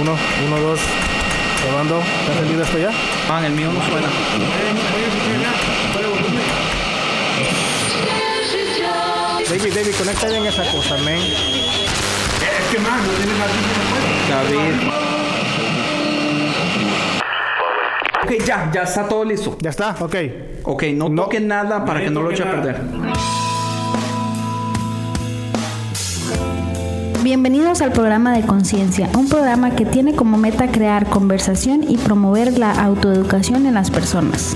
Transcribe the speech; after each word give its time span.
Uno, 0.00 0.16
uno, 0.46 0.60
dos. 0.60 0.80
Probando. 1.62 2.00
¿Está 2.00 2.32
encendido 2.32 2.62
esto 2.62 2.78
ya? 2.78 2.90
Ah, 3.30 3.46
el 3.46 3.52
mío 3.52 3.72
no 3.72 3.80
suena. 3.86 4.08
David, 9.48 9.74
David, 9.74 9.94
conecta 9.96 10.28
bien 10.28 10.46
esa 10.46 10.70
cosa, 10.70 10.96
men. 10.98 11.18
Es 11.18 12.72
que 12.72 12.78
más, 12.78 13.02
no 13.02 13.12
tienes 13.12 13.36
David. 14.28 14.90
Ok, 18.24 18.44
ya, 18.44 18.70
ya 18.72 18.82
está 18.82 19.08
todo 19.08 19.24
listo. 19.24 19.56
¿Ya 19.60 19.70
está? 19.70 19.96
Ok. 20.00 20.16
Ok, 20.64 20.82
no, 20.94 21.08
toquen 21.14 21.46
nada 21.46 21.84
para 21.84 22.00
que 22.00 22.10
no 22.10 22.22
lo 22.22 22.32
eche 22.32 22.42
a 22.42 22.50
perder. 22.50 22.80
Bienvenidos 27.26 27.80
al 27.80 27.90
programa 27.90 28.32
de 28.32 28.46
Conciencia, 28.46 29.10
un 29.18 29.28
programa 29.28 29.74
que 29.74 29.84
tiene 29.84 30.14
como 30.14 30.38
meta 30.38 30.68
crear 30.68 31.08
conversación 31.08 31.82
y 31.82 31.96
promover 31.96 32.56
la 32.56 32.70
autoeducación 32.70 33.66
en 33.66 33.74
las 33.74 33.90
personas. 33.90 34.54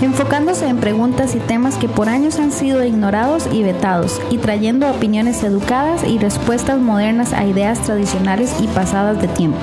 Enfocándose 0.00 0.68
en 0.68 0.76
preguntas 0.76 1.34
y 1.34 1.40
temas 1.40 1.74
que 1.74 1.88
por 1.88 2.08
años 2.08 2.38
han 2.38 2.52
sido 2.52 2.84
ignorados 2.84 3.48
y 3.52 3.64
vetados, 3.64 4.22
y 4.30 4.38
trayendo 4.38 4.88
opiniones 4.88 5.42
educadas 5.42 6.04
y 6.06 6.18
respuestas 6.18 6.78
modernas 6.78 7.32
a 7.32 7.44
ideas 7.44 7.80
tradicionales 7.80 8.54
y 8.60 8.68
pasadas 8.68 9.20
de 9.20 9.26
tiempo. 9.26 9.58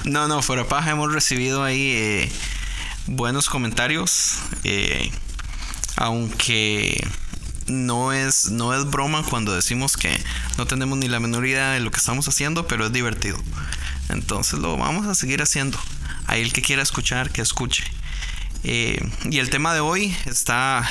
No, 0.04 0.28
no, 0.28 0.42
fuera 0.42 0.68
paja 0.68 0.90
hemos 0.90 1.12
recibido 1.14 1.64
ahí 1.64 1.92
eh, 1.92 2.32
buenos 3.06 3.48
comentarios. 3.48 4.38
eh, 4.62 5.10
aunque 5.96 7.02
no 7.66 8.12
es, 8.12 8.50
no 8.50 8.74
es 8.74 8.84
broma 8.90 9.22
cuando 9.22 9.54
decimos 9.54 9.96
que 9.96 10.20
no 10.58 10.66
tenemos 10.66 10.98
ni 10.98 11.08
la 11.08 11.20
menor 11.20 11.46
idea 11.46 11.70
de 11.72 11.80
lo 11.80 11.90
que 11.90 11.98
estamos 11.98 12.28
haciendo, 12.28 12.66
pero 12.66 12.86
es 12.86 12.92
divertido. 12.92 13.38
Entonces 14.08 14.58
lo 14.58 14.76
vamos 14.76 15.06
a 15.06 15.14
seguir 15.14 15.42
haciendo. 15.42 15.78
Ahí 16.26 16.42
el 16.42 16.52
que 16.52 16.62
quiera 16.62 16.82
escuchar, 16.82 17.30
que 17.30 17.42
escuche. 17.42 17.84
Eh, 18.62 18.98
y 19.30 19.38
el 19.38 19.50
tema 19.50 19.74
de 19.74 19.80
hoy 19.80 20.16
está, 20.24 20.88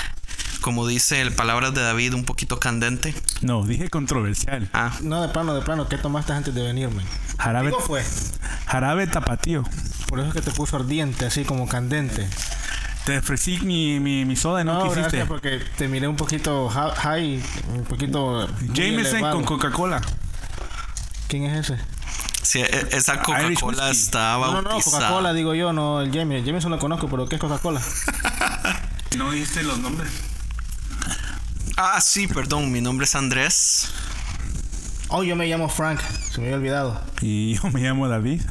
como 0.61 0.85
dice 0.87 1.21
el 1.21 1.33
palabras 1.33 1.73
de 1.73 1.81
David, 1.81 2.13
un 2.13 2.23
poquito 2.23 2.59
candente. 2.59 3.15
No, 3.41 3.63
dije 3.65 3.89
controversial. 3.89 4.69
Ah, 4.73 4.91
No, 5.01 5.21
de 5.21 5.29
plano, 5.29 5.55
de 5.55 5.61
plano. 5.61 5.87
¿Qué 5.89 5.97
tomaste 5.97 6.33
antes 6.33 6.53
de 6.53 6.61
venirme? 6.61 7.03
Jarabe, 7.39 7.71
¿Cómo 7.71 7.83
fue? 7.85 8.03
jarabe 8.67 9.07
tapatío. 9.07 9.63
Por 10.07 10.19
eso 10.19 10.27
es 10.29 10.33
que 10.35 10.41
te 10.41 10.51
puso 10.51 10.75
ardiente, 10.75 11.25
así 11.25 11.43
como 11.45 11.67
candente. 11.67 12.27
Te 13.05 13.17
ofrecí 13.17 13.57
mi, 13.61 13.99
mi, 13.99 14.23
mi 14.23 14.35
soda 14.35 14.61
y 14.61 14.65
no, 14.65 14.75
No, 14.75 14.79
quisiste. 14.83 15.01
gracias 15.01 15.27
porque 15.27 15.59
te 15.77 15.87
miré 15.89 16.07
un 16.07 16.15
poquito 16.15 16.69
high, 16.69 17.43
un 17.73 17.83
poquito. 17.83 18.47
Jameson 18.73 19.19
con 19.31 19.43
Coca-Cola. 19.43 19.99
¿Quién 21.27 21.45
es 21.45 21.69
ese? 21.71 21.81
Sí, 22.43 22.59
e- 22.59 22.87
esa 22.91 23.13
Irish 23.43 23.59
Coca-Cola 23.59 23.89
está 23.89 24.33
No, 24.37 24.61
no, 24.61 24.69
bautizada. 24.69 24.73
no, 24.73 24.81
Coca-Cola 25.07 25.33
digo 25.33 25.55
yo, 25.55 25.73
no 25.73 26.01
el 26.01 26.11
Jameson. 26.11 26.37
El 26.39 26.45
Jameson 26.45 26.71
lo 26.71 26.79
conozco, 26.79 27.07
pero 27.09 27.27
¿qué 27.27 27.35
es 27.35 27.41
Coca-Cola? 27.41 27.81
No 29.17 29.29
dijiste 29.31 29.61
los 29.61 29.77
nombres. 29.77 30.09
Ah, 31.77 32.01
sí, 32.01 32.27
perdón, 32.27 32.71
mi 32.71 32.81
nombre 32.81 33.05
es 33.05 33.13
Andrés. 33.13 33.89
Oh, 35.09 35.23
yo 35.23 35.35
me 35.35 35.45
llamo 35.47 35.69
Frank, 35.69 35.99
se 36.31 36.39
me 36.41 36.45
había 36.47 36.57
olvidado. 36.57 37.01
Y 37.21 37.53
yo 37.55 37.69
me 37.69 37.81
llamo 37.81 38.07
David. 38.07 38.41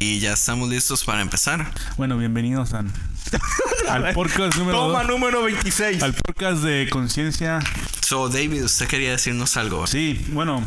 Y 0.00 0.18
ya 0.18 0.32
estamos 0.32 0.68
listos 0.68 1.04
para 1.04 1.20
empezar. 1.22 1.70
Bueno, 1.96 2.16
bienvenidos 2.18 2.74
a- 2.74 2.82
al 3.88 4.12
podcast 4.12 4.56
número 4.56 4.78
Toma 4.78 4.98
dos- 5.00 5.08
número 5.08 5.42
26. 5.44 6.02
Al 6.02 6.14
podcast 6.14 6.62
de 6.62 6.88
conciencia. 6.90 7.60
So, 8.04 8.28
David, 8.28 8.64
usted 8.64 8.88
quería 8.88 9.12
decirnos 9.12 9.56
algo. 9.56 9.86
Sí, 9.86 10.24
bueno, 10.30 10.64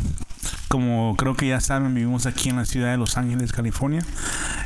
como 0.68 1.16
creo 1.18 1.36
que 1.36 1.48
ya 1.48 1.60
saben, 1.62 1.94
vivimos 1.94 2.26
aquí 2.26 2.50
en 2.50 2.56
la 2.58 2.66
ciudad 2.66 2.92
de 2.92 2.98
Los 2.98 3.18
Ángeles, 3.18 3.52
California. 3.52 4.02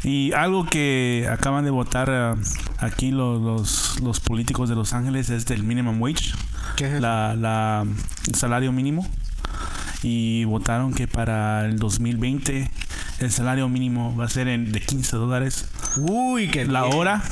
Y 0.03 0.31
algo 0.33 0.65
que 0.65 1.27
acaban 1.31 1.65
de 1.65 1.71
votar 1.71 2.09
eh, 2.11 2.33
aquí 2.79 3.11
los, 3.11 3.41
los, 3.41 3.99
los 4.01 4.19
políticos 4.19 4.69
de 4.69 4.75
Los 4.75 4.93
Ángeles 4.93 5.29
es 5.29 5.45
del 5.45 5.63
minimum 5.63 6.01
wage, 6.01 6.33
¿Qué 6.75 6.95
es 6.95 7.01
la, 7.01 7.35
la- 7.35 7.85
el 8.27 8.35
salario 8.35 8.71
mínimo. 8.71 9.07
Y 10.03 10.43
votaron 10.45 10.93
que 10.93 11.07
para 11.07 11.65
el 11.65 11.77
2020 11.79 12.69
el 13.19 13.31
salario 13.31 13.67
mínimo 13.69 14.15
va 14.15 14.25
a 14.25 14.29
ser 14.29 14.47
en- 14.47 14.71
de 14.71 14.81
15 14.81 15.15
dólares 15.17 15.67
Uy, 15.97 16.49
que 16.49 16.65
la 16.65 16.85
hora. 16.85 17.23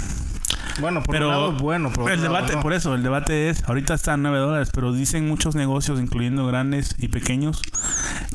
Bueno, 0.79 1.03
por 1.03 1.13
Pero 1.13 1.27
un 1.27 1.31
lado 1.31 1.55
es 1.55 1.61
bueno, 1.61 1.91
por 1.93 2.09
el 2.11 2.17
otro 2.19 2.31
lado 2.31 2.45
debate, 2.45 2.55
no. 2.55 2.61
por 2.63 2.73
eso, 2.73 2.95
el 2.95 3.03
debate 3.03 3.49
es, 3.49 3.63
ahorita 3.65 3.93
está 3.93 4.13
a 4.13 4.17
9 4.17 4.39
dólares, 4.39 4.69
pero 4.73 4.91
dicen 4.91 5.27
muchos 5.27 5.53
negocios, 5.53 5.99
incluyendo 5.99 6.47
grandes 6.47 6.95
y 6.97 7.09
pequeños, 7.09 7.61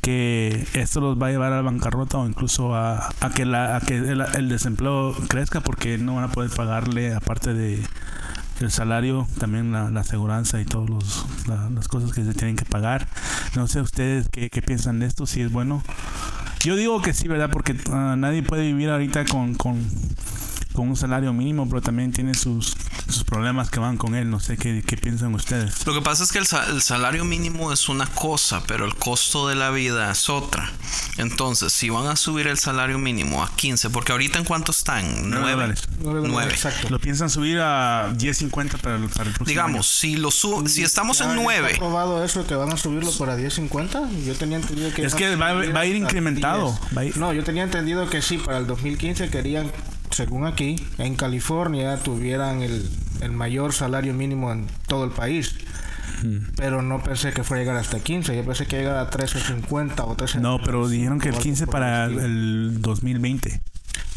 que 0.01 0.67
esto 0.75 1.01
los 1.01 1.21
va 1.21 1.29
a 1.29 1.31
llevar 1.31 1.53
a 1.53 1.57
la 1.57 1.63
bancarrota 1.63 2.19
o 2.19 2.27
incluso 2.27 2.75
a, 2.75 3.09
a 3.21 3.31
que, 3.31 3.45
la, 3.45 3.77
a 3.77 3.81
que 3.81 3.97
el, 3.97 4.21
el 4.21 4.49
desempleo 4.49 5.15
crezca 5.29 5.61
porque 5.61 5.99
no 5.99 6.17
van 6.17 6.25
a 6.25 6.33
poder 6.33 6.51
pagarle, 6.51 7.15
aparte 7.15 7.55
de 7.55 7.83
el 8.61 8.71
salario, 8.71 9.27
también 9.39 9.73
la, 9.73 9.91
la 9.91 10.01
aseguranza 10.01 10.61
y 10.61 10.65
todas 10.65 10.91
las 11.47 11.89
cosas 11.89 12.13
que 12.13 12.25
se 12.25 12.35
tienen 12.35 12.57
que 12.57 12.65
pagar. 12.65 13.07
No 13.55 13.69
sé 13.69 13.81
ustedes 13.81 14.29
qué, 14.31 14.51
qué 14.51 14.63
piensan 14.63 14.99
de 14.99 15.07
esto, 15.07 15.27
si 15.27 15.43
es 15.43 15.53
bueno. 15.53 15.83
Yo 16.61 16.75
digo 16.75 17.01
que 17.01 17.15
sí, 17.15 17.29
¿verdad? 17.29 17.51
Porque 17.53 17.77
ah, 17.93 18.17
nadie 18.19 18.43
puede 18.43 18.63
vivir 18.65 18.91
ahorita 18.91 19.25
con, 19.27 19.55
con, 19.55 19.79
con 20.79 20.89
un 20.91 20.97
salario 20.97 21.33
mínimo, 21.33 21.69
pero 21.69 21.83
también 21.83 22.13
tiene 22.13 22.35
sus, 22.35 22.73
sus 23.09 23.25
problemas 23.25 23.69
que 23.69 23.81
van 23.81 23.97
con 23.97 24.15
él. 24.15 24.31
No 24.31 24.39
sé 24.39 24.57
qué, 24.57 24.81
qué 24.87 24.97
piensan 24.97 25.35
ustedes. 25.35 25.85
Lo 25.85 25.93
que 25.93 26.03
pasa 26.03 26.23
es 26.23 26.31
que 26.31 26.39
el, 26.39 26.47
sa- 26.47 26.67
el 26.71 26.83
salario 26.83 27.25
mínimo 27.25 27.73
es 27.73 27.89
una 27.89 28.07
cosa, 28.07 28.63
pero 28.69 28.85
el 28.85 28.95
costo 28.95 29.49
de 29.49 29.57
la 29.57 29.71
vida 29.71 30.13
es 30.13 30.29
otra. 30.31 30.71
Entonces, 31.17 31.73
si 31.73 31.91
van 31.91 32.07
a 32.07 32.15
subir 32.15 32.47
el 32.47 32.59
salario 32.59 32.97
mínimo 32.99 33.43
a 33.43 33.51
15, 33.57 33.91
porque 33.91 34.13
ahorita 34.13 34.39
en 34.39 34.45
cuánto 34.45 34.71
están? 34.71 35.29
Nueve 35.29 35.39
9. 35.41 35.51
dólares. 35.53 35.83
Nueve 36.01 36.21
dólares, 36.21 36.31
9. 36.33 36.53
Exacto. 36.53 36.89
Lo 36.91 37.01
piensan 37.01 37.29
subir 37.29 37.59
a 37.59 38.11
10.50 38.13 38.79
para 38.79 38.97
el, 38.97 39.09
para 39.09 39.25
el 39.31 39.35
próximo 39.35 39.47
Digamos, 39.47 39.89
si 39.89 40.15
lo 40.17 40.31
subo, 40.31 40.69
si 40.69 40.85
estamos 40.85 41.19
Ya- 41.19 41.25
en 41.25 41.31
ya 41.39 41.43
9, 41.43 41.67
¿Está 41.73 41.79
probado 41.81 42.23
eso 42.25 42.47
que 42.47 42.55
van 42.55 42.73
a 42.73 42.77
subirlo 42.77 43.11
para 43.19 43.37
10.50? 43.37 44.25
Yo 44.25 44.35
tenía 44.37 44.59
entendido 44.59 44.93
que... 44.95 45.05
Es 45.05 45.17
que 45.17 45.35
va- 45.35 45.49
a 45.81 45.87
ir 45.87 45.97
incrementado. 45.97 46.79
10. 46.93 46.97
Va 46.97 47.01
a 47.01 47.05
ir- 47.05 47.17
No, 47.17 47.33
yo 47.33 47.43
tenía 47.43 47.65
entendido 47.65 48.09
que 48.09 48.23
sí, 48.23 48.39
para 48.39 48.59
el 48.59 48.69
2015 48.69 49.29
querían, 49.31 49.73
según 50.11 50.47
aquí, 50.47 50.77
en 50.99 51.15
California 51.15 51.97
tuvieran 51.99 52.63
el, 52.63 52.89
el 53.21 53.33
mayor 53.33 53.73
salario 53.73 54.15
mínimo 54.15 54.53
en 54.53 54.67
todo 54.87 55.05
el 55.05 55.11
país. 55.11 55.55
Pero 56.57 56.83
no 56.83 57.01
pensé 57.03 57.33
que 57.33 57.45
fuera 57.45 57.61
a 57.61 57.65
llegar 57.65 57.77
hasta 57.81 58.01
15, 58.01 58.35
yo 58.35 58.45
pensé 58.45 58.67
que 58.67 58.81
iba 58.83 59.01
a 59.01 59.05
llegar 59.05 59.07
a 59.07 59.11
13.50 59.11 60.05
o 60.05 60.17
13. 60.17 60.41
No, 60.41 60.59
pero 60.65 60.89
dijeron 60.89 61.21
que 61.21 61.29
el 61.29 61.35
o 61.35 61.37
algo 61.37 61.45
15 61.45 61.67
por 61.67 61.73
para 61.73 62.07
el 62.07 62.11
el, 62.13 62.17
estilo. 62.19 62.27
el 62.27 62.83
2020. 62.83 63.61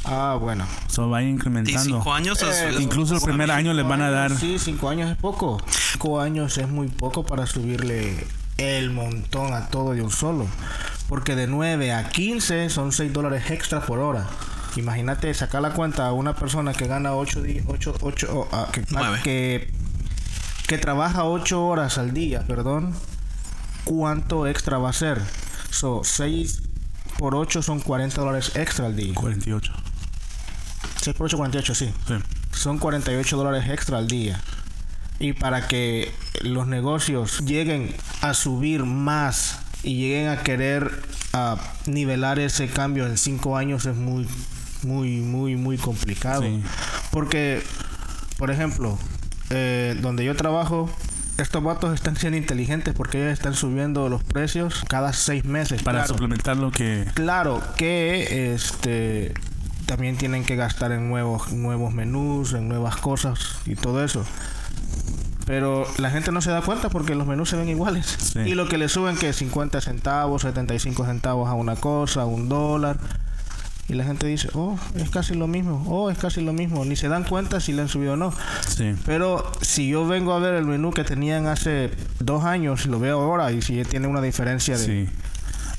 Ah, 0.06 0.36
bueno. 0.42 0.66
So 0.88 1.10
va 1.12 1.20
a 1.20 1.22
ir 1.22 1.30
incrementando. 1.30 1.98
5 2.00 2.14
años 2.14 2.42
es- 2.42 2.56
Eh, 2.62 2.82
Incluso 2.82 3.16
el 3.16 3.22
primer 3.22 3.52
año 3.52 3.72
les 3.74 3.88
van 3.88 4.02
a 4.02 4.10
dar. 4.10 4.36
Sí, 4.36 4.58
5 4.58 4.90
años 4.90 5.12
es 5.12 5.18
poco. 5.18 5.62
5 5.94 6.20
años 6.22 6.58
es 6.58 6.68
muy 6.68 6.88
poco 6.88 7.24
para 7.24 7.46
subirle 7.46 8.26
el 8.58 8.90
montón 8.90 9.54
a 9.54 9.68
todo 9.68 9.94
de 9.94 10.02
un 10.02 10.10
solo. 10.10 10.48
Porque 11.08 11.36
de 11.36 11.46
9 11.46 11.94
a 11.94 12.10
15 12.10 12.70
son 12.72 12.92
6 12.94 13.14
dólares 13.14 13.52
extra 13.52 13.82
por 13.82 14.00
hora. 14.00 14.26
Imagínate 14.76 15.34
sacar 15.34 15.62
la 15.62 15.74
cuenta 15.74 16.08
a 16.08 16.14
una 16.14 16.36
persona 16.36 16.74
que 16.74 16.88
gana 16.88 17.14
8 17.14 17.42
días, 17.42 17.66
8, 17.68 17.96
8, 18.02 18.48
que, 18.72 18.84
que, 19.24 19.72
que 20.68 20.78
trabaja 20.78 21.26
8 21.26 21.66
horas 21.66 21.98
al 21.98 22.14
día, 22.14 22.46
perdón. 22.48 22.94
cuánto 23.84 24.48
extra 24.48 24.78
va 24.78 24.90
a 24.90 24.94
ser. 24.94 25.22
So, 25.70 26.02
6 26.04 26.62
por 27.18 27.36
8 27.36 27.62
son 27.62 27.80
40 27.80 28.20
dólares 28.22 28.52
extra 28.56 28.86
al 28.86 28.96
día. 28.96 29.14
48. 29.14 29.74
6 31.02 31.18
por 31.18 31.26
8, 31.26 31.38
48, 31.38 31.76
sí. 31.76 31.94
Sí. 32.08 32.14
Son 32.54 32.78
48 32.80 33.38
dólares 33.38 33.70
extra 33.70 33.98
al 33.98 34.08
día. 34.08 34.42
Y 35.20 35.34
para 35.34 35.68
que 35.68 36.12
los 36.42 36.68
negocios 36.68 37.40
lleguen 37.46 37.94
a 38.22 38.34
subir 38.34 38.86
más 38.86 39.60
y 39.84 39.96
lleguen 39.98 40.30
a 40.30 40.44
querer 40.44 41.04
a 41.34 41.58
nivelar 41.86 42.40
ese 42.40 42.68
cambio 42.68 43.06
en 43.06 43.18
5 43.18 43.56
años 43.58 43.86
es 43.86 43.96
muy, 43.96 44.28
muy, 44.84 45.20
muy, 45.20 45.56
muy 45.56 45.78
complicado. 45.78 46.44
Sí. 46.44 46.62
Porque, 47.12 47.62
por 48.38 48.52
ejemplo, 48.52 48.98
eh, 49.50 49.98
donde 50.02 50.26
yo 50.26 50.36
trabajo, 50.36 50.90
estos 51.38 51.64
vatos 51.64 51.94
están 51.94 52.16
siendo 52.16 52.38
inteligentes 52.38 52.94
porque 52.94 53.20
ellos 53.20 53.34
están 53.34 53.54
subiendo 53.54 54.10
los 54.10 54.24
precios 54.24 54.84
cada 54.88 55.14
6 55.14 55.46
meses. 55.46 55.84
Para 55.84 56.00
claro. 56.00 56.14
suplementar 56.14 56.58
lo 56.58 56.72
que. 56.72 57.06
Claro 57.14 57.62
que 57.76 58.54
este 58.54 59.34
también 59.86 60.16
tienen 60.16 60.46
que 60.46 60.56
gastar 60.56 60.92
en 60.94 61.10
nuevos 61.10 61.52
nuevos 61.52 61.94
menús, 61.94 62.54
en 62.54 62.70
nuevas 62.70 62.96
cosas 62.96 63.58
y 63.66 63.76
todo 63.76 64.04
eso. 64.04 64.24
Pero 65.46 65.86
la 65.98 66.12
gente 66.12 66.32
no 66.32 66.42
se 66.42 66.52
da 66.52 66.62
cuenta 66.62 66.90
porque 66.90 67.16
los 67.16 67.28
menús 67.28 67.50
se 67.50 67.58
ven 67.58 67.68
iguales. 67.68 68.06
Sí. 68.06 68.40
Y 68.40 68.56
lo 68.56 68.70
que 68.70 68.78
le 68.78 68.88
suben 68.88 69.18
que 69.18 69.34
50 69.34 69.82
centavos, 69.82 70.44
75 70.44 71.06
centavos 71.06 71.50
a 71.50 71.56
una 71.56 71.76
cosa, 71.76 72.26
un 72.26 72.48
dólar. 72.48 72.98
Y 73.88 73.94
la 73.94 74.06
gente 74.06 74.26
dice, 74.28 74.50
oh, 74.54 74.80
es 74.96 75.10
casi 75.10 75.34
lo 75.34 75.48
mismo, 75.48 75.84
oh, 75.88 76.10
es 76.10 76.18
casi 76.18 76.42
lo 76.42 76.54
mismo. 76.54 76.86
Ni 76.86 76.96
se 76.96 77.10
dan 77.10 77.24
cuenta 77.24 77.60
si 77.60 77.74
le 77.74 77.82
han 77.82 77.90
subido 77.90 78.14
o 78.14 78.18
no. 78.18 78.34
Sí. 78.68 78.96
Pero 79.06 79.52
si 79.62 79.90
yo 79.90 80.08
vengo 80.08 80.34
a 80.34 80.40
ver 80.40 80.54
el 80.54 80.66
menú 80.66 80.92
que 80.92 81.04
tenían 81.04 81.48
hace 81.48 81.92
dos 82.20 82.46
años 82.46 82.86
y 82.86 82.90
lo 82.90 83.00
veo 83.00 83.20
ahora 83.20 83.52
y 83.52 83.62
si 83.62 83.84
tiene 83.84 84.08
una 84.08 84.22
diferencia 84.22 84.78
de... 84.78 84.86
Sí. 84.86 85.10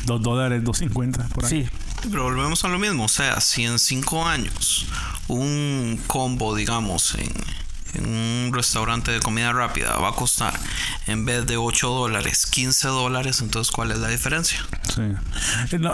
Dos 0.05 0.21
dólares, 0.21 0.65
dos 0.65 0.79
cincuenta 0.79 1.29
por 1.29 1.45
ahí. 1.45 1.65
Sí, 1.65 1.71
Pero 2.11 2.25
volvemos 2.25 2.65
a 2.65 2.69
lo 2.69 2.79
mismo, 2.79 3.05
o 3.05 3.09
sea, 3.09 3.41
si 3.41 3.65
en 3.65 3.79
cinco 3.79 4.27
años 4.27 4.87
un 5.29 5.99
combo, 6.09 6.57
digamos, 6.57 7.15
en, 7.15 7.33
en 7.95 8.07
un 8.07 8.53
restaurante 8.53 9.13
de 9.13 9.21
comida 9.21 9.53
rápida 9.53 9.97
va 9.97 10.11
a 10.11 10.13
costar 10.13 10.59
en 11.07 11.25
vez 11.25 11.47
de 11.47 11.57
8 11.57 11.89
dólares, 11.89 12.47
15 12.47 12.89
dólares, 12.89 13.41
entonces 13.41 13.73
¿cuál 13.73 13.91
es 13.93 13.99
la 13.99 14.09
diferencia? 14.09 14.59
Sí. 14.95 15.03
Eh, 15.71 15.79
no, 15.79 15.93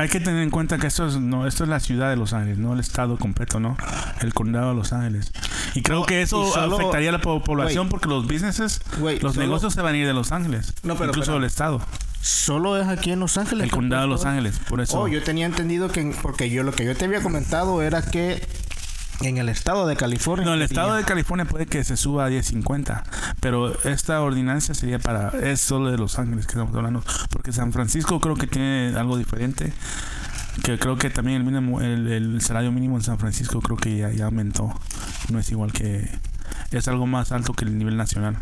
hay, 0.00 0.08
que 0.08 0.20
tener 0.20 0.42
en 0.42 0.50
cuenta 0.50 0.78
que 0.78 0.86
esto 0.86 1.06
es, 1.06 1.16
no, 1.18 1.46
esto 1.46 1.64
es 1.64 1.70
la 1.70 1.80
ciudad 1.80 2.10
de 2.10 2.16
Los 2.16 2.32
Ángeles, 2.32 2.58
no 2.58 2.72
el 2.74 2.80
estado 2.80 3.16
completo, 3.18 3.60
¿no? 3.60 3.76
El 4.20 4.34
condado 4.34 4.70
de 4.70 4.74
Los 4.74 4.92
Ángeles. 4.92 5.32
Y 5.74 5.82
creo 5.82 6.04
que 6.04 6.22
eso 6.22 6.52
solo- 6.52 6.76
afectaría 6.76 7.10
a 7.10 7.12
la 7.12 7.20
po- 7.20 7.42
población 7.42 7.88
porque 7.88 8.08
los 8.08 8.26
businesses, 8.26 8.80
los 9.00 9.20
solo- 9.20 9.32
negocios 9.46 9.74
se 9.74 9.82
van 9.82 9.94
a 9.94 9.98
ir 9.98 10.06
de 10.06 10.14
Los 10.14 10.32
Ángeles. 10.32 10.72
No, 10.82 10.96
pero 10.96 11.10
incluso 11.10 11.34
del 11.34 11.44
estado. 11.44 11.80
solo 12.22 12.76
es 12.78 12.86
aquí 12.88 13.12
en 13.12 13.20
Los 13.20 13.38
Ángeles. 13.38 13.64
El 13.64 13.70
condado 13.70 14.02
de 14.02 14.08
Los? 14.08 14.24
Ángeles. 14.24 14.58
Por 14.68 14.80
eso. 14.80 15.00
Oh, 15.00 15.08
yo 15.08 15.22
tenía 15.22 15.46
entendido 15.46 15.88
que, 15.88 16.14
porque 16.22 16.50
yo 16.50 16.62
lo 16.62 16.72
que 16.72 16.84
yo 16.84 16.94
te 16.96 17.04
había 17.06 17.22
comentado 17.22 17.80
era 17.82 18.02
que 18.02 18.46
en 19.22 19.38
el 19.38 19.48
estado 19.48 19.86
de 19.86 19.96
California. 19.96 20.46
No, 20.46 20.54
el 20.54 20.62
estado 20.62 20.94
de 20.94 21.04
California 21.04 21.44
puede 21.44 21.66
que 21.66 21.84
se 21.84 21.96
suba 21.96 22.26
a 22.26 22.30
10.50, 22.30 23.02
pero 23.40 23.78
esta 23.84 24.20
ordinancia 24.20 24.74
sería 24.74 24.98
para 24.98 25.30
es 25.42 25.60
solo 25.60 25.90
de 25.90 25.98
Los 25.98 26.18
Ángeles 26.18 26.46
que 26.46 26.52
estamos 26.52 26.74
hablando, 26.74 27.02
porque 27.30 27.52
San 27.52 27.72
Francisco 27.72 28.20
creo 28.20 28.36
que 28.36 28.46
tiene 28.46 28.94
algo 28.96 29.16
diferente, 29.16 29.72
que 30.62 30.78
creo 30.78 30.96
que 30.96 31.10
también 31.10 31.38
el 31.38 31.44
mínimo 31.44 31.80
el, 31.80 32.08
el 32.08 32.40
salario 32.40 32.72
mínimo 32.72 32.96
en 32.96 33.02
San 33.02 33.18
Francisco 33.18 33.60
creo 33.60 33.76
que 33.76 33.96
ya, 33.96 34.10
ya 34.10 34.26
aumentó, 34.26 34.72
no 35.30 35.38
es 35.38 35.50
igual 35.50 35.72
que 35.72 36.10
es 36.70 36.88
algo 36.88 37.06
más 37.06 37.32
alto 37.32 37.52
que 37.52 37.64
el 37.64 37.76
nivel 37.76 37.96
nacional. 37.96 38.36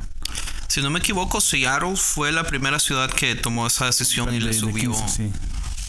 Si 0.69 0.83
no 0.83 0.91
me 0.91 0.99
equivoco, 0.99 1.41
Seattle 1.41 1.97
fue 1.97 2.31
la 2.31 2.45
primera 2.45 2.79
ciudad 2.79 3.11
que 3.11 3.35
tomó 3.35 3.67
esa 3.67 3.87
decisión 3.87 4.35
y 4.35 4.41
le 4.41 4.49
de 4.49 4.55
subió, 4.55 4.93
15, 4.93 5.09
sí, 5.09 5.33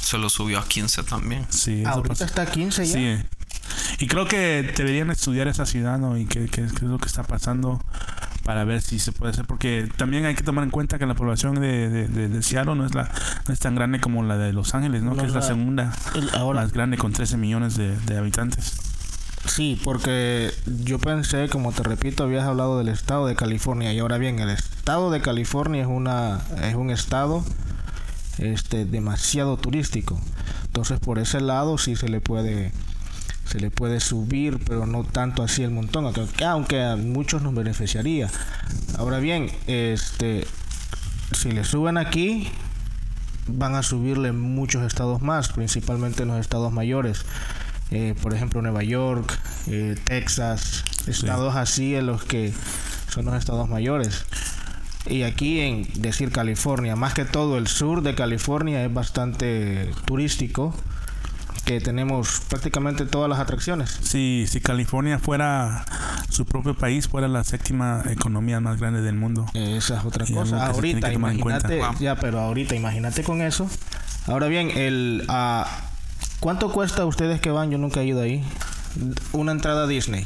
se 0.01 0.18
lo 0.18 0.30
subió 0.30 0.59
a 0.59 0.65
15 0.65 1.03
también. 1.03 1.45
sí, 1.50 1.83
Ahorita 1.85 2.24
está 2.25 2.45
15 2.45 2.85
ya. 2.85 2.94
Sí. 2.94 3.25
Y 4.00 4.07
creo 4.07 4.27
que 4.27 4.74
deberían 4.75 5.12
estudiar 5.12 5.48
esa 5.48 5.66
ciudad, 5.66 5.98
¿no? 5.98 6.18
Y 6.18 6.25
qué, 6.25 6.45
qué- 6.45 6.63
qué 6.68 6.75
es 6.75 6.81
lo 6.81 6.98
que 6.98 7.07
está 7.07 7.24
pasando 7.24 7.81
para 8.44 8.63
ver 8.63 8.81
si 8.81 9.00
se 9.00 9.12
puede 9.12 9.31
hacer. 9.31 9.45
Porque 9.45 9.89
también 9.98 10.25
hay 10.25 10.36
que 10.36 10.44
tomar 10.44 10.63
en 10.63 10.69
cuenta 10.71 10.98
que 10.98 11.06
la 11.06 11.16
población 11.16 11.56
de, 11.56 11.89
de, 11.89 12.07
de- 12.07 12.30
de 12.30 12.42
Seattle 12.44 12.75
no 12.75 12.86
es, 12.86 12.95
la, 12.95 13.12
no 13.48 13.54
es 13.54 13.60
tan 13.60 13.75
grande 13.75 14.00
como 14.00 14.24
la 14.24 14.38
de 14.38 14.54
Los 14.54 14.74
Ángeles, 14.75 15.04
¿no? 15.04 15.16
Que 15.16 15.25
es 15.25 15.33
la 15.33 15.39
la- 15.42 15.45
segunda 15.45 15.94
el- 16.16 16.30
ahora- 16.36 16.62
más 16.62 16.71
grande 16.74 16.98
con 16.98 17.12
13 17.13 17.38
millones 17.38 17.75
de, 17.77 17.95
de 17.98 18.18
habitantes. 18.18 18.74
Sí, 19.45 19.80
porque 19.86 20.51
yo 20.83 21.00
pensé, 21.00 21.48
como 21.48 21.71
te 21.71 21.81
repito, 21.83 22.24
habías 22.25 22.44
hablado 22.45 22.77
del 22.77 22.89
estado 22.89 23.25
de 23.25 23.36
California 23.36 23.94
y 23.94 24.00
ahora 24.00 24.18
bien, 24.18 24.39
el 24.39 24.50
estado 24.50 25.12
de 25.12 25.21
California 25.21 25.81
es 25.81 25.88
una 25.88 26.42
es 26.62 26.75
un 26.75 26.89
estado 26.89 27.44
este 28.38 28.86
demasiado 28.86 29.57
turístico. 29.57 30.19
Entonces, 30.66 31.00
por 31.00 31.19
ese 31.19 31.42
lado 31.42 31.77
sí 31.77 31.95
se 31.95 32.10
le 32.10 32.21
puede 32.21 32.71
se 33.49 33.59
le 33.59 33.71
puede 33.71 33.99
subir, 33.99 34.59
pero 34.63 34.85
no 34.85 35.03
tanto 35.03 35.41
así 35.41 35.63
el 35.63 35.71
montón, 35.71 36.05
aunque, 36.45 36.81
a 36.83 36.95
muchos 36.95 37.41
nos 37.41 37.55
beneficiaría. 37.55 38.29
Ahora 38.97 39.17
bien, 39.17 39.49
este 39.65 40.45
si 41.31 41.51
le 41.51 41.63
suben 41.63 41.97
aquí 41.97 42.47
van 43.47 43.73
a 43.73 43.81
subirle 43.81 44.33
muchos 44.33 44.83
estados 44.83 45.23
más, 45.23 45.49
principalmente 45.49 46.23
en 46.23 46.29
los 46.29 46.39
estados 46.39 46.71
mayores. 46.71 47.25
Eh, 47.89 48.13
por 48.21 48.35
ejemplo, 48.35 48.61
Nueva 48.61 48.83
York, 48.83 49.39
eh, 49.67 49.95
Texas, 50.03 50.83
estados 51.07 51.55
así 51.55 51.95
en 51.95 52.05
los 52.05 52.23
que 52.23 52.53
son 53.09 53.25
los 53.25 53.33
estados 53.33 53.67
mayores. 53.67 54.25
Y 55.07 55.23
aquí 55.23 55.61
en 55.61 55.87
decir 55.95 56.31
California, 56.31 56.95
más 56.95 57.15
que 57.15 57.25
todo 57.25 57.57
el 57.57 57.65
sur 57.65 58.03
de 58.03 58.13
California 58.13 58.85
es 58.85 58.93
bastante 58.93 59.89
turístico, 60.05 60.75
que 61.69 61.80
tenemos 61.80 62.42
prácticamente 62.50 63.06
todas 63.06 63.30
las 63.30 63.38
atracciones. 63.38 64.00
Si, 64.01 64.45
si 64.48 64.60
California 64.60 65.19
fuera 65.19 65.86
su 66.27 66.44
propio 66.44 66.74
país, 66.74 67.07
fuera 67.07 67.27
la 67.27 67.44
séptima 67.44 68.01
economía 68.10 68.60
más 68.60 68.80
grande 68.80 69.04
del 69.04 69.13
mundo. 69.13 69.45
Esa 69.54 70.00
es 70.00 70.04
otra 70.04 70.25
cosa. 70.25 70.66
Ahorita, 70.66 71.13
imagínate, 71.13 71.77
Wow. 71.77 72.00
ya, 72.00 72.16
pero 72.16 72.39
ahorita, 72.39 72.74
imagínate 72.74 73.24
con 73.24 73.44
eso. 73.44 73.69
Ahora 74.25 74.48
bien, 74.48 74.71
el 74.71 75.25
ah, 75.27 75.68
¿cuánto 76.39 76.71
cuesta 76.71 77.04
a 77.04 77.06
ustedes 77.06 77.39
que 77.39 77.51
van? 77.51 77.69
Yo 77.69 77.77
nunca 77.77 78.00
he 78.01 78.06
ido 78.06 78.21
ahí. 78.21 78.44
Una 79.33 79.51
entrada 79.51 79.83
a 79.83 79.88
Disney. 79.88 80.25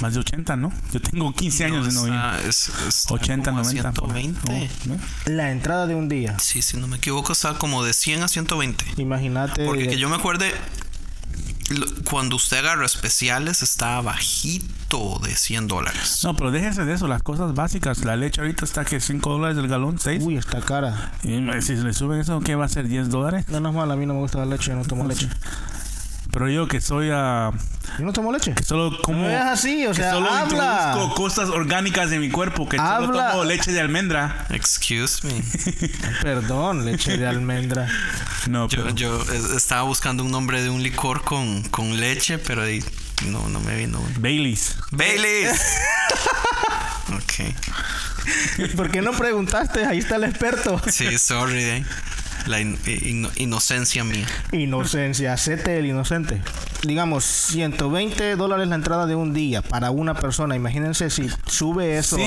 Más 0.00 0.14
de 0.14 0.20
80, 0.20 0.56
¿no? 0.56 0.72
Yo 0.92 1.00
tengo 1.00 1.32
15 1.34 1.64
años 1.64 1.86
de 1.86 1.92
no 1.92 2.06
ir. 2.06 2.14
está- 2.14 2.40
es- 2.48 2.70
está 2.88 3.14
80, 3.14 3.50
como 3.50 3.60
a 3.60 3.64
90. 3.64 3.92
por 3.92 4.12
ahí. 4.16 4.22
120. 4.44 4.88
No, 4.88 4.94
¿no? 4.94 5.00
La 5.26 5.50
entrada 5.50 5.86
de 5.86 5.94
un 5.94 6.08
día. 6.08 6.38
Sí, 6.38 6.62
si 6.62 6.76
no 6.78 6.86
me 6.86 6.96
equivoco, 6.96 7.32
está 7.32 7.54
como 7.54 7.84
de 7.84 7.92
100 7.92 8.22
a 8.22 8.28
120. 8.28 8.84
Imagínate. 8.96 9.64
Porque 9.66 9.88
que 9.88 9.98
yo 9.98 10.08
me 10.08 10.16
acuerde, 10.16 10.54
cuando 12.10 12.36
usted 12.36 12.58
agarra 12.58 12.84
especiales, 12.86 13.62
está 13.62 14.00
bajito 14.00 15.20
de 15.22 15.36
100 15.36 15.68
dólares. 15.68 16.20
No, 16.24 16.34
pero 16.34 16.50
déjense 16.50 16.84
de 16.84 16.94
eso, 16.94 17.06
las 17.06 17.22
cosas 17.22 17.54
básicas. 17.54 18.04
La 18.04 18.16
leche 18.16 18.40
ahorita 18.40 18.64
está 18.64 18.84
que 18.84 19.00
5 19.00 19.30
dólares 19.30 19.56
el 19.58 19.68
galón, 19.68 19.98
6. 20.00 20.20
Uy, 20.24 20.36
está 20.36 20.60
cara. 20.60 21.12
Y 21.22 21.38
si 21.62 21.74
le 21.76 21.92
suben 21.92 22.20
eso, 22.20 22.40
¿qué 22.40 22.56
va 22.56 22.64
a 22.64 22.68
ser? 22.68 22.88
¿10 22.88 23.08
dólares? 23.08 23.44
No, 23.48 23.60
no 23.60 23.68
es 23.68 23.74
mal, 23.74 23.90
a 23.90 23.96
mí 23.96 24.06
no 24.06 24.14
me 24.14 24.20
gusta 24.20 24.38
la 24.38 24.46
leche, 24.46 24.70
yo 24.70 24.76
no 24.76 24.84
tomo 24.84 25.06
leche. 25.06 25.28
Pero 26.32 26.48
yo 26.48 26.68
que 26.68 26.80
soy 26.80 27.10
a... 27.12 27.50
Yo 27.98 28.04
no 28.04 28.12
tomo 28.12 28.30
leche. 28.32 28.54
que 28.54 28.62
solo 28.62 29.00
como... 29.02 29.22
No 29.24 29.30
es 29.30 29.40
así, 29.40 29.84
o 29.86 29.90
que 29.90 29.96
sea, 29.96 30.12
solo 30.12 30.30
habla. 30.30 30.92
introduzco 30.92 31.14
cosas 31.14 31.48
orgánicas 31.48 32.10
de 32.10 32.18
mi 32.18 32.30
cuerpo, 32.30 32.68
que 32.68 32.76
solo 32.76 32.88
Habla. 32.88 33.30
tomo 33.32 33.44
leche 33.44 33.72
de 33.72 33.80
almendra. 33.80 34.46
Excuse 34.50 35.26
me. 35.26 35.42
Perdón, 36.22 36.84
leche 36.84 37.16
de 37.16 37.26
almendra. 37.26 37.88
No, 38.48 38.68
Yo, 38.68 38.84
pero... 38.84 38.94
yo 38.94 39.22
estaba 39.54 39.82
buscando 39.82 40.24
un 40.24 40.30
nombre 40.30 40.62
de 40.62 40.70
un 40.70 40.82
licor 40.82 41.22
con, 41.24 41.62
con 41.64 42.00
leche, 42.00 42.38
pero 42.38 42.62
ahí 42.62 42.82
no, 43.26 43.48
no 43.50 43.60
me 43.60 43.76
vino. 43.76 44.00
Baileys. 44.18 44.76
Baileys. 44.92 45.60
ok. 47.08 48.74
¿Por 48.76 48.90
qué 48.90 49.02
no 49.02 49.12
preguntaste? 49.12 49.84
Ahí 49.84 49.98
está 49.98 50.16
el 50.16 50.24
experto. 50.24 50.80
Sí, 50.90 51.18
sorry. 51.18 51.62
eh. 51.62 51.84
La 52.46 52.60
in- 52.60 52.78
in- 52.86 53.28
inocencia 53.36 54.02
mía. 54.04 54.26
Inocencia, 54.52 55.32
hacete 55.32 55.78
el 55.78 55.86
inocente. 55.86 56.40
Digamos, 56.82 57.24
120 57.24 58.36
dólares 58.36 58.68
la 58.68 58.74
entrada 58.76 59.06
de 59.06 59.14
un 59.14 59.34
día 59.34 59.62
para 59.62 59.90
una 59.90 60.14
persona. 60.14 60.56
Imagínense 60.56 61.10
si 61.10 61.28
sube 61.46 61.98
eso. 61.98 62.16
a- 62.16 62.20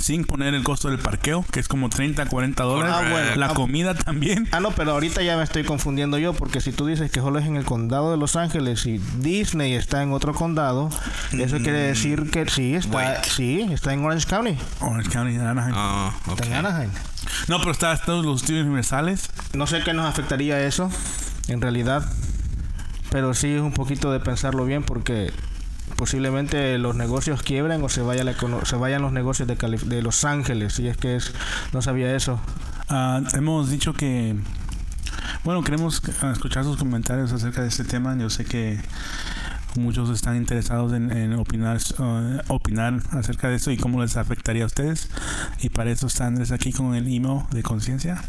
Sin, 0.00 0.24
poner 0.24 0.54
el 0.54 0.62
costo 0.62 0.88
del 0.88 0.98
parqueo, 0.98 1.44
que 1.50 1.60
es 1.60 1.68
como 1.68 1.88
30, 1.88 2.26
40 2.26 2.62
dólares. 2.62 2.94
Ah, 2.96 3.08
bueno. 3.10 3.36
La 3.36 3.46
Ah, 3.46 3.54
comida 3.54 3.94
también. 3.94 4.48
Ah, 4.52 4.60
no, 4.60 4.70
pero 4.72 4.92
ahorita 4.92 5.22
ya 5.22 5.36
me 5.36 5.42
estoy 5.42 5.64
confundiendo 5.64 6.18
yo, 6.18 6.32
porque 6.34 6.60
si 6.60 6.72
tú 6.72 6.86
dices 6.86 7.10
que 7.10 7.20
solo 7.20 7.38
es 7.38 7.46
en 7.46 7.56
el 7.56 7.64
condado 7.64 8.10
de 8.10 8.16
Los 8.18 8.36
Ángeles 8.36 8.84
y 8.86 8.98
Disney 9.18 9.72
está 9.74 10.02
en 10.02 10.12
otro 10.12 10.34
condado, 10.34 10.90
eso 11.32 11.56
quiere 11.58 11.78
decir 11.78 12.30
que 12.30 12.48
sí, 12.48 12.74
está, 12.74 12.96
Wait. 12.96 13.24
sí, 13.24 13.66
está 13.72 13.92
en 13.92 14.04
Orange 14.04 14.26
County, 14.26 14.56
Orange 14.80 15.10
County, 15.10 15.36
Anaheim. 15.36 15.74
Ah, 15.76 16.12
está 16.28 16.46
en 16.46 16.52
Anaheim. 16.54 16.90
No, 17.48 17.58
pero 17.58 17.72
está 17.72 17.96
todos 17.96 18.24
los 18.24 18.42
estudios 18.42 18.66
universales. 18.66 19.30
No 19.54 19.66
sé 19.66 19.82
qué 19.82 19.92
nos 19.94 20.06
afectaría 20.06 20.60
eso, 20.60 20.90
en 21.48 21.60
realidad, 21.60 22.04
pero 23.10 23.32
sí 23.34 23.48
es 23.54 23.60
un 23.62 23.72
poquito 23.72 24.12
de 24.12 24.20
pensarlo 24.20 24.64
bien, 24.64 24.82
porque 24.82 25.32
posiblemente 25.98 26.78
los 26.78 26.94
negocios 26.96 27.42
quiebren 27.42 27.82
o 27.82 27.88
se 27.90 28.00
vaya 28.00 28.24
la 28.24 28.34
se 28.64 28.76
vayan 28.76 29.02
los 29.02 29.12
negocios 29.12 29.46
de, 29.48 29.56
Cali- 29.56 29.76
de 29.76 30.00
Los 30.00 30.24
Ángeles, 30.24 30.72
si 30.74 30.86
es 30.88 30.96
que 30.96 31.16
es, 31.16 31.32
no 31.74 31.82
sabía 31.82 32.14
eso. 32.16 32.40
Ah, 32.88 33.20
hemos 33.34 33.68
dicho 33.68 33.92
que, 33.92 34.36
bueno, 35.44 35.62
queremos 35.62 36.00
escuchar 36.32 36.64
sus 36.64 36.76
comentarios 36.78 37.32
acerca 37.32 37.60
de 37.62 37.68
este 37.68 37.84
tema. 37.84 38.16
Yo 38.16 38.30
sé 38.30 38.44
que 38.46 38.80
muchos 39.76 40.08
están 40.10 40.36
interesados 40.36 40.92
en, 40.92 41.10
en 41.14 41.34
opinar, 41.34 41.78
ah, 41.98 42.42
opinar 42.48 42.94
acerca 43.10 43.48
de 43.48 43.56
eso 43.56 43.70
y 43.72 43.76
cómo 43.76 44.00
les 44.00 44.16
afectaría 44.16 44.62
a 44.62 44.66
ustedes. 44.66 45.10
Y 45.60 45.68
para 45.68 45.90
eso 45.90 46.06
está 46.06 46.26
Andrés 46.26 46.52
aquí 46.52 46.72
con 46.72 46.94
el 46.94 47.12
email 47.12 47.42
de 47.50 47.62
conciencia 47.62 48.22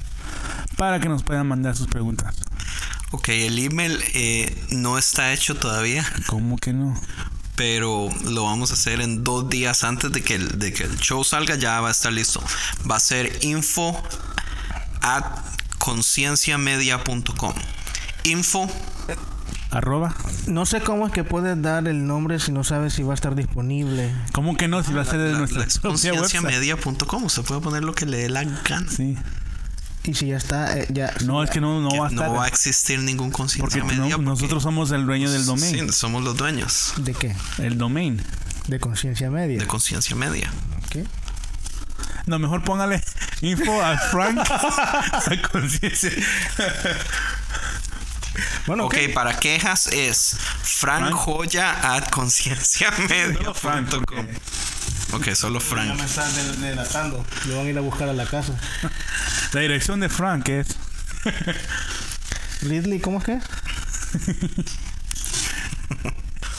para 0.76 1.00
que 1.00 1.08
nos 1.08 1.24
puedan 1.24 1.48
mandar 1.48 1.76
sus 1.78 1.88
preguntas. 1.88 2.36
Ok, 3.12 3.30
el 3.30 3.58
email 3.60 3.98
eh, 4.14 4.56
no 4.72 4.98
está 4.98 5.34
hecho 5.34 5.56
todavía, 5.56 6.06
¿Cómo 6.28 6.58
que 6.58 6.74
no? 6.74 6.96
Pero 7.60 8.08
lo 8.24 8.46
vamos 8.46 8.72
a 8.72 8.76
hacer 8.76 9.02
en 9.02 9.22
dos 9.26 9.50
días 9.50 9.84
antes 9.84 10.10
de 10.14 10.24
que 10.24 10.36
el, 10.36 10.58
de 10.60 10.72
que 10.72 10.84
el 10.86 10.98
show 10.98 11.26
salga, 11.26 11.56
ya 11.56 11.82
va 11.82 11.90
a 11.90 11.92
estar 11.92 12.14
listo. 12.14 12.42
Va 12.90 12.96
a 12.96 13.00
ser 13.02 13.38
info 13.44 14.02
at 15.02 15.26
concienciamedia.com. 15.78 17.54
Info 18.24 18.70
Arroba. 19.72 20.16
No 20.48 20.66
sé 20.66 20.80
cómo 20.82 21.06
es 21.06 21.12
que 21.12 21.26
puedes 21.26 21.62
dar 21.62 21.86
el 21.90 22.08
nombre 22.08 22.40
si 22.40 22.54
no 22.54 22.64
sabes 22.64 22.94
si 22.94 23.04
va 23.04 23.12
a 23.12 23.16
estar 23.16 23.36
disponible. 23.36 24.10
¿Cómo 24.32 24.56
que 24.56 24.70
no? 24.70 24.82
Si 24.82 24.94
va 24.94 25.02
a 25.02 25.06
ser 25.06 25.20
de 25.20 25.34
la- 25.34 25.40
nuestra 25.40 25.66
la- 25.66 25.82
concienciamedia.com. 25.82 27.24
Usted 27.26 27.44
puede 27.44 27.60
poner 27.60 27.84
lo 27.84 27.94
que 27.94 28.06
le 28.06 28.20
dé 28.20 28.30
la 28.30 28.46
gana. 28.46 28.90
Sí. 28.90 29.18
Y 30.10 30.14
si 30.16 30.28
ya 30.28 30.38
está, 30.38 30.76
eh, 30.78 30.88
ya. 30.90 31.14
No, 31.24 31.44
es 31.44 31.50
que 31.52 31.62
no, 31.62 31.80
no 31.82 31.90
Que 31.90 32.00
va 32.00 32.08
a 32.08 32.10
estar. 32.10 32.28
no 32.30 32.34
va 32.34 32.46
a 32.46 32.48
existir 32.48 33.00
ningún 33.00 33.30
porque 33.32 33.38
conciencia 33.60 33.84
no- 33.84 33.86
media. 33.88 34.16
porque- 34.16 34.26
nosotros 34.30 34.64
somos 34.64 34.90
el 34.92 35.06
dueño 35.06 35.30
del 35.30 35.46
domain. 35.46 35.88
Sí, 35.90 35.94
somos 35.94 36.24
los 36.24 36.36
dueños 36.36 36.94
¿De 36.98 37.14
qué? 37.14 37.36
El 37.60 37.78
domain. 37.78 38.22
De 38.68 38.80
conciencia 38.80 39.30
media. 39.30 39.60
de 39.60 39.68
conciencia 39.68 40.16
media. 40.16 40.52
¿Qué? 40.90 41.06
No, 42.26 42.40
mejor 42.40 42.64
póngale 42.64 43.04
info 43.42 43.82
a 43.84 43.98
Frank 43.98 44.40
a 44.50 45.50
conciencia. 45.52 46.12
Bueno, 48.68 48.86
Ok, 48.86 48.94
¿qué? 48.96 49.10
para 49.10 49.38
quejas 49.40 49.88
es 49.88 50.38
frankjoya 50.64 51.96
at 51.96 52.10
concienciamedia.com. 52.10 53.54
Frank, 53.54 53.90
Ok, 55.12 55.30
solo 55.34 55.60
Ya 55.60 55.66
Frank. 55.66 55.96
me 55.98 56.06
están 56.06 56.34
del- 56.36 56.62
delatando. 56.62 57.26
Lo 57.48 57.58
van 57.58 57.66
a 57.66 57.70
ir 57.70 57.78
a 57.78 57.82
buscar 57.82 58.10
a 58.10 58.14
la 58.14 58.26
casa. 58.26 58.54
La 59.54 59.62
dirección 59.62 60.00
de 60.00 60.10
Frank 60.10 60.48
es. 60.50 60.68
Ridley, 62.62 63.00
¿cómo 63.00 63.20
es 63.20 63.24
que? 63.26 63.34
es? 63.34 63.44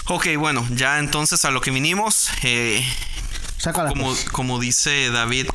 Ok, 0.07 0.27
bueno, 0.39 0.67
ya 0.71 0.99
entonces 0.99 1.45
a 1.45 1.51
lo 1.51 1.61
que 1.61 1.71
vinimos. 1.71 2.31
eh, 2.43 2.85
Saca 3.59 3.85
la 3.85 3.91
como, 3.91 4.15
como 4.33 4.59
dice 4.59 5.11
David, 5.11 5.47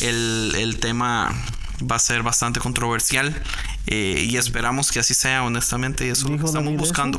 el, 0.00 0.54
el 0.56 0.78
tema 0.80 1.34
va 1.80 1.96
a 1.96 1.98
ser 1.98 2.22
bastante 2.22 2.60
controversial 2.60 3.34
eh, 3.86 4.24
y 4.28 4.36
esperamos 4.36 4.90
que 4.92 5.00
así 5.00 5.12
sea, 5.14 5.42
honestamente, 5.44 6.06
y 6.06 6.10
eso 6.10 6.22
es 6.22 6.22
lo 6.24 6.28
que 6.30 6.32
¿Dijo 6.36 6.46
estamos 6.46 6.66
David 6.66 6.78
buscando. 6.78 7.18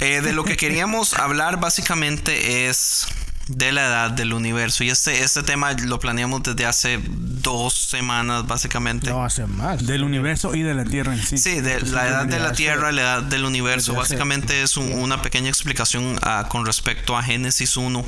Eh, 0.00 0.20
de 0.20 0.32
lo 0.32 0.44
que 0.44 0.56
queríamos 0.56 1.14
hablar 1.14 1.58
básicamente 1.60 2.68
es 2.68 3.06
de 3.48 3.72
la 3.72 3.86
edad 3.86 4.10
del 4.10 4.32
universo 4.32 4.84
y 4.84 4.88
este, 4.90 5.22
este 5.22 5.42
tema 5.42 5.72
lo 5.72 5.98
planeamos 6.00 6.42
desde 6.42 6.64
hace 6.64 6.98
dos 7.06 7.74
semanas 7.74 8.46
básicamente. 8.46 9.10
No, 9.10 9.22
hace 9.24 9.46
más. 9.46 9.86
Del 9.86 10.02
universo 10.02 10.54
y 10.54 10.62
de 10.62 10.72
la 10.74 10.84
Tierra 10.84 11.12
en 11.14 11.22
sí. 11.22 11.36
Sí, 11.36 11.60
de 11.60 11.80
la 11.82 12.08
edad 12.08 12.26
de 12.26 12.38
la 12.38 12.52
Tierra, 12.52 12.90
la 12.92 13.02
edad 13.02 13.22
del 13.22 13.44
universo. 13.44 13.92
Básicamente 13.94 14.62
es 14.62 14.76
un- 14.78 14.92
una 14.94 15.20
pequeña 15.20 15.48
explicación 15.50 16.18
ah, 16.22 16.46
con 16.48 16.64
respecto 16.64 17.16
a 17.18 17.22
Génesis 17.22 17.76
1 17.76 18.04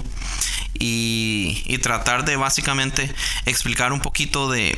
y, 0.78 1.62
y 1.66 1.78
tratar 1.78 2.24
de 2.24 2.36
básicamente 2.36 3.12
explicar 3.44 3.92
un 3.92 4.00
poquito 4.00 4.50
de, 4.50 4.74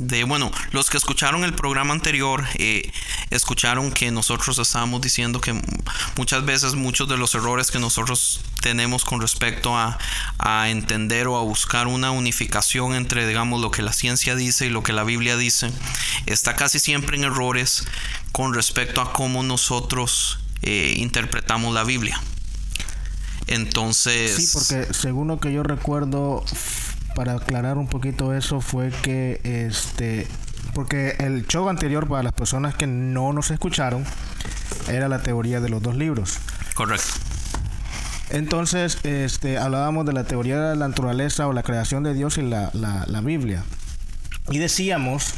de, 0.00 0.24
bueno, 0.24 0.50
los 0.72 0.88
que 0.88 0.96
escucharon 0.96 1.44
el 1.44 1.52
programa 1.52 1.92
anterior 1.92 2.46
eh, 2.54 2.90
escucharon 3.28 3.92
que 3.92 4.10
nosotros 4.10 4.58
estábamos 4.58 5.02
diciendo 5.02 5.42
que 5.42 5.60
muchas 6.16 6.44
veces 6.46 6.74
muchos 6.74 7.06
de 7.06 7.18
los 7.18 7.34
errores 7.34 7.70
que 7.70 7.78
nosotros 7.78 8.40
tenemos 8.62 9.04
con 9.04 9.20
respecto 9.20 9.76
a, 9.76 9.98
a 10.38 10.70
entender 10.70 11.28
o 11.28 11.36
a 11.36 11.42
buscar 11.42 11.86
una 11.86 12.12
unificación 12.12 12.94
entre, 12.94 13.26
digamos, 13.26 13.60
lo 13.60 13.70
que 13.70 13.82
la 13.82 13.92
ciencia 13.92 14.34
dice 14.34 14.66
y 14.66 14.70
lo 14.70 14.82
que 14.82 14.94
la 14.94 15.04
Biblia 15.04 15.36
dice, 15.36 15.70
está 16.24 16.56
casi 16.56 16.78
siempre 16.78 17.18
en 17.18 17.24
errores 17.24 17.84
con 18.32 18.54
respecto 18.54 19.02
a 19.02 19.12
cómo 19.12 19.42
nosotros 19.42 20.40
eh, 20.62 20.94
interpretamos 20.96 21.74
la 21.74 21.84
Biblia. 21.84 22.18
Entonces... 23.48 24.34
Sí, 24.34 24.48
porque 24.54 24.94
según 24.94 25.28
lo 25.28 25.40
que 25.40 25.52
yo 25.52 25.62
recuerdo, 25.62 26.42
para 27.14 27.34
aclarar 27.34 27.78
un 27.78 27.86
poquito 27.86 28.34
eso, 28.34 28.60
fue 28.60 28.90
que 29.02 29.40
este. 29.44 30.26
Porque 30.74 31.16
el 31.18 31.46
show 31.46 31.68
anterior, 31.68 32.06
para 32.08 32.22
las 32.22 32.32
personas 32.32 32.74
que 32.74 32.86
no 32.86 33.32
nos 33.32 33.50
escucharon, 33.50 34.04
era 34.88 35.08
la 35.08 35.20
teoría 35.20 35.60
de 35.60 35.68
los 35.68 35.82
dos 35.82 35.96
libros. 35.96 36.38
Correcto. 36.74 37.08
Entonces, 38.30 38.98
este, 39.02 39.58
hablábamos 39.58 40.06
de 40.06 40.12
la 40.12 40.24
teoría 40.24 40.60
de 40.60 40.76
la 40.76 40.88
naturaleza 40.88 41.48
o 41.48 41.52
la 41.52 41.64
creación 41.64 42.04
de 42.04 42.14
Dios 42.14 42.38
y 42.38 42.42
la, 42.42 42.70
la, 42.74 43.04
la 43.08 43.20
Biblia. 43.20 43.64
Y 44.50 44.58
decíamos, 44.58 45.34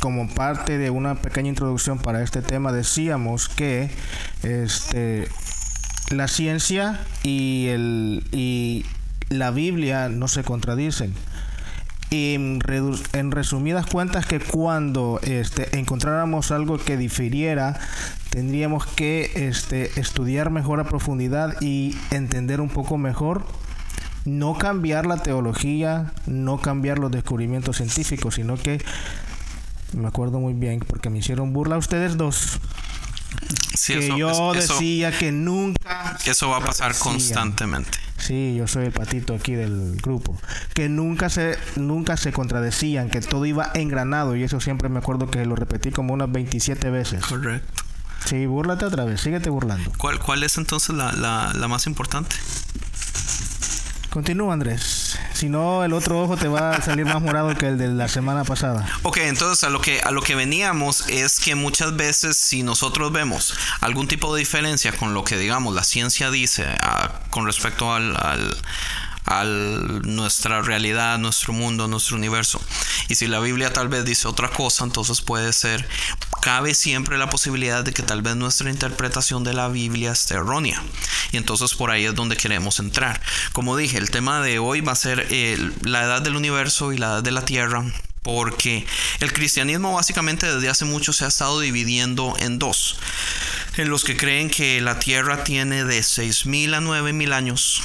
como 0.00 0.28
parte 0.28 0.78
de 0.78 0.90
una 0.90 1.16
pequeña 1.16 1.48
introducción 1.48 1.98
para 1.98 2.22
este 2.22 2.42
tema, 2.42 2.72
decíamos 2.72 3.48
que 3.48 3.90
este, 4.42 5.28
la 6.10 6.28
ciencia 6.28 7.00
y, 7.22 7.66
el, 7.68 8.24
y 8.32 8.84
la 9.28 9.50
Biblia 9.50 10.08
no 10.08 10.28
se 10.28 10.42
contradicen. 10.44 11.14
Y 12.10 12.34
en, 12.34 13.30
resumidas 13.30 13.84
cuentas 13.84 14.24
que 14.24 14.40
cuando 14.40 15.20
este, 15.22 15.78
encontráramos 15.78 16.50
algo 16.50 16.78
que 16.78 16.96
difiriera, 16.96 17.78
tendríamos 18.30 18.86
que 18.86 19.30
este, 19.34 20.00
estudiar 20.00 20.50
mejor 20.50 20.80
a 20.80 20.84
profundidad 20.84 21.60
y 21.60 21.94
entender 22.10 22.60
un 22.62 22.70
poco 22.70 22.96
mejor. 22.96 23.44
No 24.24 24.56
cambiar 24.56 25.06
la 25.06 25.18
teología, 25.22 26.12
no 26.26 26.60
cambiar 26.60 26.98
los 26.98 27.10
descubrimientos 27.10 27.76
científicos, 27.76 28.34
sino 28.36 28.56
que 28.56 28.82
me 29.92 30.08
acuerdo 30.08 30.38
muy 30.40 30.54
bien 30.54 30.80
porque 30.80 31.08
me 31.10 31.18
hicieron 31.18 31.52
burla 31.52 31.76
a 31.76 31.78
ustedes 31.78 32.16
dos. 32.16 32.58
Sí, 33.74 33.94
que 33.94 34.06
eso, 34.06 34.16
yo 34.16 34.30
eso- 34.54 34.74
decía 34.74 35.16
que 35.16 35.30
nunca 35.32 36.18
eso 36.26 36.48
va 36.50 36.58
a 36.58 36.64
pasar 36.64 36.94
constantemente. 36.98 37.98
Sí, 38.18 38.54
yo 38.56 38.66
soy 38.66 38.86
el 38.86 38.92
patito 38.92 39.34
aquí 39.34 39.54
del 39.54 39.96
grupo. 40.02 40.36
Que 40.74 40.88
nunca 40.88 41.30
se, 41.30 41.56
nunca 41.76 42.16
se 42.16 42.32
contradecían, 42.32 43.10
que 43.10 43.20
todo 43.20 43.46
iba 43.46 43.70
engranado. 43.74 44.36
Y 44.36 44.42
eso 44.42 44.60
siempre 44.60 44.88
me 44.88 44.98
acuerdo 44.98 45.30
que 45.30 45.44
lo 45.46 45.54
repetí 45.56 45.90
como 45.90 46.12
unas 46.14 46.30
27 46.30 46.90
veces. 46.90 47.24
Correcto. 47.24 47.84
Sí, 48.24 48.46
búrlate 48.46 48.84
otra 48.84 49.04
vez, 49.04 49.20
síguete 49.20 49.48
burlando. 49.48 49.90
¿Cuál, 49.96 50.18
cuál 50.18 50.42
es 50.42 50.58
entonces 50.58 50.94
la, 50.94 51.12
la, 51.12 51.52
la 51.54 51.68
más 51.68 51.86
importante? 51.86 52.36
Continúa, 54.10 54.54
Andrés. 54.54 55.18
Si 55.34 55.48
no, 55.48 55.84
el 55.84 55.92
otro 55.92 56.20
ojo 56.22 56.36
te 56.36 56.48
va 56.48 56.72
a 56.72 56.82
salir 56.82 57.04
más 57.04 57.20
morado 57.20 57.54
que 57.54 57.68
el 57.68 57.78
de 57.78 57.88
la 57.88 58.08
semana 58.08 58.44
pasada. 58.44 58.88
Ok, 59.02 59.18
entonces 59.18 59.62
a 59.64 59.70
lo 59.70 59.80
que 59.80 60.00
a 60.00 60.10
lo 60.10 60.22
que 60.22 60.34
veníamos 60.34 61.08
es 61.08 61.38
que 61.40 61.54
muchas 61.54 61.94
veces 61.94 62.36
si 62.36 62.62
nosotros 62.62 63.12
vemos 63.12 63.54
algún 63.80 64.08
tipo 64.08 64.34
de 64.34 64.40
diferencia 64.40 64.92
con 64.92 65.14
lo 65.14 65.24
que 65.24 65.36
digamos 65.36 65.74
la 65.74 65.84
ciencia 65.84 66.30
dice 66.30 66.64
ah, 66.82 67.20
con 67.30 67.46
respecto 67.46 67.92
al, 67.92 68.16
al 68.16 68.56
al 69.28 70.00
nuestra 70.02 70.62
realidad, 70.62 71.18
nuestro 71.18 71.52
mundo, 71.52 71.86
nuestro 71.86 72.16
universo. 72.16 72.60
Y 73.08 73.14
si 73.14 73.26
la 73.26 73.40
Biblia 73.40 73.72
tal 73.72 73.88
vez 73.88 74.04
dice 74.04 74.26
otra 74.26 74.48
cosa, 74.48 74.84
entonces 74.84 75.20
puede 75.20 75.52
ser, 75.52 75.86
cabe 76.40 76.74
siempre 76.74 77.18
la 77.18 77.28
posibilidad 77.28 77.84
de 77.84 77.92
que 77.92 78.02
tal 78.02 78.22
vez 78.22 78.36
nuestra 78.36 78.70
interpretación 78.70 79.44
de 79.44 79.52
la 79.52 79.68
Biblia 79.68 80.12
esté 80.12 80.34
errónea. 80.34 80.82
Y 81.30 81.36
entonces 81.36 81.74
por 81.74 81.90
ahí 81.90 82.06
es 82.06 82.14
donde 82.14 82.38
queremos 82.38 82.78
entrar. 82.80 83.20
Como 83.52 83.76
dije, 83.76 83.98
el 83.98 84.10
tema 84.10 84.40
de 84.40 84.58
hoy 84.58 84.80
va 84.80 84.92
a 84.92 84.96
ser 84.96 85.26
eh, 85.30 85.58
la 85.82 86.04
edad 86.04 86.22
del 86.22 86.36
universo 86.36 86.92
y 86.92 86.98
la 86.98 87.08
edad 87.08 87.22
de 87.22 87.32
la 87.32 87.44
Tierra. 87.44 87.84
Porque 88.22 88.86
el 89.20 89.32
cristianismo 89.32 89.94
básicamente 89.94 90.52
desde 90.52 90.68
hace 90.68 90.84
mucho 90.84 91.12
se 91.12 91.24
ha 91.24 91.28
estado 91.28 91.60
dividiendo 91.60 92.34
en 92.38 92.58
dos. 92.58 92.96
En 93.76 93.90
los 93.90 94.04
que 94.04 94.16
creen 94.16 94.50
que 94.50 94.80
la 94.80 94.98
Tierra 94.98 95.44
tiene 95.44 95.84
de 95.84 96.00
6.000 96.00 96.74
a 96.74 96.80
9.000 96.80 97.32
años 97.32 97.82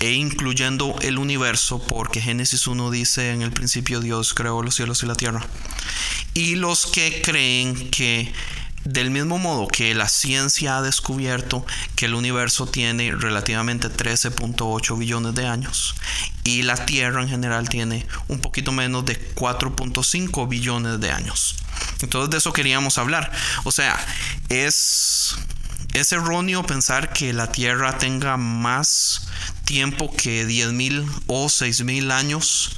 e 0.00 0.12
incluyendo 0.12 0.96
el 1.02 1.18
universo, 1.18 1.78
porque 1.78 2.20
Génesis 2.20 2.66
1 2.66 2.90
dice 2.90 3.30
en 3.30 3.42
el 3.42 3.52
principio 3.52 4.00
Dios 4.00 4.34
creó 4.34 4.62
los 4.62 4.74
cielos 4.74 5.02
y 5.02 5.06
la 5.06 5.14
tierra. 5.14 5.46
Y 6.34 6.56
los 6.56 6.86
que 6.86 7.22
creen 7.22 7.90
que 7.90 8.32
del 8.84 9.10
mismo 9.10 9.38
modo 9.38 9.68
que 9.68 9.94
la 9.94 10.08
ciencia 10.08 10.78
ha 10.78 10.82
descubierto 10.82 11.66
que 11.96 12.06
el 12.06 12.14
universo 12.14 12.66
tiene 12.66 13.12
relativamente 13.12 13.88
13.8 13.88 14.98
billones 14.98 15.34
de 15.34 15.46
años 15.46 15.94
y 16.44 16.62
la 16.62 16.76
Tierra 16.86 17.20
en 17.20 17.28
general 17.28 17.68
tiene 17.68 18.06
un 18.28 18.40
poquito 18.40 18.72
menos 18.72 19.04
de 19.04 19.34
4.5 19.34 20.48
billones 20.48 20.98
de 20.98 21.10
años. 21.10 21.56
Entonces 22.00 22.30
de 22.30 22.38
eso 22.38 22.52
queríamos 22.54 22.96
hablar. 22.96 23.30
O 23.64 23.72
sea, 23.72 23.98
es 24.48 25.36
es 25.92 26.12
erróneo 26.12 26.64
pensar 26.64 27.12
que 27.12 27.32
la 27.32 27.50
Tierra 27.50 27.98
tenga 27.98 28.36
más 28.36 29.28
tiempo 29.70 30.10
que 30.12 30.44
10.000 30.44 31.08
o 31.28 31.46
6.000 31.46 32.10
años 32.10 32.76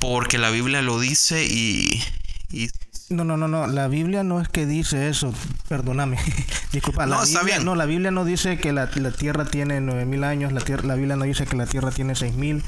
porque 0.00 0.36
la 0.36 0.50
Biblia 0.50 0.82
lo 0.82 0.98
dice 0.98 1.44
y, 1.44 2.02
Y 2.50 2.70
No, 3.08 3.22
no, 3.22 3.36
no, 3.36 3.46
no. 3.46 3.68
La 3.68 3.86
Biblia 3.86 4.24
no 4.24 4.40
es 4.40 4.48
que 4.48 4.66
dice 4.66 5.08
eso. 5.08 5.32
Perdóname. 5.68 6.18
Disculpa. 6.72 7.06
No, 7.06 7.22
está 7.22 7.44
bien. 7.44 7.64
No, 7.64 7.76
la 7.76 7.86
Biblia 7.86 8.10
no 8.10 8.24
dice 8.24 8.58
que 8.58 8.72
la, 8.72 8.90
la 8.96 9.12
Tierra 9.12 9.44
tiene 9.44 9.80
9000 9.80 10.24
años. 10.24 10.52
La, 10.52 10.60
tierra, 10.60 10.82
la 10.84 10.96
Biblia 10.96 11.14
no 11.14 11.24
dice 11.24 11.46
que 11.46 11.56
la 11.56 11.66
Tierra 11.66 11.92
tiene 11.92 12.16
6000. 12.16 12.64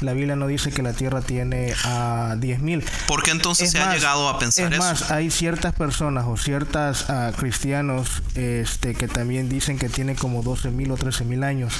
La 0.00 0.14
Biblia 0.14 0.34
no 0.34 0.46
dice 0.46 0.72
que 0.72 0.82
la 0.82 0.94
Tierra 0.94 1.20
tiene 1.20 1.74
a 1.84 2.36
10000. 2.38 2.84
¿por 3.06 3.22
qué 3.22 3.32
entonces 3.32 3.70
se 3.70 3.78
ha 3.80 3.92
llegado 3.92 4.30
a 4.30 4.38
pensar 4.38 4.72
es 4.72 4.78
eso? 4.78 4.82
más, 4.82 5.10
hay 5.10 5.30
ciertas 5.30 5.74
personas 5.74 6.24
o 6.26 6.38
ciertas 6.38 7.10
ah, 7.10 7.32
cristianos 7.36 8.22
este, 8.34 8.94
que 8.94 9.08
también 9.08 9.50
dicen 9.50 9.78
que 9.78 9.90
tiene 9.90 10.14
como 10.14 10.42
12.000 10.42 10.92
o 10.92 10.96
13.000 10.96 11.44
años. 11.44 11.74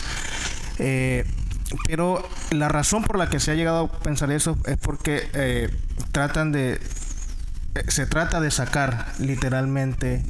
Eh, 0.81 1.25
pero 1.87 2.27
la 2.51 2.69
razón 2.69 3.05
por 3.05 3.19
la 3.19 3.29
que 3.29 3.39
se 3.39 3.53
ha 3.53 3.55
llegado 3.55 3.85
a 3.85 3.89
pensar 4.01 4.33
eso 4.33 4.59
es 4.67 4.77
porque 4.79 5.29
eh, 5.35 5.71
tratan 6.11 6.51
de... 6.53 6.81
eh, 7.75 7.85
Se 7.89 8.07
trata 8.07 8.41
de 8.41 8.51
sacar 8.51 9.07
literalmente 9.19 10.23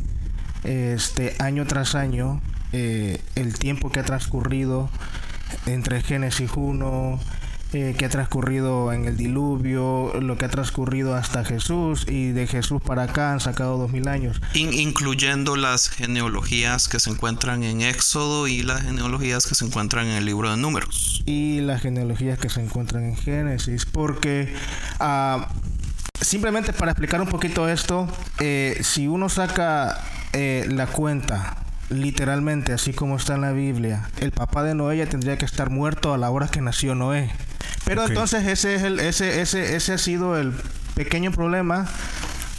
este 0.62 1.34
año 1.38 1.66
tras 1.66 1.94
año 1.94 2.42
el 2.72 3.58
tiempo 3.58 3.90
que 3.90 4.00
ha 4.00 4.04
transcurrido 4.04 4.90
entre 5.64 6.02
Génesis 6.02 6.50
1, 6.54 7.18
eh, 7.72 7.94
que 7.96 8.04
ha 8.04 8.08
transcurrido 8.08 8.92
en 8.92 9.04
el 9.04 9.16
diluvio, 9.16 10.12
lo 10.20 10.36
que 10.36 10.44
ha 10.44 10.48
transcurrido 10.48 11.14
hasta 11.14 11.44
Jesús 11.44 12.04
y 12.08 12.30
de 12.32 12.46
Jesús 12.46 12.82
para 12.82 13.04
acá 13.04 13.32
han 13.32 13.40
sacado 13.40 13.78
dos 13.78 13.90
mil 13.92 14.08
años. 14.08 14.40
In- 14.54 14.72
incluyendo 14.74 15.56
las 15.56 15.88
genealogías 15.88 16.88
que 16.88 16.98
se 17.00 17.10
encuentran 17.10 17.62
en 17.62 17.80
Éxodo 17.82 18.48
y 18.48 18.62
las 18.62 18.82
genealogías 18.82 19.46
que 19.46 19.54
se 19.54 19.64
encuentran 19.64 20.06
en 20.06 20.16
el 20.16 20.24
libro 20.24 20.50
de 20.50 20.56
Números. 20.56 21.22
y 21.26 21.60
las 21.60 21.82
genealogías 21.82 22.38
que 22.38 22.48
se 22.48 22.60
encuentran 22.62 23.04
en 23.04 23.16
Génesis, 23.16 23.86
porque 23.86 24.52
ah, 24.98 25.48
simplemente 26.20 26.72
para 26.72 26.90
explicar 26.92 27.20
un 27.20 27.28
poquito 27.28 27.68
esto, 27.68 28.08
eh, 28.40 28.78
si 28.82 29.06
uno 29.06 29.28
saca 29.28 30.02
eh, 30.32 30.66
la 30.68 30.86
cuenta 30.86 31.59
literalmente 31.90 32.72
así 32.72 32.92
como 32.92 33.16
está 33.16 33.34
en 33.34 33.42
la 33.42 33.52
Biblia, 33.52 34.08
el 34.20 34.32
papá 34.32 34.62
de 34.62 34.74
Noé 34.74 34.98
ya 34.98 35.06
tendría 35.06 35.36
que 35.36 35.44
estar 35.44 35.70
muerto 35.70 36.14
a 36.14 36.18
la 36.18 36.30
hora 36.30 36.48
que 36.48 36.60
nació 36.60 36.94
Noé. 36.94 37.30
Pero 37.84 38.06
entonces 38.06 38.46
ese 38.46 38.76
es 38.76 38.82
el, 38.82 39.00
ese, 39.00 39.40
ese, 39.40 39.76
ese 39.76 39.92
ha 39.92 39.98
sido 39.98 40.38
el 40.38 40.52
pequeño 40.94 41.32
problema 41.32 41.88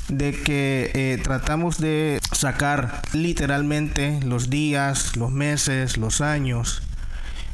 de 0.09 0.33
que 0.33 0.91
eh, 0.93 1.19
tratamos 1.23 1.79
de 1.79 2.19
sacar 2.33 3.01
literalmente 3.13 4.19
los 4.25 4.49
días, 4.49 5.15
los 5.15 5.31
meses, 5.31 5.97
los 5.97 6.19
años 6.21 6.83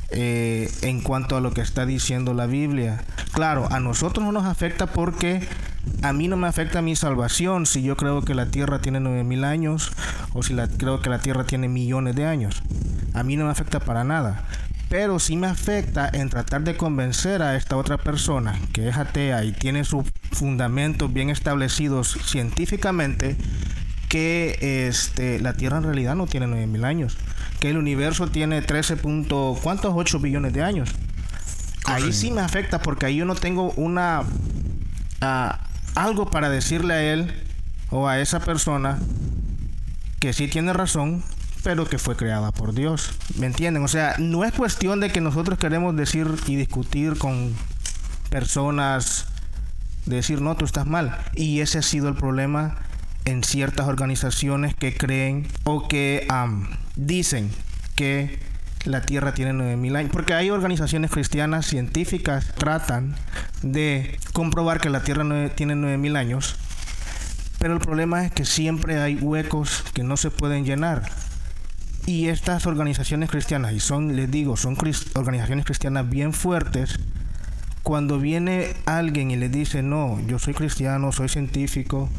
eh, 0.10 0.72
en 0.81 1.01
cuanto 1.01 1.38
a 1.38 1.41
lo 1.41 1.51
que 1.51 1.62
está 1.62 1.86
diciendo 1.86 2.34
la 2.34 2.48
Biblia. 2.48 3.03
Claro, 3.31 3.67
a 3.72 3.79
nosotros 3.79 4.25
no 4.25 4.31
nos 4.31 4.46
afecta 4.46 4.88
porque 4.88 5.48
a 6.01 6.13
mí 6.13 6.27
no 6.27 6.38
me 6.38 6.48
afecta 6.48 6.82
mi 6.82 6.96
salvación 6.96 7.65
si 7.65 7.82
yo 7.82 7.98
creo 7.98 8.22
que 8.24 8.34
la 8.36 8.48
tierra 8.48 8.79
tiene 8.79 9.00
9000 9.00 9.44
años 9.44 9.91
o 10.34 10.44
si 10.44 10.53
la, 10.53 10.67
creo 10.67 11.01
que 11.01 11.10
la 11.10 11.20
tierra 11.20 11.44
tiene 11.46 11.67
millones 11.67 12.15
de 12.15 12.25
años. 12.25 12.62
A 13.13 13.24
mí 13.24 13.36
no 13.36 13.46
me 13.46 13.51
afecta 13.51 13.79
para 13.79 14.03
nada. 14.03 14.44
Pero 14.89 15.20
sí 15.20 15.36
me 15.36 15.48
afecta 15.48 16.10
en 16.13 16.29
tratar 16.29 16.62
de 16.63 16.77
convencer 16.77 17.41
a 17.41 17.58
esta 17.58 17.75
otra 17.75 17.98
persona 17.98 18.58
que 18.72 18.88
es 18.88 18.96
atea 18.96 19.44
y 19.44 19.51
tiene 19.51 19.84
sus 19.84 20.06
fundamentos 20.32 21.12
bien 21.12 21.29
establecidos 21.29 22.17
científicamente 22.24 23.36
que 24.08 24.88
este, 24.88 25.41
la 25.41 25.53
Tierra 25.53 25.77
en 25.79 25.84
realidad 25.84 26.15
no 26.15 26.27
tiene 26.27 26.48
9000 26.48 26.86
años, 26.86 27.17
que 27.60 27.70
el 27.70 27.77
universo 27.77 28.27
tiene 28.29 28.62
13. 28.62 28.96
punto- 28.96 29.60
¿cuántos? 29.62 29.91
8 29.94 30.20
billones 30.20 30.53
de 30.53 30.63
años. 30.63 30.89
Ahí 31.86 32.13
sí 32.13 32.32
me 32.32 32.39
afecta 32.41 32.79
porque 32.82 33.06
ahí 33.08 33.17
yo 33.17 33.25
no 33.25 33.36
tengo 33.36 33.72
una 33.72 34.24
ah, 35.22 35.60
algo 35.96 36.29
para 36.29 36.50
decirle 36.50 36.94
a 36.94 37.13
él 37.13 37.34
o 37.89 38.08
a 38.08 38.20
esa 38.20 38.39
persona 38.39 39.00
que 40.20 40.34
sí 40.34 40.48
tiene 40.48 40.74
razón, 40.74 41.24
pero 41.64 41.85
que 41.85 41.98
fue 41.98 42.16
creada 42.16 42.51
por 42.51 42.74
Dios. 42.74 43.12
¿Me 43.38 43.46
entienden? 43.46 43.83
O 43.83 43.88
sea, 43.88 44.16
no 44.20 44.44
es 44.44 44.53
cuestión 44.53 45.00
de 45.00 45.12
que 45.12 45.22
nosotros 45.22 45.57
queremos 45.57 45.96
decir 45.96 46.27
y 46.48 46.55
discutir 46.55 47.18
con 47.18 47.53
personas, 48.29 49.27
decir, 50.05 50.42
no, 50.42 50.55
tú 50.55 50.66
estás 50.66 50.85
mal. 50.85 51.18
Y 51.35 51.62
ese 51.62 51.79
ha 51.79 51.81
sido 51.81 52.09
el 52.09 52.16
problema 52.16 52.77
en 53.25 53.44
ciertas 53.44 53.88
organizaciones 53.88 54.74
que 54.75 54.96
creen 54.96 55.48
o 55.66 55.88
que 55.88 56.27
dicen 56.96 57.51
que 57.96 58.40
la 58.88 59.02
Tierra 59.02 59.34
tiene 59.34 59.54
9000 59.54 59.96
años. 59.96 60.12
Porque 60.12 60.34
hay 60.34 60.50
organizaciones 60.50 61.12
cristianas 61.12 61.66
científicas 61.66 62.54
tratan 62.56 63.16
de 63.62 64.20
comprobar 64.34 64.80
que 64.80 64.90
la 64.90 65.02
Tierra 65.02 65.24
tiene 65.56 65.76
9000 65.76 66.16
años. 66.16 66.56
Pero 67.60 67.74
el 67.74 67.80
problema 67.80 68.26
es 68.26 68.32
que 68.32 68.46
siempre 68.46 69.00
hay 69.00 69.16
huecos 69.16 69.84
que 69.94 70.04
no 70.04 70.18
se 70.18 70.30
pueden 70.30 70.66
llenar. 70.66 71.04
Y 72.06 72.28
estas 72.30 72.66
organizaciones 72.68 73.30
cristianas, 73.30 73.74
y 73.74 73.80
son, 73.80 74.16
les 74.16 74.32
digo, 74.32 74.56
son 74.56 74.78
organizaciones 75.16 75.66
cristianas 75.66 76.10
bien 76.10 76.32
fuertes, 76.32 77.00
cuando 77.84 78.20
viene 78.20 78.74
alguien 78.86 79.32
y 79.32 79.36
le 79.36 79.50
dice, 79.50 79.82
no, 79.82 80.20
yo 80.28 80.40
soy 80.40 80.54
cristiano, 80.54 81.12
soy 81.12 81.28
científico, 81.28 82.10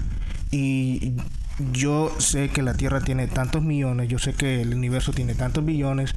y 0.50 1.14
yo 1.72 2.14
sé 2.18 2.48
que 2.50 2.62
la 2.62 2.74
Tierra 2.74 3.00
tiene 3.00 3.26
tantos 3.26 3.62
millones, 3.62 4.08
yo 4.08 4.18
sé 4.18 4.34
que 4.34 4.62
el 4.62 4.74
universo 4.74 5.12
tiene 5.12 5.34
tantos 5.34 5.64
billones, 5.64 6.14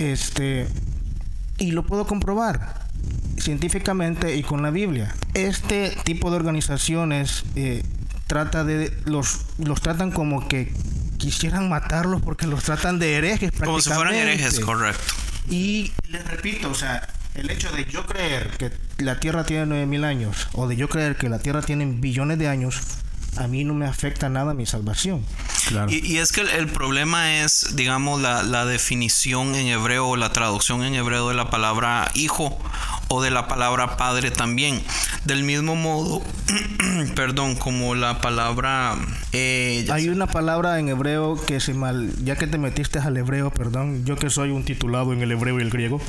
este, 0.00 0.66
y 1.58 1.72
lo 1.72 1.84
puedo 1.84 2.06
comprobar 2.06 2.86
científicamente 3.36 4.36
y 4.36 4.42
con 4.42 4.62
la 4.62 4.70
Biblia. 4.70 5.14
Este 5.34 5.96
tipo 6.04 6.30
de 6.30 6.36
organizaciones 6.36 7.44
eh, 7.54 7.82
trata 8.26 8.64
de 8.64 8.96
los 9.04 9.46
los 9.58 9.80
tratan 9.82 10.10
como 10.10 10.48
que 10.48 10.72
quisieran 11.18 11.68
matarlos 11.68 12.22
porque 12.22 12.46
los 12.46 12.64
tratan 12.64 12.98
de 12.98 13.16
herejes 13.16 13.52
prácticamente. 13.52 13.66
Como 13.66 13.80
si 13.80 13.90
fueran 13.90 14.14
herejes, 14.14 14.60
correcto. 14.60 15.14
Y 15.50 15.92
les 16.08 16.26
repito, 16.26 16.70
o 16.70 16.74
sea, 16.74 17.06
el 17.34 17.50
hecho 17.50 17.70
de 17.72 17.84
yo 17.84 18.06
creer 18.06 18.50
que 18.56 18.72
la 18.98 19.20
Tierra 19.20 19.44
tiene 19.44 19.66
9000 19.66 20.04
años 20.04 20.48
o 20.52 20.66
de 20.66 20.76
yo 20.76 20.88
creer 20.88 21.16
que 21.16 21.28
la 21.28 21.38
Tierra 21.38 21.60
tiene 21.60 21.84
billones 21.86 22.38
de 22.38 22.48
años, 22.48 22.80
a 23.36 23.46
mí 23.46 23.64
no 23.64 23.74
me 23.74 23.86
afecta 23.86 24.28
nada 24.28 24.54
mi 24.54 24.66
salvación. 24.66 25.24
Claro. 25.68 25.90
Y, 25.90 25.98
y 26.04 26.18
es 26.18 26.32
que 26.32 26.40
el, 26.40 26.48
el 26.48 26.66
problema 26.68 27.42
es, 27.42 27.76
digamos, 27.76 28.20
la, 28.20 28.42
la 28.42 28.64
definición 28.64 29.54
en 29.54 29.66
hebreo 29.68 30.08
o 30.08 30.16
la 30.16 30.32
traducción 30.32 30.82
en 30.82 30.94
hebreo 30.94 31.28
de 31.28 31.34
la 31.34 31.50
palabra 31.50 32.10
hijo 32.14 32.58
o 33.08 33.22
de 33.22 33.30
la 33.30 33.46
palabra 33.48 33.96
padre 33.96 34.30
también. 34.30 34.82
Del 35.24 35.42
mismo 35.44 35.76
modo, 35.76 36.22
perdón, 37.14 37.56
como 37.56 37.94
la 37.94 38.20
palabra... 38.20 38.96
eh, 39.32 39.86
Hay 39.92 40.08
una 40.08 40.26
palabra 40.26 40.78
en 40.78 40.88
hebreo 40.88 41.34
que 41.46 41.60
se 41.60 41.74
mal, 41.74 42.12
ya 42.24 42.36
que 42.36 42.46
te 42.46 42.58
metiste 42.58 42.98
al 42.98 43.16
hebreo, 43.16 43.50
perdón, 43.50 44.04
yo 44.04 44.16
que 44.16 44.30
soy 44.30 44.50
un 44.50 44.64
titulado 44.64 45.12
en 45.12 45.22
el 45.22 45.32
hebreo 45.32 45.58
y 45.58 45.62
el 45.62 45.70
griego. 45.70 46.00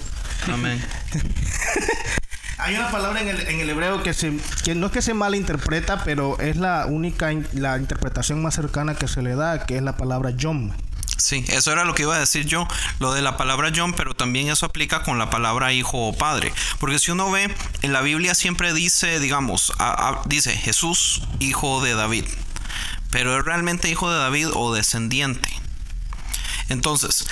Amén. 0.52 0.82
Hay 2.62 2.76
una 2.76 2.91
palabra 2.91 3.21
en 3.21 3.28
el, 3.28 3.41
en 3.47 3.60
el 3.60 3.69
hebreo 3.71 4.04
que, 4.04 4.13
se, 4.13 4.38
que 4.63 4.76
no 4.76 4.86
es 4.86 4.91
que 4.91 5.02
se 5.02 5.15
malinterpreta, 5.15 6.04
pero 6.04 6.39
es 6.39 6.58
la 6.58 6.86
única, 6.86 7.32
la 7.54 7.78
interpretación 7.78 8.41
más 8.41 8.54
cercana 8.54 8.93
que 8.93 9.08
se 9.08 9.24
le 9.24 9.36
da, 9.36 9.65
que 9.65 9.78
es 9.78 9.84
la 9.84 9.97
palabra 9.97 10.30
yom. 10.30 10.71
Sí, 11.17 11.45
eso 11.50 11.71
era 11.71 11.86
lo 11.86 11.93
que 11.93 12.04
iba 12.04 12.15
a 12.15 12.19
decir 12.19 12.45
yo, 12.45 12.67
lo 13.00 13.13
de 13.13 13.21
la 13.21 13.38
palabra 13.38 13.71
John, 13.76 13.93
pero 13.93 14.15
también 14.15 14.50
eso 14.50 14.65
aplica 14.65 15.04
con 15.04 15.19
la 15.19 15.30
palabra 15.30 15.71
hijo 15.71 16.08
o 16.08 16.13
padre. 16.13 16.52
Porque 16.80 16.97
si 16.97 17.12
uno 17.12 17.30
ve, 17.30 17.54
en 17.84 17.93
la 17.93 18.02
Biblia 18.02 18.34
siempre 18.34 18.74
dice, 18.74 19.19
digamos, 19.19 19.71
dice 20.26 20.52
Jesús, 20.52 21.21
hijo 21.39 21.82
de 21.82 21.93
David. 21.93 22.26
Pero 23.12 23.38
es 23.38 23.45
realmente 23.45 23.89
hijo 23.89 24.12
de 24.12 24.17
David 24.17 24.47
o 24.54 24.74
descendiente. 24.74 25.50
Entonces, 26.69 27.28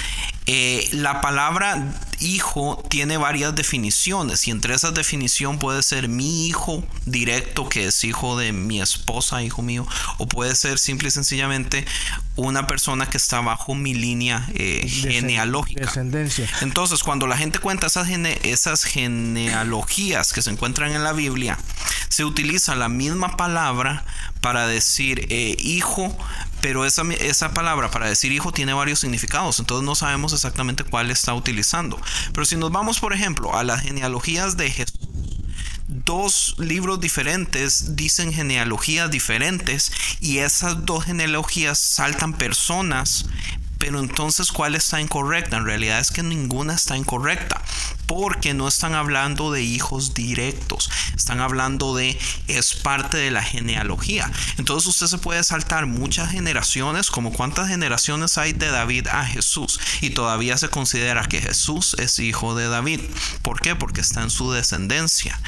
eh, 0.45 0.87
la 0.91 1.21
palabra 1.21 1.83
hijo 2.19 2.83
tiene 2.89 3.17
varias 3.17 3.55
definiciones 3.55 4.47
y 4.47 4.51
entre 4.51 4.73
esas 4.75 4.93
definiciones 4.93 5.59
puede 5.59 5.83
ser 5.83 6.07
mi 6.09 6.47
hijo 6.47 6.83
directo, 7.05 7.69
que 7.69 7.85
es 7.87 8.03
hijo 8.03 8.37
de 8.37 8.51
mi 8.51 8.81
esposa, 8.81 9.41
hijo 9.43 9.61
mío, 9.61 9.87
o 10.17 10.27
puede 10.27 10.55
ser 10.55 10.79
simple 10.79 11.07
y 11.07 11.11
sencillamente 11.11 11.85
una 12.35 12.67
persona 12.67 13.05
que 13.09 13.17
está 13.17 13.41
bajo 13.41 13.75
mi 13.75 13.93
línea 13.93 14.47
eh, 14.53 14.81
Descend- 14.83 15.11
genealógica. 15.11 15.85
Descendencia. 15.85 16.49
Entonces, 16.61 17.03
cuando 17.03 17.27
la 17.27 17.37
gente 17.37 17.59
cuenta 17.59 17.87
esas, 17.87 18.07
gene- 18.07 18.39
esas 18.43 18.83
genealogías 18.83 20.33
que 20.33 20.41
se 20.41 20.49
encuentran 20.49 20.93
en 20.93 21.03
la 21.03 21.13
Biblia, 21.13 21.57
se 22.09 22.25
utiliza 22.25 22.75
la 22.75 22.89
misma 22.89 23.37
palabra 23.37 24.03
para 24.41 24.67
decir 24.67 25.27
eh, 25.29 25.55
hijo, 25.59 26.15
pero 26.61 26.85
esa, 26.85 27.03
esa 27.19 27.53
palabra 27.53 27.91
para 27.91 28.07
decir 28.07 28.31
hijo 28.31 28.51
tiene 28.51 28.73
varios 28.73 28.99
significados, 28.99 29.59
entonces 29.59 29.85
no 29.85 29.95
sabemos 29.95 30.33
exactamente 30.33 30.83
cuál 30.83 31.11
está 31.11 31.33
utilizando. 31.33 31.99
Pero 32.33 32.45
si 32.45 32.55
nos 32.55 32.71
vamos, 32.71 32.99
por 32.99 33.13
ejemplo, 33.13 33.55
a 33.55 33.63
las 33.63 33.81
genealogías 33.81 34.57
de 34.57 34.69
Jesús, 34.69 34.99
dos 35.87 36.55
libros 36.59 37.01
diferentes 37.01 37.95
dicen 37.95 38.31
genealogías 38.31 39.09
diferentes 39.09 39.91
y 40.19 40.37
esas 40.37 40.85
dos 40.85 41.05
genealogías 41.05 41.79
saltan 41.79 42.33
personas, 42.33 43.25
pero 43.79 43.99
entonces 43.99 44.51
¿cuál 44.51 44.75
está 44.75 45.01
incorrecta? 45.01 45.57
En 45.57 45.65
realidad 45.65 45.99
es 45.99 46.11
que 46.11 46.21
ninguna 46.21 46.73
está 46.73 46.95
incorrecta. 46.95 47.61
Porque 48.09 48.55
no 48.55 48.67
están 48.67 48.95
hablando 48.95 49.51
de 49.51 49.61
hijos 49.61 50.15
directos, 50.15 50.89
están 51.15 51.41
hablando 51.41 51.95
de 51.95 52.17
es 52.47 52.73
parte 52.73 53.17
de 53.17 53.29
la 53.29 53.43
genealogía. 53.43 54.31
Entonces 54.57 54.89
usted 54.89 55.05
se 55.05 55.19
puede 55.19 55.43
saltar 55.43 55.85
muchas 55.85 56.31
generaciones, 56.31 57.11
como 57.11 57.31
cuántas 57.31 57.67
generaciones 57.67 58.39
hay 58.39 58.53
de 58.53 58.71
David 58.71 59.05
a 59.09 59.27
Jesús, 59.27 59.79
y 60.01 60.09
todavía 60.09 60.57
se 60.57 60.69
considera 60.69 61.25
que 61.25 61.39
Jesús 61.39 61.95
es 61.99 62.17
hijo 62.17 62.55
de 62.55 62.67
David. 62.67 62.99
¿Por 63.43 63.61
qué? 63.61 63.75
Porque 63.75 64.01
está 64.01 64.23
en 64.23 64.31
su 64.31 64.51
descendencia. 64.51 65.39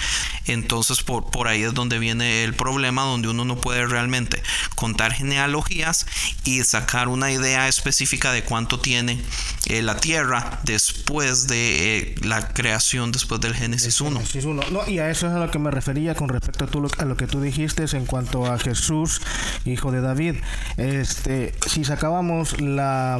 Entonces 0.45 1.01
por, 1.01 1.31
por 1.31 1.47
ahí 1.47 1.63
es 1.63 1.73
donde 1.73 1.97
viene 1.97 2.43
el 2.43 2.53
problema, 2.53 3.01
donde 3.01 3.29
uno 3.29 3.43
no 3.43 3.59
puede 3.59 3.87
realmente 3.87 4.43
contar 4.75 5.13
genealogías 5.13 6.05
y 6.43 6.63
sacar 6.63 7.07
una 7.07 7.31
idea 7.31 7.67
específica 7.67 8.31
de 8.31 8.43
cuánto 8.43 8.79
tiene 8.79 9.19
eh, 9.65 9.81
la 9.81 9.97
tierra 9.97 10.59
después 10.63 11.47
de 11.47 11.97
eh, 11.97 12.15
la 12.21 12.50
creación, 12.53 13.11
después 13.11 13.41
del 13.41 13.53
Génesis 13.53 14.01
1. 14.01 14.19
Génesis 14.19 14.45
1. 14.45 14.63
No, 14.71 14.87
y 14.87 14.99
a 14.99 15.09
eso 15.09 15.27
es 15.27 15.33
a 15.33 15.39
lo 15.39 15.51
que 15.51 15.59
me 15.59 15.71
refería 15.71 16.15
con 16.15 16.29
respecto 16.29 16.65
a, 16.65 16.67
tú, 16.67 16.87
a 16.97 17.05
lo 17.05 17.17
que 17.17 17.27
tú 17.27 17.41
dijiste 17.41 17.85
en 17.93 18.05
cuanto 18.05 18.45
a 18.45 18.59
Jesús, 18.59 19.21
hijo 19.65 19.91
de 19.91 20.01
David. 20.01 20.35
Este, 20.77 21.53
si 21.67 21.83
sacábamos 21.83 22.61
la, 22.61 23.19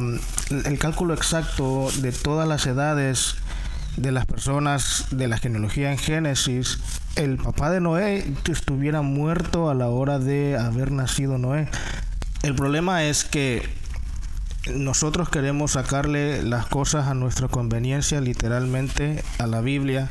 el 0.50 0.78
cálculo 0.78 1.14
exacto 1.14 1.90
de 1.98 2.12
todas 2.12 2.48
las 2.48 2.66
edades 2.66 3.36
de 3.96 4.12
las 4.12 4.24
personas 4.26 5.06
de 5.10 5.28
la 5.28 5.38
genealogía 5.38 5.90
en 5.90 5.98
Génesis, 5.98 6.78
el 7.16 7.36
papá 7.36 7.70
de 7.70 7.80
Noé 7.80 8.24
estuviera 8.50 9.02
muerto 9.02 9.68
a 9.68 9.74
la 9.74 9.88
hora 9.88 10.18
de 10.18 10.56
haber 10.56 10.92
nacido 10.92 11.38
Noé. 11.38 11.68
El 12.42 12.54
problema 12.54 13.04
es 13.04 13.24
que 13.24 13.68
nosotros 14.70 15.28
queremos 15.28 15.72
sacarle 15.72 16.42
las 16.42 16.66
cosas 16.66 17.08
a 17.08 17.14
nuestra 17.14 17.48
conveniencia, 17.48 18.20
literalmente, 18.20 19.24
a 19.38 19.46
la 19.46 19.60
Biblia. 19.60 20.10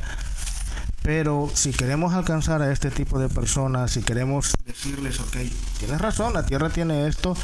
Pero 1.02 1.50
si 1.52 1.72
queremos 1.72 2.14
alcanzar 2.14 2.62
a 2.62 2.72
este 2.72 2.90
tipo 2.90 3.18
de 3.18 3.28
personas, 3.28 3.90
si 3.90 4.02
queremos 4.02 4.54
decirles, 4.66 5.18
ok, 5.20 5.36
tienes 5.78 6.00
razón, 6.00 6.32
la 6.32 6.46
Tierra 6.46 6.70
tiene 6.70 7.08
esto 7.08 7.36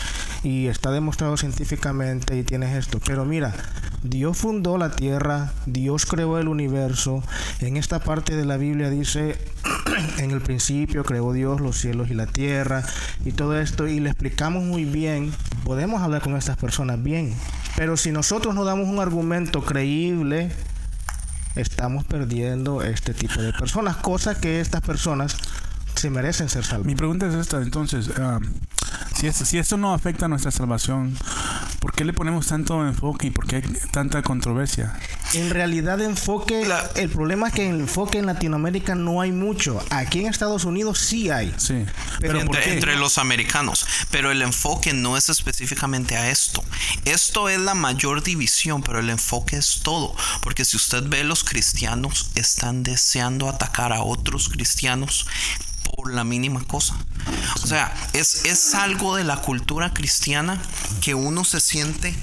y 0.45 0.69
está 0.69 0.93
demostrado 0.93 1.37
científicamente 1.37 2.37
y 2.37 2.45
tienes 2.45 2.77
esto. 2.77 3.01
Pero 3.05 3.25
mira, 3.25 3.53
Dios 4.05 4.39
fundó 4.39 4.79
la 4.79 4.95
Tierra, 4.95 5.53
Dios 5.67 6.07
creó 6.07 6.39
el 6.39 6.47
universo. 6.47 7.23
En 7.61 7.77
esta 7.77 7.99
parte 7.99 8.37
de 8.37 8.45
la 8.45 8.57
Biblia 8.57 8.91
dice, 8.91 9.37
en 10.19 10.31
el 10.31 10.41
principio 10.41 11.03
creó 11.05 11.33
Dios 11.33 11.61
los 11.61 11.79
cielos 11.79 12.11
y 12.11 12.15
la 12.15 12.27
tierra 12.27 12.85
y 13.25 13.33
todo 13.33 13.59
esto 13.59 13.87
y 13.89 14.01
le 14.01 14.11
explicamos 14.11 14.63
muy 14.63 14.85
bien, 14.85 15.33
podemos 15.65 16.03
hablar 16.03 16.23
con 16.23 16.37
estas 16.37 16.57
personas 16.57 17.03
bien. 17.03 17.35
Pero 17.77 17.97
si 17.97 18.13
nosotros 18.13 18.55
no 18.55 18.65
damos 18.65 18.89
un 18.89 19.01
argumento 19.01 19.65
creíble, 19.65 20.51
estamos 21.59 22.05
perdiendo 22.05 22.83
este 22.83 23.15
tipo 23.15 23.43
de 23.43 23.53
personas, 23.53 23.97
cosa 23.97 24.41
que 24.41 24.61
estas 24.61 24.81
personas 24.81 25.37
se 25.99 26.11
merecen 26.11 26.49
ser 26.49 26.65
salvas. 26.65 26.87
Mi 26.87 26.95
pregunta 26.95 27.27
es 27.27 27.35
esta, 27.35 27.61
entonces, 27.61 28.11
ah, 28.19 28.41
si, 29.17 29.27
esto, 29.27 29.45
si 29.45 29.59
esto 29.59 29.77
no 29.77 29.93
afecta 29.93 30.27
a 30.27 30.29
nuestra 30.29 30.51
salvación, 30.51 31.17
¿por 31.81 31.93
qué 31.93 32.05
le 32.05 32.13
ponemos 32.13 32.47
tanto 32.47 32.87
enfoque 32.87 33.27
y 33.27 33.31
por 33.31 33.47
qué 33.47 33.57
hay 33.57 33.63
tanta 33.91 34.23
controversia? 34.23 34.99
En 35.35 35.51
realidad 35.51 36.01
enfoque, 36.01 36.67
el 36.95 37.09
problema 37.11 37.49
es 37.49 37.55
que 37.55 37.69
el 37.69 37.81
enfoque 37.81 38.19
en 38.19 38.27
Latinoamérica 38.27 38.95
no 38.95 39.21
hay 39.21 39.33
mucho. 39.33 39.85
Aquí 39.91 40.21
en 40.21 40.27
Estados 40.27 40.65
Unidos 40.65 40.99
sí 40.99 41.31
hay. 41.31 41.53
Sí. 41.59 41.85
Pero 42.21 42.41
entre, 42.41 42.73
entre, 42.73 42.97
los 42.97 43.19
americanos. 43.19 43.87
Pero 44.11 44.31
el 44.31 44.41
enfoque 44.41 44.95
no 44.95 45.17
es 45.17 45.29
específicamente 45.29 46.17
a 46.17 46.31
esto. 46.31 46.65
Esto 47.05 47.49
es 47.49 47.59
la 47.59 47.75
mayor 47.75 48.23
división, 48.23 48.83
pero 48.83 49.01
el 49.01 49.11
enfoque 49.11 49.57
es 49.57 49.81
todo. 49.83 50.15
Porque 50.43 50.65
si 50.65 50.77
usted 50.77 51.03
ve, 51.09 51.25
los 51.25 51.45
cristianos 51.45 52.31
están 52.35 52.83
deseando 52.83 53.49
atacar 53.49 53.93
a 53.93 54.03
otros 54.03 54.49
cristianos 54.49 55.27
la 56.09 56.25
mínima 56.25 56.63
cosa. 56.65 56.97
O 57.63 57.67
sea, 57.67 57.95
es, 58.13 58.45
es 58.45 58.75
algo 58.75 59.17
de 59.17 59.25
la 59.25 59.37
cultura 59.37 59.93
cristiana 59.93 60.61
que 61.01 61.15
uno 61.15 61.45
se 61.45 61.61
siente 61.61 62.15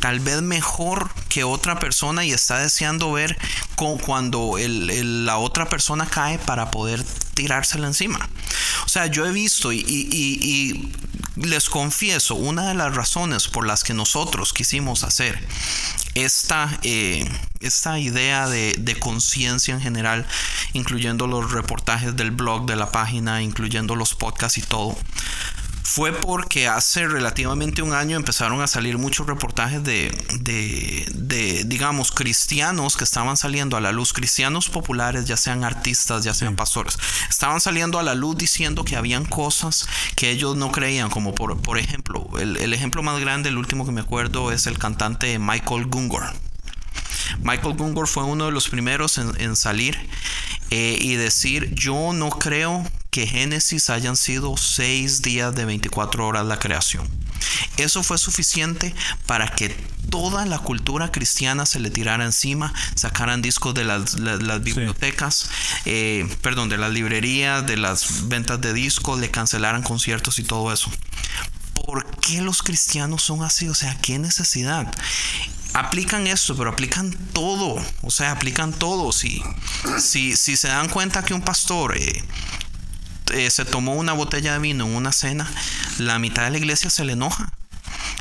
tal 0.00 0.18
vez 0.20 0.42
mejor 0.42 1.10
que 1.28 1.44
otra 1.44 1.78
persona 1.78 2.24
y 2.24 2.32
está 2.32 2.58
deseando 2.58 3.12
ver 3.12 3.38
cuando 3.76 4.56
la 4.58 5.38
otra 5.38 5.68
persona 5.68 6.06
cae 6.06 6.38
para 6.38 6.70
poder 6.70 7.04
tirársela 7.34 7.86
encima. 7.86 8.28
O 8.84 8.88
sea, 8.88 9.06
yo 9.06 9.26
he 9.26 9.30
visto 9.30 9.72
y, 9.72 10.92
les 11.36 11.70
confieso, 11.70 12.34
una 12.34 12.68
de 12.68 12.74
las 12.74 12.94
razones 12.94 13.48
por 13.48 13.66
las 13.66 13.84
que 13.84 13.94
nosotros 13.94 14.52
quisimos 14.52 15.04
hacer 15.04 15.38
esta, 16.14 16.78
eh, 16.82 17.30
esta 17.60 17.98
idea 17.98 18.48
de, 18.48 18.74
de 18.78 18.98
conciencia 18.98 19.74
en 19.74 19.80
general, 19.80 20.26
incluyendo 20.72 21.26
los 21.26 21.52
reportajes 21.52 22.16
del 22.16 22.30
blog 22.30 22.66
de 22.66 22.76
la 22.76 22.90
página, 22.90 23.42
incluyendo 23.42 23.96
los 23.96 24.14
podcasts 24.14 24.58
y 24.58 24.62
todo, 24.62 24.96
fue 25.90 26.12
porque 26.12 26.68
hace 26.68 27.08
relativamente 27.08 27.82
un 27.82 27.94
año 27.94 28.16
empezaron 28.16 28.60
a 28.62 28.68
salir 28.68 28.96
muchos 28.96 29.26
reportajes 29.26 29.82
de, 29.82 30.16
de, 30.38 31.04
de, 31.12 31.64
digamos, 31.64 32.12
cristianos 32.12 32.96
que 32.96 33.02
estaban 33.02 33.36
saliendo 33.36 33.76
a 33.76 33.80
la 33.80 33.90
luz, 33.90 34.12
cristianos 34.12 34.68
populares, 34.68 35.24
ya 35.24 35.36
sean 35.36 35.64
artistas, 35.64 36.22
ya 36.22 36.32
sean 36.32 36.54
pastores, 36.54 36.96
estaban 37.28 37.60
saliendo 37.60 37.98
a 37.98 38.04
la 38.04 38.14
luz 38.14 38.38
diciendo 38.38 38.84
que 38.84 38.94
habían 38.94 39.24
cosas 39.24 39.88
que 40.14 40.30
ellos 40.30 40.54
no 40.54 40.70
creían, 40.70 41.10
como 41.10 41.34
por, 41.34 41.60
por 41.60 41.76
ejemplo, 41.76 42.24
el, 42.38 42.56
el 42.58 42.72
ejemplo 42.72 43.02
más 43.02 43.18
grande, 43.18 43.48
el 43.48 43.58
último 43.58 43.84
que 43.84 43.90
me 43.90 44.02
acuerdo, 44.02 44.52
es 44.52 44.68
el 44.68 44.78
cantante 44.78 45.40
Michael 45.40 45.86
Gungor. 45.86 46.49
Michael 47.42 47.76
Gungor 47.76 48.08
fue 48.08 48.24
uno 48.24 48.46
de 48.46 48.52
los 48.52 48.68
primeros 48.68 49.18
en, 49.18 49.38
en 49.40 49.56
salir 49.56 49.98
eh, 50.70 50.98
y 51.00 51.16
decir, 51.16 51.74
yo 51.74 52.12
no 52.12 52.30
creo 52.30 52.86
que 53.10 53.26
Génesis 53.26 53.90
hayan 53.90 54.16
sido 54.16 54.56
seis 54.56 55.20
días 55.20 55.54
de 55.54 55.64
24 55.64 56.26
horas 56.26 56.46
la 56.46 56.58
creación. 56.58 57.08
Eso 57.76 58.02
fue 58.02 58.18
suficiente 58.18 58.94
para 59.26 59.48
que 59.48 59.70
toda 60.10 60.46
la 60.46 60.58
cultura 60.58 61.10
cristiana 61.10 61.66
se 61.66 61.80
le 61.80 61.90
tirara 61.90 62.24
encima, 62.24 62.72
sacaran 62.94 63.42
discos 63.42 63.74
de 63.74 63.84
las, 63.84 64.18
las, 64.20 64.42
las 64.42 64.62
bibliotecas, 64.62 65.34
sí. 65.34 65.80
eh, 65.86 66.36
perdón, 66.40 66.68
de 66.68 66.78
las 66.78 66.92
librerías, 66.92 67.66
de 67.66 67.76
las 67.76 68.28
ventas 68.28 68.60
de 68.60 68.72
discos, 68.72 69.18
le 69.18 69.30
cancelaran 69.30 69.82
conciertos 69.82 70.38
y 70.38 70.44
todo 70.44 70.72
eso. 70.72 70.90
¿Por 71.74 72.06
qué 72.20 72.42
los 72.42 72.62
cristianos 72.62 73.22
son 73.22 73.42
así? 73.42 73.68
O 73.68 73.74
sea, 73.74 73.96
¿qué 74.00 74.18
necesidad? 74.18 74.92
Aplican 75.74 76.26
esto, 76.26 76.56
pero 76.56 76.70
aplican 76.70 77.12
todo. 77.32 77.82
O 78.02 78.10
sea, 78.10 78.32
aplican 78.32 78.72
todo. 78.72 79.12
Si, 79.12 79.42
si, 79.98 80.36
si 80.36 80.56
se 80.56 80.68
dan 80.68 80.88
cuenta 80.88 81.24
que 81.24 81.34
un 81.34 81.42
pastor 81.42 81.96
eh, 81.96 82.24
eh, 83.32 83.50
se 83.50 83.64
tomó 83.64 83.94
una 83.94 84.12
botella 84.12 84.54
de 84.54 84.58
vino 84.58 84.86
en 84.86 84.94
una 84.94 85.12
cena, 85.12 85.50
la 85.98 86.18
mitad 86.18 86.44
de 86.44 86.50
la 86.50 86.58
iglesia 86.58 86.90
se 86.90 87.04
le 87.04 87.12
enoja. 87.12 87.52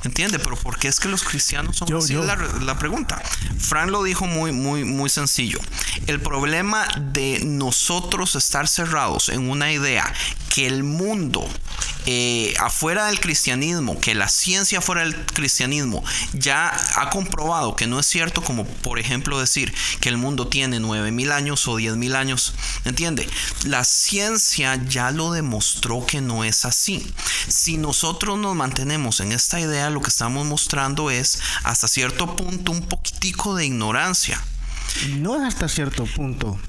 ¿Entiende? 0.04 0.40
Pero 0.40 0.56
¿por 0.56 0.78
qué 0.80 0.88
es 0.88 1.00
que 1.00 1.08
los 1.10 1.24
cristianos 1.24 1.78
son 1.78 1.88
Yo- 1.88 1.98
así? 1.98 2.14
yo- 2.14 2.24
la, 2.24 2.36
la 2.36 2.78
pregunta. 2.78 3.22
Fran 3.60 3.92
lo 3.92 4.04
dijo 4.04 4.26
muy, 4.28 4.52
muy, 4.52 4.84
muy 4.86 5.10
sencillo. 5.10 5.60
El 6.08 6.22
problema 6.22 6.88
de 6.98 7.42
nosotros 7.46 8.36
estar 8.36 8.68
cerrados 8.68 9.30
en 9.30 9.50
una 9.50 9.72
idea 9.72 10.12
que 10.50 10.66
el 10.68 10.84
mundo 10.84 11.48
eh, 12.06 12.54
afuera 12.60 13.06
del 13.08 13.20
cristianismo, 13.20 14.00
que 14.00 14.16
la 14.16 14.30
ciencia 14.30 14.82
fuera 14.82 15.02
del 15.02 15.16
cristianismo 15.28 16.04
ya 16.34 16.76
ha 16.96 17.10
comprobado 17.12 17.76
que 17.76 17.86
no 17.88 18.00
es 18.00 18.08
cierto, 18.08 18.42
como 18.42 18.66
por 18.66 18.98
ejemplo 19.00 19.40
decir 19.40 19.72
que 20.00 20.10
el 20.10 20.18
mundo 20.18 20.48
tiene 20.48 20.80
9000 20.80 21.32
años 21.32 21.68
o 21.68 21.76
10000 21.78 22.16
años, 22.16 22.54
¿entiende? 22.86 23.30
La 23.66 23.84
ciencia 23.84 24.76
ya 24.88 25.12
lo 25.12 25.32
demostró 25.34 26.06
que 26.06 26.20
no 26.22 26.44
es 26.44 26.66
así. 26.66 27.14
Si 27.48 27.78
nosotros 27.78 28.40
nos 28.40 28.56
mantenemos 28.56 29.20
en 29.20 29.32
esta 29.32 29.59
idea, 29.60 29.90
lo 29.90 30.02
que 30.02 30.10
estamos 30.10 30.46
mostrando 30.46 31.10
es 31.12 31.40
hasta 31.64 31.88
cierto 31.88 32.36
punto 32.36 32.72
un 32.72 32.82
poquitico 32.82 33.56
de 33.56 33.66
ignorancia. 33.66 34.40
No 35.18 35.36
es 35.36 35.44
hasta 35.54 35.68
cierto 35.68 36.06
punto. 36.06 36.60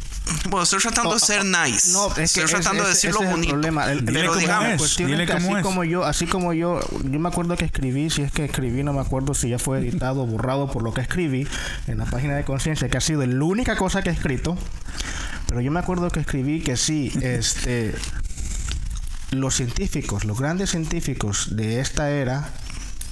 Bueno, 0.48 0.62
estoy 0.62 0.78
tratando 0.80 1.14
de 1.14 1.18
ser 1.20 1.44
nice. 1.44 1.90
No, 1.92 2.06
es 2.08 2.14
que 2.32 2.42
estoy 2.42 2.44
tratando 2.60 2.84
de 2.84 2.90
decirlo 2.90 3.16
ese 3.20 3.24
es 3.24 3.30
el 3.30 3.36
bonito. 3.36 3.52
problema. 3.52 3.90
El- 3.90 4.04
Dile 4.06 4.20
pero 4.20 4.36
digamos, 4.36 4.96
dile 4.96 5.24
es 5.24 5.30
que 5.30 5.36
así 5.36 5.52
es. 5.52 5.62
como 5.62 5.82
yo, 5.82 6.04
así 6.04 6.26
como 6.26 6.52
yo, 6.52 6.78
yo 7.02 7.18
me 7.18 7.28
acuerdo 7.28 7.56
que 7.56 7.64
escribí, 7.64 8.10
si 8.10 8.22
es 8.22 8.30
que 8.30 8.44
escribí, 8.44 8.84
no 8.84 8.92
me 8.92 9.00
acuerdo 9.00 9.34
si 9.34 9.48
ya 9.48 9.58
fue 9.58 9.78
editado 9.80 10.22
o 10.22 10.26
borrado 10.26 10.70
por 10.70 10.82
lo 10.84 10.94
que 10.94 11.00
escribí 11.00 11.48
en 11.88 11.98
la 11.98 12.04
página 12.04 12.36
de 12.36 12.44
conciencia, 12.44 12.88
que 12.88 12.98
ha 12.98 13.00
sido 13.00 13.26
la 13.26 13.44
única 13.44 13.74
cosa 13.76 14.02
que 14.02 14.10
he 14.10 14.12
escrito. 14.12 14.56
Pero 15.48 15.62
yo 15.62 15.72
me 15.72 15.80
acuerdo 15.80 16.08
que 16.10 16.20
escribí 16.20 16.60
que 16.60 16.76
sí, 16.76 17.10
este, 17.22 17.92
los 19.32 19.54
científicos, 19.56 20.24
los 20.24 20.38
grandes 20.38 20.70
científicos 20.70 21.56
de 21.56 21.80
esta 21.80 22.10
era, 22.10 22.50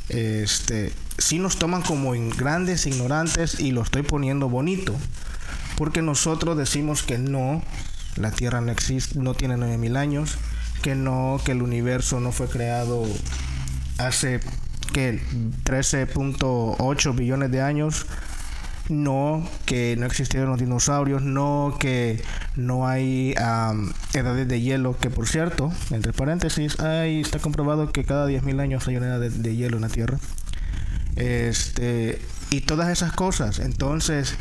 este, 0.09 0.93
sí 1.19 1.39
nos 1.39 1.59
toman 1.59 1.83
como 1.83 2.13
grandes 2.37 2.87
ignorantes 2.87 3.61
y 3.61 3.73
lo 3.73 3.83
estoy 3.83 4.03
poniendo 4.03 4.49
bonito, 4.49 4.95
porque 5.77 6.03
nosotros 6.03 6.57
decimos 6.57 7.03
que 7.03 7.19
no, 7.19 7.63
la 8.17 8.31
Tierra 8.31 8.61
no 8.61 8.73
existe, 8.73 9.19
no 9.19 9.35
tiene 9.35 9.57
9000 9.57 9.97
años, 9.97 10.39
que 10.83 10.95
no, 10.95 11.41
que 11.45 11.53
el 11.53 11.63
universo 11.63 12.21
no 12.21 12.33
fue 12.33 12.49
creado 12.49 13.05
hace 13.99 14.41
que 14.93 15.21
13.8 15.65 17.15
billones 17.15 17.51
de 17.51 17.61
años 17.61 18.07
no 18.89 19.49
que 19.67 19.97
no 19.99 20.07
existieron 20.07 20.51
los 20.51 20.59
dinosaurios, 20.59 21.23
no 21.23 21.77
que 21.79 22.23
no 22.57 22.87
hay 22.87 23.35
edades 24.15 24.49
de 24.49 24.61
hielo, 24.61 24.97
que 24.99 25.11
por 25.11 25.27
cierto, 25.27 25.73
entre 25.91 26.13
paréntesis, 26.13 26.81
ahí 26.81 27.21
está 27.21 27.39
comprobado 27.39 27.93
que 27.93 28.05
cada 28.05 28.29
10.000 28.29 28.61
años 28.61 28.89
hay 28.89 28.97
una 28.97 29.07
edad 29.07 29.21
de, 29.21 29.31
de 29.31 29.57
hielo 29.57 29.77
en 29.77 29.83
la 29.83 29.89
Tierra. 29.89 30.19
Este, 31.17 32.21
y 32.51 32.61
todas 32.61 32.89
esas 32.91 33.13
cosas. 33.13 33.59
Entonces, 33.59 34.35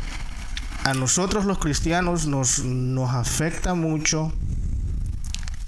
a 0.84 0.94
nosotros 0.94 1.44
los 1.44 1.58
cristianos 1.58 2.26
nos, 2.26 2.64
nos 2.64 3.10
afecta 3.10 3.74
mucho 3.74 4.32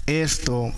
esto 0.07 0.71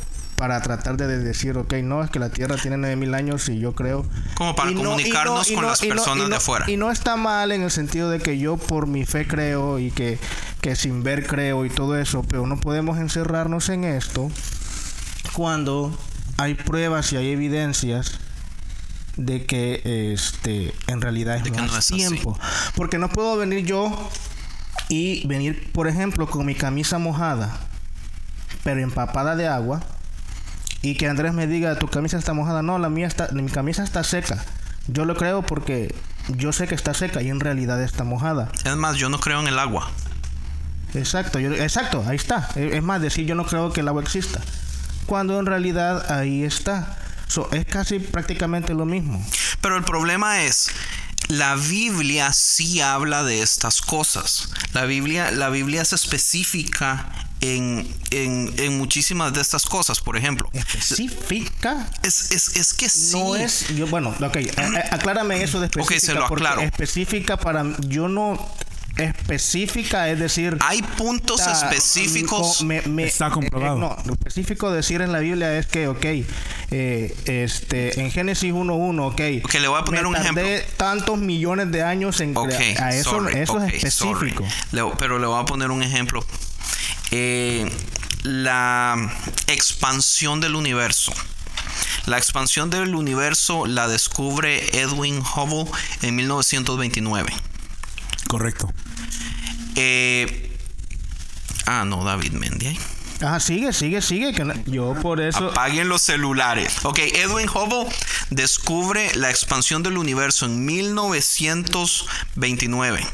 para 0.44 0.62
tratar 0.62 0.98
de 0.98 1.08
decir, 1.20 1.58
ok, 1.58 1.76
no, 1.84 2.04
es 2.04 2.10
que 2.10 2.20
la 2.20 2.28
Tierra 2.30 2.58
tiene 2.58 2.76
9000 2.76 3.14
años 3.16 3.48
y 3.48 3.60
yo 3.60 3.74
creo... 3.74 4.06
Como 4.36 4.54
para 4.54 4.72
Y 4.72 4.74
no- 4.76 4.82
y 4.82 4.84
no- 4.84 4.90
comunicarnos 4.90 5.50
con 5.54 5.66
las 5.66 5.80
personas 5.80 6.28
de 6.30 6.36
afuera. 6.36 6.70
Y 6.70 6.76
no 6.76 6.92
está 6.92 7.16
mal 7.16 7.54
en 7.54 7.62
el 7.62 7.72
sentido 7.72 8.10
de 8.10 8.20
que 8.20 8.38
yo 8.38 8.58
por 8.58 8.86
mi 8.86 9.06
fe 9.06 9.26
creo 9.26 9.80
y 9.80 9.90
que, 9.90 10.20
que 10.60 10.76
sin 10.76 11.02
ver 11.02 11.26
creo 11.28 11.64
y 11.64 11.70
todo 11.70 11.98
eso, 11.98 12.24
pero 12.24 12.46
no 12.46 12.60
podemos 12.60 12.98
encerrarnos 12.98 13.70
en 13.70 13.86
esto 13.86 14.30
cuando 15.32 15.98
hay 16.36 16.56
pruebas 16.56 17.14
y 17.14 17.16
hay 17.16 17.30
evidencias 17.32 18.20
de 19.16 19.46
que 19.46 20.12
este 20.14 20.74
en 20.88 21.00
realidad 21.00 21.38
es 21.38 21.46
De 21.46 21.52
más 21.52 21.60
no 21.62 21.68
es 21.68 21.74
así. 21.78 21.96
tiempo. 21.96 22.38
Porque 22.76 22.98
no 22.98 23.08
puedo 23.08 23.38
venir 23.38 23.64
yo 23.66 24.10
y 24.90 25.26
venir, 25.26 25.72
por 25.72 25.88
ejemplo, 25.88 26.28
con 26.30 26.46
mi 26.46 26.54
camisa 26.56 26.98
mojada, 26.98 27.58
pero 28.66 28.82
empapada 28.82 29.38
de 29.38 29.48
agua, 29.48 29.82
y 30.84 30.94
que 30.96 31.08
Andrés 31.08 31.34
me 31.34 31.48
diga, 31.48 31.80
tu 31.80 31.88
camisa 31.88 32.18
está 32.20 32.34
mojada. 32.34 32.62
No, 32.62 32.78
la 32.78 32.90
mía 32.90 33.08
está, 33.08 33.30
mi 33.32 33.50
camisa 33.50 33.84
está 33.84 34.04
seca. 34.04 34.44
Yo 34.88 35.06
lo 35.06 35.16
creo 35.16 35.42
porque 35.42 35.96
yo 36.28 36.52
sé 36.54 36.68
que 36.68 36.76
está 36.76 36.94
seca 36.94 37.22
y 37.24 37.30
en 37.30 37.40
realidad 37.40 37.82
está 37.82 38.04
mojada. 38.04 38.52
Es 38.66 38.76
más, 38.76 38.98
yo 38.98 39.10
no 39.10 39.20
creo 39.20 39.40
en 39.40 39.48
el 39.48 39.58
agua. 39.58 39.90
Exacto, 40.94 41.40
yo- 41.40 41.54
exacto, 41.54 42.04
ahí 42.08 42.18
está. 42.18 42.50
Es 42.56 42.74
es 42.74 42.84
más, 42.84 43.02
decir 43.02 43.26
yo 43.26 43.34
no 43.34 43.46
creo 43.46 43.72
que 43.74 43.82
el 43.82 43.88
agua 43.88 44.04
exista. 44.04 44.40
Cuando 45.08 45.40
en 45.40 45.46
realidad 45.46 46.12
ahí 46.12 46.44
está. 46.44 46.98
So, 47.28 47.50
es 47.52 47.66
casi 47.66 48.00
prácticamente 48.00 48.74
lo 48.74 48.86
mismo. 48.86 49.26
Pero 49.62 49.76
el 49.78 49.84
problema 49.84 50.44
es, 50.44 50.70
la 51.30 51.56
Biblia 51.56 52.32
sí 52.34 52.80
habla 52.82 53.24
de 53.24 53.42
estas 53.42 53.82
cosas. 53.82 54.50
La 54.74 54.86
Biblia, 54.86 55.32
la 55.32 55.50
Biblia 55.50 55.82
es 55.82 55.94
específica 55.94 57.06
en, 57.44 57.88
en, 58.12 58.54
en 58.58 58.78
muchísimas 58.78 59.34
de 59.34 59.42
estas 59.42 59.66
cosas. 59.66 60.00
Por 60.00 60.16
ejemplo, 60.18 60.50
Específica 60.54 61.90
es, 62.04 62.32
es, 62.32 62.56
es 62.56 62.74
que 62.74 62.88
sí. 62.90 63.18
no 63.20 63.36
es 63.36 63.68
yo 63.76 63.86
bueno 63.88 64.10
ok 64.10 64.38
a- 64.58 64.62
a- 64.62 64.96
aclárame 64.96 65.44
eso 65.44 65.60
de 65.60 65.66
específica 65.68 65.96
Ok, 65.96 66.02
se 66.02 66.14
lo 66.14 66.26
aclaro. 66.26 66.62
específica 66.62 67.38
para 67.38 67.66
yo 67.88 68.08
no 68.08 68.40
específica 68.98 70.10
es 70.10 70.20
decir 70.20 70.58
Hay 70.62 70.82
puntos 70.82 71.40
está- 71.40 71.52
específicos. 71.72 72.58
co- 72.60 72.64
me- 72.66 72.82
me- 72.84 73.06
Está 73.06 73.30
comprobado. 73.32 73.78
eh, 73.78 73.80
no, 73.80 73.98
lo 74.06 74.14
específico 74.14 74.72
decir 74.72 75.02
en 75.02 75.12
la 75.12 75.20
Biblia 75.20 75.58
es 75.58 75.66
que, 75.66 75.88
ok, 75.88 76.06
eh, 76.72 77.16
este, 77.26 78.00
en 78.02 78.12
Génesis 78.12 78.54
1.1, 78.54 79.08
ok. 79.08 79.22
Ok, 79.46 79.54
le 79.56 79.68
voy 79.68 79.80
a 79.80 79.84
poner 79.84 80.04
me 80.04 80.10
un 80.10 80.14
tardé 80.16 80.66
tantos 80.78 81.18
millones 81.18 81.72
de 81.72 81.82
años 81.84 82.20
en 82.22 82.36
Ok, 82.38 82.50
crear. 82.50 82.84
A 82.84 82.96
eso, 82.96 83.10
sorry, 83.10 83.40
eso 83.40 83.64
es 83.64 83.74
específico. 83.84 84.46
Le- 84.72 84.84
pero 85.00 85.18
le 85.20 85.26
voy 85.28 85.42
a 85.42 85.46
poner 85.46 85.72
un 85.72 85.82
ejemplo. 85.84 86.24
Eh, 87.12 87.70
la 88.24 88.96
expansión 89.48 90.40
del 90.40 90.56
universo. 90.56 91.12
La 92.06 92.18
expansión 92.18 92.70
del 92.70 92.96
universo 92.96 93.66
la 93.66 93.88
descubre 93.88 94.78
Edwin 94.80 95.20
Hubble 95.36 95.70
en 96.02 96.16
1929. 96.16 97.34
Correcto. 98.28 98.72
Eh, 99.76 100.52
ah, 101.66 101.84
no, 101.86 102.04
David 102.04 102.34
Mendy. 102.34 102.78
Ajá, 103.22 103.40
sigue, 103.40 103.72
sigue, 103.74 104.02
sigue. 104.02 104.34
Que 104.34 104.44
no- 104.44 104.54
yo 104.66 104.96
por 105.02 105.22
eso. 105.22 105.52
Apaguen 105.52 105.88
los 105.88 106.02
celulares. 106.02 106.78
Ok, 106.84 107.00
Edwin 107.00 107.48
Hubble 107.50 107.88
descubre 108.32 109.10
la 109.16 109.30
expansión 109.30 109.82
del 109.84 109.98
universo 109.98 110.46
en 110.46 110.66
1929. 110.66 113.06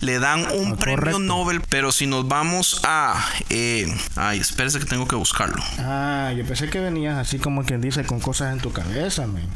Le 0.00 0.18
dan 0.18 0.40
un 0.52 0.72
Ah, 0.72 0.76
premio 0.76 0.98
correcto. 0.98 1.18
Nobel, 1.20 1.60
pero 1.68 1.92
si 1.92 2.06
nos 2.06 2.26
vamos 2.28 2.80
a... 2.84 3.24
eh, 3.50 3.86
ay, 4.16 4.38
espérese 4.40 4.78
que 4.78 4.86
tengo 4.86 5.06
que 5.06 5.16
buscarlo. 5.16 5.62
Ah, 5.78 6.32
yo 6.36 6.44
pensé 6.46 6.68
que 6.70 6.80
venías 6.80 7.18
así 7.18 7.38
como 7.38 7.64
quien 7.64 7.80
dice 7.80 8.04
con 8.04 8.20
cosas 8.20 8.52
en 8.52 8.60
tu 8.60 8.72
cabeza, 8.72 9.26
man. 9.26 9.46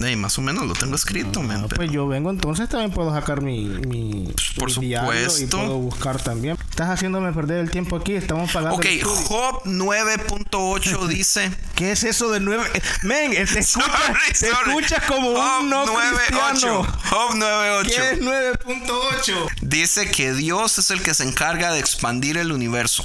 Ey, 0.00 0.16
más 0.16 0.36
o 0.38 0.42
menos 0.42 0.66
lo 0.66 0.72
tengo 0.74 0.96
escrito, 0.96 1.40
men, 1.42 1.62
No, 1.62 1.68
pero- 1.68 1.76
pues 1.76 1.90
yo 1.92 2.08
vengo 2.08 2.28
entonces 2.30 2.68
también 2.68 2.90
puedo 2.90 3.12
sacar 3.14 3.42
mi, 3.42 3.64
mi, 3.68 4.32
Por 4.58 4.76
mi 4.80 4.86
diario 4.88 5.14
y 5.14 5.30
supuesto. 5.30 5.56
puedo 5.58 5.78
buscar 5.78 6.20
también. 6.20 6.56
Estás 6.68 6.88
haciéndome 6.90 7.32
perder 7.32 7.58
el 7.60 7.70
tiempo 7.70 7.94
aquí, 7.96 8.14
estamos 8.14 8.50
pagando. 8.50 8.74
Ok. 8.76 8.86
Job 9.28 9.62
9.8 9.64 11.06
dice... 11.08 11.50
¿Qué 11.76 11.92
es 11.92 12.04
eso 12.04 12.30
de 12.30 12.40
nueve? 12.40 12.64
Men, 13.02 13.32
te 13.32 13.42
escuchas, 13.42 13.72
Sorry, 13.72 14.20
te 14.28 14.34
sorry. 14.50 14.70
escuchas 14.70 15.04
como 15.06 15.32
Job 15.34 15.60
un 15.62 15.70
no 15.70 15.86
9.8. 15.86 16.16
cristiano. 16.26 16.82
Job 17.10 17.30
9.8. 17.34 17.86
¿Qué 17.86 18.10
es 18.12 18.20
9.8? 18.20 19.48
Dice 19.62 20.10
que 20.10 20.32
Dios 20.34 20.78
es 20.78 20.90
el 20.90 21.02
que 21.02 21.14
se 21.14 21.24
encarga 21.24 21.72
de 21.72 21.80
expandir 21.80 22.36
el 22.38 22.52
universo. 22.52 23.04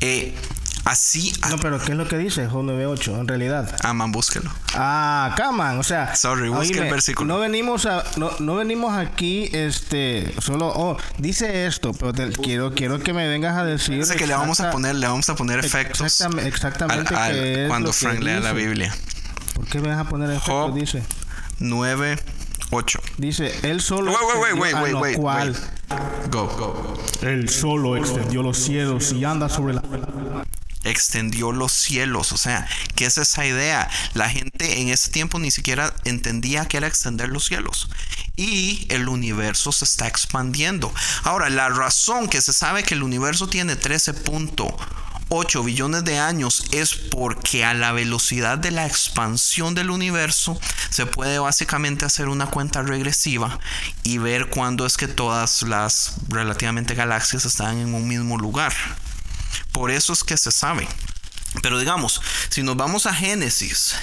Eh, 0.00 0.34
así... 0.84 1.32
No, 1.48 1.58
pero 1.58 1.78
¿qué 1.80 1.92
es 1.92 1.98
lo 1.98 2.06
que 2.08 2.16
dice 2.18 2.46
Job 2.48 2.64
9.8 2.64 3.20
en 3.20 3.28
realidad? 3.28 3.76
Ah, 3.82 3.92
man, 3.92 4.12
búsquelo. 4.12 4.50
Ah, 4.74 5.34
caman, 5.36 5.78
o 5.78 5.82
sea, 5.82 6.14
Sorry, 6.14 6.48
busque 6.48 6.78
el 6.78 6.90
versículo. 6.90 7.32
No 7.34 7.40
venimos 7.40 7.86
a 7.86 8.04
no, 8.16 8.30
no 8.38 8.56
venimos 8.56 8.96
aquí 8.96 9.48
este 9.52 10.34
solo 10.40 10.68
oh, 10.74 10.96
dice 11.18 11.66
esto, 11.66 11.92
pero 11.92 12.12
te- 12.12 12.30
quiero 12.30 12.74
quiero 12.74 13.00
que 13.00 13.12
me 13.12 13.26
vengas 13.28 13.56
a 13.56 13.64
decir 13.64 13.98
Dice 13.98 14.16
que 14.16 14.26
le 14.26 14.34
vamos 14.34 14.60
a 14.60 14.70
poner, 14.70 14.94
le 14.94 15.06
vamos 15.06 15.28
a 15.28 15.34
poner 15.34 15.58
efectos 15.64 16.00
exactam- 16.20 16.44
exactamente 16.44 17.14
al- 17.14 17.22
al- 17.22 17.32
qué 17.32 17.62
es 17.64 17.68
cuando 17.68 17.88
lo 17.88 17.92
que 17.92 17.98
Frank 17.98 18.20
lea 18.20 18.40
la. 18.40 18.52
Biblia. 18.52 18.94
¿Por 19.54 19.66
qué 19.66 19.80
me 19.80 19.88
vas 19.88 19.98
a 19.98 20.04
poner 20.08 20.30
efectos? 20.30 20.48
Job. 20.52 20.74
Dice. 20.74 21.02
9, 21.58 22.18
8. 22.70 23.00
Dice, 23.18 23.52
él 23.62 23.80
solo 23.80 24.12
Wait, 24.12 24.54
wait, 24.54 24.94
wait, 24.94 25.16
go, 26.30 26.46
go. 26.46 26.94
Él 27.22 27.48
solo 27.48 27.96
extendió 27.96 28.42
los 28.42 28.56
cielos 28.58 29.12
y 29.12 29.24
anda 29.24 29.48
sobre 29.48 29.74
la 29.74 29.82
Extendió 31.00 31.50
los 31.50 31.72
cielos. 31.72 32.30
O 32.32 32.36
sea, 32.36 32.68
¿qué 32.94 33.06
es 33.06 33.16
esa 33.16 33.46
idea? 33.46 33.88
La 34.12 34.28
gente 34.28 34.82
en 34.82 34.90
ese 34.90 35.10
tiempo 35.10 35.38
ni 35.38 35.50
siquiera 35.50 35.94
entendía 36.04 36.68
que 36.68 36.76
era 36.76 36.88
extender 36.88 37.30
los 37.30 37.46
cielos. 37.46 37.88
Y 38.36 38.86
el 38.90 39.08
universo 39.08 39.72
se 39.72 39.86
está 39.86 40.06
expandiendo. 40.06 40.92
Ahora, 41.22 41.48
la 41.48 41.70
razón 41.70 42.28
que 42.28 42.42
se 42.42 42.52
sabe 42.52 42.82
que 42.82 42.92
el 42.92 43.02
universo 43.02 43.48
tiene 43.48 43.80
13.8 43.80 45.64
billones 45.64 46.04
de 46.04 46.18
años 46.18 46.66
es 46.70 46.94
porque 46.94 47.64
a 47.64 47.72
la 47.72 47.92
velocidad 47.92 48.58
de 48.58 48.70
la 48.70 48.86
expansión 48.86 49.74
del 49.74 49.88
universo 49.88 50.60
se 50.90 51.06
puede 51.06 51.38
básicamente 51.38 52.04
hacer 52.04 52.28
una 52.28 52.44
cuenta 52.46 52.82
regresiva 52.82 53.58
y 54.02 54.18
ver 54.18 54.50
cuándo 54.50 54.84
es 54.84 54.98
que 54.98 55.08
todas 55.08 55.62
las 55.62 56.16
relativamente 56.28 56.94
galaxias 56.94 57.46
están 57.46 57.78
en 57.78 57.94
un 57.94 58.06
mismo 58.06 58.36
lugar. 58.36 58.74
Por 59.72 59.90
eso 59.90 60.12
es 60.12 60.24
que 60.24 60.36
se 60.36 60.52
sabe. 60.52 60.88
Pero 61.62 61.78
digamos, 61.78 62.20
si 62.48 62.62
nos 62.62 62.76
vamos 62.76 63.06
a 63.06 63.14
Génesis, 63.14 63.94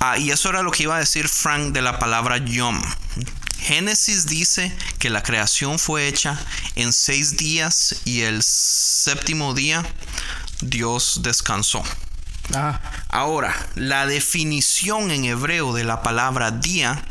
ah, 0.00 0.18
y 0.18 0.30
eso 0.30 0.50
era 0.50 0.62
lo 0.62 0.70
que 0.70 0.84
iba 0.84 0.96
a 0.96 1.00
decir 1.00 1.28
Frank 1.28 1.72
de 1.72 1.82
la 1.82 1.98
palabra 1.98 2.38
Yom. 2.38 2.82
Génesis 3.58 4.26
dice 4.26 4.76
que 4.98 5.10
la 5.10 5.22
creación 5.22 5.78
fue 5.78 6.06
hecha 6.06 6.38
en 6.76 6.92
seis 6.92 7.36
días 7.36 7.96
y 8.04 8.20
el 8.20 8.42
séptimo 8.42 9.54
día 9.54 9.84
Dios 10.60 11.20
descansó. 11.22 11.82
Ah, 12.54 12.80
Ahora, 13.08 13.54
la 13.74 14.06
definición 14.06 15.10
en 15.10 15.24
hebreo 15.24 15.72
de 15.72 15.84
la 15.84 16.02
palabra 16.02 16.50
día, 16.50 17.02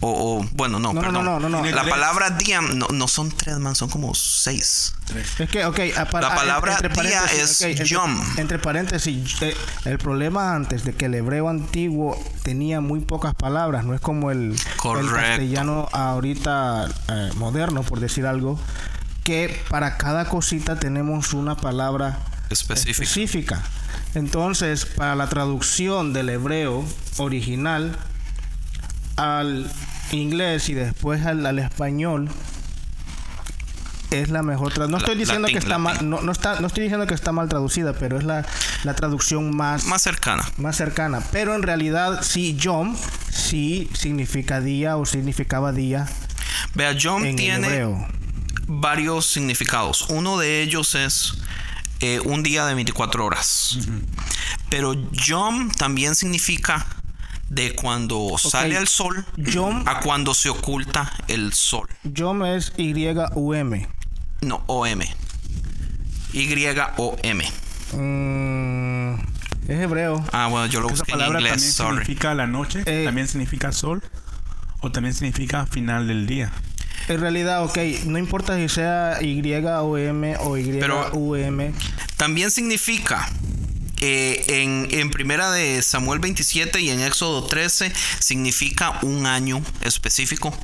o, 0.00 0.38
o- 0.40 0.48
bueno, 0.52 0.78
no, 0.78 0.92
No, 0.92 0.94
no, 0.94 1.00
perdón. 1.00 1.24
no, 1.24 1.40
no, 1.40 1.48
no. 1.48 1.64
La 1.70 1.84
palabra 1.84 2.30
día 2.30 2.60
no, 2.60 2.86
no 2.88 3.08
son 3.08 3.30
tres, 3.30 3.58
man, 3.58 3.74
son 3.74 3.88
como 3.90 4.14
seis. 4.14 4.94
es 5.38 5.48
que, 5.50 5.64
ok, 5.66 5.78
La 5.96 6.08
palabra 6.10 6.78
día 7.02 7.24
es 7.26 7.60
ok, 7.60 7.68
entre- 7.68 7.86
yom. 7.86 8.20
Entre, 8.38 8.58
paréntesis, 8.58 9.42
eh, 9.42 9.54
el 9.84 9.98
problema 9.98 10.54
antes 10.54 10.84
de 10.84 10.94
que 10.94 11.06
el 11.06 11.14
hebreo 11.14 11.48
antiguo 11.48 12.16
tenía 12.42 12.80
muy 12.80 13.00
pocas 13.00 13.34
palabras, 13.34 13.84
no 13.84 13.94
es 13.94 14.00
como 14.00 14.30
el, 14.30 14.56
castellano 14.82 15.88
ahorita 15.92 16.88
eh, 17.08 17.30
moderno, 17.36 17.82
por 17.82 18.00
decir 18.00 18.26
algo, 18.26 18.58
que 19.24 19.62
para 19.68 19.96
cada 19.98 20.24
cosita 20.26 20.78
tenemos 20.78 21.34
una 21.34 21.56
palabra 21.56 22.18
Específica. 22.48 22.90
específica. 23.04 23.62
Entonces, 24.14 24.86
para 24.86 25.14
la 25.14 25.28
traducción 25.28 26.12
del 26.12 26.30
hebreo 26.30 26.84
original 27.18 27.96
al 29.20 29.70
inglés 30.12 30.68
y 30.68 30.74
después 30.74 31.24
al, 31.26 31.44
al 31.46 31.58
español 31.58 32.28
es 34.10 34.28
la 34.30 34.42
mejor 34.42 34.72
traducción. 34.72 34.90
No 34.90 34.98
estoy 34.98 35.16
diciendo 35.16 35.46
que 35.48 35.58
está 35.58 35.78
mal, 35.78 36.08
no, 36.08 36.20
no 36.20 36.32
está, 36.32 36.60
no 36.60 36.66
estoy 36.66 36.82
diciendo 36.84 37.06
que 37.06 37.14
está 37.14 37.30
mal 37.30 37.48
traducida, 37.48 37.92
pero 37.92 38.18
es 38.18 38.24
la, 38.24 38.44
la 38.82 38.94
traducción 38.94 39.54
más, 39.54 39.84
Más 39.84 40.02
cercana. 40.02 40.44
más 40.56 40.76
cercana. 40.76 41.22
Pero 41.30 41.54
en 41.54 41.62
realidad 41.62 42.20
sí, 42.22 42.56
Yom 42.56 42.96
sí 43.30 43.88
significa 43.92 44.60
día 44.60 44.96
o 44.96 45.06
significaba 45.06 45.70
día. 45.72 46.08
Vea, 46.74 46.92
Yom 46.92 47.22
tiene 47.36 47.66
hebreo. 47.68 48.04
varios 48.66 49.26
significados. 49.26 50.06
Uno 50.08 50.38
de 50.38 50.60
ellos 50.62 50.96
es 50.96 51.34
eh, 52.00 52.18
un 52.24 52.42
día 52.42 52.66
de 52.66 52.74
24 52.74 53.24
horas. 53.24 53.78
Pero 54.70 54.94
Yom 55.12 55.70
también 55.70 56.16
significa 56.16 56.84
de 57.50 57.74
cuando 57.74 58.38
sale 58.38 58.76
el 58.76 58.88
sol 58.88 59.26
Yom- 59.36 59.82
a 59.86 60.00
cuando 60.00 60.32
se 60.34 60.48
oculta 60.48 61.12
el 61.28 61.52
sol. 61.52 61.88
Yom 62.04 62.44
es 62.46 62.72
Y-U-M. 62.78 63.86
No, 64.40 64.62
OM. 64.66 65.00
Y-O-M. 66.32 67.44
Mm, 67.92 69.14
es 69.68 69.80
hebreo. 69.80 70.24
Ah, 70.32 70.46
bueno, 70.46 70.66
yo 70.66 70.80
lo 70.80 70.86
Esa 70.86 70.94
busqué 70.94 71.12
en 71.12 71.18
palabra 71.18 71.40
inglés, 71.40 71.52
también 71.54 71.72
sorry. 71.72 71.90
significa 72.04 72.34
la 72.34 72.46
noche, 72.46 72.82
Eh. 72.86 73.02
también 73.04 73.26
significa 73.28 73.72
sol 73.72 74.02
o 74.80 74.92
también 74.92 75.14
significa 75.14 75.66
final 75.66 76.06
del 76.06 76.26
día. 76.26 76.52
En 77.08 77.20
realidad, 77.20 77.64
ok, 77.64 77.78
no 78.06 78.18
importa 78.18 78.56
si 78.56 78.68
sea 78.68 79.18
Y-O-M 79.20 80.36
o 80.38 80.56
Y-U-M. 80.56 81.72
También 82.16 82.50
significa 82.52 83.28
en, 84.00 84.88
en 84.90 85.10
primera 85.10 85.50
de 85.50 85.82
Samuel 85.82 86.18
27 86.20 86.80
y 86.80 86.90
en 86.90 87.00
Éxodo 87.00 87.46
13 87.46 87.92
significa 88.18 88.98
un 89.02 89.26
año 89.26 89.62
específico. 89.82 90.56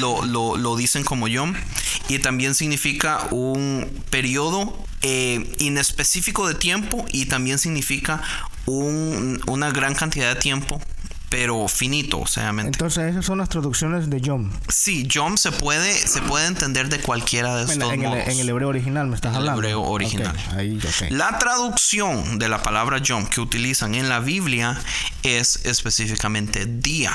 Lo, 0.00 0.24
lo- 0.24 0.56
dicen 0.76 1.04
como 1.04 1.28
Yom. 1.28 1.54
Y 2.08 2.18
también 2.18 2.54
significa 2.54 3.28
un 3.30 3.88
periodo 4.10 4.76
eh, 5.02 5.52
inespecífico 5.58 6.48
de 6.48 6.54
tiempo 6.54 7.04
y 7.12 7.26
también 7.26 7.58
significa 7.58 8.22
un- 8.66 9.40
una 9.46 9.70
gran 9.70 9.94
cantidad 9.94 10.34
de 10.34 10.40
tiempo, 10.40 10.80
pero 11.36 11.66
finito, 11.66 12.20
o 12.20 12.26
sea, 12.28 12.52
mente. 12.52 12.76
Entonces, 12.76 13.10
esas 13.10 13.24
son 13.26 13.38
las 13.38 13.48
traducciones 13.48 14.08
de 14.08 14.20
Yom. 14.20 14.52
Sí, 14.68 15.02
Yom 15.08 15.36
se 15.36 15.50
puede, 15.50 15.92
se 15.92 16.22
puede 16.22 16.46
entender 16.46 16.88
de 16.88 17.00
cualquiera 17.00 17.56
de 17.56 17.62
estos 17.62 17.76
En, 17.76 17.82
en 17.82 18.02
el, 18.04 18.08
modos. 18.10 18.28
en 18.28 18.38
el 18.38 18.48
hebreo 18.48 18.68
original 18.68 19.08
me 19.08 19.16
estás 19.16 19.30
En 19.34 19.42
el 19.42 19.48
hablando. 19.48 19.60
hebreo 19.62 19.82
original. 19.82 20.28
Ok, 20.46 20.52
ahí, 20.56 20.78
ok. 20.78 21.10
La 21.10 21.36
traducción 21.40 22.38
de 22.38 22.48
la 22.48 22.62
palabra 22.62 22.98
Yom 22.98 23.26
que 23.26 23.40
utilizan 23.40 23.96
en 23.96 24.08
la 24.08 24.20
Biblia 24.20 24.80
es 25.24 25.56
específicamente 25.64 26.66
día. 26.66 27.12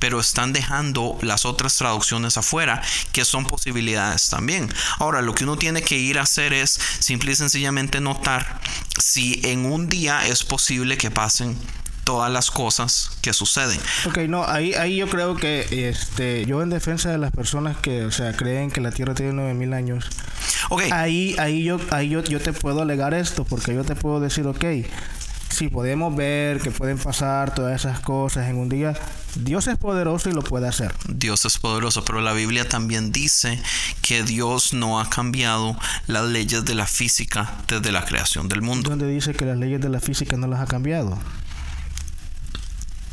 Pero 0.00 0.18
están 0.18 0.52
dejando 0.52 1.16
las 1.22 1.44
otras 1.44 1.76
traducciones 1.76 2.36
afuera, 2.38 2.82
que 3.12 3.24
son 3.24 3.44
posibilidades 3.44 4.30
también. 4.30 4.68
Ahora, 4.98 5.22
lo 5.22 5.32
que 5.36 5.44
uno 5.44 5.56
tiene 5.56 5.82
que 5.82 5.96
ir 5.96 6.18
a 6.18 6.22
hacer 6.22 6.52
es 6.52 6.80
simple 6.98 7.30
y 7.32 7.36
sencillamente 7.36 8.00
notar 8.00 8.60
si 8.98 9.40
en 9.44 9.64
un 9.64 9.88
día 9.88 10.26
es 10.26 10.42
posible 10.42 10.98
que 10.98 11.12
pasen 11.12 11.56
todas 12.08 12.32
las 12.32 12.50
cosas 12.50 13.10
que 13.20 13.34
suceden. 13.34 13.78
Ok, 14.06 14.16
no, 14.30 14.42
ahí, 14.46 14.72
ahí 14.72 14.96
yo 14.96 15.10
creo 15.10 15.36
que 15.36 15.90
este, 15.90 16.46
yo 16.46 16.62
en 16.62 16.70
defensa 16.70 17.10
de 17.10 17.18
las 17.18 17.32
personas 17.32 17.76
que, 17.76 18.06
o 18.06 18.10
sea, 18.10 18.34
creen 18.34 18.70
que 18.70 18.80
la 18.80 18.92
Tierra 18.92 19.12
tiene 19.12 19.34
9000 19.34 19.74
años, 19.74 20.08
Ok, 20.70 20.84
ahí, 20.90 21.36
ahí, 21.38 21.64
yo, 21.64 21.78
ahí 21.90 22.08
yo, 22.08 22.24
yo 22.24 22.40
te 22.40 22.54
puedo 22.54 22.80
alegar 22.80 23.12
esto, 23.12 23.44
porque 23.44 23.74
yo 23.74 23.84
te 23.84 23.94
puedo 23.94 24.20
decir, 24.20 24.46
ok, 24.46 24.64
si 25.50 25.68
podemos 25.68 26.16
ver 26.16 26.62
que 26.62 26.70
pueden 26.70 26.96
pasar 26.96 27.54
todas 27.54 27.78
esas 27.78 28.00
cosas 28.00 28.48
en 28.48 28.56
un 28.56 28.70
día, 28.70 28.94
Dios 29.34 29.66
es 29.66 29.76
poderoso 29.76 30.30
y 30.30 30.32
lo 30.32 30.40
puede 30.40 30.66
hacer. 30.66 30.94
Dios 31.08 31.44
es 31.44 31.58
poderoso, 31.58 32.06
pero 32.06 32.22
la 32.22 32.32
Biblia 32.32 32.66
también 32.66 33.12
dice 33.12 33.60
que 34.00 34.22
Dios 34.22 34.72
no 34.72 34.98
ha 34.98 35.10
cambiado 35.10 35.76
las 36.06 36.24
leyes 36.24 36.64
de 36.64 36.74
la 36.74 36.86
física 36.86 37.52
desde 37.68 37.92
la 37.92 38.06
creación 38.06 38.48
del 38.48 38.62
mundo. 38.62 38.88
Donde 38.88 39.08
dice 39.08 39.34
que 39.34 39.44
las 39.44 39.58
leyes 39.58 39.82
de 39.82 39.90
la 39.90 40.00
física 40.00 40.38
no 40.38 40.46
las 40.46 40.60
ha 40.60 40.66
cambiado. 40.66 41.18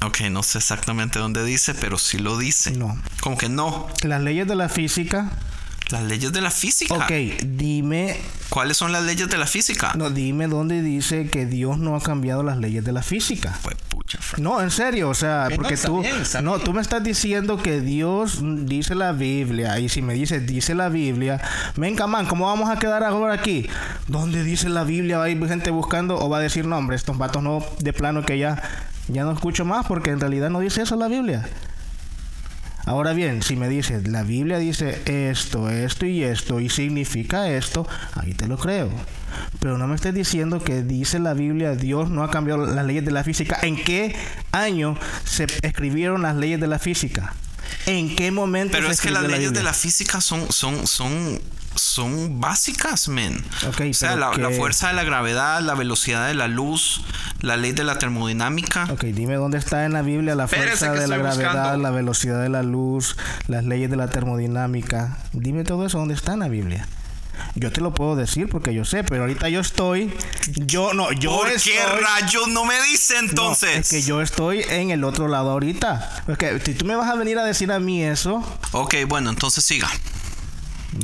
Ok, 0.06 0.22
no 0.32 0.44
sé 0.44 0.60
exactamente 0.60 1.20
dónde 1.20 1.44
dice, 1.44 1.74
pero 1.74 1.98
sí 1.98 2.18
lo 2.18 2.38
dice. 2.38 2.72
No. 2.72 2.98
Como 3.22 3.38
que 3.38 3.50
no. 3.50 3.88
Las 4.04 4.22
leyes 4.22 4.48
de 4.48 4.56
la 4.56 4.70
física, 4.70 5.32
Las 5.90 6.04
leyes 6.04 6.32
de 6.32 6.42
la 6.42 6.52
física. 6.52 6.94
ok, 6.96 7.12
dime, 7.46 8.18
¿Cuáles 8.50 8.78
son 8.78 8.92
las 8.92 9.04
leyes 9.04 9.28
de 9.30 9.38
la 9.38 9.48
física? 9.48 9.94
no, 9.96 10.10
dime 10.10 10.48
dónde 10.48 10.82
dice 10.82 11.28
que 11.30 11.46
Dios 11.46 11.78
no 11.78 11.96
ha 11.96 12.02
cambiado 12.02 12.44
las 12.44 12.58
leyes 12.58 12.84
de 12.84 12.92
la 12.92 13.02
física. 13.04 13.58
Pues 13.64 13.76
pucha, 13.90 14.20
Frank. 14.22 14.42
No, 14.42 14.62
en 14.62 14.70
serio, 14.72 15.10
o 15.10 15.14
sea, 15.14 15.48
no, 15.50 15.56
porque 15.56 15.74
está 15.74 15.88
tú, 15.88 16.02
bien, 16.02 16.16
está 16.22 16.42
no, 16.42 16.54
bien. 16.54 16.64
tú 16.64 16.74
me 16.74 16.82
estás 16.82 17.04
diciendo 17.04 17.58
que 17.62 17.82
Dios 17.82 18.40
dice 18.68 18.94
la 18.96 19.12
Biblia 19.12 19.80
y 19.80 19.90
si 19.90 20.02
me 20.02 20.14
dices 20.14 20.46
dice 20.46 20.76
la 20.76 20.90
Biblia, 20.90 21.42
venga 21.76 22.06
man, 22.08 22.26
¿cómo 22.28 22.46
vamos 22.46 22.70
a 22.70 22.78
quedar 22.78 23.04
ahora 23.04 23.34
aquí? 23.34 23.68
¿Dónde 24.08 24.44
dice 24.44 24.70
la 24.70 24.84
Biblia? 24.84 25.18
Va 25.18 25.26
a 25.26 25.30
ir 25.30 25.44
gente 25.48 25.72
buscando 25.72 26.18
o 26.18 26.30
va 26.30 26.38
a 26.38 26.42
decir, 26.42 26.66
no, 26.68 26.78
hombre, 26.78 26.96
estos 26.96 27.18
vatos 27.18 27.42
no, 27.44 27.66
de 27.80 27.94
plano 27.94 28.24
que 28.26 28.38
ya, 28.38 28.62
ya 29.08 29.24
no 29.24 29.32
escucho 29.32 29.66
más 29.66 29.86
porque 29.86 30.12
en 30.12 30.20
realidad 30.20 30.50
no 30.50 30.60
dice 30.60 30.82
eso 30.82 30.96
la 30.96 31.08
Biblia. 31.08 31.46
Ahora 32.88 33.14
bien, 33.14 33.42
si 33.42 33.56
me 33.56 33.68
dices, 33.68 34.08
la 34.08 34.22
Biblia 34.22 34.60
dice 34.60 35.02
esto, 35.06 35.72
esto 35.72 36.06
y 36.06 36.24
esto, 36.24 36.60
y 36.60 36.70
significa 36.70 37.50
esto, 37.50 37.88
ahí 38.14 38.34
te 38.34 38.48
lo 38.48 38.58
creo. 38.58 38.90
Pero 39.60 39.80
no 39.80 39.88
me 39.88 39.96
estés 39.96 40.14
diciendo 40.14 40.60
que 40.60 40.84
dice 40.84 41.18
la 41.18 41.34
Biblia, 41.34 41.76
Dios 41.76 42.12
no 42.12 42.24
ha 42.24 42.30
cambiado 42.30 42.64
las 42.68 42.86
leyes 42.86 43.04
de 43.04 43.12
la 43.12 43.24
física. 43.24 43.58
¿En 43.64 43.76
qué 43.76 44.16
año 44.52 44.98
se 45.24 45.48
escribieron 45.64 46.22
las 46.22 46.36
leyes 46.36 46.60
de 46.60 46.68
la 46.68 46.78
física? 46.78 47.34
¿En 47.86 48.16
qué 48.16 48.32
momento 48.32 48.72
Pero 48.74 48.88
se 48.88 48.94
es 48.94 49.02
que 49.02 49.10
las 49.10 49.24
escribió 49.24 49.38
leyes 49.38 49.54
de 49.54 49.60
Biblia? 49.60 49.72
la 49.72 49.74
física 49.74 50.22
son, 50.22 50.52
son, 50.52 50.88
son, 50.88 51.40
son 51.76 52.40
básicas, 52.40 53.08
men. 53.08 53.44
Ok, 53.68 53.82
o 53.90 53.94
sea, 53.94 54.16
la, 54.16 54.32
la 54.38 54.50
fuerza 54.52 54.88
de 54.88 54.94
la 54.94 55.04
gravedad, 55.04 55.62
la 55.62 55.76
velocidad 55.76 56.28
de 56.28 56.34
la 56.34 56.48
luz, 56.48 57.02
la 57.42 57.58
ley 57.58 57.74
de 57.74 57.84
la 57.84 57.98
termodinámica. 57.98 58.88
Ok, 58.92 59.04
dime 59.06 59.36
dónde 59.36 59.58
está 59.58 59.86
en 59.86 59.94
la 59.94 60.02
Biblia 60.02 60.36
la 60.36 60.48
fuerza 60.48 60.94
de 60.94 61.08
la 61.08 61.18
gravedad, 61.18 61.52
buscando. 61.54 61.78
la 61.78 61.92
velocidad 61.92 62.42
de 62.42 62.50
la 62.50 62.64
luz, 62.64 63.18
las 63.48 63.64
leyes 63.66 63.90
de 63.90 63.98
la 63.98 64.08
termodinámica. 64.10 65.18
Dime 65.34 65.64
todo 65.64 65.86
eso, 65.86 66.00
¿dónde 66.00 66.14
está 66.16 66.34
en 66.34 66.40
la 66.40 66.48
Biblia? 66.48 66.88
Yo 67.56 67.72
te 67.72 67.82
lo 67.82 67.94
puedo 67.94 68.16
decir 68.16 68.48
porque 68.50 68.74
yo 68.74 68.84
sé, 68.86 69.04
pero 69.04 69.22
ahorita 69.22 69.48
yo 69.50 69.60
estoy, 69.62 70.14
yo 70.56 70.94
no, 70.94 71.12
yo 71.12 71.38
¿Por 71.38 71.48
estoy, 71.50 71.74
qué 71.74 71.80
rayos 71.86 72.48
no 72.50 72.66
me 72.66 72.82
dice 72.84 73.16
No, 73.22 73.30
entonces? 73.30 73.78
es 73.78 73.90
que 73.90 74.02
yo 74.02 74.22
estoy 74.22 74.62
en 74.70 74.90
el 74.92 75.04
otro 75.04 75.28
lado 75.28 75.52
ahorita. 75.52 76.24
Porque 76.26 76.60
si 76.66 76.74
tú 76.74 76.86
me 76.86 76.96
vas 76.96 77.10
a 77.10 77.16
venir 77.16 77.38
a 77.40 77.44
decir 77.46 77.72
a 77.72 77.80
mí 77.80 78.04
eso, 78.04 78.44
Ok, 78.72 78.96
bueno, 79.08 79.30
entonces 79.30 79.64
siga. 79.64 79.90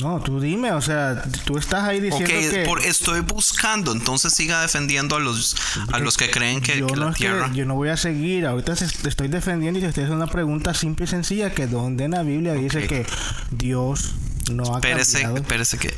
no, 0.01 0.21
tú 0.21 0.39
dime, 0.39 0.71
o 0.71 0.81
sea, 0.81 1.21
tú 1.45 1.57
estás 1.57 1.83
ahí 1.83 1.99
diciendo 1.99 2.27
que 2.29 2.63
por, 2.65 2.81
estoy 2.85 3.19
buscando, 3.21 3.91
entonces 3.91 4.33
siga 4.33 4.61
defendiendo 4.61 5.17
a 5.17 5.19
los, 5.19 5.55
a 5.91 5.99
los 5.99 6.15
que 6.17 6.29
creen 6.31 6.61
que, 6.61 6.77
yo 6.79 6.87
que 6.87 6.95
no 6.95 7.05
la 7.05 7.11
es 7.11 7.17
que- 7.17 7.23
Tierra... 7.25 7.51
yo 7.53 7.65
no 7.65 7.75
voy 7.75 7.89
a 7.89 7.97
seguir. 7.97 8.45
Ahorita 8.45 8.73
te 8.75 9.09
estoy 9.09 9.27
defendiendo 9.27 9.79
y 9.79 9.81
te 9.81 9.89
estoy 9.89 10.03
haciendo 10.05 10.23
una 10.23 10.31
pregunta 10.31 10.73
simple 10.73 11.05
y 11.05 11.07
sencilla 11.07 11.53
que 11.53 11.67
donde 11.67 12.05
en 12.05 12.11
la 12.11 12.23
Biblia 12.23 12.53
dice 12.53 12.87
que 12.87 13.05
Dios 13.51 14.13
no 14.51 14.75
ha 14.75 14.79
Espérese, 14.79 15.13
cambiado. 15.21 15.37
espérese 15.37 15.77
que... 15.77 15.93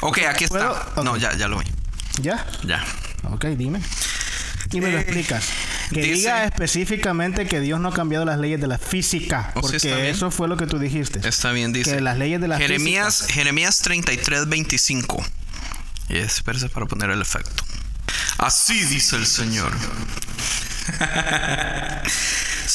Ok, 0.00 0.18
aquí 0.28 0.44
está. 0.44 0.92
No, 1.02 1.16
ya, 1.16 1.34
ya 1.36 1.48
lo 1.48 1.58
vi. 1.58 1.66
¿Ya? 2.20 2.44
Ya. 2.64 2.84
Ok, 3.30 3.46
dime. 3.56 3.80
Y 4.72 4.80
me 4.80 4.90
lo 4.90 4.98
Eh, 4.98 5.02
explicas. 5.02 5.44
Que 5.90 6.00
dice- 6.02 6.14
diga 6.14 6.44
específicamente 6.44 7.46
que 7.46 7.60
Dios 7.60 7.78
no 7.80 7.88
ha 7.88 7.94
cambiado 7.94 8.24
las 8.24 8.38
leyes 8.38 8.60
de 8.60 8.66
la 8.66 8.78
física. 8.78 9.52
Oh, 9.54 9.60
sí, 9.68 9.78
Porque 9.78 10.10
eso 10.10 10.30
fue 10.30 10.48
lo 10.48 10.56
que 10.56 10.66
tú 10.66 10.78
dijiste. 10.78 11.26
Está 11.26 11.52
bien, 11.52 11.72
dice. 11.72 11.96
Que 11.96 12.00
las 12.00 12.18
leyes 12.18 12.40
de 12.40 12.48
la 12.48 12.58
Jeremías, 12.58 13.26
Jeremías 13.28 13.78
33, 13.80 14.48
25. 14.48 15.24
Y 16.08 16.16
espérese 16.16 16.68
para 16.68 16.86
poner 16.86 17.10
el 17.10 17.22
efecto. 17.22 17.64
Así 18.38 18.82
dice 18.84 19.16
el 19.16 19.26
Señor. 19.26 19.72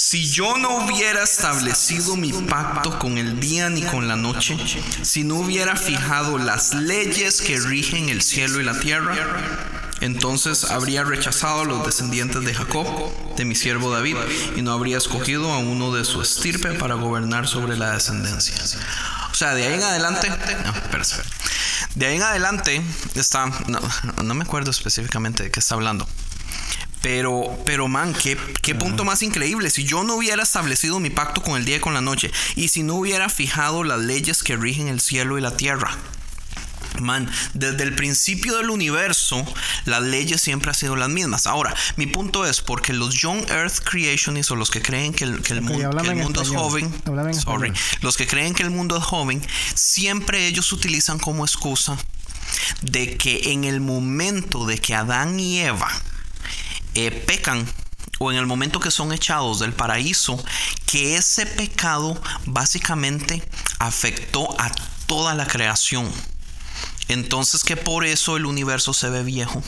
Si 0.09 0.27
yo 0.27 0.57
no 0.57 0.77
hubiera 0.77 1.21
establecido 1.21 2.15
mi 2.15 2.33
pacto 2.33 2.97
con 2.97 3.19
el 3.19 3.39
día 3.39 3.69
ni 3.69 3.83
con 3.83 4.07
la 4.07 4.15
noche, 4.15 4.57
si 5.03 5.23
no 5.23 5.35
hubiera 5.35 5.75
fijado 5.75 6.39
las 6.39 6.73
leyes 6.73 7.43
que 7.43 7.59
rigen 7.59 8.09
el 8.09 8.23
cielo 8.23 8.59
y 8.59 8.63
la 8.63 8.79
tierra, 8.79 9.13
entonces 10.01 10.63
habría 10.63 11.03
rechazado 11.03 11.61
a 11.61 11.65
los 11.65 11.85
descendientes 11.85 12.43
de 12.43 12.55
Jacob, 12.55 12.87
de 13.37 13.45
mi 13.45 13.53
siervo 13.53 13.91
David, 13.91 14.15
y 14.55 14.63
no 14.63 14.71
habría 14.71 14.97
escogido 14.97 15.53
a 15.53 15.59
uno 15.59 15.93
de 15.93 16.03
su 16.03 16.23
estirpe 16.23 16.71
para 16.71 16.95
gobernar 16.95 17.47
sobre 17.47 17.77
la 17.77 17.91
descendencia. 17.91 18.55
O 19.29 19.35
sea, 19.35 19.53
de 19.53 19.67
ahí 19.67 19.75
en 19.75 19.83
adelante, 19.83 20.27
no. 20.27 20.73
De 21.93 22.05
ahí 22.07 22.15
en 22.15 22.23
adelante 22.23 22.81
está, 23.13 23.45
no 24.23 24.33
me 24.33 24.43
acuerdo 24.43 24.71
específicamente 24.71 25.43
de 25.43 25.51
qué 25.51 25.59
está 25.59 25.75
hablando. 25.75 26.07
Pero, 27.01 27.57
pero 27.65 27.87
man, 27.87 28.13
¿qué, 28.13 28.37
qué 28.61 28.75
punto 28.75 29.05
más 29.05 29.23
increíble. 29.23 29.69
Si 29.69 29.85
yo 29.85 30.03
no 30.03 30.15
hubiera 30.15 30.43
establecido 30.43 30.99
mi 30.99 31.09
pacto 31.09 31.41
con 31.41 31.55
el 31.55 31.65
día 31.65 31.77
y 31.77 31.79
con 31.79 31.93
la 31.93 32.01
noche, 32.01 32.31
y 32.55 32.67
si 32.69 32.83
no 32.83 32.95
hubiera 32.95 33.29
fijado 33.29 33.83
las 33.83 33.99
leyes 33.99 34.43
que 34.43 34.57
rigen 34.57 34.87
el 34.87 34.99
cielo 34.99 35.37
y 35.37 35.41
la 35.41 35.55
tierra. 35.55 35.97
Man, 36.99 37.31
desde 37.53 37.83
el 37.83 37.95
principio 37.95 38.57
del 38.57 38.69
universo, 38.69 39.45
las 39.85 40.01
leyes 40.01 40.41
siempre 40.41 40.69
han 40.69 40.75
sido 40.75 40.97
las 40.97 41.07
mismas. 41.07 41.47
Ahora, 41.47 41.73
mi 41.95 42.07
punto 42.07 42.45
es 42.45 42.61
porque 42.61 42.91
los 42.91 43.15
Young 43.15 43.49
Earth 43.49 43.79
Creationists 43.83 44.51
o 44.51 44.55
los 44.55 44.69
que 44.69 44.81
creen 44.81 45.13
que 45.13 45.23
el, 45.23 45.41
que 45.41 45.53
el 45.53 45.59
que 45.59 46.15
mundo 46.15 46.41
es 46.41 46.49
joven, 46.49 46.93
sorry, 47.33 47.71
los 48.01 48.17
que 48.17 48.27
creen 48.27 48.53
que 48.53 48.63
el 48.63 48.71
mundo 48.71 48.97
es 48.97 49.03
joven, 49.03 49.41
siempre 49.75 50.47
ellos 50.47 50.73
utilizan 50.73 51.19
como 51.19 51.45
excusa 51.45 51.97
de 52.81 53.15
que 53.15 53.51
en 53.51 53.63
el 53.63 53.79
momento 53.79 54.65
de 54.65 54.79
que 54.79 54.95
Adán 54.95 55.39
y 55.39 55.59
Eva 55.59 55.89
eh, 56.95 57.11
pecan 57.11 57.67
o 58.19 58.31
en 58.31 58.37
el 58.37 58.45
momento 58.45 58.79
que 58.79 58.91
son 58.91 59.13
echados 59.13 59.59
del 59.59 59.73
paraíso, 59.73 60.43
que 60.85 61.15
ese 61.15 61.45
pecado 61.45 62.19
básicamente 62.45 63.41
afectó 63.79 64.59
a 64.59 64.71
toda 65.07 65.33
la 65.33 65.47
creación. 65.47 66.11
Entonces 67.09 67.63
que 67.63 67.75
por 67.75 68.05
eso 68.05 68.37
el 68.37 68.45
universo 68.45 68.93
se 68.93 69.09
ve 69.09 69.23
viejo, 69.23 69.61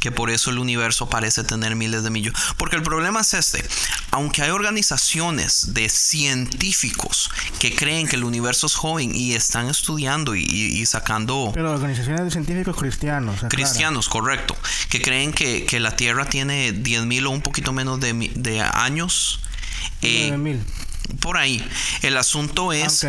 que 0.00 0.10
por 0.10 0.30
eso 0.30 0.50
el 0.50 0.58
universo 0.58 1.08
parece 1.08 1.44
tener 1.44 1.76
miles 1.76 2.02
de 2.02 2.10
millones. 2.10 2.40
Porque 2.56 2.76
el 2.76 2.82
problema 2.82 3.20
es 3.20 3.34
este, 3.34 3.64
aunque 4.10 4.42
hay 4.42 4.50
organizaciones 4.50 5.74
de 5.74 5.88
científicos 5.90 7.30
que 7.58 7.76
creen 7.76 8.08
que 8.08 8.16
el 8.16 8.24
universo 8.24 8.66
es 8.66 8.74
joven 8.74 9.14
y 9.14 9.34
están 9.34 9.68
estudiando 9.68 10.34
y, 10.34 10.84
sacando... 10.86 11.52
Pero 11.54 11.72
organizaciones 11.72 12.24
de 12.24 12.30
científicos 12.30 12.76
cristianos. 12.76 13.40
Cristianos, 13.50 14.08
correcto. 14.08 14.56
Que 14.88 15.02
creen 15.02 15.32
que, 15.32 15.66
que 15.66 15.80
la 15.80 15.94
Tierra 15.94 16.24
tiene 16.24 16.72
10.000 16.72 17.26
o 17.26 17.30
un 17.30 17.42
poquito 17.42 17.72
menos 17.72 18.00
de, 18.00 18.60
años. 18.72 19.40
Eh, 20.00 20.30
9000. 20.30 20.87
Por 21.20 21.36
ahí. 21.36 21.66
El 22.02 22.16
asunto 22.16 22.72
es 22.72 23.00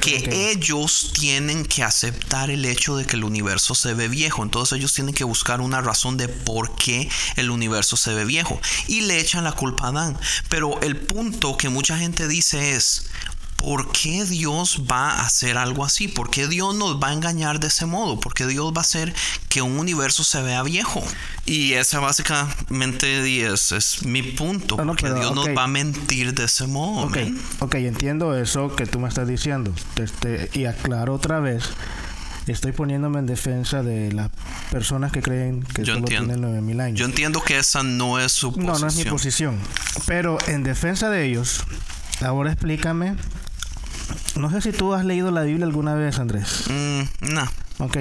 que- 0.00 0.50
ellos 0.50 1.12
tienen 1.18 1.64
que 1.64 1.82
aceptar 1.82 2.50
el 2.50 2.64
hecho 2.64 2.96
de 2.96 3.04
que 3.04 3.16
el 3.16 3.24
universo 3.24 3.74
se 3.74 3.94
ve 3.94 4.08
viejo. 4.08 4.42
Entonces 4.42 4.78
ellos 4.78 4.94
tienen 4.94 5.14
que 5.14 5.24
buscar 5.24 5.60
una 5.60 5.80
razón 5.80 6.16
de 6.16 6.28
por 6.28 6.76
qué 6.76 7.08
el 7.36 7.50
universo 7.50 7.96
se 7.96 8.14
ve 8.14 8.24
viejo. 8.24 8.60
Y 8.86 9.02
le 9.02 9.18
echan 9.20 9.44
la 9.44 9.52
culpa 9.52 9.86
a 9.86 9.88
Adán. 9.88 10.18
Pero 10.48 10.80
el 10.82 10.96
punto 10.96 11.56
que 11.56 11.68
mucha 11.68 11.98
gente 11.98 12.28
dice 12.28 12.74
es... 12.74 13.06
¿Por 13.58 13.90
qué 13.90 14.24
Dios 14.24 14.84
va 14.90 15.10
a 15.10 15.26
hacer 15.26 15.58
algo 15.58 15.84
así? 15.84 16.06
¿Por 16.06 16.30
qué 16.30 16.46
Dios 16.46 16.76
nos 16.76 17.02
va 17.02 17.08
a 17.08 17.12
engañar 17.12 17.58
de 17.58 17.66
ese 17.66 17.86
modo? 17.86 18.20
¿Por 18.20 18.32
qué 18.32 18.46
Dios 18.46 18.72
va 18.72 18.78
a 18.78 18.80
hacer 18.82 19.12
que 19.48 19.62
un 19.62 19.78
universo 19.78 20.22
se 20.22 20.40
vea 20.42 20.62
viejo? 20.62 21.02
Y 21.44 21.72
esa 21.72 21.98
básicamente 21.98 23.44
es, 23.44 23.72
es 23.72 24.04
mi 24.04 24.22
punto. 24.22 24.76
No, 24.76 24.86
porque 24.86 25.02
pero, 25.02 25.18
Dios 25.18 25.34
nos 25.34 25.48
va 25.48 25.64
a 25.64 25.66
mentir 25.66 26.34
de 26.34 26.44
ese 26.44 26.68
modo. 26.68 27.06
Ok, 27.06 27.16
man. 27.16 27.40
ok, 27.58 27.74
entiendo 27.74 28.36
eso 28.36 28.74
que 28.76 28.86
tú 28.86 29.00
me 29.00 29.08
estás 29.08 29.26
diciendo. 29.26 29.74
Este, 29.96 30.50
y 30.54 30.66
aclaro 30.66 31.14
otra 31.14 31.40
vez. 31.40 31.64
Estoy 32.46 32.72
poniéndome 32.72 33.18
en 33.18 33.26
defensa 33.26 33.82
de 33.82 34.12
las 34.12 34.30
personas 34.70 35.12
que 35.12 35.20
creen 35.20 35.62
que 35.64 35.82
Yo 35.82 35.94
solo 35.94 36.06
entiendo. 36.06 36.34
tienen 36.34 36.52
9000 36.52 36.80
años. 36.80 36.98
Yo 36.98 37.04
entiendo 37.04 37.42
que 37.42 37.58
esa 37.58 37.82
no 37.82 38.18
es 38.18 38.32
su 38.32 38.52
posición. 38.52 38.72
No, 38.72 38.78
no 38.78 38.86
es 38.86 38.96
mi 38.96 39.04
posición. 39.04 39.58
Pero 40.06 40.38
en 40.46 40.62
defensa 40.62 41.10
de 41.10 41.26
ellos, 41.26 41.64
ahora 42.22 42.52
explícame. 42.52 43.16
No 44.36 44.50
sé 44.50 44.60
si 44.60 44.72
tú 44.72 44.94
has 44.94 45.04
leído 45.04 45.30
la 45.30 45.42
Biblia 45.42 45.66
alguna 45.66 45.94
vez, 45.94 46.18
Andrés. 46.18 46.64
Mm, 46.68 47.32
no. 47.34 47.48
Ok, 47.80 47.96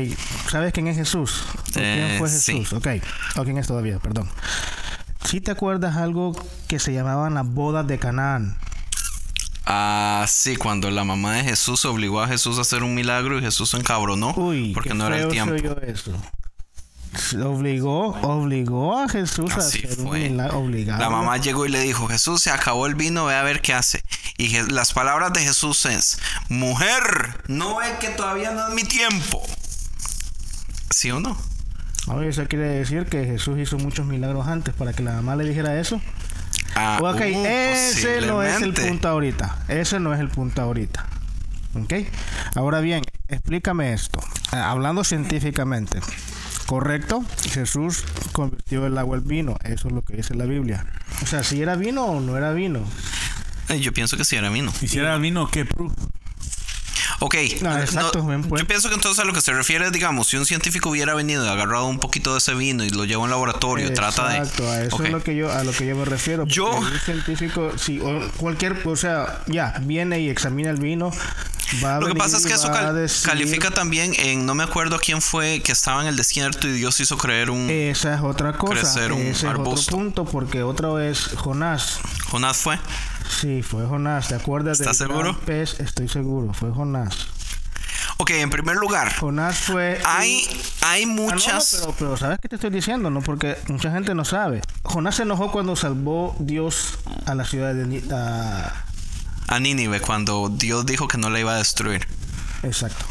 ¿sabes 0.50 0.74
quién 0.74 0.88
es 0.88 0.98
Jesús? 0.98 1.44
¿O 1.56 1.74
¿Quién 1.74 1.86
Eh, 1.86 2.16
fue 2.18 2.30
sí. 2.30 2.60
Jesús? 2.60 2.74
Ok, 2.74 2.88
o 3.38 3.44
quién 3.44 3.58
es 3.58 3.68
todavía, 3.68 4.00
perdón. 4.00 4.30
¿Sí 5.26 5.42
te 5.42 5.52
acuerdas 5.52 5.98
algo 5.98 6.32
que 6.68 6.80
se 6.80 6.94
llamaban 6.94 7.34
las 7.36 7.46
bodas 7.46 7.86
de 7.88 8.00
Canaán? 8.00 8.58
Ah, 9.66 10.26
sí, 10.30 10.56
cuando 10.56 10.90
la 10.92 11.04
mamá 11.04 11.34
de 11.36 11.44
Jesús 11.44 11.84
obligó 11.86 12.22
a 12.22 12.28
Jesús 12.28 12.58
a 12.58 12.62
hacer 12.62 12.84
un 12.84 12.96
milagro 12.96 13.38
y 13.38 13.42
Jesús 13.42 13.72
se 13.72 13.78
encabronó 13.78 14.34
Uy, 14.38 14.72
porque 14.74 14.94
no 14.94 15.08
era 15.08 15.18
el 15.20 15.28
tiempo. 15.28 15.54
eso. 15.86 16.12
Obligó, 17.44 18.08
obligó 18.22 19.00
a 19.00 19.08
Jesús 19.10 19.52
a 19.54 19.58
Así 19.58 19.86
hacer 19.86 20.00
un 20.00 20.08
fue. 20.08 20.20
milagro. 20.30 20.60
Obligado. 20.60 21.00
La 21.02 21.10
mamá 21.10 21.38
llegó 21.38 21.66
y 21.66 21.70
le 21.70 21.82
dijo, 21.82 22.08
Jesús, 22.08 22.42
se 22.42 22.52
acabó 22.52 22.86
el 22.88 22.96
vino, 22.96 23.26
ve 23.26 23.36
a 23.36 23.44
ver 23.44 23.62
qué 23.62 23.74
hace. 23.74 24.04
Y 24.38 24.50
las 24.72 24.94
palabras 24.94 25.34
de 25.34 25.42
Jesús 25.42 25.86
es, 25.86 26.20
mujer, 26.50 27.02
no 27.48 27.78
ve 27.78 27.86
que 28.00 28.10
todavía 28.10 28.52
no 28.52 28.68
es 28.68 28.74
mi 28.74 28.84
tiempo. 28.84 29.42
¿Sí 30.90 31.12
o 31.12 31.20
no? 31.20 31.38
Oye, 32.08 32.30
eso 32.30 32.46
quiere 32.48 32.68
decir 32.68 33.06
que 33.06 33.26
Jesús 33.26 33.60
hizo 33.60 33.78
muchos 33.78 34.06
milagros 34.06 34.48
antes 34.48 34.74
para 34.74 34.94
que 34.94 35.04
la 35.04 35.14
mamá 35.14 35.36
le 35.36 35.44
dijera 35.44 35.78
eso. 35.80 36.02
Ah, 36.76 37.00
Ok, 37.02 37.22
uh, 37.22 37.46
ese 37.46 38.22
no 38.22 38.44
es 38.44 38.62
el 38.62 38.74
punto 38.74 39.08
ahorita. 39.10 39.58
Ese 39.68 40.00
no 40.00 40.14
es 40.14 40.20
el 40.20 40.30
punto 40.30 40.62
ahorita. 40.62 41.06
Ok. 41.76 41.94
Ahora 42.56 42.80
bien, 42.80 43.04
explícame 43.28 43.94
esto. 43.94 44.20
Eh, 44.54 44.56
hablando 44.56 45.04
científicamente. 45.04 46.00
Correcto, 46.68 47.24
Jesús 47.50 48.04
convirtió 48.34 48.86
el 48.86 48.98
agua 48.98 49.18
en 49.18 49.26
vino. 49.26 49.58
Eso 49.64 49.88
es 49.88 49.94
lo 49.94 50.02
que 50.02 50.18
dice 50.18 50.36
la 50.36 50.44
Biblia. 50.46 50.86
O 51.24 51.26
sea, 51.26 51.42
si 51.42 51.62
era 51.62 51.78
vino 51.78 52.06
o 52.06 52.20
no 52.20 52.36
era 52.38 52.52
vino. 52.52 52.82
Eh, 53.70 53.80
Yo 53.80 53.94
pienso 53.94 54.18
que 54.18 54.26
sí 54.26 54.36
era 54.36 54.50
vino. 54.50 54.72
Hiciera 54.82 55.18
vino, 55.18 55.50
¿qué 55.50 55.64
proof? 55.64 55.94
Ok, 57.20 57.36
No, 57.62 57.78
no, 57.78 58.58
yo 58.58 58.68
pienso 58.68 58.90
que 58.90 58.96
entonces 58.96 59.20
a 59.24 59.26
lo 59.26 59.34
que 59.34 59.42
se 59.42 59.54
refiere 59.54 59.90
digamos, 59.92 60.28
si 60.28 60.38
un 60.38 60.46
científico 60.46 60.90
hubiera 60.90 61.14
venido 61.16 61.46
y 61.46 61.50
agarrado 61.50 61.86
un 61.86 62.00
poquito 62.00 62.34
de 62.34 62.40
ese 62.40 62.54
vino 62.54 62.84
y 62.84 62.90
lo 62.90 63.06
lleva 63.06 63.22
a 63.22 63.26
un 63.26 63.30
laboratorio, 63.30 63.94
trata 63.94 64.28
de... 64.30 64.38
Exacto, 64.38 64.70
a 64.70 64.82
eso 64.84 65.04
es 65.04 65.12
lo 65.12 65.24
que 65.24 65.36
yo, 65.36 65.52
a 65.52 65.64
lo 65.64 65.72
que 65.72 65.86
yo 65.86 65.96
me 65.96 66.06
refiero. 66.06 66.46
Yo- 66.46 66.76
un 66.78 67.00
científico, 67.00 67.72
si 67.78 68.00
o 68.00 68.28
cualquier, 68.38 68.82
o 68.86 68.96
sea, 68.96 69.42
ya 69.48 69.74
viene 69.82 70.20
y 70.20 70.30
examina 70.30 70.70
el 70.70 70.78
vino, 70.78 71.12
va 71.84 71.96
a 71.98 72.00
Lo 72.00 72.08
que 72.08 72.14
venir 72.14 72.18
pasa 72.24 72.38
es 72.38 72.46
que 72.46 72.54
eso 72.54 72.72
cal- 72.72 72.96
decir- 72.96 73.26
califica 73.26 73.72
también 73.72 74.14
en, 74.18 74.46
no 74.46 74.56
me 74.56 74.64
acuerdo 74.64 75.00
quién 75.00 75.22
fue, 75.22 75.62
que 75.62 75.72
estaba 75.72 76.02
en 76.02 76.08
el 76.08 76.16
desierto 76.18 76.68
y 76.68 76.74
Dios 76.74 77.00
hizo 77.00 77.18
creer 77.18 77.50
un... 77.50 77.70
Esa 77.70 78.16
es 78.16 78.22
otra 78.22 78.54
cosa. 78.54 78.74
crecer 78.74 79.12
un 79.12 79.22
Ese 79.22 79.30
es 79.32 79.38
otro 79.40 79.50
arbusto. 79.52 79.92
punto, 79.96 80.26
porque 80.26 80.64
otro 80.64 81.00
es 81.00 81.30
Jonás. 81.36 82.00
Jonás 82.30 82.58
fue. 82.58 82.78
Sí, 83.30 83.62
fue 83.62 83.86
Jonás. 83.86 84.28
¿Te 84.30 84.36
acuerdas 84.36 84.80
¿Estás 84.80 85.00
del 85.00 85.08
seguro? 85.10 85.40
pez? 85.46 85.80
Estoy 85.80 86.08
seguro, 86.08 86.54
fue 86.54 86.72
Jonás. 86.72 87.28
Ok, 88.20 88.32
en 88.32 88.50
primer 88.50 88.78
lugar, 88.78 89.14
Jonás 89.16 89.58
fue. 89.60 90.02
hay, 90.06 90.44
hay 90.82 91.04
Ah, 91.04 91.06
no, 91.08 91.16
no, 91.28 91.32
muchas... 91.34 91.78
pero, 91.82 91.96
pero 92.00 92.18
¿sabes 92.18 92.40
qué 92.40 92.50
te 92.50 92.56
estoy 92.56 92.72
diciendo? 92.72 93.10
No, 93.12 93.22
porque 93.22 93.58
mucha 93.68 93.92
gente 93.92 94.16
no 94.16 94.26
sabe. 94.26 94.62
Jonás 94.84 95.16
se 95.16 95.24
enojó 95.24 95.52
cuando 95.52 95.76
salvó 95.76 96.36
Dios 96.40 96.98
a 97.26 97.36
la 97.36 97.46
ciudad 97.46 97.74
de. 97.76 97.86
Ni- 97.86 98.04
a- 98.12 98.74
A 99.50 99.60
Nínive, 99.60 100.00
cuando 100.02 100.50
Dios 100.50 100.86
dijo 100.86 101.08
que 101.08 101.18
no 101.18 101.30
la 101.30 101.40
iba 101.40 101.54
a 101.54 101.58
destruir. 101.58 102.08
Exacto. 102.64 103.06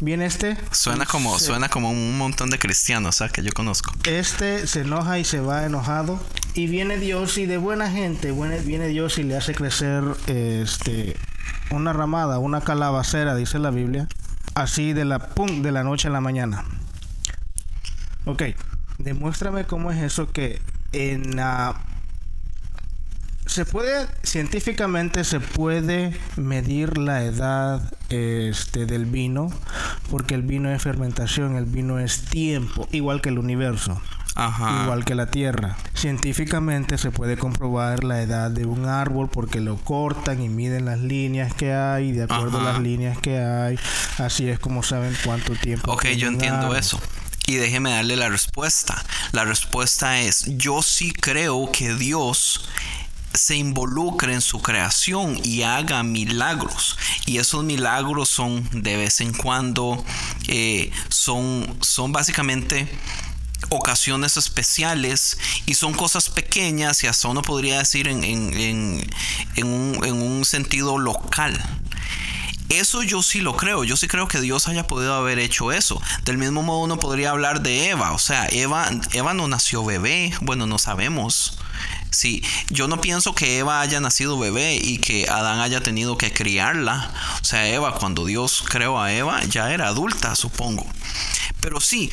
Viene 0.00 0.26
este. 0.26 0.56
Suena 0.72 1.06
como, 1.06 1.38
se- 1.38 1.46
suena 1.46 1.68
como 1.68 1.90
un 1.90 2.18
montón 2.18 2.50
de 2.50 2.58
cristianos, 2.58 3.16
¿sabes? 3.16 3.32
Que 3.32 3.42
yo 3.42 3.50
conozco. 3.52 3.92
Este 4.04 4.66
se 4.66 4.82
enoja 4.82 5.18
y 5.18 5.24
se 5.24 5.40
va 5.40 5.64
enojado. 5.64 6.20
Y 6.54 6.66
viene 6.68 6.98
Dios 6.98 7.36
y 7.38 7.46
de 7.46 7.56
buena 7.58 7.90
gente, 7.90 8.32
viene 8.64 8.88
Dios 8.88 9.18
y 9.18 9.22
le 9.22 9.36
hace 9.36 9.54
crecer 9.54 10.02
este 10.26 11.16
una 11.70 11.92
ramada, 11.92 12.38
una 12.38 12.60
calabacera, 12.60 13.34
dice 13.34 13.58
la 13.58 13.70
Biblia. 13.70 14.06
Así 14.54 14.92
de 14.94 15.04
la 15.04 15.18
pum, 15.18 15.62
de 15.62 15.72
la 15.72 15.82
noche 15.84 16.08
a 16.08 16.10
la 16.10 16.20
mañana. 16.20 16.64
Ok, 18.24 18.42
demuéstrame 18.98 19.64
cómo 19.64 19.90
es 19.90 20.02
eso 20.02 20.30
que 20.32 20.60
en 20.92 21.36
la 21.36 21.80
se 23.56 23.64
puede 23.64 24.06
científicamente 24.22 25.24
se 25.24 25.40
puede 25.40 26.14
medir 26.36 26.98
la 26.98 27.24
edad 27.24 27.90
este 28.10 28.84
del 28.84 29.06
vino 29.06 29.48
porque 30.10 30.34
el 30.34 30.42
vino 30.42 30.70
es 30.70 30.82
fermentación, 30.82 31.56
el 31.56 31.64
vino 31.64 31.98
es 31.98 32.26
tiempo, 32.26 32.86
igual 32.92 33.22
que 33.22 33.30
el 33.30 33.38
universo, 33.38 33.98
Ajá. 34.34 34.82
igual 34.82 35.06
que 35.06 35.14
la 35.14 35.30
tierra. 35.30 35.78
Científicamente 35.94 36.98
se 36.98 37.10
puede 37.10 37.38
comprobar 37.38 38.04
la 38.04 38.20
edad 38.20 38.50
de 38.50 38.66
un 38.66 38.84
árbol 38.84 39.30
porque 39.32 39.60
lo 39.60 39.76
cortan 39.76 40.42
y 40.42 40.50
miden 40.50 40.84
las 40.84 41.00
líneas 41.00 41.54
que 41.54 41.72
hay, 41.72 42.12
de 42.12 42.24
acuerdo 42.24 42.58
Ajá. 42.58 42.68
a 42.68 42.72
las 42.74 42.82
líneas 42.82 43.16
que 43.16 43.38
hay, 43.38 43.78
así 44.18 44.50
es 44.50 44.58
como 44.58 44.82
saben 44.82 45.16
cuánto 45.24 45.54
tiempo. 45.54 45.90
Ok, 45.92 46.08
yo 46.08 46.28
entiendo 46.28 46.66
árbol. 46.66 46.76
eso. 46.76 47.00
Y 47.48 47.54
déjeme 47.54 47.92
darle 47.92 48.16
la 48.16 48.28
respuesta. 48.28 49.02
La 49.30 49.44
respuesta 49.44 50.20
es, 50.20 50.44
yo 50.58 50.82
sí 50.82 51.12
creo 51.12 51.70
que 51.72 51.94
Dios 51.94 52.68
se 53.36 53.56
involucre 53.56 54.32
en 54.34 54.40
su 54.40 54.60
creación 54.62 55.38
y 55.44 55.62
haga 55.62 56.02
milagros. 56.02 56.96
Y 57.26 57.38
esos 57.38 57.64
milagros 57.64 58.28
son 58.28 58.68
de 58.72 58.96
vez 58.96 59.20
en 59.20 59.32
cuando, 59.32 60.04
eh, 60.48 60.90
son, 61.08 61.76
son 61.80 62.12
básicamente 62.12 62.88
ocasiones 63.70 64.36
especiales 64.36 65.38
y 65.66 65.74
son 65.74 65.94
cosas 65.94 66.28
pequeñas 66.30 67.02
y 67.02 67.06
hasta 67.06 67.28
uno 67.28 67.42
podría 67.42 67.78
decir 67.78 68.06
en, 68.08 68.22
en- 68.22 68.54
en- 68.54 69.10
en 69.56 69.66
un, 69.66 70.04
en 70.04 70.14
un 70.22 70.44
sentido 70.44 70.98
local. 70.98 71.58
Eso 72.68 73.02
yo 73.04 73.22
sí 73.22 73.40
lo 73.40 73.56
creo. 73.56 73.84
Yo 73.84 73.96
sí 73.96 74.08
creo 74.08 74.26
que 74.26 74.40
Dios 74.40 74.66
haya 74.66 74.86
podido 74.88 75.14
haber 75.14 75.38
hecho 75.38 75.70
eso. 75.70 76.02
Del 76.24 76.36
mismo 76.36 76.62
modo 76.62 76.80
uno 76.80 76.98
podría 76.98 77.30
hablar 77.30 77.62
de 77.62 77.90
Eva. 77.90 78.12
O 78.12 78.18
sea, 78.18 78.48
Eva, 78.50 78.90
Eva 79.12 79.34
no 79.34 79.46
nació 79.46 79.84
bebé. 79.84 80.32
Bueno, 80.40 80.66
no 80.66 80.78
sabemos. 80.78 81.58
Sí, 82.10 82.42
yo 82.70 82.88
no 82.88 83.00
pienso 83.00 83.34
que 83.34 83.58
Eva 83.58 83.80
haya 83.80 84.00
nacido 84.00 84.38
bebé 84.38 84.76
y 84.80 84.98
que 84.98 85.28
Adán 85.28 85.60
haya 85.60 85.80
tenido 85.82 86.16
que 86.16 86.32
criarla. 86.32 87.10
O 87.42 87.44
sea, 87.44 87.68
Eva, 87.68 87.94
cuando 87.94 88.24
Dios 88.24 88.64
creó 88.68 89.00
a 89.00 89.12
Eva, 89.12 89.42
ya 89.44 89.70
era 89.72 89.88
adulta, 89.88 90.34
supongo. 90.34 90.86
Pero 91.60 91.80
sí, 91.80 92.10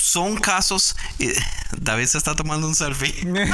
son 0.00 0.36
casos. 0.36 0.96
eh, 1.18 1.34
David 1.78 2.06
se 2.06 2.18
está 2.18 2.34
tomando 2.34 2.66
un 2.66 2.74
selfie. 2.74 3.14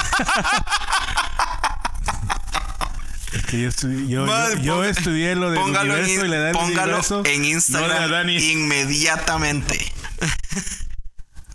Yo, 3.52 3.68
estudié, 3.68 4.08
yo, 4.08 4.24
Madre, 4.26 4.56
yo- 4.56 4.62
yo 4.62 4.76
ponga- 4.82 4.88
estudié 4.90 5.34
lo 5.34 5.50
del 5.50 5.60
póngalo 5.60 5.92
universo 5.94 6.24
y 6.24 6.28
la 6.28 6.36
edad 6.36 6.44
del 6.46 6.52
póngalo 6.54 6.82
universo. 6.84 7.22
en 7.26 7.42
no 7.42 7.46
de 7.48 7.50
Instagram 7.50 8.28
y- 8.30 8.52
inmediatamente. 8.52 9.92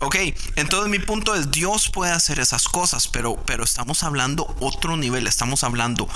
Ok, 0.04 0.16
entonces 0.56 0.90
mi 0.90 0.98
punto 0.98 1.36
es, 1.36 1.52
Dios 1.52 1.88
puede 1.88 2.10
hacer 2.10 2.40
esas 2.40 2.64
cosas, 2.64 3.06
pero, 3.06 3.36
pero 3.46 3.62
estamos 3.62 4.02
hablando 4.02 4.52
otro 4.58 4.96
nivel, 4.96 5.28
estamos 5.28 5.62
hablando 5.62 6.08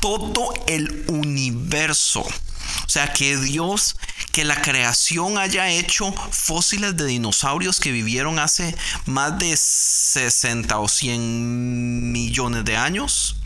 todo 0.00 0.52
el 0.66 1.06
universo. 1.08 2.20
O 2.20 2.88
sea, 2.88 3.10
que 3.14 3.38
Dios, 3.38 3.96
que 4.32 4.44
la 4.44 4.60
creación 4.60 5.38
haya 5.38 5.70
hecho 5.70 6.12
fósiles 6.12 6.94
de 6.98 7.06
dinosaurios 7.06 7.80
que 7.80 7.90
vivieron 7.90 8.38
hace 8.38 8.76
más 9.06 9.38
de 9.38 9.56
60 9.56 10.78
o 10.78 10.86
100 10.86 12.12
millones 12.12 12.66
de 12.66 12.76
años. 12.76 13.36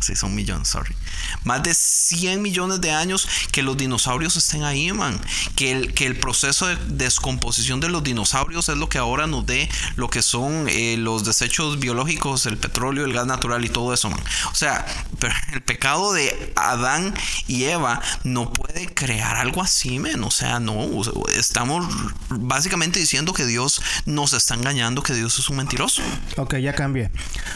Sí, 0.00 0.16
son 0.16 0.34
millones, 0.34 0.68
sorry. 0.68 0.96
Más 1.44 1.62
de 1.62 1.74
100 1.74 2.40
millones 2.42 2.80
de 2.80 2.90
años 2.90 3.28
que 3.52 3.62
los 3.62 3.76
dinosaurios 3.76 4.36
estén 4.36 4.64
ahí, 4.64 4.92
man. 4.92 5.20
Que 5.56 5.72
el, 5.72 5.94
que 5.94 6.06
el 6.06 6.16
proceso 6.16 6.66
de 6.66 6.76
descomposición 6.88 7.80
de 7.80 7.88
los 7.88 8.02
dinosaurios 8.02 8.68
es 8.68 8.76
lo 8.76 8.88
que 8.88 8.98
ahora 8.98 9.26
nos 9.26 9.46
dé 9.46 9.68
lo 9.96 10.08
que 10.08 10.22
son 10.22 10.66
eh, 10.68 10.96
los 10.98 11.24
desechos 11.24 11.78
biológicos, 11.78 12.46
el 12.46 12.58
petróleo, 12.58 13.04
el 13.04 13.12
gas 13.12 13.26
natural 13.26 13.64
y 13.64 13.68
todo 13.68 13.92
eso, 13.94 14.10
man. 14.10 14.20
O 14.50 14.54
sea, 14.54 14.84
pero 15.18 15.34
el 15.52 15.62
pecado 15.62 16.12
de 16.12 16.52
Adán 16.56 17.14
y 17.46 17.64
Eva 17.64 18.00
no 18.24 18.52
puede 18.52 18.92
crear 18.92 19.36
algo 19.36 19.62
así, 19.62 19.98
man. 19.98 20.22
O 20.24 20.30
sea, 20.30 20.60
no. 20.60 20.88
Estamos 21.36 21.86
básicamente 22.28 22.98
diciendo 22.98 23.32
que 23.32 23.46
Dios 23.46 23.82
nos 24.06 24.32
está 24.32 24.54
engañando, 24.54 25.02
que 25.02 25.14
Dios 25.14 25.38
es 25.38 25.48
un 25.48 25.56
mentiroso. 25.56 26.02
Ok, 26.36 26.56
ya 26.56 26.74
cambié. 26.74 27.10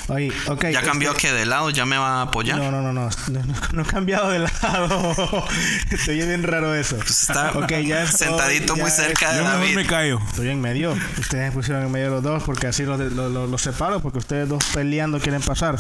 Oye, 0.08 0.32
okay, 0.46 0.72
ya 0.72 0.82
cambió 0.82 1.10
este- 1.10 1.22
que 1.22 1.32
de 1.32 1.46
lado, 1.46 1.70
ya 1.70 1.84
me 1.86 1.98
va 1.98 2.20
a 2.20 2.22
apoyar. 2.22 2.58
No, 2.58 2.70
no, 2.70 2.80
no, 2.80 2.92
no, 2.92 3.08
no, 3.48 3.54
no, 3.72 3.82
he 3.82 3.84
cambiado 3.86 4.30
de 4.30 4.38
lado. 4.40 5.44
Estoy 5.90 6.16
bien 6.16 6.42
raro 6.42 6.74
eso. 6.74 6.96
Pues 6.96 7.10
está 7.22 7.52
Ok, 7.52 7.70
ya 7.86 8.02
estoy- 8.04 8.28
sentadito 8.28 8.76
ya 8.76 8.82
muy 8.82 8.90
cerca 8.90 9.32
de 9.32 9.38
Yo 9.38 9.44
David. 9.44 9.74
me 9.74 9.86
callo. 9.86 10.20
Estoy 10.28 10.48
en 10.48 10.60
medio. 10.60 10.94
Ustedes 11.18 11.52
pusieron 11.52 11.84
en 11.84 11.90
medio 11.92 12.10
los 12.10 12.22
dos 12.22 12.42
porque 12.44 12.66
así 12.66 12.84
los, 12.84 12.98
los, 12.98 13.30
los- 13.32 13.50
los 13.50 13.62
separo 13.62 14.00
porque 14.00 14.18
ustedes 14.18 14.48
dos 14.48 14.64
peleando 14.72 15.18
quieren 15.20 15.42
pasar. 15.42 15.76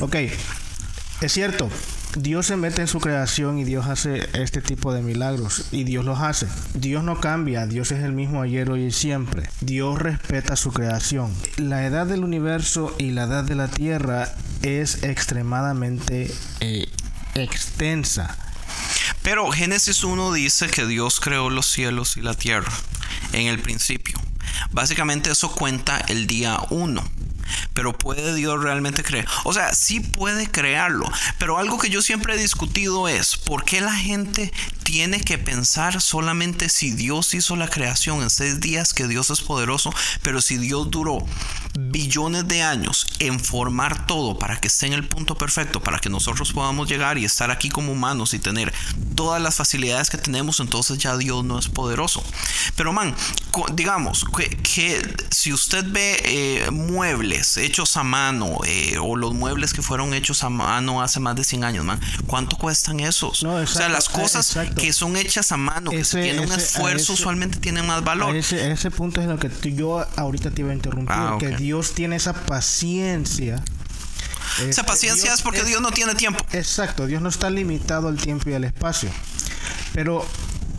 Ok, 0.00 0.16
es 1.20 1.32
cierto. 1.32 1.68
Dios 2.16 2.46
se 2.46 2.56
mete 2.56 2.80
en 2.80 2.88
su 2.88 2.98
creación 2.98 3.60
y 3.60 3.64
Dios 3.64 3.86
hace 3.86 4.28
este 4.32 4.60
tipo 4.60 4.92
de 4.92 5.00
milagros 5.00 5.66
y 5.70 5.84
Dios 5.84 6.04
los 6.04 6.18
hace. 6.18 6.48
Dios 6.74 7.04
no 7.04 7.20
cambia, 7.20 7.66
Dios 7.66 7.92
es 7.92 8.02
el 8.02 8.12
mismo 8.14 8.42
ayer, 8.42 8.68
hoy 8.68 8.86
y 8.86 8.90
siempre. 8.90 9.48
Dios 9.60 9.96
respeta 9.96 10.56
su 10.56 10.72
creación. 10.72 11.32
La 11.56 11.86
edad 11.86 12.06
del 12.08 12.24
universo 12.24 12.92
y 12.98 13.12
la 13.12 13.24
edad 13.24 13.44
de 13.44 13.54
la 13.54 13.68
tierra 13.68 14.28
es 14.62 15.04
extremadamente 15.04 16.32
eh, 16.58 16.88
extensa. 17.34 18.36
Pero 19.22 19.50
Génesis 19.50 20.04
1 20.04 20.32
dice 20.32 20.68
que 20.68 20.86
Dios 20.86 21.20
creó 21.20 21.50
los 21.50 21.66
cielos 21.66 22.16
y 22.16 22.22
la 22.22 22.34
tierra 22.34 22.72
en 23.32 23.46
el 23.46 23.58
principio. 23.60 24.20
Básicamente 24.70 25.30
eso 25.30 25.52
cuenta 25.52 25.98
el 26.08 26.26
día 26.26 26.58
1. 26.70 27.02
Pero 27.74 27.96
puede 27.96 28.34
Dios 28.34 28.62
realmente 28.62 29.02
creer. 29.02 29.26
O 29.44 29.52
sea, 29.52 29.74
sí 29.74 30.00
puede 30.00 30.48
crearlo. 30.48 31.10
Pero 31.38 31.58
algo 31.58 31.78
que 31.78 31.90
yo 31.90 32.02
siempre 32.02 32.34
he 32.34 32.38
discutido 32.38 33.08
es 33.08 33.36
por 33.36 33.64
qué 33.64 33.80
la 33.80 33.94
gente 33.94 34.52
tiene 34.90 35.20
que 35.20 35.38
pensar 35.38 36.00
solamente 36.00 36.68
si 36.68 36.90
Dios 36.90 37.32
hizo 37.34 37.54
la 37.54 37.68
creación 37.68 38.22
en 38.22 38.28
seis 38.28 38.58
días, 38.58 38.92
que 38.92 39.06
Dios 39.06 39.30
es 39.30 39.40
poderoso. 39.40 39.94
Pero 40.20 40.40
si 40.40 40.56
Dios 40.56 40.90
duró 40.90 41.24
billones 41.78 42.48
de 42.48 42.62
años 42.62 43.06
en 43.20 43.38
formar 43.38 44.06
todo 44.06 44.36
para 44.36 44.58
que 44.60 44.66
esté 44.66 44.86
en 44.86 44.94
el 44.94 45.06
punto 45.06 45.36
perfecto, 45.36 45.80
para 45.80 46.00
que 46.00 46.08
nosotros 46.08 46.52
podamos 46.52 46.88
llegar 46.88 47.18
y 47.18 47.24
estar 47.24 47.52
aquí 47.52 47.68
como 47.68 47.92
humanos 47.92 48.34
y 48.34 48.40
tener 48.40 48.74
todas 49.14 49.40
las 49.40 49.54
facilidades 49.54 50.10
que 50.10 50.18
tenemos, 50.18 50.58
entonces 50.58 50.98
ya 50.98 51.16
Dios 51.16 51.44
no 51.44 51.58
es 51.58 51.68
poderoso. 51.68 52.24
Pero 52.74 52.92
man, 52.92 53.14
digamos 53.74 54.24
que, 54.36 54.48
que 54.48 55.00
si 55.30 55.52
usted 55.52 55.84
ve 55.86 56.20
eh, 56.24 56.70
muebles 56.72 57.56
hechos 57.56 57.96
a 57.96 58.02
mano 58.02 58.58
eh, 58.66 58.96
o 59.00 59.14
los 59.14 59.34
muebles 59.34 59.72
que 59.72 59.82
fueron 59.82 60.14
hechos 60.14 60.42
a 60.42 60.50
mano 60.50 61.00
hace 61.00 61.20
más 61.20 61.36
de 61.36 61.44
100 61.44 61.62
años, 61.64 61.84
man, 61.84 62.00
¿cuánto 62.26 62.56
cuestan 62.56 62.98
esos? 62.98 63.44
No, 63.44 63.54
o 63.54 63.66
sea, 63.66 63.86
exacto, 63.86 63.92
las 63.92 64.08
cosas 64.08 64.58
exacto. 64.80 64.86
que 64.86 64.92
son 64.92 65.16
hechas 65.16 65.52
a 65.52 65.56
mano, 65.56 65.90
que 65.90 65.96
se 66.04 66.20
Ese- 66.20 66.22
tiene 66.22 66.40
un 66.40 66.46
ese- 66.46 66.54
a 66.54 66.56
esfuerzo, 66.64 67.12
ese- 67.12 67.22
usualmente 67.22 67.58
tienen 67.58 67.86
más 67.86 68.02
valor. 68.04 68.34
ese, 68.36 68.70
ese 68.72 68.90
punto 68.90 69.20
es 69.20 69.24
en 69.26 69.32
lo 69.32 69.38
que 69.38 69.48
tú- 69.48 69.68
yo 69.68 70.06
ahorita 70.16 70.50
te 70.50 70.62
iba 70.62 70.70
a 70.70 70.74
interrumpir, 70.74 71.14
Ah, 71.16 71.36
que 71.38 71.48
Dios 71.56 71.92
tiene 71.94 72.16
esa 72.16 72.32
paciencia. 72.34 73.62
Esa 74.58 74.68
Este, 74.68 74.84
paciencia 74.84 75.24
Dios 75.30 75.38
es 75.38 75.42
porque 75.42 75.62
Dios 75.64 75.80
no 75.80 75.90
tiene 75.92 76.14
tiempo. 76.14 76.44
Exacto, 76.52 77.06
Dios 77.06 77.22
no 77.22 77.28
está 77.28 77.50
limitado 77.50 78.08
al 78.08 78.16
tiempo 78.16 78.50
y 78.50 78.54
al 78.54 78.64
espacio. 78.64 79.08
Pero 79.92 80.26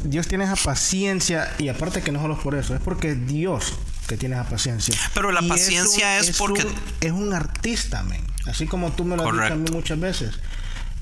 Dios 0.03 0.27
tiene 0.27 0.43
esa 0.43 0.55
paciencia 0.55 1.53
y 1.57 1.69
aparte 1.69 2.01
que 2.01 2.11
no 2.11 2.21
solo 2.21 2.33
es 2.35 2.39
por 2.41 2.55
eso, 2.55 2.75
es 2.75 2.81
porque 2.81 3.15
Dios 3.15 3.73
que 4.07 4.17
tiene 4.17 4.35
esa 4.35 4.43
paciencia. 4.45 4.93
Pero 5.13 5.31
la 5.31 5.41
Y 5.41 5.47
paciencia 5.47 6.17
es 6.19 6.35
porque- 6.37 6.65
un- 6.65 6.75
es 6.99 7.11
un 7.11 7.33
artista, 7.33 8.03
men. 8.03 8.21
Así 8.45 8.65
como 8.67 8.91
tú 8.91 9.05
me 9.05 9.15
lo 9.15 9.23
has 9.27 9.31
dicho 9.31 9.53
a 9.53 9.55
mí 9.55 9.69
muchas 9.71 9.99
veces. 9.99 10.31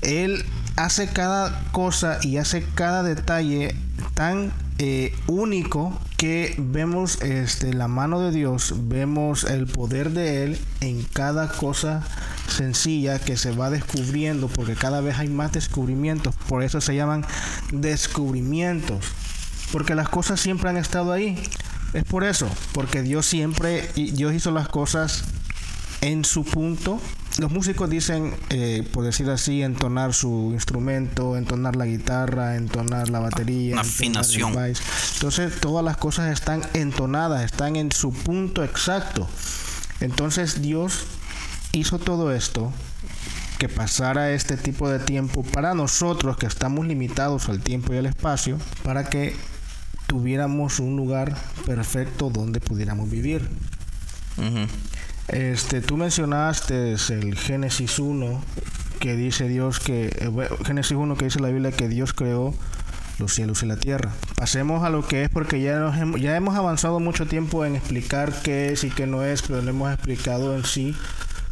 Él 0.02 0.44
hace 0.76 1.08
cada 1.08 1.62
cosa 1.72 2.18
y 2.22 2.38
hace 2.38 2.64
cada 2.74 3.02
detalle 3.02 3.74
tan 4.14 4.52
eh, 4.78 5.14
único 5.26 5.98
que 6.16 6.54
vemos 6.56 7.20
este, 7.22 7.74
la 7.74 7.88
mano 7.88 8.20
de 8.20 8.30
Dios, 8.30 8.74
vemos 8.88 9.44
el 9.44 9.66
poder 9.66 10.10
de 10.10 10.44
Él 10.44 10.58
en 10.80 11.02
cada 11.02 11.48
cosa 11.48 12.02
sencilla 12.48 13.18
que 13.18 13.36
se 13.36 13.52
va 13.52 13.70
descubriendo, 13.70 14.48
porque 14.48 14.74
cada 14.74 15.00
vez 15.00 15.18
hay 15.18 15.28
más 15.28 15.52
descubrimientos, 15.52 16.34
por 16.48 16.62
eso 16.62 16.80
se 16.80 16.94
llaman 16.94 17.24
descubrimientos, 17.72 19.04
porque 19.72 19.94
las 19.94 20.08
cosas 20.08 20.40
siempre 20.40 20.70
han 20.70 20.76
estado 20.76 21.12
ahí. 21.12 21.38
Es 21.92 22.04
por 22.04 22.24
eso, 22.24 22.48
porque 22.72 23.02
Dios 23.02 23.26
siempre, 23.26 23.90
Dios 23.94 24.32
hizo 24.32 24.50
las 24.50 24.68
cosas 24.68 25.24
en 26.00 26.24
su 26.24 26.44
punto. 26.44 27.00
Los 27.40 27.50
músicos 27.50 27.88
dicen, 27.88 28.34
eh, 28.50 28.86
por 28.92 29.02
decir 29.02 29.30
así, 29.30 29.62
entonar 29.62 30.12
su 30.12 30.50
instrumento, 30.52 31.38
entonar 31.38 31.74
la 31.74 31.86
guitarra, 31.86 32.56
entonar 32.56 33.08
la 33.08 33.18
batería, 33.18 33.72
Una 33.72 33.80
el 33.80 33.88
afinación. 33.88 34.54
Entonces 35.14 35.58
todas 35.58 35.82
las 35.82 35.96
cosas 35.96 36.30
están 36.30 36.60
entonadas, 36.74 37.42
están 37.42 37.76
en 37.76 37.92
su 37.92 38.12
punto 38.12 38.62
exacto. 38.62 39.26
Entonces 40.00 40.60
Dios 40.60 41.04
hizo 41.72 41.98
todo 41.98 42.30
esto 42.30 42.74
que 43.58 43.70
pasara 43.70 44.32
este 44.32 44.58
tipo 44.58 44.90
de 44.90 44.98
tiempo 44.98 45.42
para 45.42 45.72
nosotros 45.72 46.36
que 46.36 46.44
estamos 46.44 46.86
limitados 46.86 47.48
al 47.48 47.60
tiempo 47.60 47.94
y 47.94 47.96
al 47.96 48.06
espacio 48.06 48.58
para 48.82 49.08
que 49.08 49.34
tuviéramos 50.06 50.78
un 50.78 50.94
lugar 50.94 51.34
perfecto 51.64 52.28
donde 52.28 52.60
pudiéramos 52.60 53.10
vivir. 53.10 53.48
Ujú. 54.36 54.66
Este, 55.32 55.80
tú 55.80 55.96
mencionaste 55.96 56.92
el 56.92 57.36
Génesis 57.36 57.98
1 57.98 58.42
que 58.98 59.16
dice 59.16 59.48
Dios 59.48 59.78
que 59.78 60.06
eh, 60.06 60.48
Génesis 60.64 60.96
1 60.96 61.16
que 61.16 61.26
dice 61.26 61.40
la 61.40 61.48
Biblia 61.48 61.72
que 61.72 61.88
Dios 61.88 62.12
creó 62.12 62.54
los 63.18 63.32
cielos 63.34 63.62
y 63.62 63.66
la 63.66 63.76
tierra. 63.76 64.12
Pasemos 64.36 64.82
a 64.82 64.90
lo 64.90 65.06
que 65.06 65.24
es 65.24 65.28
porque 65.28 65.60
ya 65.60 65.78
nos 65.78 65.96
hemos, 65.96 66.20
ya 66.20 66.36
hemos 66.36 66.56
avanzado 66.56 67.00
mucho 67.00 67.26
tiempo 67.26 67.64
en 67.64 67.76
explicar 67.76 68.32
qué 68.42 68.72
es 68.72 68.82
y 68.82 68.90
qué 68.90 69.06
no 69.06 69.22
es, 69.22 69.42
pero 69.42 69.62
no 69.62 69.70
hemos 69.70 69.92
explicado 69.92 70.56
en 70.56 70.64
sí 70.64 70.96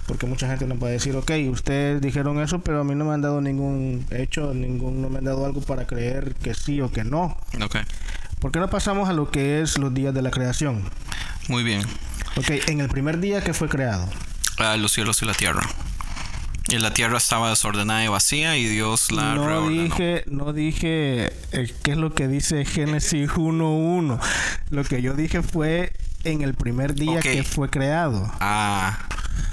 porque 0.08 0.26
mucha 0.26 0.48
gente 0.48 0.66
nos 0.66 0.82
va 0.82 0.88
a 0.88 0.90
decir, 0.90 1.14
ok, 1.14 1.30
ustedes 1.50 2.00
dijeron 2.00 2.40
eso, 2.40 2.60
pero 2.60 2.80
a 2.80 2.84
mí 2.84 2.94
no 2.94 3.04
me 3.04 3.12
han 3.12 3.20
dado 3.20 3.42
ningún 3.42 4.06
hecho, 4.10 4.54
ningún, 4.54 5.02
no 5.02 5.10
me 5.10 5.18
han 5.18 5.24
dado 5.24 5.44
algo 5.44 5.60
para 5.60 5.86
creer 5.86 6.34
que 6.34 6.54
sí 6.54 6.80
o 6.80 6.90
que 6.90 7.04
no. 7.04 7.36
Ok, 7.62 7.76
¿Por 8.40 8.50
qué 8.50 8.58
no 8.58 8.70
pasamos 8.70 9.08
a 9.08 9.12
lo 9.12 9.30
que 9.30 9.60
es 9.60 9.78
los 9.78 9.92
días 9.92 10.14
de 10.14 10.22
la 10.22 10.30
creación? 10.30 10.82
muy 11.48 11.62
bien. 11.62 11.82
Ok, 12.36 12.50
en 12.68 12.80
el 12.80 12.88
primer 12.88 13.18
día 13.18 13.42
que 13.42 13.54
fue 13.54 13.68
creado, 13.68 14.08
Ah, 14.58 14.76
los 14.76 14.92
cielos 14.92 15.22
y 15.22 15.26
la 15.26 15.34
tierra. 15.34 15.62
Y 16.70 16.78
la 16.78 16.92
tierra 16.92 17.16
estaba 17.16 17.48
desordenada 17.48 18.04
y 18.04 18.08
vacía 18.08 18.56
y 18.58 18.66
Dios 18.66 19.10
la 19.12 19.34
no 19.34 19.46
reordenó. 19.46 19.82
dije, 19.84 20.24
no 20.26 20.52
dije 20.52 21.32
eh, 21.52 21.74
qué 21.82 21.92
es 21.92 21.96
lo 21.96 22.12
que 22.12 22.28
dice 22.28 22.64
Génesis 22.64 23.30
1.1. 23.30 24.20
Lo 24.70 24.84
que 24.84 25.00
yo 25.00 25.14
dije 25.14 25.42
fue 25.42 25.92
en 26.24 26.42
el 26.42 26.54
primer 26.54 26.94
día 26.94 27.20
que 27.20 27.42
fue 27.44 27.70
creado. 27.70 28.30
Ah, 28.40 28.98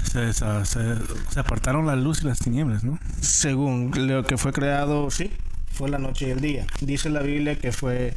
Se, 0.04 0.32
se- 0.34 0.64
se- 0.66 0.96
se 1.30 1.40
apartaron 1.40 1.86
la 1.86 1.96
luz 1.96 2.22
y 2.22 2.26
las 2.26 2.38
tinieblas, 2.38 2.84
¿no? 2.84 2.98
Según 3.20 3.92
lo 3.94 4.24
que 4.24 4.36
fue 4.36 4.52
creado, 4.52 5.10
sí, 5.10 5.30
fue 5.72 5.88
la 5.88 5.98
noche 5.98 6.28
y 6.28 6.30
el 6.32 6.40
día. 6.40 6.66
Dice 6.80 7.08
la 7.10 7.20
Biblia 7.22 7.58
que 7.58 7.72
fue 7.72 8.12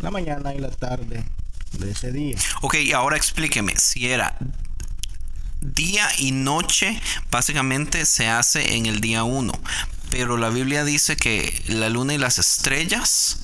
la 0.00 0.10
mañana 0.10 0.54
y 0.54 0.58
la 0.58 0.70
tarde 0.70 1.22
de 1.72 1.90
ese 1.90 2.12
día. 2.12 2.36
ok, 2.62 2.76
ahora 2.94 3.16
explíqueme. 3.16 3.74
Si 3.76 4.08
era 4.08 4.36
día 5.60 6.08
y 6.18 6.32
noche, 6.32 7.00
básicamente 7.30 8.06
se 8.06 8.28
hace 8.28 8.76
en 8.76 8.86
el 8.86 9.00
día 9.00 9.24
1. 9.24 9.52
Pero 10.10 10.36
la 10.36 10.50
Biblia 10.50 10.84
dice 10.84 11.16
que 11.16 11.62
la 11.66 11.90
luna 11.90 12.14
y 12.14 12.18
las 12.18 12.38
estrellas 12.38 13.40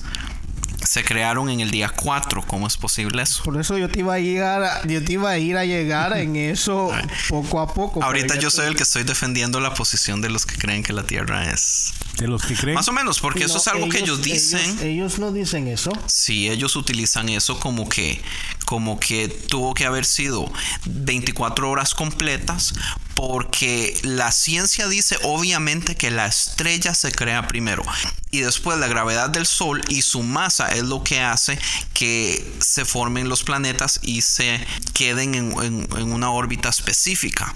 se 0.83 1.03
crearon 1.03 1.49
en 1.49 1.59
el 1.59 1.71
día 1.71 1.89
4. 1.89 2.43
¿Cómo 2.47 2.67
es 2.67 2.77
posible 2.77 3.21
eso? 3.23 3.43
Por 3.43 3.59
eso 3.59 3.77
yo 3.77 3.89
te 3.89 3.99
iba 3.99 4.13
a 4.15 4.19
llegar, 4.19 4.63
a- 4.63 4.85
yo 4.87 5.03
te 5.03 5.13
iba 5.13 5.29
a 5.29 5.37
ir 5.37 5.57
a 5.57 5.65
llegar 5.65 6.17
en 6.17 6.35
eso 6.53 6.91
poco 7.29 7.59
a 7.59 7.73
poco. 7.73 8.03
Ahorita 8.03 8.35
yo 8.39 8.49
soy 8.49 8.67
el 8.67 8.75
que 8.75 8.83
estoy 8.83 9.03
defendiendo 9.03 9.59
la 9.59 9.73
posición 9.73 10.21
de 10.21 10.29
los 10.29 10.45
que 10.45 10.55
creen 10.57 10.83
que 10.83 10.93
la 10.93 11.03
Tierra 11.03 11.51
es... 11.51 11.93
De 12.17 12.27
los 12.27 12.43
que 12.43 12.53
creen. 12.53 12.75
Más 12.75 12.87
o 12.87 12.91
menos, 12.91 13.19
porque 13.19 13.43
eso 13.45 13.57
es 13.57 13.67
algo 13.67 13.89
que 13.89 13.99
ellos 13.99 14.21
dicen. 14.21 14.59
Ellos, 14.59 14.81
ellos 14.83 15.19
no 15.19 15.31
dicen 15.31 15.67
eso. 15.67 15.91
Sí, 16.05 16.47
ellos 16.47 16.75
utilizan 16.75 17.27
eso 17.29 17.59
como 17.59 17.89
que, 17.89 18.21
como 18.65 18.99
que 18.99 19.27
tuvo 19.29 19.73
que 19.73 19.85
haber 19.85 20.05
sido 20.05 20.51
24 20.85 21.69
horas 21.71 21.95
completas, 21.95 22.73
porque 23.15 23.97
la 24.03 24.31
ciencia 24.31 24.87
dice 24.87 25.17
obviamente 25.23 25.95
que 25.95 26.11
la 26.11 26.25
estrella 26.27 26.93
se 26.93 27.11
crea 27.11 27.47
primero 27.47 27.83
y 28.31 28.39
después 28.41 28.77
la 28.79 28.87
gravedad 28.87 29.29
del 29.29 29.45
Sol 29.45 29.81
y 29.89 30.01
su 30.01 30.23
masa 30.23 30.72
es 30.73 30.83
lo 30.83 31.03
que 31.03 31.21
hace 31.21 31.59
que 31.93 32.55
se 32.59 32.85
formen 32.85 33.29
los 33.29 33.43
planetas 33.43 33.99
y 34.01 34.21
se 34.21 34.65
queden 34.93 35.35
en, 35.35 36.11
una 36.11 36.31
órbita 36.31 36.69
específica. 36.69 37.53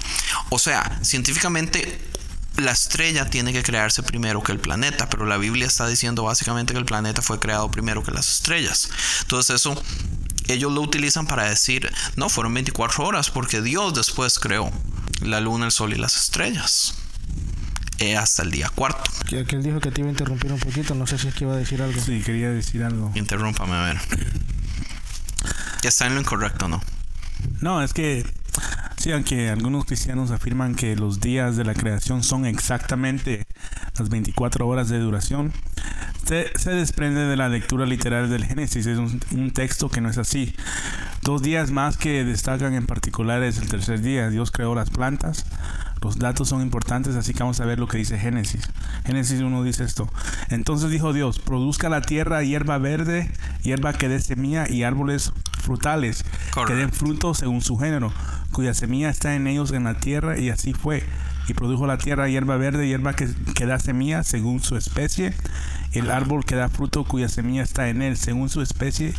O 0.49 0.59
sea, 0.59 0.99
científicamente 1.03 2.01
la 2.57 2.71
estrella 2.71 3.29
tiene 3.29 3.53
que 3.53 3.63
crearse 3.63 4.01
primero 4.03 4.41
que 4.41 4.51
el 4.51 4.59
planeta, 4.59 5.09
pero 5.09 5.25
la 5.25 5.37
Biblia 5.37 5.67
está 5.67 5.87
diciendo 5.87 6.23
básicamente 6.23 6.73
que 6.73 6.79
el 6.79 6.85
planeta 6.85 7.21
fue 7.21 7.39
creado 7.39 7.69
primero 7.69 8.03
que 8.03 8.11
las 8.11 8.27
estrellas. 8.27 8.89
Entonces 9.21 9.55
eso 9.55 9.81
ellos 10.47 10.71
lo 10.71 10.81
utilizan 10.81 11.27
para 11.27 11.49
decir, 11.49 11.91
no, 12.15 12.29
fueron 12.29 12.53
24 12.53 13.05
horas 13.05 13.29
porque 13.29 13.61
Dios 13.61 13.93
después 13.93 14.39
creó 14.39 14.71
la 15.21 15.41
luna, 15.41 15.65
el 15.65 15.71
sol 15.71 15.93
y 15.93 15.97
las 15.97 16.15
estrellas. 16.15 16.93
Eh, 17.99 18.15
hasta 18.15 18.43
el 18.43 18.51
día 18.51 18.69
cuarto. 18.73 19.09
Que 19.27 19.39
aquel 19.39 19.63
dijo 19.63 19.79
que 19.79 19.91
te 19.91 20.01
iba 20.01 20.09
a 20.09 20.11
interrumpir 20.11 20.51
un 20.51 20.59
poquito. 20.59 20.93
No 20.93 21.07
sé 21.07 21.17
si 21.17 21.27
es 21.27 21.33
que 21.33 21.45
iba 21.45 21.53
a 21.53 21.57
decir 21.57 21.81
algo. 21.81 21.99
Sí, 21.99 22.21
quería 22.21 22.49
decir 22.49 22.83
algo. 22.83 23.11
Interrúmpame 23.15 23.73
a 23.73 23.85
ver. 23.85 23.97
Está 25.83 26.05
en 26.07 26.15
lo 26.15 26.21
incorrecto, 26.21 26.67
¿no? 26.67 26.81
No, 27.61 27.81
es 27.81 27.93
que 27.93 28.25
sí, 28.97 29.11
aunque 29.11 29.49
algunos 29.49 29.85
cristianos 29.85 30.31
afirman 30.31 30.75
que 30.75 30.95
los 30.95 31.21
días 31.21 31.55
de 31.55 31.63
la 31.63 31.73
creación 31.73 32.23
son 32.23 32.45
exactamente 32.45 33.47
las 33.97 34.09
24 34.09 34.67
horas 34.67 34.89
de 34.89 34.99
duración, 34.99 35.53
se, 36.25 36.51
se 36.55 36.71
desprende 36.71 37.21
de 37.21 37.37
la 37.37 37.47
lectura 37.47 37.85
literal 37.85 38.29
del 38.29 38.45
Génesis. 38.45 38.85
Es 38.85 38.97
un, 38.97 39.21
un 39.31 39.51
texto 39.51 39.89
que 39.89 40.01
no 40.01 40.09
es 40.09 40.17
así. 40.17 40.53
Dos 41.23 41.41
días 41.41 41.71
más 41.71 41.97
que 41.97 42.25
destacan 42.25 42.73
en 42.73 42.85
particular 42.85 43.41
es 43.43 43.57
el 43.57 43.69
tercer 43.69 44.01
día. 44.01 44.29
Dios 44.29 44.51
creó 44.51 44.75
las 44.75 44.89
plantas. 44.89 45.45
Los 46.01 46.19
datos 46.19 46.49
son 46.49 46.61
importantes, 46.61 47.15
así 47.15 47.33
que 47.33 47.39
vamos 47.39 47.59
a 47.59 47.65
ver 47.65 47.79
lo 47.79 47.87
que 47.87 47.97
dice 47.97 48.17
Génesis. 48.17 48.69
Génesis 49.05 49.41
1 49.41 49.63
dice 49.63 49.83
esto. 49.83 50.09
Entonces 50.49 50.89
dijo 50.91 51.13
Dios, 51.13 51.39
produzca 51.39 51.89
la 51.89 52.01
tierra 52.01 52.43
hierba 52.43 52.77
verde, 52.77 53.31
hierba 53.63 53.93
que 53.93 54.09
dé 54.09 54.19
semilla 54.19 54.69
y 54.69 54.83
árboles 54.83 55.33
frutales 55.61 56.23
que 56.65 56.73
den 56.73 56.91
fruto 56.91 57.33
según 57.33 57.61
su 57.61 57.77
género, 57.77 58.13
cuya 58.51 58.73
semilla 58.73 59.09
está 59.09 59.35
en 59.35 59.47
ellos 59.47 59.71
en 59.71 59.83
la 59.83 59.95
tierra, 59.95 60.37
y 60.39 60.49
así 60.49 60.73
fue. 60.73 61.03
Y 61.47 61.53
produjo 61.53 61.87
la 61.87 61.97
tierra 61.97 62.27
hierba 62.27 62.57
verde, 62.57 62.87
hierba 62.87 63.13
que, 63.13 63.29
que 63.53 63.65
da 63.65 63.79
semilla 63.79 64.23
según 64.23 64.61
su 64.61 64.75
especie, 64.75 65.33
el 65.93 66.11
árbol 66.11 66.45
que 66.45 66.55
da 66.55 66.69
fruto 66.69 67.03
cuya 67.03 67.29
semilla 67.29 67.63
está 67.63 67.89
en 67.89 68.01
él 68.01 68.17
según 68.17 68.49
su 68.49 68.61
especie, 68.61 69.13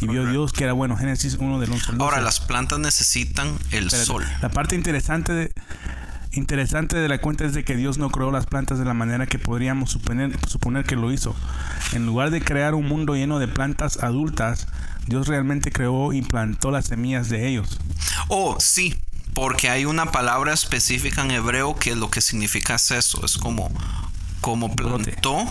y 0.00 0.06
vio. 0.06 0.26
Dios 0.26 0.52
que 0.52 0.64
era 0.64 0.72
bueno. 0.72 0.96
Génesis 0.96 1.36
1 1.38 1.60
del 1.60 1.72
11 1.72 1.90
al 1.90 1.98
12. 1.98 2.04
Ahora, 2.04 2.22
las 2.22 2.40
plantas 2.40 2.78
necesitan 2.78 3.58
el 3.70 3.90
sol. 3.90 4.24
La 4.42 4.48
parte 4.50 4.76
interesante 4.76 5.32
de, 5.32 5.52
interesante 6.38 6.96
de 6.96 7.08
la 7.08 7.18
cuenta 7.18 7.44
es 7.44 7.52
de 7.52 7.64
que 7.64 7.76
Dios 7.76 7.98
no 7.98 8.10
creó 8.10 8.30
las 8.30 8.46
plantas 8.46 8.78
de 8.78 8.84
la 8.84 8.94
manera 8.94 9.26
que 9.26 9.38
podríamos 9.38 9.90
suponer, 9.90 10.38
suponer 10.48 10.84
que 10.84 10.96
lo 10.96 11.12
hizo. 11.12 11.36
En 11.92 12.06
lugar 12.06 12.30
de 12.30 12.40
crear 12.40 12.74
un 12.74 12.86
mundo 12.86 13.14
lleno 13.14 13.38
de 13.38 13.48
plantas 13.48 14.02
adultas, 14.02 14.66
Dios 15.06 15.28
realmente 15.28 15.70
creó 15.70 16.12
y 16.12 16.22
plantó 16.22 16.70
las 16.70 16.86
semillas 16.86 17.28
de 17.28 17.48
ellos. 17.48 17.78
Oh, 18.28 18.56
sí, 18.58 18.96
porque 19.34 19.68
hay 19.68 19.84
una 19.84 20.10
palabra 20.12 20.52
específica 20.52 21.22
en 21.22 21.30
hebreo 21.30 21.76
que 21.76 21.94
lo 21.94 22.10
que 22.10 22.20
significa 22.20 22.76
es 22.76 22.90
eso, 22.90 23.24
es 23.24 23.38
como, 23.38 23.70
como 24.40 24.68
Brote. 24.68 25.12
plantó 25.12 25.44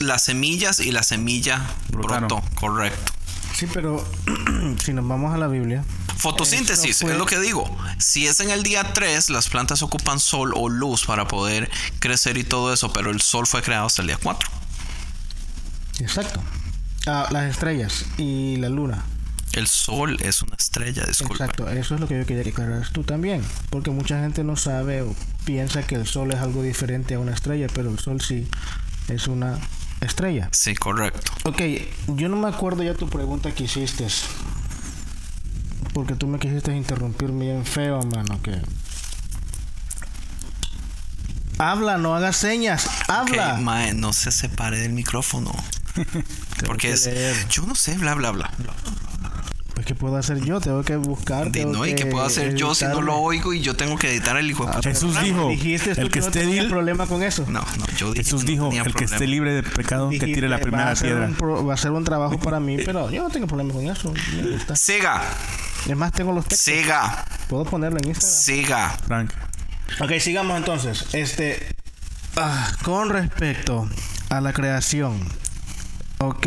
las 0.00 0.24
semillas 0.24 0.80
y 0.80 0.92
la 0.92 1.02
semilla 1.02 1.66
Brotaron. 1.88 2.28
brotó, 2.28 2.42
correcto. 2.54 3.12
Sí, 3.56 3.66
pero 3.72 4.04
si 4.84 4.92
nos 4.92 5.06
vamos 5.08 5.34
a 5.34 5.38
la 5.38 5.48
Biblia, 5.48 5.82
Fotosíntesis, 6.18 7.00
fue- 7.00 7.12
es 7.12 7.18
lo 7.18 7.26
que 7.26 7.38
digo. 7.40 7.74
Si 7.98 8.26
es 8.26 8.40
en 8.40 8.50
el 8.50 8.62
día 8.62 8.92
3, 8.92 9.30
las 9.30 9.48
plantas 9.48 9.82
ocupan 9.82 10.18
sol 10.20 10.52
o 10.56 10.68
luz 10.68 11.04
para 11.06 11.26
poder 11.28 11.70
crecer 11.98 12.36
y 12.38 12.44
todo 12.44 12.72
eso, 12.72 12.92
pero 12.92 13.10
el 13.10 13.20
sol 13.20 13.46
fue 13.46 13.62
creado 13.62 13.86
hasta 13.86 14.02
el 14.02 14.08
día 14.08 14.18
4. 14.22 14.48
exacto. 16.00 16.42
Ah, 17.06 17.28
las 17.30 17.48
estrellas 17.50 18.04
y 18.18 18.56
la 18.56 18.68
luna. 18.68 19.04
El 19.52 19.68
sol 19.68 20.18
es 20.20 20.42
una 20.42 20.56
estrella, 20.56 21.04
disculpa. 21.06 21.34
Exacto, 21.44 21.68
eso 21.70 21.94
es 21.94 22.00
lo 22.00 22.08
que 22.08 22.18
yo 22.18 22.26
quería 22.26 22.42
que 22.42 22.50
aclararas 22.50 22.90
tú 22.90 23.04
también. 23.04 23.42
Porque 23.70 23.90
mucha 23.90 24.20
gente 24.20 24.42
no 24.42 24.56
sabe 24.56 25.02
o 25.02 25.14
piensa 25.44 25.86
que 25.86 25.94
el 25.94 26.06
sol 26.06 26.32
es 26.32 26.40
algo 26.40 26.62
diferente 26.62 27.14
a 27.14 27.20
una 27.20 27.32
estrella, 27.32 27.68
pero 27.72 27.90
el 27.90 27.98
sol 28.00 28.20
sí 28.20 28.48
es 29.08 29.28
una 29.28 29.56
estrella. 30.00 30.48
Sí, 30.52 30.74
correcto. 30.74 31.32
Ok, 31.44 31.62
yo 32.08 32.28
no 32.28 32.36
me 32.36 32.48
acuerdo 32.48 32.82
ya 32.82 32.94
tu 32.94 33.08
pregunta 33.08 33.52
que 33.52 33.64
hiciste. 33.64 34.06
Porque 35.92 36.14
tú 36.14 36.26
me 36.26 36.38
quisiste 36.38 36.76
interrumpir 36.76 37.30
bien 37.30 37.64
feo, 37.64 38.02
mano. 38.02 38.40
Que... 38.42 38.60
Habla, 41.58 41.96
no 41.96 42.14
hagas 42.14 42.36
señas. 42.36 42.88
Habla. 43.08 43.54
Mae, 43.54 43.94
no 43.94 44.12
se 44.12 44.30
separe 44.30 44.78
del 44.78 44.92
micrófono. 44.92 45.52
Porque 46.66 46.88
que 46.88 46.94
es. 46.94 47.06
leer. 47.06 47.48
Yo 47.48 47.64
no 47.66 47.74
sé, 47.74 47.96
bla, 47.96 48.14
bla, 48.14 48.32
bla. 48.32 48.50
¿Qué 49.86 49.94
puedo 49.94 50.16
hacer 50.18 50.44
yo? 50.44 50.60
Tengo 50.60 50.82
que 50.82 50.96
buscar. 50.96 51.46
De, 51.46 51.52
tengo 51.60 51.72
no, 51.72 51.86
¿y 51.86 51.94
qué 51.94 52.04
puedo 52.06 52.24
hacer 52.26 52.54
yo 52.54 52.74
si 52.74 52.84
no 52.84 52.90
editarme. 52.90 53.06
lo 53.12 53.16
oigo 53.20 53.54
y 53.54 53.60
yo 53.62 53.74
tengo 53.74 53.96
que 53.96 54.10
editar 54.10 54.36
el 54.36 54.50
hijo 54.50 54.66
de 54.66 54.72
Ah, 54.72 54.80
Jesús 54.82 55.18
dijo, 55.22 55.48
Dijiste 55.48 55.92
el 55.98 56.10
que 56.10 56.20
no 56.20 56.26
esté 56.26 56.44
dil- 56.46 56.68
problema 56.68 57.06
con 57.06 57.22
eso. 57.22 57.44
No, 57.48 57.60
no, 57.60 57.86
yo 57.96 58.10
dije 58.12 58.24
Jesús 58.24 58.44
que 58.44 58.56
no 58.56 58.68
dijo, 58.68 58.68
el 58.76 58.82
que 58.84 58.90
problema. 58.90 59.16
esté 59.16 59.26
libre 59.26 59.54
de 59.54 59.62
pecado, 59.62 60.08
que 60.10 60.14
Dijiste, 60.16 60.34
tire 60.34 60.48
la 60.50 60.58
primera 60.58 60.92
piedra. 60.94 61.30
pro- 61.38 61.64
va 61.64 61.72
a 61.74 61.76
ser 61.78 61.92
un 61.92 62.04
trabajo 62.04 62.38
para 62.38 62.60
mí, 62.60 62.76
pero 62.84 63.10
yo 63.10 63.22
no 63.22 63.30
tengo 63.30 63.46
problema 63.46 63.72
con 63.72 63.86
eso. 63.88 64.12
me 64.36 64.50
gusta. 64.50 64.76
Siga, 64.76 65.22
Es 65.88 65.96
más, 65.96 66.12
tengo 66.12 66.32
los 66.32 66.44
textos. 66.46 66.74
siga, 66.74 67.24
Puedo 67.48 67.64
ponerlo 67.64 67.98
en 67.98 68.08
Instagram. 68.08 68.38
siga. 68.42 68.98
Frank. 69.06 69.30
Ok, 70.00 70.12
sigamos 70.18 70.56
entonces. 70.58 71.06
Este, 71.14 71.74
ah, 72.36 72.72
con 72.82 73.08
respecto 73.08 73.88
a 74.28 74.40
la 74.40 74.52
creación. 74.52 75.16
Ok, 76.18 76.46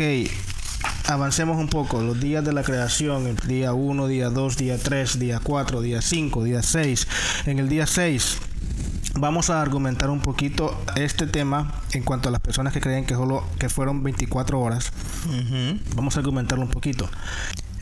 avancemos 1.10 1.58
un 1.58 1.68
poco. 1.68 2.00
Los 2.02 2.20
días 2.20 2.44
de 2.44 2.52
la 2.52 2.62
creación, 2.62 3.26
el 3.26 3.36
día 3.36 3.72
1, 3.72 4.06
día 4.06 4.30
2, 4.30 4.56
día 4.56 4.78
3, 4.78 5.18
día 5.18 5.40
4, 5.42 5.80
día 5.80 6.00
5, 6.02 6.44
día 6.44 6.62
6. 6.62 7.06
En 7.46 7.58
el 7.58 7.68
día 7.68 7.86
6 7.86 8.38
vamos 9.14 9.50
a 9.50 9.60
argumentar 9.60 10.08
un 10.08 10.20
poquito 10.20 10.80
este 10.94 11.26
tema 11.26 11.74
en 11.92 12.04
cuanto 12.04 12.28
a 12.28 12.32
las 12.32 12.40
personas 12.40 12.72
que 12.72 12.80
creen 12.80 13.04
que 13.04 13.14
solo 13.14 13.44
que 13.58 13.68
fueron 13.68 14.02
24 14.02 14.60
horas. 14.60 14.92
Vamos 15.96 16.16
a 16.16 16.20
argumentarlo 16.20 16.64
un 16.64 16.70
poquito. 16.70 17.08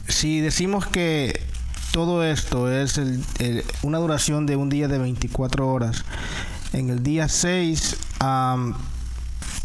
Si 0.08 0.40
decimos 0.40 0.86
que 0.86 1.40
todo 1.92 2.24
esto 2.24 2.72
es 2.72 2.96
el- 2.98 3.22
el- 3.38 3.64
una 3.82 3.98
duración 3.98 4.46
de 4.46 4.56
un 4.56 4.68
día 4.70 4.88
de 4.88 4.98
24 4.98 5.68
horas, 5.68 6.04
en 6.72 6.88
el 6.90 7.02
día 7.02 7.28
6 7.28 7.96
am, 8.20 8.74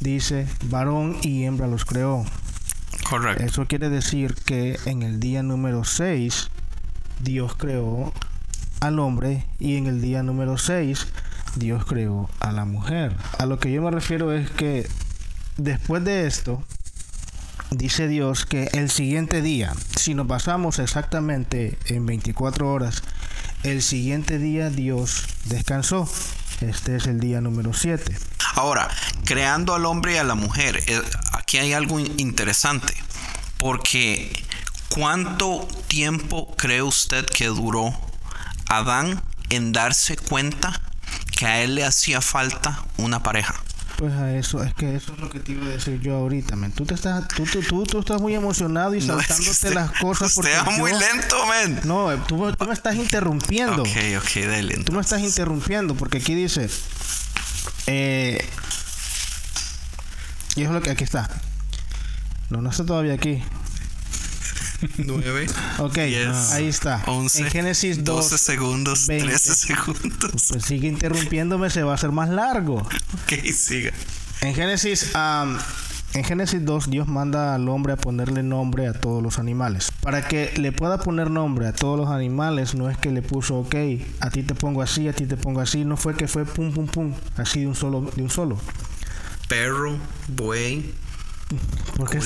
dice 0.02 0.48
varón 0.70 1.18
y 1.22 1.44
hembra 1.46 1.68
los 1.68 1.86
creó. 1.86 2.26
Correcto. 3.10 3.44
Eso 3.44 3.66
quiere 3.68 3.90
decir 3.90 4.36
que 4.46 4.80
en 4.86 5.04
el 5.04 5.20
día 5.20 5.44
número 5.44 5.84
6 5.84 6.50
Dios 7.20 7.56
creó 7.56 8.14
al 8.80 9.00
hombre 9.00 9.46
y 9.60 9.78
en 9.78 9.88
el 9.88 10.02
día 10.02 10.24
número 10.24 10.58
6 10.58 11.08
Dios 11.56 11.86
creó 11.86 12.30
a 12.40 12.52
la 12.52 12.66
mujer. 12.66 13.16
A 13.38 13.46
lo 13.46 13.60
que 13.60 13.72
yo 13.72 13.82
me 13.82 13.92
refiero 13.92 14.34
es 14.34 14.50
que 14.50 14.88
después 15.58 16.04
de 16.04 16.28
esto 16.28 16.64
dice 17.72 18.08
Dios 18.08 18.46
que 18.46 18.70
el 18.74 18.90
siguiente 18.90 19.42
día, 19.42 19.74
si 19.96 20.14
nos 20.14 20.28
basamos 20.28 20.80
exactamente 20.80 21.78
en 21.86 22.06
24 22.06 22.72
horas, 22.72 23.04
el 23.64 23.82
siguiente 23.82 24.40
día 24.40 24.70
Dios 24.70 25.26
descansó. 25.46 26.10
Este 26.62 26.96
es 26.96 27.08
el 27.08 27.20
día 27.20 27.42
número 27.42 27.74
7. 27.74 28.16
Ahora, 28.56 28.90
creando 29.26 29.74
al 29.74 29.86
hombre 29.86 30.14
y 30.14 30.18
a 30.18 30.24
la 30.24 30.36
mujer, 30.36 30.78
eh, 30.88 31.02
aquí 31.54 31.60
hay 31.60 31.74
algo 31.74 32.00
in- 32.00 32.12
interesante, 32.18 32.96
porque 33.60 34.32
¿cuánto 34.90 35.68
tiempo 35.88 36.52
cree 36.58 36.82
usted 36.82 37.26
que 37.28 37.46
duró 37.46 37.94
Adán 38.70 39.22
en 39.52 39.72
darse 39.72 40.18
cuenta 40.18 40.82
que 41.38 41.46
a 41.46 41.62
él 41.62 41.76
le 41.76 41.86
hacía 41.86 42.22
falta 42.22 42.84
una 42.98 43.22
pareja? 43.22 43.54
Pues 43.98 44.14
a 44.14 44.36
eso, 44.36 44.64
es 44.64 44.74
que 44.74 44.96
eso 44.96 45.14
es 45.14 45.20
lo 45.20 45.30
que 45.30 45.40
te 45.40 45.52
iba 45.52 45.66
a 45.68 45.70
decir 45.70 46.00
yo 46.02 46.16
ahorita, 46.16 46.56
men. 46.56 46.72
Tú 46.72 46.86
te 46.88 46.96
estás, 46.96 47.28
tú, 47.28 47.44
tú, 47.46 47.62
tú, 47.62 47.84
tú 47.84 48.00
estás 48.00 48.20
muy 48.20 48.34
emocionado 48.34 48.96
y 48.96 49.02
No, 49.02 49.20
es 49.20 49.28
que 49.28 49.34
saltándote 49.34 49.52
usted- 49.52 49.74
las 49.76 49.92
cosas 50.00 50.36
Usted 50.36 50.58
va 50.58 50.64
porque 50.66 50.80
muy 50.80 50.92
yo- 50.92 51.00
lento, 51.00 51.36
men. 51.46 51.82
No, 51.84 52.12
eh, 52.12 52.18
tú, 52.28 52.52
tú 52.58 52.66
me 52.66 52.74
estás 52.74 52.96
interrumpiendo. 52.96 53.84
Ok, 53.84 53.90
ok, 54.18 54.34
dele. 54.48 54.78
Tú 54.84 54.92
me 54.94 55.02
estás 55.02 55.20
entonces. 55.20 55.38
interrumpiendo 55.38 55.94
porque 55.94 56.18
aquí 56.18 56.34
dice. 56.34 56.68
Eh, 57.86 58.44
y 60.56 60.64
es 60.64 60.70
lo 60.70 60.82
que 60.82 60.92
aquí 60.92 61.04
está. 61.04 61.30
No, 62.50 62.62
no 62.62 62.70
está 62.70 62.86
todavía 62.86 63.14
aquí. 63.14 63.42
9. 64.98 65.48
Ok, 65.80 65.96
10, 65.96 66.52
ahí 66.52 66.68
está. 66.68 67.04
11. 67.08 67.40
en 67.40 67.50
Génesis 67.50 68.04
2. 68.04 68.30
12 68.30 68.38
segundos. 68.38 69.08
20. 69.08 69.28
13 69.28 69.56
segundos. 69.56 70.32
Pues 70.50 70.66
sigue 70.66 70.88
interrumpiéndome, 70.88 71.70
se 71.70 71.84
va 71.84 71.94
a 71.94 71.96
hacer 71.96 72.12
más 72.12 72.30
largo. 72.30 72.76
Ok, 72.76 73.34
siga. 73.54 73.92
En 74.42 74.54
Génesis, 74.54 75.16
am, 75.16 75.58
en 76.14 76.24
Génesis 76.24 76.64
2, 76.66 76.90
Dios 76.90 77.08
manda 77.08 77.56
al 77.56 77.68
hombre 77.70 77.94
a 77.94 77.96
ponerle 77.96 78.44
nombre 78.44 78.88
a 78.88 78.94
todos 78.94 79.24
los 79.24 79.40
animales. 79.40 79.92
Para 80.02 80.28
que 80.28 80.52
le 80.58 80.72
pueda 80.72 81.00
poner 81.00 81.32
nombre 81.32 81.66
a 81.66 81.74
todos 81.74 81.98
los 81.98 82.10
animales, 82.10 82.76
no 82.76 82.90
es 82.90 82.98
que 82.98 83.10
le 83.10 83.22
puso, 83.22 83.60
ok, 83.60 83.76
a 84.20 84.30
ti 84.30 84.44
te 84.44 84.54
pongo 84.54 84.82
así, 84.82 85.08
a 85.08 85.14
ti 85.14 85.26
te 85.26 85.38
pongo 85.38 85.62
así. 85.62 85.86
No 85.86 85.96
fue 85.98 86.16
que 86.16 86.28
fue 86.28 86.46
pum, 86.46 86.74
pum, 86.74 86.88
pum, 86.88 87.14
así 87.38 87.62
de 87.62 87.68
un 87.68 87.76
solo. 87.76 88.02
De 88.16 88.22
un 88.22 88.30
solo. 88.30 88.58
Perro, 89.54 90.00
buey. 90.30 90.96
Porque 91.96 92.18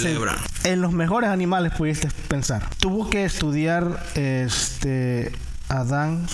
en 0.63 0.81
los 0.81 0.93
mejores 0.93 1.29
animales 1.29 1.73
pudiste 1.73 2.09
pensar. 2.29 2.69
Tuvo 2.77 3.09
que 3.09 3.25
estudiar 3.25 4.01
este 4.15 5.33
Adán 5.67 6.25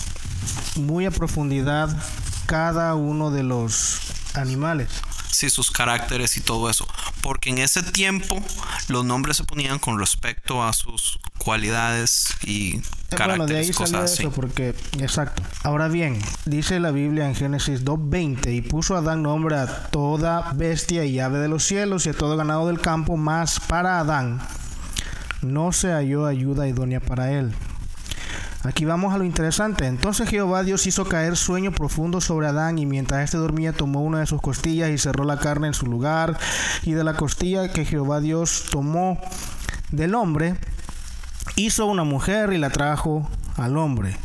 muy 0.75 1.07
a 1.07 1.11
profundidad 1.11 1.89
cada 2.45 2.93
uno 2.93 3.31
de 3.31 3.41
los 3.41 4.01
animales. 4.35 4.89
Sí, 5.31 5.49
sus 5.49 5.71
caracteres 5.71 6.37
y 6.37 6.41
todo 6.41 6.69
eso. 6.69 6.87
Porque 7.23 7.49
en 7.49 7.57
ese 7.57 7.81
tiempo 7.81 8.39
los 8.87 9.03
nombres 9.03 9.37
se 9.37 9.45
ponían 9.45 9.79
con 9.79 9.97
respecto 9.97 10.63
a 10.63 10.73
sus 10.73 11.17
cualidades 11.43 12.33
y 12.43 12.81
Eh. 13.13 13.25
Bueno, 13.25 13.45
de 13.45 13.57
ahí 13.57 13.67
cosas 13.67 13.89
salió 13.89 14.05
así. 14.05 14.23
eso, 14.23 14.31
porque, 14.31 14.73
exacto. 14.99 15.43
Ahora 15.63 15.87
bien, 15.87 16.19
dice 16.45 16.79
la 16.79 16.91
Biblia 16.91 17.27
en 17.27 17.35
Génesis 17.35 17.85
2.20, 17.85 18.53
y 18.53 18.61
puso 18.61 18.95
Adán 18.95 19.23
nombre 19.23 19.55
a 19.55 19.87
toda 19.89 20.51
bestia 20.53 21.05
y 21.05 21.19
ave 21.19 21.39
de 21.39 21.47
los 21.47 21.63
cielos 21.63 22.05
y 22.05 22.09
a 22.09 22.13
todo 22.13 22.37
ganado 22.37 22.67
del 22.67 22.79
campo, 22.79 23.17
más 23.17 23.59
para 23.59 23.99
Adán 23.99 24.41
no 25.41 25.71
se 25.73 25.91
halló 25.91 26.25
ayuda 26.25 26.67
idónea 26.67 26.99
para 26.99 27.31
él. 27.31 27.53
Aquí 28.63 28.85
vamos 28.85 29.13
a 29.13 29.17
lo 29.17 29.25
interesante. 29.25 29.85
Entonces 29.87 30.29
Jehová 30.29 30.63
Dios 30.63 30.87
hizo 30.87 31.03
caer 31.05 31.35
sueño 31.35 31.73
profundo 31.73 32.21
sobre 32.21 32.47
Adán 32.47 32.77
y 32.77 32.85
mientras 32.85 33.25
éste 33.25 33.37
dormía 33.37 33.73
tomó 33.73 34.01
una 34.01 34.21
de 34.21 34.25
sus 34.25 34.41
costillas 34.41 34.89
y 34.89 34.97
cerró 34.97 35.25
la 35.25 35.37
carne 35.37 35.67
en 35.67 35.73
su 35.73 35.85
lugar 35.85 36.37
y 36.83 36.93
de 36.93 37.03
la 37.03 37.15
costilla 37.15 37.73
que 37.73 37.83
Jehová 37.83 38.21
Dios 38.21 38.67
tomó 38.71 39.19
del 39.91 40.15
hombre 40.15 40.55
hizo 41.55 41.85
una 41.85 42.03
mujer 42.03 42.53
y 42.53 42.57
la 42.57 42.69
trajo 42.69 43.29
al 43.57 43.77
hombre. 43.77 44.15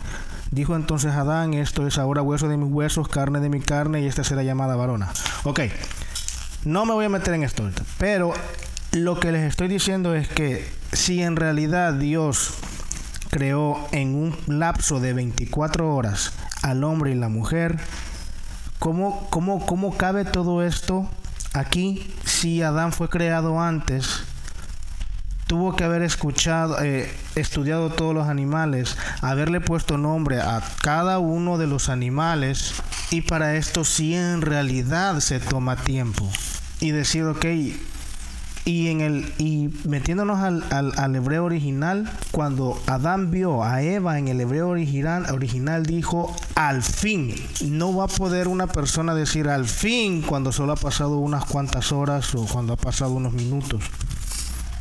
Dijo 0.51 0.77
entonces 0.77 1.13
Adán, 1.13 1.53
esto 1.55 1.87
es 1.87 1.99
ahora 1.99 2.23
hueso 2.23 2.49
de 2.49 2.57
mis 2.57 2.73
huesos, 2.73 3.09
carne 3.09 3.41
de 3.41 3.51
mi 3.51 3.61
carne, 3.61 4.01
y 4.01 4.07
esta 4.07 4.25
será 4.25 4.43
llamada 4.43 4.77
varona. 4.77 5.11
Ok, 5.45 5.61
no 6.65 6.87
me 6.87 6.95
voy 6.95 7.05
a 7.05 7.11
meter 7.11 7.35
en 7.35 7.45
esto 7.45 7.69
pero 7.99 8.33
lo 8.93 9.21
que 9.21 9.33
les 9.33 9.43
estoy 9.43 9.69
diciendo 9.69 10.15
es 10.15 10.29
que 10.29 10.67
si 10.93 11.23
en 11.23 11.37
realidad 11.37 11.93
Dios 11.95 12.55
creó 13.31 13.87
en 13.93 14.15
un 14.15 14.37
lapso 14.47 15.01
de 15.01 15.13
24 15.13 15.95
horas 15.95 16.33
al 16.63 16.83
hombre 16.83 17.13
y 17.13 17.15
la 17.15 17.29
mujer, 17.29 17.79
¿cómo, 18.79 19.29
cómo, 19.31 19.67
cómo 19.67 19.97
cabe 19.97 20.25
todo 20.25 20.63
esto 20.63 21.09
aquí 21.53 22.11
si 22.25 22.63
Adán 22.63 22.93
fue 22.93 23.11
creado 23.11 23.61
antes? 23.61 24.25
Tuvo 25.49 25.75
que 25.75 25.83
haber 25.83 26.03
escuchado, 26.03 26.77
eh, 26.83 27.11
estudiado 27.35 27.91
todos 27.91 28.15
los 28.15 28.29
animales, 28.29 28.97
haberle 29.23 29.61
puesto 29.61 29.97
nombre 29.97 30.41
a 30.41 30.63
cada 30.83 31.19
uno 31.19 31.57
de 31.59 31.67
los 31.67 31.89
animales 31.89 32.75
y 33.11 33.23
para 33.23 33.57
esto 33.57 33.83
sí 33.83 34.15
en 34.15 34.43
realidad 34.43 35.19
se 35.21 35.41
toma 35.41 35.77
tiempo 35.77 36.31
y 36.81 36.91
decir, 36.91 37.25
ok, 37.25 37.47
y 38.67 38.89
en 38.89 39.01
el 39.01 39.33
y 39.39 39.71
metiéndonos 39.85 40.41
al, 40.41 40.63
al, 40.71 40.93
al 40.99 41.17
hebreo 41.17 41.47
original, 41.47 42.11
cuando 42.31 42.79
Adán 42.87 43.31
vio 43.31 43.65
a 43.65 43.81
Eva 43.81 44.19
en 44.19 44.29
el 44.29 44.43
hebreo 44.43 44.69
original, 44.69 45.25
original 45.33 45.87
dijo 45.87 46.37
al 46.57 46.83
fin. 46.83 47.35
No 47.65 47.97
va 47.97 48.05
a 48.05 48.09
poder 48.09 48.49
una 48.49 48.67
persona 48.67 49.15
decir 49.15 49.49
al 49.49 49.65
fin 49.65 50.21
cuando 50.21 50.53
solo 50.53 50.73
ha 50.73 50.77
pasado 50.77 51.17
unas 51.17 51.47
cuantas 51.47 51.93
horas 51.93 52.35
o 52.35 52.45
cuando 52.45 52.75
ha 52.75 52.77
pasado 52.77 53.13
unos 53.13 53.33
minutos 53.33 53.83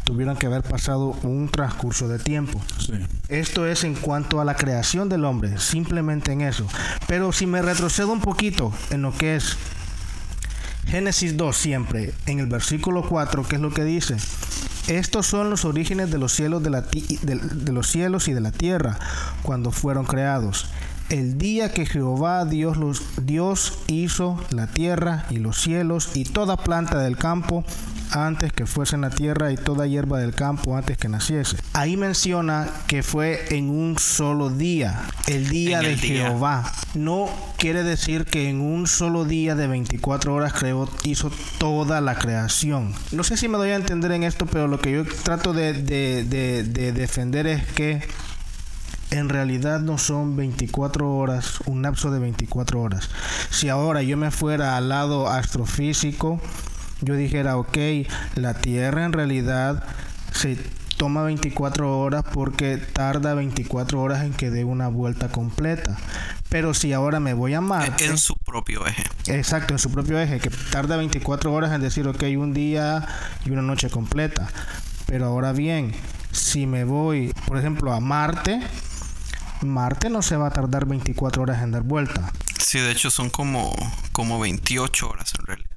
tuvieran 0.08 0.38
que 0.38 0.46
haber 0.48 0.64
pasado 0.64 1.08
un 1.24 1.50
transcurso 1.50 2.08
de 2.08 2.18
tiempo. 2.18 2.62
Sí. 2.80 2.94
Esto 3.28 3.68
es 3.68 3.84
en 3.84 3.94
cuanto 3.94 4.40
a 4.40 4.46
la 4.46 4.56
creación 4.56 5.10
del 5.10 5.26
hombre, 5.26 5.60
simplemente 5.60 6.32
en 6.32 6.40
eso. 6.42 6.66
Pero 7.08 7.34
si 7.34 7.46
me 7.46 7.62
retrocedo 7.62 8.14
un 8.14 8.22
poquito 8.22 8.72
en 8.90 9.02
lo 9.02 9.12
que 9.12 9.36
es 9.36 9.58
Génesis 10.86 11.36
2 11.36 11.56
siempre, 11.58 12.14
en 12.26 12.40
el 12.40 12.48
versículo 12.48 13.04
4, 13.08 13.44
¿qué 13.48 13.56
es 13.58 13.62
lo 13.62 13.74
que 13.74 13.84
dice? 13.84 14.16
Estos 14.88 15.28
son 15.28 15.50
los 15.50 15.66
orígenes 15.66 16.10
de 16.10 16.18
los 16.18 16.32
cielos 16.34 16.64
de, 16.64 16.70
la 16.70 16.82
de- 16.82 17.36
de 17.36 17.72
los 17.74 17.88
cielos 17.92 18.30
y 18.30 18.34
de 18.34 18.40
la 18.40 18.52
tierra 18.54 18.98
cuando 19.44 19.72
fueron 19.72 20.06
creados. 20.06 20.68
El 21.10 21.38
día 21.38 21.74
que 21.74 21.86
Jehová 21.86 22.46
Dios, 22.46 22.78
los, 22.78 23.02
Dios 23.26 23.80
hizo 23.88 24.42
la 24.52 24.68
tierra 24.68 25.26
y 25.30 25.38
los 25.40 25.60
cielos 25.62 26.12
y 26.16 26.24
toda 26.24 26.56
planta 26.56 27.00
del 27.00 27.18
campo 27.18 27.66
antes 28.12 28.52
que 28.54 28.66
fuese 28.66 28.98
la 28.98 29.10
tierra 29.10 29.52
y 29.52 29.56
toda 29.58 29.88
hierba 29.88 30.20
del 30.20 30.34
campo 30.34 30.76
antes 30.78 30.98
que 30.98 31.10
naciese. 31.10 31.58
Ahí 31.74 31.98
menciona 31.98 32.68
que 32.88 33.04
fue 33.04 33.46
en 33.56 33.70
un 33.70 33.98
solo 34.00 34.50
día, 34.50 35.02
el 35.28 35.50
día 35.50 35.80
En 35.80 35.84
de 35.86 35.94
el 35.94 36.00
día. 36.02 36.28
Jehová. 36.28 36.72
No 36.96 37.30
quiere 37.58 37.84
decir 37.84 38.26
que 38.26 38.50
en 38.50 38.62
un 38.62 38.88
solo 38.88 39.26
día 39.26 39.56
de 39.56 39.68
24 39.68 40.34
horas 40.34 40.54
creó, 40.54 40.90
hizo 41.04 41.32
toda 41.60 42.02
la 42.02 42.16
creación. 42.16 42.94
No 43.12 43.24
sé 43.24 43.38
si 43.38 43.48
me 43.48 43.58
doy 43.58 43.70
a 43.72 43.76
entender 43.76 44.12
en 44.12 44.24
esto, 44.24 44.46
pero 44.46 44.68
lo 44.68 44.80
que 44.80 44.92
yo 44.92 45.04
trato 45.24 45.54
de, 45.54 45.74
de- 45.74 46.24
de- 46.24 46.64
de 46.64 46.92
defender 46.92 47.48
es 47.48 47.66
que 47.68 48.02
en 49.10 49.30
realidad 49.30 49.80
no 49.80 49.98
son 49.98 50.36
24 50.36 51.10
horas, 51.16 51.60
un 51.66 51.82
lapso 51.82 52.12
de 52.12 52.20
24 52.20 52.82
horas. 52.82 53.10
Si 53.50 53.70
ahora 53.70 54.02
yo 54.04 54.18
me 54.18 54.32
fuera 54.32 54.76
al 54.76 54.90
lado 54.90 55.30
astrofísico, 55.30 56.42
yo 57.02 57.16
dijera, 57.16 57.58
ok, 57.58 57.78
la 58.36 58.56
Tierra 58.56 59.06
en 59.06 59.14
realidad 59.14 59.84
se 60.32 60.58
toma 60.98 61.24
24 61.24 62.00
horas 62.00 62.24
porque 62.34 62.78
tarda 62.78 63.36
24 63.36 64.02
horas 64.02 64.24
en 64.24 64.34
que 64.34 64.50
dé 64.50 64.66
una 64.66 64.88
vuelta 64.88 65.30
completa. 65.30 65.98
Pero 66.50 66.74
si 66.74 66.94
ahora 66.94 67.20
me 67.20 67.34
voy 67.34 67.54
a 67.54 67.62
Marte, 67.62 68.06
En 68.06 68.18
su 68.18 68.36
propio 68.36 68.86
eje. 68.86 69.04
Exacto, 69.28 69.74
en 69.74 69.80
su 69.80 69.92
propio 69.92 70.20
eje, 70.20 70.40
que 70.40 70.50
tarda 70.50 70.98
24 70.98 71.54
horas 71.54 71.72
en 71.72 71.82
decir, 71.82 72.08
ok, 72.08 72.24
un 72.38 72.54
día 72.54 73.06
y 73.46 73.52
una 73.52 73.62
noche 73.62 73.90
completa. 73.90 74.50
Pero 75.06 75.26
ahora 75.26 75.52
bien, 75.54 75.94
si 76.32 76.66
me 76.66 76.84
voy, 76.84 77.34
por 77.46 77.58
ejemplo, 77.58 77.94
a 77.94 78.00
Marte, 78.00 78.62
Marte 79.62 80.10
no 80.10 80.22
se 80.22 80.38
va 80.38 80.48
a 80.48 80.52
tardar 80.52 80.86
24 80.86 81.44
horas 81.44 81.62
en 81.62 81.72
dar 81.72 81.84
vuelta. 81.84 82.32
Sí, 82.60 82.80
de 82.80 82.92
hecho 82.92 83.12
son 83.12 83.30
como, 83.30 83.74
como 84.12 84.40
28 84.40 85.10
horas 85.10 85.34
en 85.40 85.46
realidad. 85.46 85.77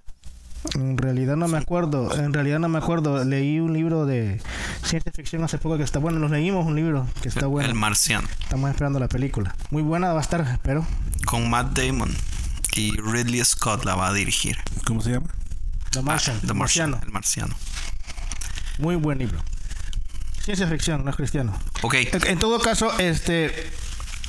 En 0.75 0.99
realidad 0.99 1.37
no 1.37 1.49
me 1.49 1.59
acuerdo, 1.59 2.15
en 2.19 2.33
realidad 2.33 2.59
no 2.59 2.69
me 2.69 2.79
acuerdo. 2.79 3.25
Leí 3.25 3.61
un 3.61 3.73
libro 3.73 4.05
de 4.07 4.41
ciencia 4.85 5.11
ficción 5.13 5.43
hace 5.43 5.59
poco 5.59 5.79
que 5.79 5.83
está 5.85 5.99
bueno. 5.99 6.19
Nos 6.19 6.31
leímos 6.31 6.67
un 6.67 6.77
libro 6.77 7.07
que 7.23 7.29
está 7.29 7.41
El 7.41 7.47
bueno. 7.49 7.75
marciano. 7.75 8.29
Estamos 8.43 8.71
esperando 8.71 8.99
la 9.01 9.09
película. 9.09 9.55
Muy 9.71 9.83
buena 9.83 10.13
va 10.13 10.19
a 10.19 10.23
estar, 10.23 10.41
espero. 10.43 10.87
Con 11.25 11.49
Matt 11.49 11.79
Damon. 11.79 12.15
Y 12.77 12.93
Ridley 13.01 13.45
Scott 13.45 13.85
la 13.85 13.95
va 13.97 14.09
a 14.09 14.13
dirigir. 14.13 14.57
¿Cómo 14.87 15.01
se 15.01 15.13
llama? 15.13 15.27
The 15.91 16.03
Martian, 16.03 16.39
The 16.41 16.55
Martian, 16.55 16.91
Marciano. 16.91 17.01
El 17.03 17.11
marciano. 17.13 17.55
Muy 18.79 18.97
buen 18.97 19.19
libro. 19.19 19.39
Ciencia 20.43 20.67
ficción, 20.69 21.05
no 21.05 21.11
es 21.11 21.17
cristiano. 21.17 21.53
Ok. 21.83 21.95
En 22.27 22.39
todo 22.39 22.61
caso, 22.61 22.93
este, 22.99 23.53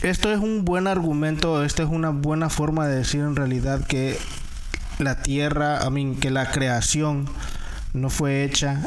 esto 0.01 0.31
es 0.31 0.39
un 0.39 0.65
buen 0.65 0.87
argumento, 0.87 1.63
esta 1.63 1.83
es 1.83 1.89
una 1.89 2.09
buena 2.09 2.49
forma 2.49 2.87
de 2.87 2.95
decir 2.95 3.21
en 3.21 3.35
realidad 3.35 3.85
que 3.85 4.17
la 5.01 5.21
tierra, 5.21 5.79
I 5.85 5.91
mean, 5.91 6.15
que 6.15 6.31
la 6.31 6.51
creación 6.51 7.25
no 7.93 8.09
fue 8.09 8.43
hecha 8.43 8.81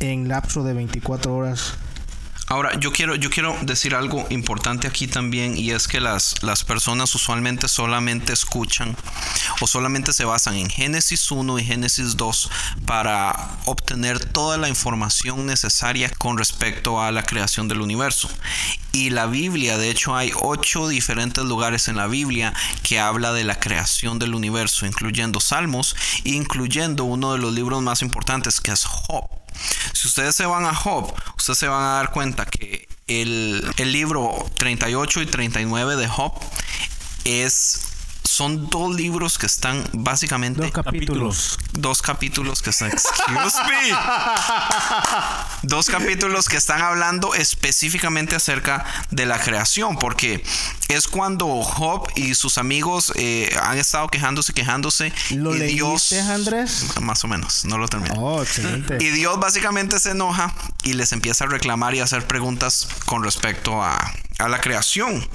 en 0.00 0.28
lapso 0.28 0.62
de 0.64 0.74
24 0.74 1.34
horas. 1.34 1.74
Ahora, 2.50 2.76
yo 2.80 2.90
quiero, 2.90 3.14
yo 3.14 3.30
quiero 3.30 3.56
decir 3.62 3.94
algo 3.94 4.26
importante 4.28 4.88
aquí 4.88 5.06
también 5.06 5.56
y 5.56 5.70
es 5.70 5.86
que 5.86 6.00
las, 6.00 6.42
las 6.42 6.64
personas 6.64 7.14
usualmente 7.14 7.68
solamente 7.68 8.32
escuchan 8.32 8.96
o 9.60 9.68
solamente 9.68 10.12
se 10.12 10.24
basan 10.24 10.56
en 10.56 10.68
Génesis 10.68 11.30
1 11.30 11.60
y 11.60 11.64
Génesis 11.64 12.16
2 12.16 12.50
para 12.86 13.50
obtener 13.66 14.18
toda 14.18 14.58
la 14.58 14.68
información 14.68 15.46
necesaria 15.46 16.10
con 16.18 16.38
respecto 16.38 17.00
a 17.00 17.12
la 17.12 17.22
creación 17.22 17.68
del 17.68 17.82
universo. 17.82 18.28
Y 18.90 19.10
la 19.10 19.26
Biblia, 19.26 19.78
de 19.78 19.88
hecho, 19.88 20.16
hay 20.16 20.32
ocho 20.34 20.88
diferentes 20.88 21.44
lugares 21.44 21.86
en 21.86 21.94
la 21.94 22.08
Biblia 22.08 22.52
que 22.82 22.98
habla 22.98 23.32
de 23.32 23.44
la 23.44 23.60
creación 23.60 24.18
del 24.18 24.34
universo, 24.34 24.86
incluyendo 24.86 25.38
Salmos, 25.38 25.94
incluyendo 26.24 27.04
uno 27.04 27.32
de 27.32 27.38
los 27.38 27.54
libros 27.54 27.80
más 27.80 28.02
importantes 28.02 28.60
que 28.60 28.72
es 28.72 28.84
Job. 28.84 29.39
Si 29.92 30.08
ustedes 30.08 30.34
se 30.34 30.46
van 30.46 30.64
a 30.64 30.74
Job, 30.74 31.12
ustedes 31.36 31.58
se 31.58 31.68
van 31.68 31.82
a 31.82 31.92
dar 31.94 32.10
cuenta 32.10 32.46
que 32.46 32.88
el, 33.06 33.68
el 33.76 33.92
libro 33.92 34.46
38 34.58 35.22
y 35.22 35.26
39 35.26 35.96
de 35.96 36.08
Job 36.08 36.32
es 37.24 37.86
son 38.22 38.70
dos 38.70 38.94
libros 38.94 39.38
que 39.38 39.46
están 39.46 39.84
básicamente 39.92 40.62
Dos 40.62 40.70
capítulos. 40.70 41.58
dos 41.72 42.00
capítulos 42.00 42.62
que 42.62 42.70
están 42.70 42.90
excuse 42.90 43.58
me 43.68 43.94
dos 45.62 45.86
capítulos 45.90 46.48
que 46.48 46.56
están 46.56 46.80
hablando 46.80 47.34
específicamente 47.34 48.36
acerca 48.36 48.86
de 49.10 49.26
la 49.26 49.40
creación 49.40 49.98
porque 49.98 50.42
es 50.90 51.06
cuando 51.08 51.62
Job 51.62 52.08
y 52.16 52.34
sus 52.34 52.58
amigos 52.58 53.12
eh, 53.16 53.54
han 53.62 53.78
estado 53.78 54.08
quejándose 54.08 54.52
quejándose 54.52 55.12
¿Lo 55.30 55.54
y 55.56 55.60
Dios 55.60 56.12
Andrés? 56.12 56.86
más 57.00 57.24
o 57.24 57.28
menos 57.28 57.64
no 57.64 57.78
lo 57.78 57.88
terminé 57.88 58.14
Oh, 58.16 58.42
excelente. 58.42 58.98
y 59.00 59.08
Dios 59.10 59.38
básicamente 59.40 59.98
se 60.00 60.10
enoja 60.10 60.54
y 60.82 60.94
les 60.94 61.12
empieza 61.12 61.44
a 61.44 61.48
reclamar 61.48 61.94
y 61.94 62.00
a 62.00 62.04
hacer 62.04 62.26
preguntas 62.26 62.88
con 63.06 63.22
respecto 63.22 63.82
a, 63.82 64.12
a 64.38 64.48
la 64.48 64.60
creación. 64.60 65.26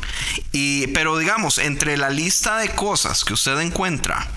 Y, 0.51 0.87
pero 0.87 1.17
digamos, 1.17 1.57
entre 1.59 1.97
la 1.97 2.09
lista 2.09 2.57
de 2.57 2.69
cosas 2.69 3.23
que 3.23 3.33
usted 3.33 3.59
encuentra, 3.59 4.27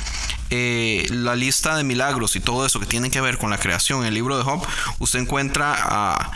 eh, 0.50 1.06
la 1.10 1.34
lista 1.36 1.76
de 1.76 1.84
milagros 1.84 2.36
y 2.36 2.40
todo 2.40 2.64
eso 2.66 2.78
que 2.80 2.86
tiene 2.86 3.10
que 3.10 3.20
ver 3.20 3.38
con 3.38 3.50
la 3.50 3.58
creación 3.58 4.00
en 4.02 4.06
el 4.08 4.14
libro 4.14 4.36
de 4.38 4.44
Job, 4.44 4.66
usted 4.98 5.18
encuentra 5.20 5.74
a 5.78 6.30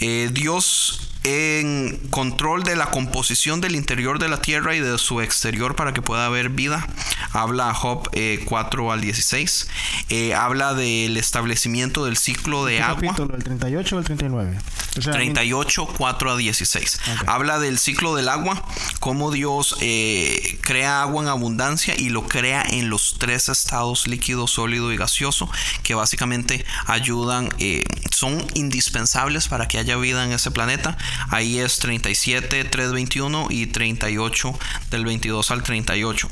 eh, 0.00 0.28
Dios 0.32 1.08
en 1.24 1.98
control 2.10 2.64
de 2.64 2.76
la 2.76 2.86
composición 2.86 3.60
del 3.60 3.76
interior 3.76 4.18
de 4.18 4.28
la 4.28 4.40
tierra 4.40 4.74
y 4.74 4.80
de 4.80 4.98
su 4.98 5.20
exterior 5.20 5.76
para 5.76 5.92
que 5.92 6.02
pueda 6.02 6.26
haber 6.26 6.48
vida. 6.48 6.86
Habla 7.32 7.72
Job 7.74 8.08
eh, 8.12 8.42
4 8.44 8.92
al 8.92 9.00
16. 9.00 9.68
Eh, 10.08 10.34
habla 10.34 10.74
del 10.74 11.16
establecimiento 11.16 12.04
del 12.04 12.16
ciclo 12.16 12.64
de 12.64 12.76
¿Qué 12.76 12.82
agua. 12.82 13.02
capítulo? 13.02 13.36
¿El 13.36 13.44
38 13.44 13.96
o 13.96 13.98
el 13.98 14.04
39? 14.04 14.58
O 14.98 15.00
sea, 15.00 15.12
38, 15.12 15.86
4 15.96 16.30
a 16.32 16.36
16. 16.36 17.00
Ok. 17.22 17.28
Habla 17.28 17.58
del 17.58 17.78
ciclo 17.78 18.14
del 18.14 18.28
agua, 18.28 18.62
cómo 19.00 19.30
Dios 19.30 19.76
eh, 19.80 20.58
crea 20.60 21.02
agua 21.02 21.22
en 21.22 21.28
abundancia 21.28 21.94
y 21.96 22.10
lo 22.10 22.28
crea 22.28 22.62
en 22.68 22.90
los 22.90 23.16
tres 23.18 23.48
estados 23.48 24.06
líquido, 24.06 24.46
sólido 24.46 24.92
y 24.92 24.96
gaseoso, 24.96 25.48
que 25.82 25.94
básicamente 25.94 26.66
ayudan, 26.86 27.48
eh, 27.58 27.84
son 28.10 28.44
indispensables 28.54 29.48
para 29.48 29.66
que 29.68 29.78
haya 29.78 29.96
vida 29.96 30.24
en 30.24 30.32
ese 30.32 30.50
planeta. 30.50 30.98
Ahí 31.30 31.58
es 31.58 31.78
37, 31.78 32.64
321 32.64 33.46
y 33.50 33.66
38 33.66 34.58
del 34.90 35.04
22 35.04 35.50
al 35.50 35.62
38. 35.62 36.30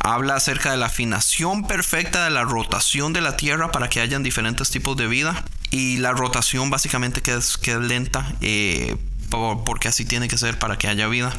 Habla 0.00 0.34
acerca 0.36 0.70
de 0.70 0.76
la 0.76 0.86
afinación 0.86 1.66
perfecta 1.66 2.24
de 2.24 2.30
la 2.30 2.44
rotación 2.44 3.12
de 3.12 3.20
la 3.20 3.36
Tierra 3.36 3.70
para 3.70 3.88
que 3.88 4.00
hayan 4.00 4.22
diferentes 4.22 4.70
tipos 4.70 4.96
de 4.96 5.06
vida. 5.06 5.44
Y 5.70 5.98
la 5.98 6.12
rotación 6.12 6.70
básicamente 6.70 7.20
que 7.20 7.34
es, 7.34 7.58
lenta. 7.66 8.32
eh, 8.40 8.96
porque 9.30 9.88
así 9.88 10.04
tiene 10.04 10.28
que 10.28 10.38
ser 10.38 10.58
para 10.58 10.76
que 10.76 10.88
haya 10.88 11.06
vida. 11.08 11.32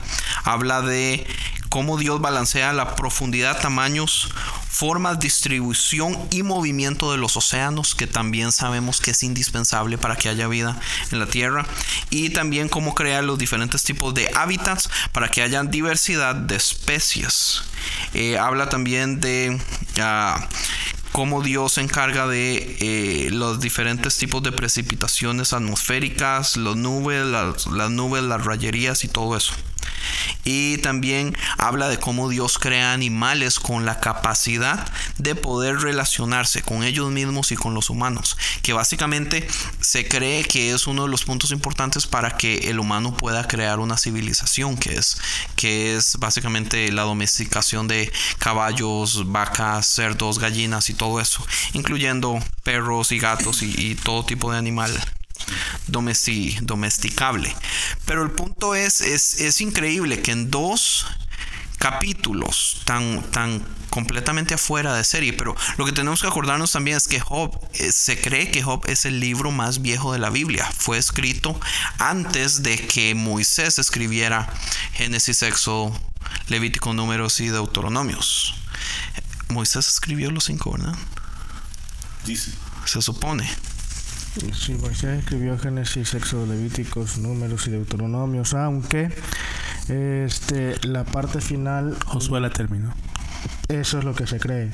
Habla 0.43 0.81
de 0.81 1.25
cómo 1.69 1.97
Dios 1.97 2.19
balancea 2.19 2.73
la 2.73 2.95
profundidad, 2.95 3.59
tamaños, 3.61 4.29
formas, 4.69 5.19
distribución 5.19 6.17
y 6.31 6.43
movimiento 6.43 7.11
de 7.11 7.17
los 7.17 7.37
océanos, 7.37 7.95
que 7.95 8.07
también 8.07 8.51
sabemos 8.51 9.01
que 9.01 9.11
es 9.11 9.23
indispensable 9.23 9.97
para 9.97 10.15
que 10.15 10.29
haya 10.29 10.47
vida 10.47 10.79
en 11.11 11.19
la 11.19 11.27
Tierra. 11.27 11.65
Y 12.09 12.29
también 12.31 12.69
cómo 12.69 12.95
crea 12.95 13.21
los 13.21 13.37
diferentes 13.37 13.83
tipos 13.83 14.13
de 14.13 14.31
hábitats 14.35 14.89
para 15.11 15.29
que 15.29 15.41
haya 15.41 15.63
diversidad 15.63 16.35
de 16.35 16.55
especies. 16.55 17.63
Eh, 18.13 18.37
habla 18.37 18.69
también 18.69 19.19
de... 19.19 19.59
ah, 20.01 20.47
cómo 21.19 21.41
Dios 21.41 21.73
se 21.73 21.81
encarga 21.81 22.27
de 22.27 22.77
eh, 22.79 23.29
los 23.29 23.59
diferentes 23.59 24.17
tipos 24.17 24.41
de 24.41 24.53
precipitaciones 24.53 25.51
atmosféricas, 25.51 26.55
las 26.55 26.77
nubes, 26.77 27.25
las, 27.25 27.67
las 27.67 27.91
nubes, 27.91 28.23
las 28.23 28.45
rayerías 28.45 29.03
y 29.03 29.09
todo 29.09 29.35
eso. 29.35 29.53
Y 30.43 30.77
también 30.77 31.35
habla 31.57 31.89
de 31.89 31.99
cómo 31.99 32.29
Dios 32.29 32.57
crea 32.57 32.93
animales 32.93 33.59
con 33.59 33.85
la 33.85 33.99
capacidad 33.99 34.87
de 35.17 35.35
poder 35.35 35.79
relacionarse 35.81 36.61
con 36.61 36.83
ellos 36.83 37.11
mismos 37.11 37.51
y 37.51 37.55
con 37.55 37.73
los 37.73 37.89
humanos. 37.89 38.37
Que 38.61 38.73
básicamente 38.73 39.47
se 39.81 40.07
cree 40.07 40.43
que 40.43 40.73
es 40.73 40.87
uno 40.87 41.03
de 41.03 41.09
los 41.09 41.23
puntos 41.23 41.51
importantes 41.51 42.07
para 42.07 42.37
que 42.37 42.69
el 42.69 42.79
humano 42.79 43.15
pueda 43.15 43.47
crear 43.47 43.79
una 43.79 43.97
civilización, 43.97 44.77
que 44.77 44.95
es, 44.95 45.17
que 45.55 45.95
es 45.95 46.17
básicamente 46.17 46.91
la 46.91 47.03
domesticación 47.03 47.87
de 47.87 48.11
caballos, 48.37 49.31
vacas, 49.31 49.85
cerdos, 49.85 50.39
gallinas 50.39 50.89
y 50.89 50.93
todo 50.93 51.19
eso, 51.19 51.45
incluyendo 51.73 52.39
perros 52.63 53.11
y 53.11 53.19
gatos 53.19 53.61
y, 53.61 53.73
y 53.77 53.95
todo 53.95 54.25
tipo 54.25 54.51
de 54.51 54.57
animal 54.57 54.99
domesti- 55.87 56.59
domesticable. 56.61 57.55
Pero 58.05 58.23
el 58.23 58.31
punto 58.31 58.75
es, 58.75 59.01
es, 59.01 59.39
es 59.41 59.61
increíble 59.61 60.21
que 60.21 60.31
en 60.31 60.49
dos 60.51 61.05
capítulos 61.77 62.81
tan, 62.83 63.23
tan 63.31 63.65
completamente 63.89 64.53
afuera 64.53 64.93
de 64.95 65.03
serie, 65.03 65.33
pero 65.33 65.55
lo 65.77 65.85
que 65.85 65.93
tenemos 65.93 66.21
que 66.21 66.27
acordarnos 66.27 66.73
también 66.73 66.97
es 66.97 67.07
que 67.07 67.19
Job, 67.19 67.57
eh, 67.73 67.91
se 67.91 68.19
cree 68.19 68.51
que 68.51 68.61
Job 68.61 68.83
es 68.87 69.05
el 69.05 69.19
libro 69.19 69.51
más 69.51 69.81
viejo 69.81 70.11
de 70.13 70.19
la 70.19 70.29
Biblia. 70.29 70.69
Fue 70.77 70.97
escrito 70.97 71.59
antes 71.97 72.63
de 72.63 72.77
que 72.85 73.15
Moisés 73.15 73.79
escribiera 73.79 74.53
Génesis, 74.93 75.41
Éxodo, 75.41 75.97
Levítico, 76.47 76.93
Números 76.93 77.39
y 77.39 77.47
Deuteronomios. 77.47 78.55
Moisés 79.47 79.87
escribió 79.87 80.29
los 80.31 80.43
cinco, 80.43 80.73
¿verdad? 80.73 80.95
Dice. 82.25 82.51
Se 82.85 83.01
supone. 83.01 83.49
Sí, 84.53 84.73
Moisés 84.73 85.19
escribió 85.19 85.57
Génesis, 85.57 86.13
Éxodo, 86.13 86.45
Levíticos, 86.45 87.17
Números 87.17 87.67
y 87.67 87.71
Deuteronomios, 87.71 88.53
aunque 88.53 89.09
este, 89.87 90.75
la 90.87 91.03
parte 91.03 91.41
final, 91.41 91.97
Josué 92.05 92.39
la 92.41 92.49
terminó. 92.49 92.93
eso 93.67 93.99
es 93.99 94.03
lo 94.03 94.13
que 94.15 94.27
se 94.27 94.39
cree. 94.39 94.71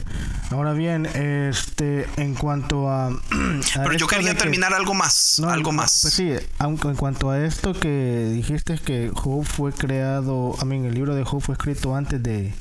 Ahora 0.52 0.74
bien, 0.74 1.06
este, 1.08 2.08
en 2.18 2.36
cuanto 2.36 2.90
a... 2.90 3.08
a 3.76 3.84
Pero 3.84 3.94
yo 3.94 4.08
quería 4.08 4.34
que- 4.34 4.40
terminar 4.40 4.74
algo 4.74 4.94
más, 4.94 5.40
No, 5.42 5.50
algo 5.50 5.72
más. 5.72 6.00
Pues 6.04 6.14
sí, 6.14 6.32
aunque 6.60 6.88
en 6.90 6.96
cuanto 6.96 7.30
a 7.30 7.44
esto 7.44 7.74
que 7.74 8.30
dijiste 8.34 8.78
que 8.78 9.12
Job 9.14 9.44
fue 9.46 9.72
creado, 9.74 10.56
a 10.60 10.66
mí 10.66 10.78
el 10.86 10.94
libro 10.94 11.16
de 11.16 11.24
Job 11.24 11.42
fue 11.42 11.54
escrito 11.54 11.96
antes 11.96 12.22
de 12.22 12.54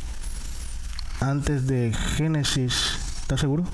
antes 1.20 1.66
de 1.66 1.92
Génesis, 2.16 2.98
¿estás 3.22 3.40
seguro? 3.40 3.64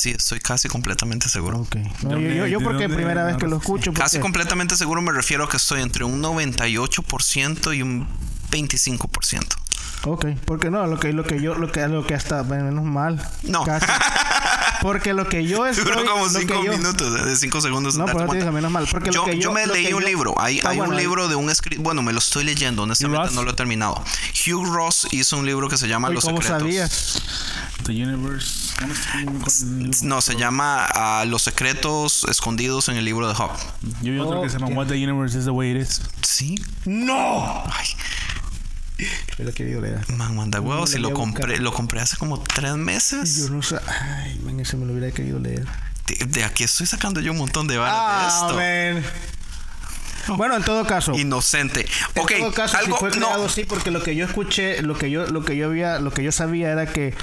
Sí, 0.00 0.12
estoy 0.16 0.40
casi 0.40 0.66
completamente 0.66 1.28
seguro. 1.28 1.58
Ok. 1.58 1.76
No, 2.04 2.16
¿De 2.16 2.34
yo, 2.34 2.46
yo, 2.46 2.46
yo 2.46 2.60
porque 2.62 2.88
primera 2.88 3.22
vez 3.22 3.36
que 3.36 3.46
lo 3.46 3.58
escucho. 3.58 3.92
Casi 3.92 4.18
completamente 4.18 4.74
seguro 4.74 5.02
me 5.02 5.12
refiero 5.12 5.44
a 5.44 5.48
que 5.50 5.58
estoy 5.58 5.82
entre 5.82 6.04
un 6.04 6.22
98% 6.22 7.76
y 7.76 7.82
un 7.82 8.08
25%. 8.50 9.44
Ok, 10.04 10.26
porque 10.46 10.70
no, 10.70 10.86
lo 10.86 10.98
que 10.98 11.12
lo 11.12 11.24
que 11.24 11.40
yo 11.42 11.54
lo 11.54 11.70
que 11.70 11.86
lo 11.88 12.06
que 12.06 12.14
hasta 12.14 12.42
menos 12.42 12.84
mal. 12.84 13.22
No. 13.42 13.64
Casi. 13.64 13.86
Porque 14.82 15.12
lo 15.12 15.28
que 15.28 15.44
yo 15.46 15.66
estoy 15.66 15.84
Duró 15.84 16.06
como 16.10 16.24
lo 16.24 16.32
que 16.32 16.38
5 16.40 16.64
yo- 16.64 16.72
minutos, 16.72 17.26
de 17.26 17.36
5 17.36 17.60
segundos. 17.60 17.96
No, 17.96 18.06
pero 18.06 18.20
te 18.20 18.24
cuenta. 18.24 18.44
dije 18.46 18.50
menos 18.50 18.70
mal, 18.72 18.86
porque 18.90 19.10
yo, 19.10 19.20
lo 19.20 19.26
que 19.26 19.34
yo, 19.36 19.42
yo 19.42 19.52
me 19.52 19.66
lo 19.66 19.74
leí 19.74 19.84
que 19.88 19.94
un 19.94 20.00
yo- 20.00 20.06
libro. 20.08 20.34
Hay, 20.40 20.60
Ah, 20.64 20.70
hay 20.70 20.78
bueno, 20.78 20.94
un 20.94 20.98
libro 20.98 21.28
de 21.28 21.34
un 21.34 21.50
escritor. 21.50 21.84
Bueno, 21.84 22.00
me 22.02 22.14
lo 22.14 22.18
estoy 22.18 22.44
leyendo. 22.44 22.84
Honestamente 22.84 23.24
Ross? 23.26 23.34
no 23.34 23.42
lo 23.42 23.50
he 23.50 23.54
terminado. 23.54 24.02
Hugh 24.46 24.64
Ross 24.72 25.06
hizo 25.10 25.36
un 25.36 25.44
libro 25.44 25.68
que 25.68 25.76
se 25.76 25.86
llama 25.86 26.08
Oye, 26.08 26.14
Los 26.14 26.24
¿Cómo 26.24 26.38
Secretos. 26.40 26.60
sabías? 26.62 27.22
The 27.84 27.92
Universe. 27.92 28.74
No, 30.02 30.22
se 30.22 30.36
llama 30.36 30.86
ah, 30.94 31.24
Los 31.26 31.42
Secretos 31.42 32.24
Escondidos 32.30 32.88
en 32.88 32.96
el 32.96 33.04
libro 33.04 33.28
de 33.28 33.34
Job. 33.34 33.50
Yo 34.00 34.12
vi 34.12 34.18
otro 34.18 34.40
que 34.40 34.48
se 34.48 34.58
llama 34.58 34.74
What 34.74 34.86
the 34.86 34.94
Universe 34.94 35.36
is 35.38 35.44
the 35.44 35.50
way 35.50 35.72
it 35.72 35.76
is. 35.82 36.00
Sí. 36.22 36.54
No. 36.86 37.64
Ay, 37.66 37.86
He 39.38 39.52
querido 39.52 39.80
leer. 39.80 40.08
man, 40.16 40.36
manda 40.36 40.60
huevos. 40.60 40.92
lo 40.92 40.98
Y 40.98 41.02
lo 41.02 41.14
compré, 41.14 41.58
lo 41.58 41.72
compré 41.72 42.00
hace 42.00 42.16
como 42.16 42.38
3 42.40 42.76
meses. 42.76 43.36
Yo 43.38 43.50
no 43.50 43.62
sé. 43.62 43.78
Ay, 43.86 44.38
man, 44.44 44.60
ese 44.60 44.76
me 44.76 44.86
lo 44.86 44.92
hubiera 44.92 45.10
querido 45.12 45.38
leer. 45.38 45.66
De, 46.06 46.26
de 46.26 46.44
aquí 46.44 46.64
estoy 46.64 46.86
sacando 46.86 47.20
yo 47.20 47.32
un 47.32 47.38
montón 47.38 47.66
de 47.66 47.76
balas 47.78 48.56
de 48.56 48.98
esto. 48.98 49.02
man. 49.02 49.30
Bueno, 50.36 50.56
en 50.56 50.62
todo 50.62 50.86
caso. 50.86 51.14
Inocente. 51.14 51.86
En 52.14 52.26
todo 52.26 52.52
caso, 52.52 52.76
algo 52.76 52.96
si 52.96 53.00
fue 53.00 53.10
creado 53.10 53.38
no. 53.38 53.44
así, 53.46 53.64
porque 53.64 53.90
lo 53.90 54.02
que 54.02 54.14
yo 54.14 54.24
escuché, 54.24 54.82
lo 54.82 54.96
que 54.96 55.10
yo, 55.10 55.26
lo 55.26 55.44
que 55.44 55.56
yo 55.56 55.66
había, 55.66 55.98
lo 55.98 56.12
que 56.12 56.22
yo 56.22 56.32
sabía 56.32 56.70
era 56.70 56.86
que, 56.86 57.14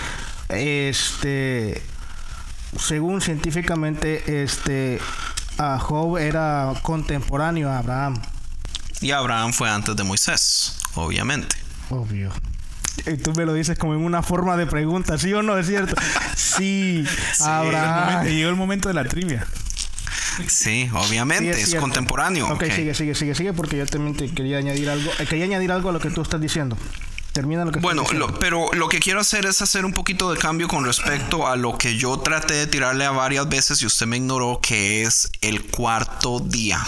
este, 0.49 1.81
según 2.77 3.21
científicamente, 3.21 4.43
este, 4.43 4.99
a 5.57 5.79
Job 5.79 6.17
era 6.17 6.73
contemporáneo 6.81 7.69
a 7.69 7.77
Abraham. 7.79 8.21
Y 9.01 9.11
Abraham 9.11 9.53
fue 9.53 9.69
antes 9.69 9.95
de 9.95 10.03
Moisés, 10.03 10.77
obviamente. 10.95 11.55
Obvio. 11.89 12.31
Y 13.05 13.17
tú 13.17 13.31
me 13.33 13.45
lo 13.45 13.53
dices 13.53 13.77
como 13.77 13.93
en 13.93 14.03
una 14.03 14.23
forma 14.23 14.57
de 14.57 14.65
pregunta, 14.65 15.17
¿sí 15.17 15.31
o 15.33 15.41
no? 15.43 15.57
¿Es 15.57 15.67
cierto? 15.67 15.95
Sí, 16.35 17.03
Abraham. 17.41 18.25
llegó 18.25 18.49
el 18.49 18.55
momento 18.55 18.87
de 18.87 18.93
la 18.95 19.05
trivia. 19.05 19.45
Sí, 20.47 20.89
obviamente, 20.93 21.53
Sí, 21.65 21.73
es, 21.73 21.79
contemporáneo. 21.79 22.45
Ok, 22.47 22.63
ok. 22.67 22.71
sigue, 22.71 22.93
sigue, 22.93 23.15
sigue, 23.15 23.35
sigue, 23.35 23.53
porque 23.53 23.77
yo 23.77 23.85
también 23.85 24.15
te 24.15 24.29
quería 24.31 24.57
añadir 24.57 24.89
algo. 24.89 25.11
eh, 25.19 25.25
Quería 25.27 25.45
añadir 25.45 25.71
algo 25.71 25.89
a 25.89 25.91
lo 25.91 25.99
que 25.99 26.09
tú 26.09 26.21
estás 26.21 26.39
diciendo. 26.41 26.77
Termina 27.33 27.65
lo 27.65 27.71
que 27.71 27.79
Bueno, 27.79 28.01
estás 28.03 28.13
diciendo. 28.13 28.33
lo- 28.33 28.39
pero 28.39 28.69
lo 28.73 28.87
que 28.89 28.99
quiero 28.99 29.19
hacer 29.19 29.45
es 29.45 29.61
hacer 29.61 29.85
un 29.85 29.93
poquito 29.93 30.31
de 30.31 30.39
cambio 30.39 30.67
con 30.67 30.85
respecto 30.85 31.47
a 31.47 31.55
lo 31.55 31.77
que 31.77 31.97
yo 31.97 32.19
traté 32.19 32.53
de 32.55 32.67
tirarle 32.67 33.05
a 33.05 33.11
varias 33.11 33.47
veces 33.49 33.81
y 33.81 33.85
usted 33.85 34.05
me 34.07 34.17
ignoró, 34.17 34.59
que 34.61 35.03
es 35.03 35.29
el 35.41 35.65
cuarto 35.65 36.39
día. 36.39 36.83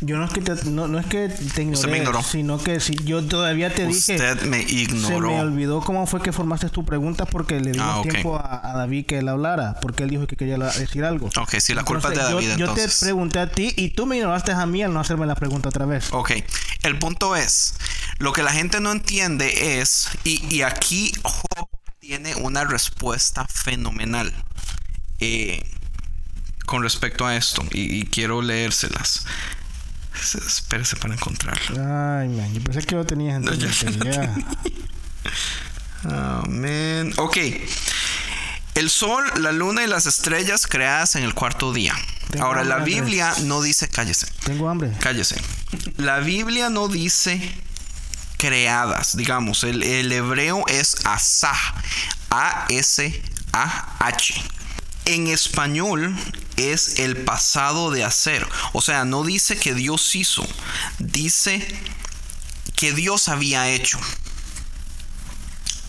Yo 0.00 0.16
no 0.16 0.24
es 0.26 0.30
que 0.32 0.40
te, 0.40 0.54
no, 0.70 0.86
no 0.86 1.00
es 1.00 1.06
que 1.06 1.28
te 1.28 1.62
ignoré, 1.62 1.90
me 1.90 1.98
ignoró. 1.98 2.22
sino 2.22 2.62
que 2.62 2.78
si 2.78 2.94
yo 3.04 3.24
todavía 3.24 3.74
te 3.74 3.84
dije. 3.86 4.14
Usted 4.14 4.42
me 4.42 4.62
Se 4.62 4.72
ignoró. 4.74 5.28
me 5.28 5.40
olvidó 5.40 5.80
cómo 5.80 6.06
fue 6.06 6.22
que 6.22 6.30
formaste 6.32 6.68
tu 6.68 6.84
pregunta 6.84 7.26
porque 7.26 7.58
le 7.58 7.72
dimos 7.72 7.88
Ah, 7.88 7.98
ok. 7.98 8.08
tiempo 8.08 8.36
a, 8.36 8.60
a 8.70 8.76
David 8.76 9.06
que 9.06 9.18
él 9.18 9.28
hablara, 9.28 9.80
porque 9.82 10.04
él 10.04 10.10
dijo 10.10 10.28
que 10.28 10.36
quería 10.36 10.56
decir 10.56 11.04
algo. 11.04 11.28
Ok, 11.36 11.56
sí, 11.58 11.74
la 11.74 11.82
culpa 11.82 12.08
es 12.10 12.14
de 12.14 12.20
Entonces, 12.20 12.34
David, 12.34 12.46
yo, 12.60 12.66
yo 12.68 12.74
te 12.74 12.80
entonces. 12.82 13.00
pregunté 13.00 13.38
a 13.40 13.50
ti 13.50 13.72
y 13.76 13.90
tú 13.90 14.06
me 14.06 14.16
ignoraste 14.16 14.52
a 14.52 14.66
mí 14.66 14.82
al 14.84 14.94
no 14.94 15.00
hacerme 15.00 15.26
la 15.26 15.34
pregunta 15.34 15.68
otra 15.70 15.84
vez. 15.84 16.06
Ok, 16.12 16.30
el 16.84 16.98
punto 17.00 17.34
es, 17.34 17.74
lo 18.18 18.32
que 18.32 18.44
la 18.44 18.52
gente 18.52 18.78
no 18.78 18.92
entiende 18.92 19.80
es, 19.80 20.08
y, 20.22 20.40
y 20.54 20.62
aquí 20.62 21.10
Job 21.24 21.68
tiene 21.98 22.36
una 22.36 22.62
respuesta 22.62 23.46
fenomenal 23.48 24.32
eh, 25.18 25.60
con 26.66 26.84
respecto 26.84 27.26
a 27.26 27.34
esto, 27.36 27.64
y, 27.72 27.96
y 27.98 28.02
quiero 28.04 28.42
leérselas. 28.42 29.24
Espérese 30.14 30.96
para 30.96 31.14
encontrarla. 31.14 32.20
Ay, 32.20 32.28
man, 32.28 32.52
yo 32.52 32.60
pensé 32.62 32.82
que 32.82 32.94
lo 32.94 33.06
tenías 33.06 33.36
en 33.36 33.44
tu 33.44 33.54
No, 33.54 34.04
ya. 34.04 34.34
Amén. 36.04 37.12
Ok. 37.16 37.36
El 38.74 38.90
sol, 38.90 39.24
la 39.40 39.52
luna 39.52 39.82
y 39.82 39.86
las 39.86 40.06
estrellas 40.06 40.66
creadas 40.66 41.16
en 41.16 41.24
el 41.24 41.34
cuarto 41.34 41.72
día. 41.72 41.94
Tengo 42.30 42.44
Ahora, 42.46 42.64
la 42.64 42.78
Biblia 42.78 43.34
no 43.42 43.62
dice, 43.62 43.88
cállese. 43.88 44.26
Tengo 44.44 44.68
hambre. 44.68 44.92
Cállese. 45.00 45.36
La 45.96 46.20
Biblia 46.20 46.70
no 46.70 46.88
dice 46.88 47.40
creadas, 48.38 49.16
digamos, 49.16 49.64
el, 49.64 49.82
el 49.82 50.12
hebreo 50.12 50.64
es 50.68 51.04
asah, 51.04 51.58
A-S-A-H. 52.30 54.34
En 55.08 55.26
español 55.26 56.14
es 56.58 56.98
el 56.98 57.16
pasado 57.16 57.90
de 57.90 58.04
hacer, 58.04 58.46
o 58.74 58.82
sea, 58.82 59.06
no 59.06 59.24
dice 59.24 59.56
que 59.56 59.72
Dios 59.72 60.14
hizo, 60.14 60.46
dice 60.98 61.66
que 62.76 62.92
Dios 62.92 63.28
había 63.28 63.70
hecho. 63.70 63.98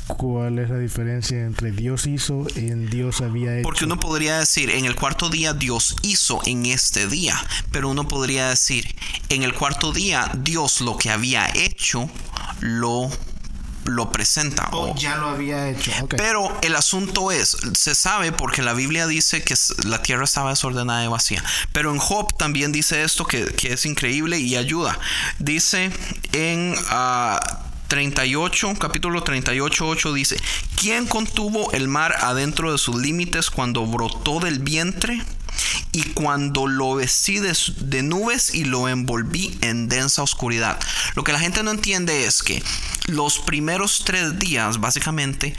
¿Cuál 0.08 0.58
es 0.60 0.70
la 0.70 0.78
diferencia 0.78 1.42
entre 1.42 1.72
Dios 1.72 2.08
hizo 2.08 2.48
y 2.56 2.70
en 2.70 2.90
Dios 2.90 3.20
había 3.20 3.56
hecho? 3.58 3.64
Porque 3.64 3.84
uno 3.84 4.00
podría 4.00 4.40
decir, 4.40 4.70
en 4.70 4.86
el 4.86 4.96
cuarto 4.96 5.28
día 5.28 5.54
Dios 5.54 5.98
hizo 6.02 6.40
en 6.46 6.66
este 6.66 7.06
día, 7.08 7.38
pero 7.72 7.90
uno 7.90 8.08
podría 8.08 8.48
decir, 8.48 8.96
en 9.28 9.44
el 9.44 9.54
cuarto 9.54 9.92
día 9.92 10.32
Dios 10.34 10.80
lo 10.80 10.98
que 10.98 11.10
había 11.10 11.50
hecho 11.54 12.10
lo, 12.62 13.12
lo 13.90 14.12
presenta. 14.12 14.70
Oh, 14.72 14.92
o- 14.92 14.96
ya 14.96 15.16
lo 15.18 15.30
había 15.30 15.70
hecho. 15.70 15.92
Pero 16.10 16.58
el 16.62 16.76
asunto 16.76 17.32
es, 17.32 17.58
se 17.74 17.96
sabe 17.96 18.32
porque 18.32 18.62
la 18.62 18.74
Biblia 18.74 19.08
dice 19.08 19.44
que 19.44 19.56
la 19.86 20.02
tierra 20.02 20.24
estaba 20.24 20.52
desordenada 20.52 21.04
y 21.04 21.08
vacía. 21.08 21.44
Pero 21.74 21.92
en 21.92 21.98
Job 22.00 22.36
también 22.38 22.72
dice 22.72 23.04
esto 23.04 23.26
que, 23.26 23.46
que 23.46 23.74
es 23.74 23.86
increíble 23.86 24.40
y 24.40 24.56
ayuda. 24.56 24.98
Dice 25.40 25.92
en 26.34 26.76
ah, 26.90 27.40
38, 27.88 28.76
capítulo 28.80 29.24
38, 29.24 29.88
8 29.88 30.14
dice, 30.14 30.38
¿quién 30.76 31.08
contuvo 31.08 31.72
el 31.72 31.88
mar 31.88 32.16
adentro 32.22 32.72
de 32.72 32.78
sus 32.78 32.96
límites 32.96 33.50
cuando 33.50 33.86
brotó 33.88 34.40
del 34.40 34.60
vientre? 34.60 35.24
Y 35.92 36.04
cuando 36.04 36.68
lo 36.68 36.96
vestí 36.96 37.40
de, 37.40 38.04
nubes 38.04 38.54
y 38.54 38.66
lo 38.66 38.88
envolví 38.88 39.58
en 39.62 39.90
densa 39.90 40.22
oscuridad. 40.22 40.80
Lo 41.16 41.24
que 41.24 41.34
la 41.34 41.40
gente 41.40 41.64
no 41.64 41.72
entiende 41.72 42.26
es 42.26 42.44
que 42.44 42.64
los 43.08 43.40
primeros 43.40 44.04
tres 44.06 44.38
días, 44.40 44.80
básicamente, 44.80 45.56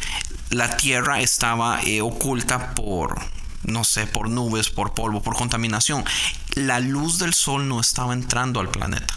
la 0.50 0.76
tierra 0.76 1.20
estaba 1.20 1.80
eh, 1.82 2.00
oculta 2.00 2.74
por, 2.74 3.20
no 3.64 3.84
sé, 3.84 4.06
por 4.06 4.28
nubes, 4.28 4.70
por 4.70 4.94
polvo, 4.94 5.22
por 5.22 5.36
contaminación. 5.36 6.04
La 6.54 6.80
luz 6.80 7.18
del 7.18 7.34
sol 7.34 7.68
no 7.68 7.80
estaba 7.80 8.12
entrando 8.12 8.60
al 8.60 8.70
planeta. 8.70 9.14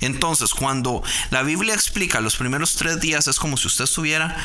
Entonces, 0.00 0.54
cuando 0.54 1.02
la 1.30 1.42
Biblia 1.42 1.74
explica 1.74 2.20
los 2.20 2.36
primeros 2.36 2.74
tres 2.76 3.00
días, 3.00 3.26
es 3.26 3.38
como 3.38 3.56
si 3.56 3.66
usted 3.66 3.84
estuviera 3.84 4.36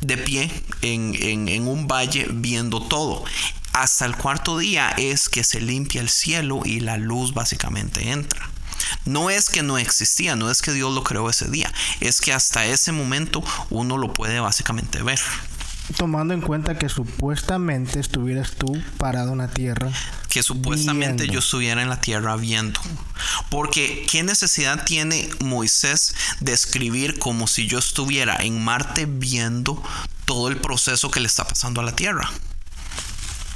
de 0.00 0.16
pie 0.16 0.50
en 0.80 1.68
un 1.68 1.86
valle 1.86 2.28
viendo 2.30 2.82
todo. 2.82 3.24
Hasta 3.72 4.04
el 4.04 4.16
cuarto 4.16 4.58
día 4.58 4.90
es 4.90 5.28
que 5.28 5.44
se 5.44 5.60
limpia 5.60 6.02
el 6.02 6.10
cielo 6.10 6.60
y 6.64 6.80
la 6.80 6.98
luz 6.98 7.32
básicamente 7.32 8.10
entra. 8.10 8.50
No 9.06 9.30
es 9.30 9.48
que 9.48 9.62
no 9.62 9.78
existía, 9.78 10.36
no 10.36 10.50
es 10.50 10.60
que 10.60 10.72
Dios 10.72 10.94
lo 10.94 11.02
creó 11.02 11.30
ese 11.30 11.48
día, 11.48 11.72
es 12.00 12.20
que 12.20 12.32
hasta 12.32 12.66
ese 12.66 12.92
momento 12.92 13.42
uno 13.70 13.96
lo 13.96 14.12
puede 14.12 14.40
básicamente 14.40 15.02
ver. 15.02 15.20
Tomando 15.96 16.34
en 16.34 16.42
cuenta 16.42 16.78
que 16.78 16.88
supuestamente 16.88 17.98
estuvieras 17.98 18.52
tú 18.52 18.80
parado 18.98 19.32
en 19.32 19.38
la 19.38 19.48
tierra. 19.48 19.90
que 20.28 20.42
supuestamente 20.42 21.24
Viendo. 21.24 21.32
yo 21.34 21.38
estuviera 21.40 21.82
en 21.82 21.88
la 21.88 22.00
tierra 22.00 22.36
viendo. 22.36 22.80
Porque 23.50 24.06
¿qué 24.10 24.22
necesidad 24.22 24.84
tiene 24.84 25.28
Moisés 25.40 26.14
de 26.40 26.52
escribir 26.52 27.18
como 27.18 27.46
si 27.46 27.66
yo 27.66 27.78
estuviera 27.78 28.36
en 28.36 28.62
Marte 28.62 29.06
viendo 29.06 29.82
todo 30.24 30.48
el 30.48 30.56
proceso 30.58 31.10
que 31.10 31.20
le 31.20 31.26
está 31.26 31.44
pasando 31.44 31.80
a 31.80 31.84
la 31.84 31.96
tierra? 31.96 32.30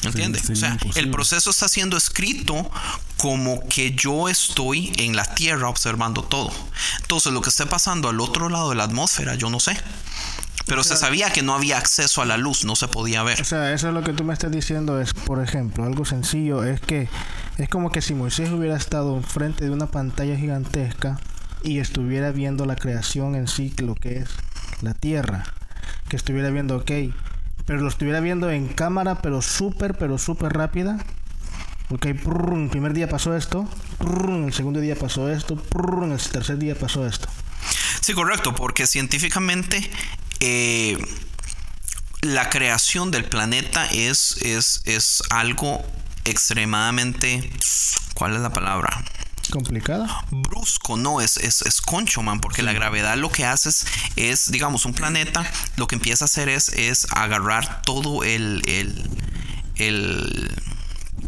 ¿Entiende? 0.03 0.39
sería 0.39 0.77
o 0.77 0.93
sea, 0.93 1.03
el 1.03 1.11
proceso 1.11 1.51
está 1.51 1.69
siendo 1.69 1.97
escrito 1.97 2.71
como 3.17 3.67
que 3.69 3.95
yo 3.95 4.29
estoy 4.29 4.93
en 4.99 5.17
la 5.17 5.25
Tierra 5.35 5.69
observando 5.69 6.23
todo. 6.23 6.53
Entonces, 7.01 7.33
lo 7.33 7.41
que 7.41 7.49
esté 7.49 7.67
pasando 7.67 8.09
al 8.09 8.21
otro 8.21 8.49
lado 8.49 8.71
de 8.71 8.77
la 8.77 8.85
atmósfera, 8.85 9.35
yo 9.35 9.51
no 9.51 9.61
sé. 9.61 9.77
Pero 10.67 10.83
se 10.83 10.97
sabía 10.97 11.31
que 11.31 11.43
no 11.43 11.55
había 11.55 11.79
acceso 11.79 12.23
a 12.23 12.27
la 12.27 12.37
luz, 12.37 12.65
no 12.65 12.75
se 12.75 12.89
podía 12.89 13.23
ver. 13.23 13.41
O 13.41 13.45
sea, 13.45 13.73
eso 13.73 13.89
es 13.89 13.95
lo 13.95 14.03
que 14.03 14.13
tú 14.13 14.25
me 14.25 14.33
estás 14.33 14.51
diciendo 14.51 15.01
es, 15.01 15.15
por 15.15 15.41
ejemplo, 15.41 15.85
algo 15.85 16.05
sencillo, 16.05 16.65
es 16.65 16.81
que 16.81 17.09
es 17.57 17.69
como 17.69 17.93
que 17.93 18.03
si 18.03 18.15
Moisés 18.15 18.51
hubiera 18.51 18.77
estado 18.77 19.17
enfrente 19.17 19.65
de 19.65 19.71
una 19.71 19.87
pantalla 19.87 20.37
gigantesca 20.37 21.21
y 21.63 21.79
estuviera 21.79 22.33
viendo 22.33 22.67
la 22.67 22.75
creación 22.75 23.37
en 23.37 23.47
sí, 23.47 23.73
lo 23.79 23.95
que 23.95 24.19
es 24.19 24.29
la 24.83 24.93
tierra, 24.93 25.45
que 26.09 26.17
estuviera 26.17 26.51
viendo, 26.51 26.77
ok, 26.77 26.91
pero 27.67 27.81
lo 27.81 27.89
estuviera 27.89 28.21
viendo 28.21 28.51
en 28.51 28.69
cámara, 28.69 29.21
pero 29.21 29.43
súper, 29.43 29.95
pero 29.95 30.19
súper 30.19 30.53
rápida. 30.53 31.05
Prrrrum, 31.89 32.65
el 32.65 32.71
primer 32.71 32.95
día 32.95 33.09
pasó 33.09 33.37
esto, 33.37 33.69
el 34.01 34.53
segundo 34.53 34.81
día 34.81 34.97
pasó 34.97 35.31
esto, 35.31 35.55
el 35.55 36.19
tercer 36.31 36.59
día 36.59 36.75
pasó 36.75 37.07
esto. 37.07 37.29
Sí, 38.01 38.13
correcto, 38.13 38.55
porque 38.55 38.87
científicamente 38.87 39.89
eh, 40.41 40.99
la 42.23 42.51
creación 42.51 43.11
del 43.11 43.25
planeta 43.25 43.87
es, 43.87 44.37
es, 44.43 44.83
es 44.85 45.23
algo 45.31 45.85
extremadamente... 46.25 47.51
¿Cuál 48.15 48.35
es 48.35 48.41
la 48.41 48.51
palabra? 48.51 49.05
¿Complicada? 49.51 50.25
brusco, 50.31 50.97
no, 50.97 51.21
es, 51.21 51.37
es, 51.37 51.63
es 51.63 51.81
concho, 51.81 52.23
man, 52.23 52.41
porque 52.41 52.63
la 52.63 52.73
gravedad 52.73 53.17
lo 53.17 53.31
que 53.31 53.45
hace 53.45 53.69
es, 53.69 53.87
es, 54.17 54.51
digamos, 54.51 54.85
un 54.85 54.93
planeta, 54.93 55.51
lo 55.77 55.87
que 55.87 55.95
empieza 55.95 56.25
a 56.25 56.27
hacer 56.27 56.49
es, 56.49 56.71
es 56.71 57.07
agarrar 57.13 57.83
todo 57.83 58.25
el, 58.25 58.63
el, 58.67 59.09
el, 59.77 60.51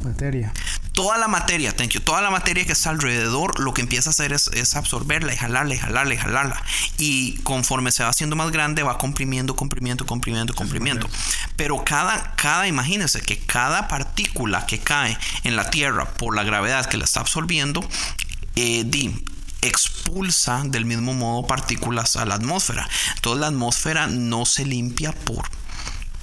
Materia. 0.02 0.52
Toda 0.98 1.16
la 1.16 1.28
materia, 1.28 1.76
thank 1.76 1.90
you, 1.90 2.00
toda 2.00 2.20
la 2.20 2.28
materia 2.28 2.64
que 2.66 2.72
está 2.72 2.90
alrededor, 2.90 3.60
lo 3.60 3.72
que 3.72 3.82
empieza 3.82 4.10
a 4.10 4.12
hacer 4.12 4.32
es, 4.32 4.48
es 4.48 4.74
absorberla 4.74 5.32
y 5.32 5.36
jalarla 5.36 5.74
y 5.76 5.78
jalarla 5.78 6.14
y 6.14 6.16
jalarla. 6.16 6.62
Y 6.98 7.36
conforme 7.44 7.92
se 7.92 8.02
va 8.02 8.08
haciendo 8.08 8.34
más 8.34 8.50
grande, 8.50 8.82
va 8.82 8.98
comprimiendo, 8.98 9.54
comprimiendo, 9.54 10.04
comprimiendo, 10.06 10.54
comprimiendo. 10.54 11.08
Pero 11.54 11.84
cada, 11.84 12.34
cada, 12.34 12.66
imagínense 12.66 13.20
que 13.20 13.38
cada 13.38 13.86
partícula 13.86 14.66
que 14.66 14.80
cae 14.80 15.16
en 15.44 15.54
la 15.54 15.70
Tierra 15.70 16.04
por 16.14 16.34
la 16.34 16.42
gravedad 16.42 16.86
que 16.86 16.96
la 16.96 17.04
está 17.04 17.20
absorbiendo, 17.20 17.88
eh, 18.56 18.82
di, 18.84 19.24
expulsa 19.62 20.62
del 20.64 20.84
mismo 20.84 21.14
modo 21.14 21.46
partículas 21.46 22.16
a 22.16 22.24
la 22.24 22.34
atmósfera. 22.34 22.88
Entonces 23.14 23.40
la 23.40 23.46
atmósfera 23.46 24.08
no 24.08 24.44
se 24.46 24.64
limpia 24.64 25.12
por 25.12 25.48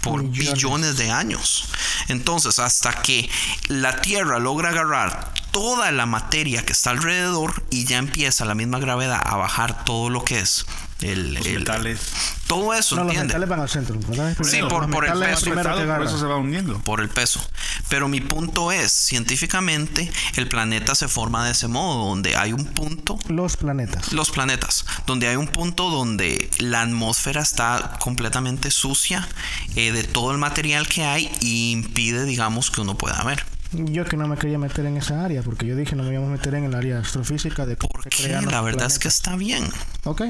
por 0.05 0.23
Millones. 0.23 0.53
billones 0.53 0.97
de 0.97 1.11
años. 1.11 1.65
Entonces, 2.07 2.59
hasta 2.59 3.01
que 3.01 3.29
la 3.67 4.01
Tierra 4.01 4.39
logra 4.39 4.69
agarrar 4.69 5.33
toda 5.51 5.91
la 5.91 6.05
materia 6.05 6.63
que 6.63 6.73
está 6.73 6.91
alrededor 6.91 7.63
y 7.69 7.85
ya 7.85 7.97
empieza 7.97 8.45
la 8.45 8.55
misma 8.55 8.79
gravedad 8.79 9.21
a 9.25 9.35
bajar 9.35 9.83
todo 9.83 10.09
lo 10.09 10.23
que 10.23 10.39
es 10.39 10.65
el, 11.01 11.37
el- 11.37 11.59
metales. 11.59 11.99
todo 12.47 12.73
eso, 12.73 12.95
No, 12.95 13.03
los 13.03 13.11
¿entiende? 13.11 13.27
metales 13.33 13.49
van 13.49 13.59
al 13.59 13.69
centro. 13.69 13.99
¿verdad? 14.07 14.35
Sí, 14.43 14.59
por- 14.69 14.83
los 14.83 14.91
por 14.91 15.05
el 15.05 15.11
peso. 15.19 15.51
por 15.53 16.05
eso 16.05 16.19
se 16.19 16.25
va 16.25 16.37
hundiendo. 16.37 16.79
por 16.79 17.01
el 17.01 17.09
peso. 17.09 17.41
Pero 17.89 18.07
mi 18.07 18.21
punto 18.21 18.71
es, 18.71 18.91
científicamente, 18.91 20.11
el 20.37 20.47
planeta 20.47 20.95
se 20.95 21.07
forma 21.07 21.45
de 21.45 21.51
ese 21.51 21.67
modo, 21.67 22.05
donde 22.09 22.35
hay 22.35 22.53
un 22.53 22.65
punto 22.65 23.17
Los 23.27 23.57
planetas. 23.57 24.13
los 24.13 24.31
planetas, 24.31 24.85
donde 25.05 25.27
hay 25.27 25.35
un 25.35 25.47
punto 25.47 25.89
donde 25.89 26.49
la 26.59 26.81
atmósfera 26.81 27.41
está 27.41 27.97
completamente 27.99 28.71
sucia 28.71 29.27
eh, 29.75 29.91
de 29.91 30.03
todo 30.03 30.31
el 30.31 30.37
material 30.37 30.87
que 30.87 31.03
hay 31.03 31.29
y 31.41 31.71
impide, 31.71 32.25
digamos, 32.25 32.71
que 32.71 32.81
uno 32.81 32.95
pueda 32.97 33.21
ver. 33.23 33.43
Yo 33.71 34.05
que 34.05 34.15
no 34.15 34.27
me 34.27 34.37
quería 34.37 34.57
meter 34.57 34.85
en 34.85 34.95
esa 34.95 35.25
área, 35.25 35.41
porque 35.41 35.65
yo 35.65 35.75
dije 35.75 35.95
no 35.95 36.03
me 36.03 36.11
íbamos 36.11 36.29
a 36.29 36.33
meter 36.33 36.55
en 36.55 36.63
el 36.65 36.75
área 36.75 36.99
astrofísica 36.99 37.65
de 37.65 37.75
cómo 37.75 37.91
se 38.01 38.09
Porque 38.09 38.23
crean 38.23 38.45
los 38.45 38.53
la 38.53 38.61
verdad 38.61 38.87
es 38.87 38.99
que 38.99 39.09
está 39.09 39.35
bien. 39.35 39.67
Ok. 40.05 40.21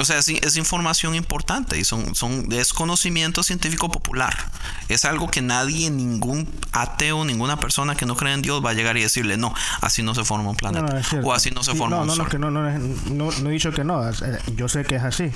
O 0.00 0.04
sea, 0.04 0.18
es, 0.18 0.28
es, 0.28 0.56
información 0.56 1.14
importante 1.14 1.78
y 1.78 1.84
son, 1.84 2.14
son, 2.14 2.50
es 2.52 2.72
conocimiento 2.72 3.42
científico 3.42 3.90
popular. 3.90 4.34
Es 4.88 5.04
algo 5.04 5.30
que 5.30 5.42
nadie, 5.42 5.90
ningún 5.90 6.48
ateo, 6.72 7.24
ninguna 7.24 7.60
persona 7.60 7.94
que 7.94 8.06
no 8.06 8.16
cree 8.16 8.32
en 8.34 8.42
Dios 8.42 8.64
va 8.64 8.70
a 8.70 8.72
llegar 8.74 8.96
y 8.96 9.02
decirle, 9.02 9.36
no, 9.36 9.54
así 9.80 10.02
no 10.02 10.14
se 10.14 10.24
forma 10.24 10.50
un 10.50 10.56
planeta. 10.56 10.86
No, 10.86 10.92
no, 10.94 10.98
es 10.98 11.12
o 11.22 11.32
así 11.32 11.50
no 11.50 11.62
se 11.62 11.74
forma 11.74 11.96
no, 11.96 12.02
un 12.02 12.08
no, 12.08 12.14
sol. 12.14 12.24
No, 12.24 12.30
que 12.30 12.38
no, 12.38 12.50
no, 12.50 12.62
no, 12.70 13.30
no 13.30 13.50
he 13.50 13.52
dicho 13.52 13.72
que 13.72 13.84
no. 13.84 14.08
es- 14.08 14.22
eh, 14.22 14.38
Yo 14.56 14.68
sé 14.68 14.84
que 14.84 14.96
es 14.96 15.02
así. 15.02 15.30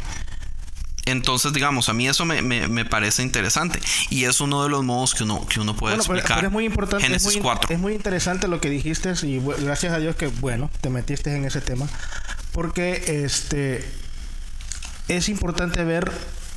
Entonces, 1.06 1.52
digamos, 1.52 1.90
a 1.90 1.92
mí 1.92 2.08
eso 2.08 2.24
me, 2.24 2.40
me- 2.40 2.66
me 2.66 2.86
parece 2.86 3.22
interesante. 3.22 3.78
Y 4.08 4.24
es 4.24 4.40
uno 4.40 4.62
de 4.62 4.70
los 4.70 4.82
modos 4.84 5.14
que 5.14 5.24
uno, 5.24 5.46
que 5.46 5.60
uno 5.60 5.76
puede 5.76 5.96
Bueno, 5.96 6.04
pero, 6.06 6.18
explicar. 6.18 6.38
pero 6.38 6.48
es 6.48 6.52
muy 6.52 6.64
importante. 6.64 7.04
Es 7.04 7.08
Génesis 7.08 7.34
muy, 7.34 7.42
4. 7.42 7.74
es 7.74 7.78
muy 7.78 7.92
interesante 7.92 8.48
lo 8.48 8.58
que 8.60 8.70
dijiste 8.70 9.12
y 9.24 9.40
gracias 9.60 9.92
a 9.92 9.98
Dios 9.98 10.16
que, 10.16 10.28
bueno, 10.28 10.70
te 10.80 10.88
metiste 10.88 11.36
en 11.36 11.44
ese 11.44 11.60
tema. 11.60 11.86
Porque 12.52 13.22
este 13.24 13.84
es 15.08 15.28
importante 15.28 15.84
ver 15.84 16.10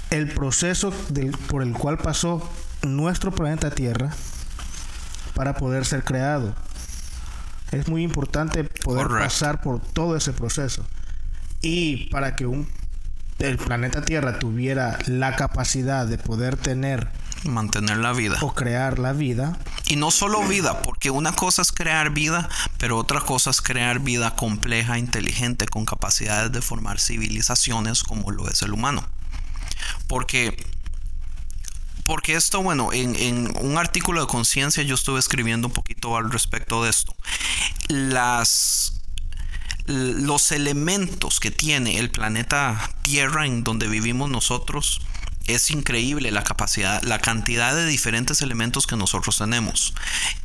el 0.10 0.30
proceso 0.34 0.94
del- 1.10 1.32
por 1.32 1.62
el 1.64 1.74
cual 1.74 1.98
pasó 1.98 2.48
nuestro 2.82 3.32
planeta 3.32 3.72
Tierra 3.72 4.12
para 5.34 5.56
poder 5.56 5.86
ser 5.86 6.04
creado. 6.04 6.56
Es 7.72 7.88
muy 7.90 8.04
importante 8.04 8.64
poder 8.64 9.08
pasar 9.08 9.62
por 9.62 9.82
todo 9.82 10.16
ese 10.16 10.32
proceso. 10.32 10.86
Y 11.62 12.10
para 12.10 12.36
que 12.36 12.46
un, 12.46 12.70
el 13.40 13.58
planeta 13.58 14.04
Tierra 14.06 14.40
tuviera 14.40 14.98
la 15.08 15.36
capacidad 15.36 16.06
de 16.08 16.18
poder 16.18 16.56
tener 16.56 17.10
Mantener 17.44 17.98
la 17.98 18.14
vida. 18.14 18.38
o 18.42 18.54
crear 18.54 19.00
la 19.00 19.14
vida, 19.14 19.58
Y 19.86 19.96
no 19.96 20.12
solo 20.12 20.44
vida, 20.44 20.82
porque 20.82 21.12
una 21.12 21.34
cosa 21.34 21.62
es 21.62 21.72
crear 21.72 22.10
vida, 22.10 22.50
pero 22.78 22.98
otra 22.98 23.22
cosa 23.22 23.52
es 23.52 23.62
crear 23.62 24.00
vida 24.00 24.36
compleja, 24.36 24.98
inteligente, 24.98 25.68
con 25.68 25.86
capacidades 25.86 26.52
de 26.52 26.62
formar 26.62 27.00
civilizaciones 27.00 28.04
como 28.04 28.32
lo 28.32 28.50
es 28.50 28.62
el 28.62 28.74
humano. 28.74 29.08
Porque, 30.08 30.58
porque 32.06 32.36
esto, 32.36 32.62
bueno, 32.62 32.92
en, 32.92 33.16
en 33.16 33.54
un 33.62 33.78
artículo 33.78 34.22
de 34.22 34.28
conciencia 34.28 34.84
yo 34.84 34.96
estuve 34.96 35.20
escribiendo 35.20 35.68
un 35.68 35.74
poquito 35.74 36.18
al 36.18 36.32
respecto 36.32 36.84
de 36.84 36.90
esto. 36.90 37.16
Las 37.88 38.94
los 39.88 40.52
elementos 40.52 41.40
que 41.40 41.50
tiene 41.50 41.98
el 41.98 42.10
planeta 42.10 42.92
Tierra 43.04 43.46
en 43.46 43.64
donde 43.64 43.88
vivimos 43.88 44.30
nosotros 44.30 45.00
es 45.48 45.72
increíble 45.72 46.32
la 46.32 46.44
capacidad, 46.44 47.02
la 47.04 47.20
cantidad 47.20 47.74
de 47.74 47.86
diferentes 47.86 48.42
elementos 48.42 48.86
que 48.86 48.96
nosotros 48.96 49.38
tenemos. 49.38 49.94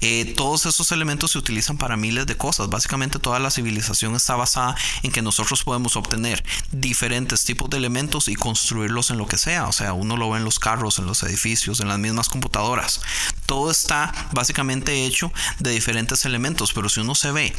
Eh, 0.01 0.33
todos 0.37 0.67
esos 0.67 0.93
elementos 0.93 1.33
se 1.33 1.39
utilizan 1.39 1.77
para 1.77 1.97
miles 1.97 2.27
de 2.27 2.37
cosas. 2.37 2.69
Básicamente 2.69 3.19
toda 3.19 3.41
la 3.41 3.51
civilización 3.51 4.15
está 4.15 4.37
basada 4.37 4.77
en 5.03 5.11
que 5.11 5.23
nosotros 5.23 5.65
podemos 5.65 5.97
obtener 5.97 6.45
diferentes 6.71 7.45
tipos 7.45 7.69
de 7.69 7.79
elementos 7.79 8.29
y 8.29 8.37
construirlos 8.37 9.11
en 9.11 9.19
lo 9.19 9.27
que 9.27 9.39
sea. 9.39 9.67
O 9.67 9.73
sea, 9.73 9.93
uno 9.93 10.17
lo 10.17 10.31
ve 10.31 10.39
en 10.39 10.45
los 10.45 10.59
carros, 10.59 10.99
en 10.99 11.07
los 11.07 11.23
edificios, 11.25 11.81
en 11.81 11.89
las 11.89 11.99
mismas 11.99 12.29
computadoras. 12.29 13.01
Todo 13.47 13.71
está 13.71 14.13
básicamente 14.33 15.05
hecho 15.05 15.33
de 15.59 15.73
diferentes 15.73 16.25
elementos. 16.25 16.73
Pero 16.73 16.89
si 16.89 17.01
uno 17.01 17.15
se 17.15 17.33
ve 17.33 17.53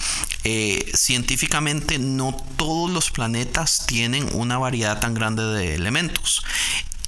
eh, 0.46 0.91
científicamente, 0.96 2.00
no 2.00 2.36
todos 2.56 2.89
los 2.89 3.12
planetas 3.12 3.86
tienen 3.86 4.30
una 4.34 4.58
variedad 4.58 5.00
tan 5.00 5.14
grande 5.14 5.44
de 5.44 5.76
elementos 5.76 6.44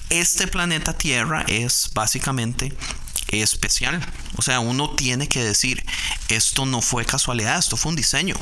este 0.09 0.47
planeta 0.47 0.93
Tierra 0.93 1.43
es 1.47 1.91
básicamente 1.93 2.75
especial. 3.31 4.05
O 4.37 4.41
sea, 4.41 4.59
uno 4.59 4.91
tiene 4.91 5.27
que 5.27 5.43
decir, 5.43 5.83
esto 6.29 6.65
no 6.65 6.81
fue 6.81 7.05
casualidad, 7.05 7.57
esto 7.57 7.77
fue 7.77 7.89
un 7.89 7.95
diseño. 7.95 8.35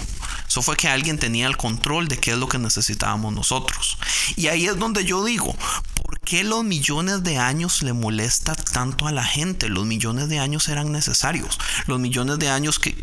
Eso 0.48 0.62
fue 0.62 0.76
que 0.76 0.88
alguien 0.88 1.18
tenía 1.18 1.48
el 1.48 1.58
control 1.58 2.08
de 2.08 2.18
qué 2.18 2.32
es 2.32 2.38
lo 2.38 2.48
que 2.48 2.60
necesitábamos 2.60 3.34
nosotros. 3.34 3.98
Y 4.36 4.48
ahí 4.48 4.66
es 4.66 4.78
donde 4.78 5.06
yo 5.06 5.24
digo, 5.24 5.56
¿por 5.96 6.20
qué 6.20 6.44
los 6.44 6.64
millones 6.64 7.24
de 7.24 7.38
años 7.38 7.82
le 7.82 7.94
molesta 7.94 8.56
tanto 8.56 9.08
a 9.08 9.12
la 9.12 9.24
gente? 9.24 9.70
Los 9.70 9.86
millones 9.86 10.30
de 10.30 10.40
años 10.40 10.68
eran 10.70 10.92
necesarios. 10.92 11.60
Los 11.88 12.00
millones 12.00 12.40
de 12.40 12.50
años 12.50 12.80
que 12.80 12.96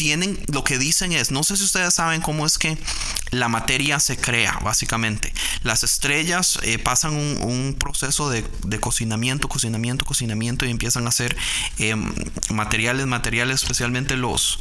tienen, 0.00 0.42
lo 0.50 0.64
que 0.64 0.78
dicen 0.78 1.12
es, 1.12 1.30
no 1.30 1.44
sé 1.44 1.58
si 1.58 1.64
ustedes 1.64 1.92
saben 1.92 2.22
cómo 2.22 2.46
es 2.46 2.56
que 2.56 2.78
la 3.32 3.50
materia 3.50 4.00
se 4.00 4.16
crea, 4.16 4.58
básicamente. 4.64 5.30
Las 5.62 5.84
estrellas 5.84 6.58
eh, 6.62 6.78
pasan 6.78 7.12
un, 7.12 7.76
proceso 7.78 8.30
de, 8.30 8.42
cocinamiento, 8.80 9.46
cocinamiento, 9.46 10.06
cocinamiento 10.06 10.64
y 10.64 10.70
empiezan 10.70 11.04
a 11.04 11.10
hacer 11.10 11.36
eh, 11.78 11.96
materiales, 12.48 13.06
materiales, 13.08 13.62
especialmente 13.62 14.16
los, 14.16 14.60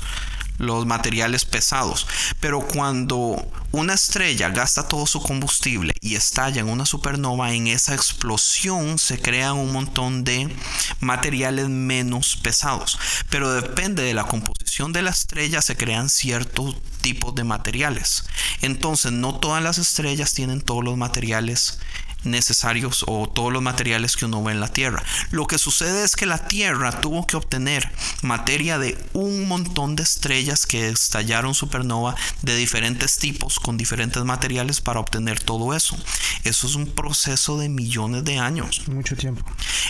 los 0.60 0.86
materiales 0.86 1.46
pesados. 1.46 2.06
Pero 2.40 2.62
cuando 2.62 3.44
una 3.72 3.94
estrella 3.94 4.50
gasta 4.50 4.88
todo 4.88 5.08
su 5.08 5.22
combustible 5.22 5.94
y 6.02 6.16
estalla 6.16 6.62
en 6.62 6.70
una 6.70 6.86
supernova, 6.86 7.54
en 7.54 7.68
esa 7.68 7.96
explosión 7.96 9.00
se 9.00 9.20
crean 9.20 9.58
un 9.58 9.72
montón 9.72 10.24
de 10.24 10.56
materiales 11.00 11.70
menos 11.70 12.36
pesados. 12.36 13.00
Pero 13.30 13.52
depende 13.52 14.04
de 14.04 14.14
la 14.14 14.26
composición 14.26 14.94
de 14.94 15.02
la 15.02 15.10
estrella, 15.10 15.62
se 15.62 15.76
crean 15.76 16.10
ciertos 16.10 16.76
tipos 17.02 17.34
de 17.34 17.44
materiales. 17.44 18.26
Entonces, 18.62 19.12
no 19.12 19.36
todas 19.36 19.64
las 19.64 19.78
estrellas 19.78 20.34
tienen 20.34 20.62
todos 20.62 20.84
los 20.84 20.98
materiales 20.98 21.80
necesarios 22.24 23.04
o 23.08 23.28
todos 23.28 23.52
los 23.52 23.62
materiales 23.62 24.16
que 24.16 24.26
uno 24.26 24.44
ve 24.44 24.54
en 24.54 24.60
la 24.60 24.68
Tierra. 24.68 25.04
Lo 25.32 25.48
que 25.48 25.58
sucede 25.58 26.04
es 26.04 26.16
que 26.16 26.26
la 26.26 26.48
Tierra 26.48 27.02
tuvo 27.02 27.26
que 27.26 27.38
obtener 27.38 27.92
materia 28.22 28.78
de 28.78 28.98
un 29.14 29.48
montón 29.48 29.96
de 29.96 30.04
estrellas 30.04 30.66
que 30.66 30.90
estallaron 30.90 31.54
supernova 31.54 32.16
de 32.42 32.56
diferentes 32.56 33.18
tipos 33.18 33.60
con 33.60 33.78
diferentes 33.78 34.24
materiales 34.24 34.82
para 34.82 35.00
obtener 35.00 35.40
todo 35.40 35.76
eso. 35.76 35.98
Eso 36.44 36.68
es 36.68 36.76
un 36.76 36.88
proceso 36.88 37.58
de 37.58 37.70
millones 37.70 38.24
de 38.24 38.40
años. 38.40 38.88
Mucho 38.88 39.16
tiempo. 39.16 39.44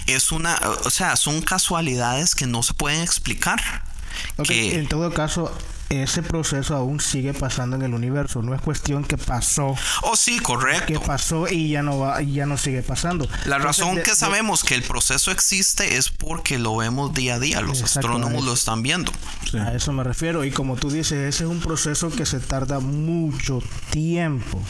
Es 0.08 0.32
una, 0.32 0.60
o 0.86 0.90
sea, 0.90 1.16
son 1.16 1.42
casualidades 1.42 2.36
que 2.36 2.48
no 2.48 2.64
se 2.64 2.74
pueden 2.74 3.02
explicar. 3.02 3.89
Okay, 4.38 4.72
que, 4.72 4.80
en 4.80 4.88
todo 4.88 5.14
caso, 5.14 5.52
ese 5.90 6.22
proceso 6.22 6.76
aún 6.76 7.00
sigue 7.00 7.34
pasando 7.34 7.76
en 7.76 7.82
el 7.82 7.94
universo. 7.94 8.42
No 8.42 8.54
es 8.54 8.62
cuestión 8.62 9.04
que 9.04 9.18
pasó. 9.18 9.76
Oh, 10.04 10.16
sí, 10.16 10.40
correcto. 10.40 10.86
Que 10.86 11.00
pasó 11.00 11.48
y 11.48 11.70
ya 11.70 11.82
no 11.82 12.00
va 12.00 12.22
y 12.22 12.34
ya 12.34 12.46
no 12.46 12.58
sigue 12.58 12.84
pasando. 12.84 13.26
La 13.46 13.58
Entonces, 13.58 13.64
razón 13.64 13.96
de, 13.96 14.04
que 14.04 14.16
sabemos 14.16 14.62
de, 14.62 14.70
que 14.70 14.76
el 14.76 14.84
proceso 14.84 15.32
existe 15.32 15.98
es 15.98 16.10
porque 16.10 16.60
lo 16.60 16.78
vemos 16.78 17.14
día 17.14 17.36
a 17.36 17.40
día. 17.40 17.62
Los 17.62 17.82
astrónomos 17.82 18.44
lo 18.46 18.54
están 18.54 18.84
viendo. 18.84 19.12
Sí. 19.50 19.58
A 19.58 19.74
eso 19.74 19.92
me 19.92 20.04
refiero. 20.04 20.46
Y 20.46 20.52
como 20.52 20.76
tú 20.76 20.92
dices, 20.92 21.14
ese 21.14 21.44
es 21.46 21.50
un 21.50 21.60
proceso 21.60 22.12
que 22.12 22.26
se 22.26 22.40
tarda 22.40 22.80
mucho 22.80 23.62
tiempo. 23.90 24.62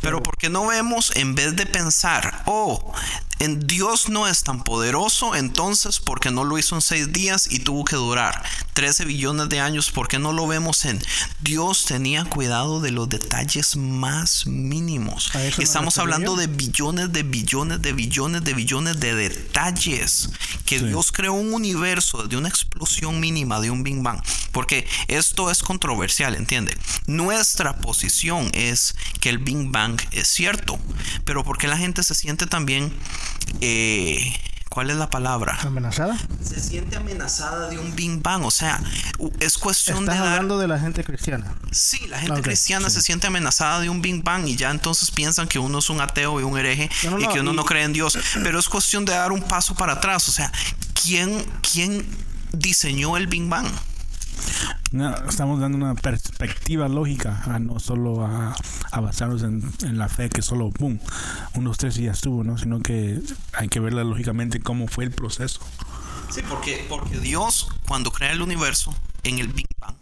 Pero 0.00 0.22
¿por 0.22 0.36
qué 0.36 0.48
no 0.48 0.66
vemos 0.66 1.12
en 1.14 1.34
vez 1.34 1.56
de 1.56 1.66
pensar, 1.66 2.42
oh, 2.46 2.92
en 3.40 3.66
Dios 3.66 4.10
no 4.10 4.28
es 4.28 4.42
tan 4.42 4.62
poderoso, 4.62 5.34
entonces 5.34 5.98
¿por 5.98 6.20
qué 6.20 6.30
no 6.30 6.44
lo 6.44 6.58
hizo 6.58 6.74
en 6.74 6.82
seis 6.82 7.10
días 7.10 7.50
y 7.50 7.60
tuvo 7.60 7.86
que 7.86 7.96
durar 7.96 8.44
13 8.74 9.06
billones 9.06 9.48
de 9.48 9.60
años? 9.60 9.90
¿Por 9.90 10.08
qué 10.08 10.18
no 10.18 10.34
lo 10.34 10.46
vemos 10.46 10.84
en 10.84 11.02
Dios 11.40 11.86
tenía 11.86 12.24
cuidado 12.26 12.82
de 12.82 12.90
los 12.90 13.08
detalles 13.08 13.76
más 13.76 14.46
mínimos? 14.46 15.32
Estamos 15.58 15.96
hablando 15.96 16.36
de 16.36 16.48
billones, 16.48 17.12
de 17.12 17.22
billones, 17.22 17.80
de 17.80 17.94
billones, 17.94 18.44
de 18.44 18.52
billones 18.52 19.00
de 19.00 19.14
detalles. 19.14 20.28
Que 20.66 20.78
sí. 20.78 20.84
Dios 20.84 21.10
creó 21.10 21.32
un 21.32 21.54
universo 21.54 22.26
de 22.26 22.36
una 22.36 22.48
explosión 22.50 23.20
mínima 23.20 23.58
de 23.60 23.70
un 23.70 23.82
Big 23.82 24.02
Bang. 24.02 24.20
Porque 24.52 24.86
esto 25.08 25.50
es 25.50 25.62
controversial, 25.62 26.34
¿entiende? 26.34 26.76
Nuestra 27.06 27.78
posición 27.78 28.50
es 28.52 28.94
que 29.20 29.30
el 29.30 29.38
Big 29.38 29.70
Bang 29.70 29.89
es 30.12 30.28
cierto. 30.28 30.78
Pero 31.24 31.44
porque 31.44 31.68
la 31.68 31.76
gente 31.76 32.02
se 32.02 32.14
siente 32.14 32.46
también... 32.46 32.92
Eh, 33.60 34.34
¿Cuál 34.68 34.88
es 34.88 34.96
la 34.96 35.10
palabra? 35.10 35.58
¿Amenazada? 35.62 36.16
Se 36.44 36.60
siente 36.60 36.96
amenazada 36.96 37.68
de 37.68 37.76
un 37.80 37.96
Big 37.96 38.22
Bang. 38.22 38.44
O 38.44 38.52
sea, 38.52 38.80
es 39.40 39.58
cuestión 39.58 39.98
¿Estás 40.04 40.14
de. 40.14 40.20
Dar... 40.20 40.28
hablando 40.34 40.58
de 40.60 40.68
la 40.68 40.78
gente 40.78 41.02
cristiana. 41.02 41.56
Sí, 41.72 42.06
la 42.06 42.18
gente 42.20 42.34
Okay, 42.34 42.44
cristiana 42.44 42.88
sí. 42.88 42.94
se 42.94 43.02
siente 43.02 43.26
amenazada 43.26 43.80
de 43.80 43.88
un 43.88 44.00
Big 44.00 44.22
Bang 44.22 44.46
y 44.46 44.54
ya 44.54 44.70
entonces 44.70 45.10
piensan 45.10 45.48
que 45.48 45.58
uno 45.58 45.80
es 45.80 45.90
un 45.90 46.00
ateo 46.00 46.40
y 46.40 46.44
un 46.44 46.56
hereje 46.56 46.88
No, 47.02 47.10
no, 47.10 47.18
y 47.18 47.22
no, 47.24 47.32
que 47.32 47.40
uno 47.40 47.52
y- 47.52 47.56
no 47.56 47.64
cree 47.64 47.82
en 47.82 47.92
Dios. 47.92 48.16
Pero 48.44 48.60
es 48.60 48.68
cuestión 48.68 49.04
de 49.04 49.12
dar 49.12 49.32
un 49.32 49.42
paso 49.42 49.74
para 49.74 49.94
atrás. 49.94 50.28
O 50.28 50.32
sea, 50.32 50.52
¿quién, 51.02 51.44
quién 51.72 52.06
diseñó 52.52 53.16
el 53.16 53.26
Big 53.26 53.48
Bang? 53.48 53.66
No, 54.92 55.14
estamos 55.28 55.60
dando 55.60 55.76
una 55.78 55.94
perspectiva 55.94 56.88
lógica, 56.88 57.42
a 57.46 57.58
no 57.60 57.78
solo 57.78 58.24
a, 58.26 58.56
a 58.90 59.00
basarnos 59.00 59.42
en, 59.44 59.62
en 59.82 59.98
la 59.98 60.08
fe 60.08 60.28
que 60.28 60.42
solo, 60.42 60.70
boom, 60.78 60.98
unos 61.54 61.78
tres 61.78 61.96
y 61.98 62.04
ya 62.04 62.12
estuvo, 62.12 62.42
¿no? 62.42 62.58
Sino 62.58 62.80
que 62.80 63.20
hay 63.52 63.68
que 63.68 63.78
verla 63.80 64.02
lógicamente 64.02 64.58
cómo 64.60 64.88
fue 64.88 65.04
el 65.04 65.12
proceso. 65.12 65.60
Sí, 66.30 66.42
porque, 66.48 66.84
porque 66.88 67.18
Dios, 67.18 67.68
cuando 67.86 68.10
crea 68.10 68.32
el 68.32 68.42
universo, 68.42 68.94
en 69.22 69.38
el 69.38 69.48
Big 69.48 69.66
Bang, 69.80 69.94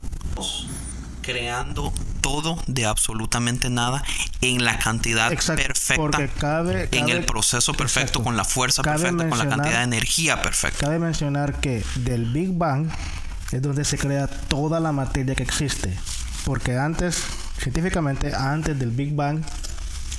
creando 1.23 1.93
todo 2.23 2.59
de 2.67 2.87
absolutamente 2.87 3.69
nada 3.71 4.03
en 4.41 4.65
la 4.65 4.79
cantidad 4.79 5.31
Exacto, 5.33 5.63
perfecta, 5.67 5.97
porque 6.03 6.29
cabe- 6.29 6.89
en 6.93 7.07
cabe- 7.07 7.13
el 7.13 7.25
proceso 7.27 7.73
perfecto, 7.75 8.01
exacto. 8.21 8.23
con 8.25 8.37
la 8.37 8.45
fuerza 8.45 8.83
Cabe 8.83 9.01
perfecta, 9.03 9.29
con 9.29 9.39
la 9.39 9.49
cantidad 9.49 9.79
de 9.79 9.85
energía 9.85 10.41
perfecta. 10.43 10.79
Cabe 10.87 10.99
mencionar 10.99 11.61
que 11.61 11.85
del 11.97 12.27
Big 12.33 12.57
Bang 12.57 12.89
es 13.53 13.63
donde 13.63 13.85
se 13.85 13.99
crea 13.99 14.27
toda 14.27 14.81
la 14.81 14.93
materia 14.93 15.35
que 15.35 15.43
existe. 15.43 15.97
Porque 16.45 16.77
antes, 16.77 17.23
científicamente, 17.61 18.35
antes 18.35 18.79
del 18.79 18.91
Big 18.91 19.15
Bang, 19.15 19.43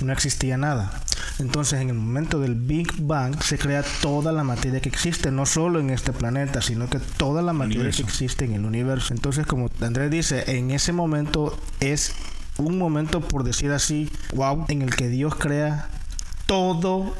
no 0.01 0.13
existía 0.13 0.57
nada. 0.57 0.91
Entonces, 1.39 1.79
en 1.81 1.89
el 1.89 1.95
momento 1.95 2.39
del 2.39 2.55
Big 2.55 2.87
Bang 3.01 3.41
se 3.41 3.57
crea 3.57 3.83
toda 4.01 4.31
la 4.31 4.43
materia 4.43 4.81
que 4.81 4.89
existe, 4.89 5.31
no 5.31 5.45
solo 5.45 5.79
en 5.79 5.89
este 5.89 6.11
planeta, 6.11 6.61
sino 6.61 6.89
que 6.89 6.99
toda 6.99 7.41
la 7.41 7.53
materia 7.53 7.79
Universo. 7.79 8.03
que 8.03 8.09
existe 8.09 8.45
en 8.45 8.53
el 8.53 8.65
universo. 8.65 9.13
Entonces, 9.13 9.45
como 9.45 9.69
Andrés 9.81 10.11
dice, 10.11 10.57
en 10.57 10.71
ese 10.71 10.91
momento 10.91 11.57
es 11.79 12.13
un 12.57 12.77
momento, 12.77 13.21
por 13.21 13.43
decir 13.45 13.71
así, 13.71 14.09
wow, 14.33 14.65
en 14.67 14.81
el 14.81 14.93
que 14.95 15.07
Dios 15.07 15.35
crea 15.35 15.87
toda 16.45 17.11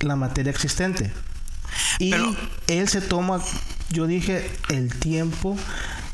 la 0.00 0.16
materia 0.16 0.50
existente. 0.50 1.12
Y 1.98 2.10
Pero- 2.12 2.34
Él 2.68 2.88
se 2.88 3.00
toma, 3.00 3.40
yo 3.90 4.06
dije, 4.06 4.50
el 4.70 4.92
tiempo, 4.94 5.56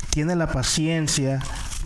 tiene 0.09 0.35
la 0.35 0.51
paciencia, 0.51 1.39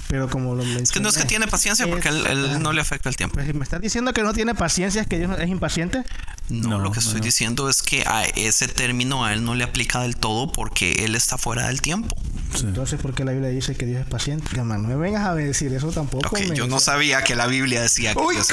pero 0.07 0.29
como 0.29 0.55
lo 0.55 0.63
mencioné... 0.63 0.83
Es 0.83 0.91
que 0.91 0.99
no 0.99 1.09
es 1.09 1.17
que 1.17 1.25
tiene 1.25 1.47
paciencia 1.47 1.87
porque 1.87 2.09
él, 2.09 2.25
él 2.27 2.61
no 2.61 2.73
le 2.73 2.81
afecta 2.81 3.09
el 3.09 3.15
tiempo. 3.15 3.35
Pues, 3.35 3.53
¿Me 3.53 3.63
estás 3.63 3.81
diciendo 3.81 4.13
que 4.13 4.23
no 4.23 4.33
tiene 4.33 4.55
paciencia, 4.55 5.01
es 5.01 5.07
que 5.07 5.17
Dios 5.17 5.31
es 5.39 5.49
impaciente? 5.49 6.03
No, 6.49 6.69
No, 6.69 6.80
lo 6.80 6.91
que 6.91 6.97
no, 6.97 7.01
estoy 7.01 7.19
no. 7.22 7.26
diciendo 7.26 7.69
es 7.69 7.81
que 7.81 8.03
a 8.05 8.23
ese 8.23 8.67
término 8.67 9.26
a 9.26 9.34
él 9.34 9.43
no 9.43 9.55
le 9.55 9.63
aplica 9.63 10.01
del 10.01 10.15
todo 10.15 10.51
porque 10.51 11.03
él 11.05 11.15
está 11.15 11.38
fuera 11.39 11.67
del 11.67 11.81
tiempo. 11.81 12.15
Sí. 12.53 12.61
Entonces, 12.67 13.01
¿por 13.01 13.13
qué 13.15 13.26
la 13.26 13.31
Biblia 13.31 13.49
dice 13.49 13.76
que 13.76 13.85
Dios 13.85 14.01
es 14.01 14.07
paciente? 14.07 14.47
Hermano, 14.55 14.84
no 14.84 14.89
me 14.89 14.95
vengas 14.95 15.26
a 15.26 15.34
decir 15.35 15.73
eso 15.73 15.91
tampoco. 15.91 16.27
Ok, 16.30 16.39
men. 16.39 16.53
yo 16.55 16.67
no 16.67 16.80
sabía 16.80 17.23
que 17.23 17.35
la 17.35 17.47
Biblia 17.47 17.81
decía 17.81 18.13
que 18.13 18.19
¡Uy, 18.22 18.35
Dios! 18.35 18.47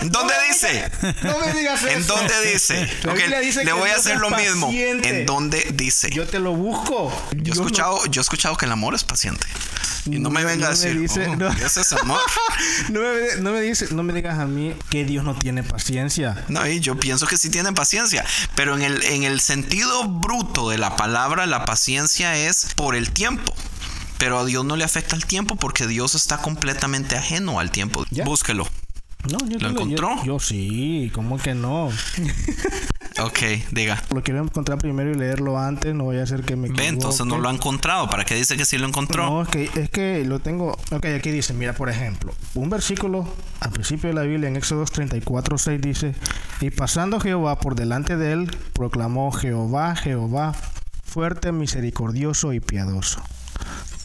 ¿En 0.00 0.10
dónde 0.10 0.34
dice? 0.48 0.90
No 1.22 1.38
me 1.38 1.52
digas 1.52 1.82
eso. 1.84 1.88
¿En 1.90 2.06
dónde 2.06 2.34
dice? 2.52 2.88
La 3.04 3.12
Ok, 3.12 3.18
Biblia 3.18 3.40
dice 3.40 3.60
le 3.60 3.66
que 3.66 3.72
voy 3.72 3.82
a 3.90 3.94
Dios 3.94 3.98
hacer 4.06 4.18
lo 4.18 4.30
mismo. 4.30 4.70
¿En 4.72 5.26
dónde 5.26 5.64
dice? 5.74 6.10
Yo 6.10 6.26
te 6.26 6.38
lo 6.40 6.52
busco. 6.54 7.10
Yo 7.32 7.38
he 7.38 7.42
Dios 7.42 7.56
no- 7.58 7.64
escuchado, 7.64 8.06
yo 8.06 8.20
he 8.20 8.22
escuchado 8.22 8.56
que 8.56 8.66
el 8.66 8.72
amor 8.72 8.94
es 8.94 9.04
paciente. 9.04 9.46
Y 10.06 10.18
no 10.18 10.30
me 10.30 10.42
venga 10.44 10.68
a 10.68 10.70
No 10.70 10.76
me 10.76 10.84
decir, 10.84 10.98
dice- 10.98 11.26
"Oh, 11.28 11.36
no. 11.36 11.48
ese 11.50 11.82
es 11.82 11.92
amor. 11.92 12.20
no, 12.88 13.00
me, 13.00 13.42
no 13.42 13.52
me 13.52 13.60
dice, 13.60 13.88
no 13.92 14.02
me 14.02 14.12
digas 14.14 14.38
a 14.38 14.46
mí 14.46 14.74
que 14.90 15.04
Dios 15.04 15.22
no 15.24 15.34
tiene 15.38 15.62
paciencia. 15.62 16.44
No, 16.48 16.66
y 16.66 16.77
yo 16.80 16.98
pienso 16.98 17.26
que 17.26 17.36
sí 17.36 17.50
tienen 17.50 17.74
paciencia, 17.74 18.24
pero 18.54 18.74
en 18.76 18.82
el, 18.82 19.02
en 19.04 19.22
el 19.24 19.40
sentido 19.40 20.04
bruto 20.04 20.70
de 20.70 20.78
la 20.78 20.96
palabra, 20.96 21.46
la 21.46 21.64
paciencia 21.64 22.36
es 22.36 22.68
por 22.76 22.94
el 22.94 23.10
tiempo. 23.10 23.54
Pero 24.18 24.40
a 24.40 24.44
Dios 24.44 24.64
no 24.64 24.76
le 24.76 24.84
afecta 24.84 25.14
el 25.14 25.24
tiempo 25.24 25.54
porque 25.54 25.86
Dios 25.86 26.14
está 26.14 26.38
completamente 26.38 27.16
ajeno 27.16 27.60
al 27.60 27.70
tiempo. 27.70 28.04
Búsquelo. 28.24 28.66
No, 29.30 29.38
yo 29.40 29.58
¿Lo 29.58 29.58
yo- 29.58 29.68
encontró? 29.68 30.24
Yo, 30.24 30.38
sí, 30.38 31.10
¿cómo 31.14 31.38
que 31.38 31.54
no? 31.54 31.90
Ok, 33.20 33.40
diga. 33.72 34.00
Lo 34.14 34.22
quiero 34.22 34.40
encontrar 34.44 34.78
primero 34.78 35.10
y 35.10 35.14
leerlo 35.16 35.58
antes, 35.58 35.92
no 35.92 36.04
voy 36.04 36.18
a 36.18 36.22
hacer 36.22 36.42
que 36.42 36.54
me 36.54 36.68
Ve, 36.68 36.86
entonces 36.86 37.26
no 37.26 37.38
lo 37.38 37.48
ha 37.48 37.52
encontrado. 37.52 38.08
¿Para 38.08 38.24
qué 38.24 38.36
dice 38.36 38.56
que 38.56 38.64
sí 38.64 38.78
lo 38.78 38.86
encontró? 38.86 39.24
No, 39.28 39.42
es 39.42 39.48
que, 39.48 39.68
es 39.74 39.90
que 39.90 40.24
lo 40.24 40.38
tengo. 40.38 40.78
Ok, 40.92 41.04
aquí 41.06 41.32
dice: 41.32 41.52
Mira, 41.52 41.72
por 41.72 41.88
ejemplo, 41.88 42.32
un 42.54 42.70
versículo 42.70 43.26
al 43.58 43.72
principio 43.72 44.08
de 44.10 44.14
la 44.14 44.22
Biblia 44.22 44.48
en 44.48 44.54
Éxodo 44.54 44.84
34, 44.84 45.58
6 45.58 45.80
dice: 45.80 46.14
Y 46.60 46.70
pasando 46.70 47.18
Jehová 47.18 47.58
por 47.58 47.74
delante 47.74 48.16
de 48.16 48.30
él, 48.30 48.56
proclamó 48.72 49.32
Jehová, 49.32 49.96
Jehová, 49.96 50.54
fuerte, 51.04 51.50
misericordioso 51.50 52.52
y 52.52 52.60
piadoso, 52.60 53.20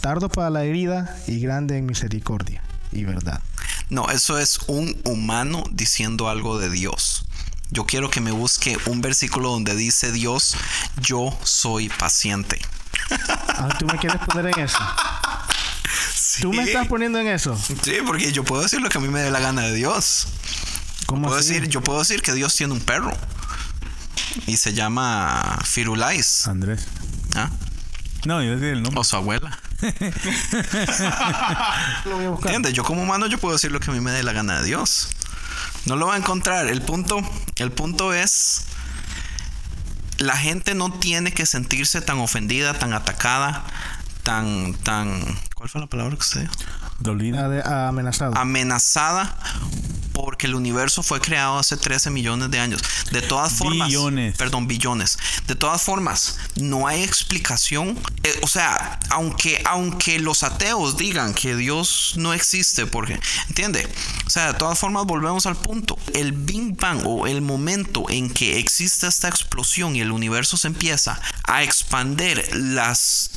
tardo 0.02 0.27
para 0.27 0.49
la 0.49 0.64
herida 0.64 1.15
y 1.27 1.40
grande 1.40 1.77
en 1.77 1.85
misericordia 1.85 2.64
y 2.91 3.03
verdad. 3.03 3.41
No, 3.89 4.10
eso 4.10 4.38
es 4.39 4.60
un 4.68 4.99
humano 5.05 5.64
diciendo 5.72 6.30
algo 6.30 6.57
de 6.60 6.69
Dios. 6.69 7.26
Yo 7.69 7.85
quiero 7.85 8.10
que 8.10 8.22
me 8.22 8.31
busque 8.31 8.77
un 8.85 9.01
versículo 9.01 9.49
donde 9.49 9.76
dice 9.76 10.11
Dios, 10.11 10.55
yo 11.01 11.38
soy 11.43 11.89
paciente. 11.89 12.60
Ah, 13.49 13.76
¿tú 13.80 13.85
me 13.85 13.97
quieres 13.97 14.22
poner 14.26 14.47
en 14.55 14.64
eso? 14.65 14.77
¿Tú 16.41 16.51
me 16.53 16.64
Sí. 16.64 16.69
estás 16.72 16.88
poniendo 16.88 17.19
en 17.19 17.27
eso? 17.27 17.55
Sí, 17.84 17.97
porque 18.05 18.31
yo 18.31 18.43
puedo 18.43 18.64
decir 18.64 18.81
lo 18.81 18.89
que 18.89 18.97
a 18.97 19.01
mí 19.01 19.07
me 19.07 19.22
dé 19.22 19.30
la 19.31 19.39
gana 19.39 19.61
de 19.64 19.73
Dios. 19.73 20.27
¿Cómo 21.05 21.27
Puedo 21.27 21.39
así? 21.39 21.53
decir, 21.53 21.69
yo 21.69 21.81
puedo 21.81 21.99
decir 21.99 22.22
que 22.22 22.34
Dios 22.34 22.55
tiene 22.55 22.73
un 22.73 22.80
perro. 22.80 23.15
Y 24.47 24.57
se 24.57 24.73
llama 24.73 25.60
Firulais. 25.64 26.47
Andrés. 26.47 26.85
¿ah? 27.35 27.49
No, 28.25 28.41
yo 28.41 28.51
decía 28.51 28.71
el 28.71 28.81
nombre. 28.81 29.01
O 29.01 29.03
su 29.03 29.15
abuela. 29.15 29.59
Lo 32.05 32.15
voy 32.15 32.25
a 32.25 32.29
buscar. 32.29 32.51
¿Entiendes? 32.51 32.73
Yo 32.73 32.83
como 32.83 33.03
humano 33.03 33.27
yo 33.27 33.37
puedo 33.37 33.53
decir 33.53 33.71
lo 33.71 33.79
que 33.79 33.91
a 33.91 33.93
mí 33.93 33.99
me 33.99 34.11
dé 34.11 34.23
la 34.23 34.33
gana 34.33 34.59
de 34.59 34.65
Dios. 34.65 35.09
No 35.85 35.95
lo 35.95 36.07
va 36.07 36.15
a 36.15 36.17
encontrar. 36.17 36.67
El 36.67 36.81
punto, 36.81 37.21
el 37.57 37.71
punto 37.71 38.13
es 38.13 38.65
la 40.17 40.37
gente 40.37 40.75
no 40.75 40.91
tiene 40.91 41.33
que 41.33 41.45
sentirse 41.45 42.01
tan 42.01 42.19
ofendida, 42.19 42.73
tan 42.73 42.93
atacada, 42.93 43.63
tan, 44.23 44.73
tan, 44.73 45.21
¿cuál 45.55 45.69
fue 45.69 45.81
la 45.81 45.87
palabra 45.87 46.15
que 46.15 46.21
usted 46.21 46.41
dijo? 46.41 46.53
Dolida. 46.99 47.88
Amenazado. 47.88 48.38
Amenazada 48.38 49.36
porque 50.14 50.48
el 50.48 50.56
universo 50.56 51.03
fue 51.03 51.20
creado 51.20 51.57
hace 51.57 51.76
13 51.76 52.11
millones 52.11 52.49
de 52.52 52.60
años. 52.60 52.82
De 53.11 53.22
todas 53.22 53.53
formas, 53.53 53.88
Billones. 53.88 54.38
perdón, 54.38 54.68
billones. 54.68 55.18
De 55.48 55.56
todas 55.56 55.82
formas, 55.82 56.38
no 56.56 56.88
hay 56.88 57.03
explicación. 57.03 57.99
Eh, 58.24 58.40
o 58.41 58.48
sea, 58.48 58.99
aunque, 59.10 59.61
aunque 59.65 60.20
los 60.20 60.44
ateos 60.44 60.98
digan 60.98 61.34
que 61.34 61.56
Dios 61.56 62.14
no 62.18 62.34
existe, 62.34 62.86
porque, 62.86 63.20
¿entiende? 63.49 63.88
O 64.26 64.30
sea, 64.30 64.53
de 64.53 64.57
todas 64.57 64.80
formas, 64.80 65.06
volvemos 65.06 65.45
al 65.45 65.56
punto. 65.56 65.98
El 66.14 66.32
Big 66.32 66.78
Bang 66.78 67.02
o 67.06 67.28
el 67.28 67.41
momento 67.41 68.06
en 68.10 68.30
que 68.30 68.60
existe 68.60 69.07
esta 69.07 69.28
explosión 69.28 69.95
y 69.95 70.02
el 70.02 70.11
universo 70.11 70.57
se 70.57 70.68
empieza 70.68 71.20
a 71.45 71.64
expander 71.64 72.56
las 72.56 73.32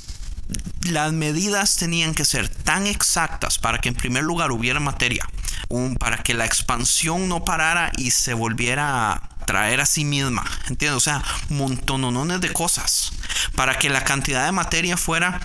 las 0.87 1.13
medidas 1.13 1.77
tenían 1.77 2.15
que 2.15 2.25
ser 2.25 2.49
tan 2.49 2.87
exactas 2.87 3.59
para 3.59 3.79
que 3.79 3.89
en 3.89 3.95
primer 3.95 4.23
lugar 4.25 4.53
hubiera 4.53 4.81
materia, 4.81 5.27
un- 5.69 5.97
para 5.97 6.23
que 6.23 6.35
la 6.35 6.45
expansión 6.45 7.29
no 7.29 7.45
parara 7.45 7.93
y 7.97 8.11
se 8.11 8.35
volviera 8.35 9.13
a 9.13 9.29
traer 9.47 9.81
a 9.81 9.87
sí 9.87 10.05
misma, 10.05 10.45
¿entiendes? 10.69 10.97
O 10.97 11.01
sea, 11.01 11.23
montonones 11.51 12.41
de 12.41 12.53
cosas, 12.53 13.13
para 13.55 13.79
que 13.79 13.89
la 13.89 14.03
cantidad 14.05 14.45
de 14.45 14.53
materia 14.53 14.97
fuera 14.97 15.41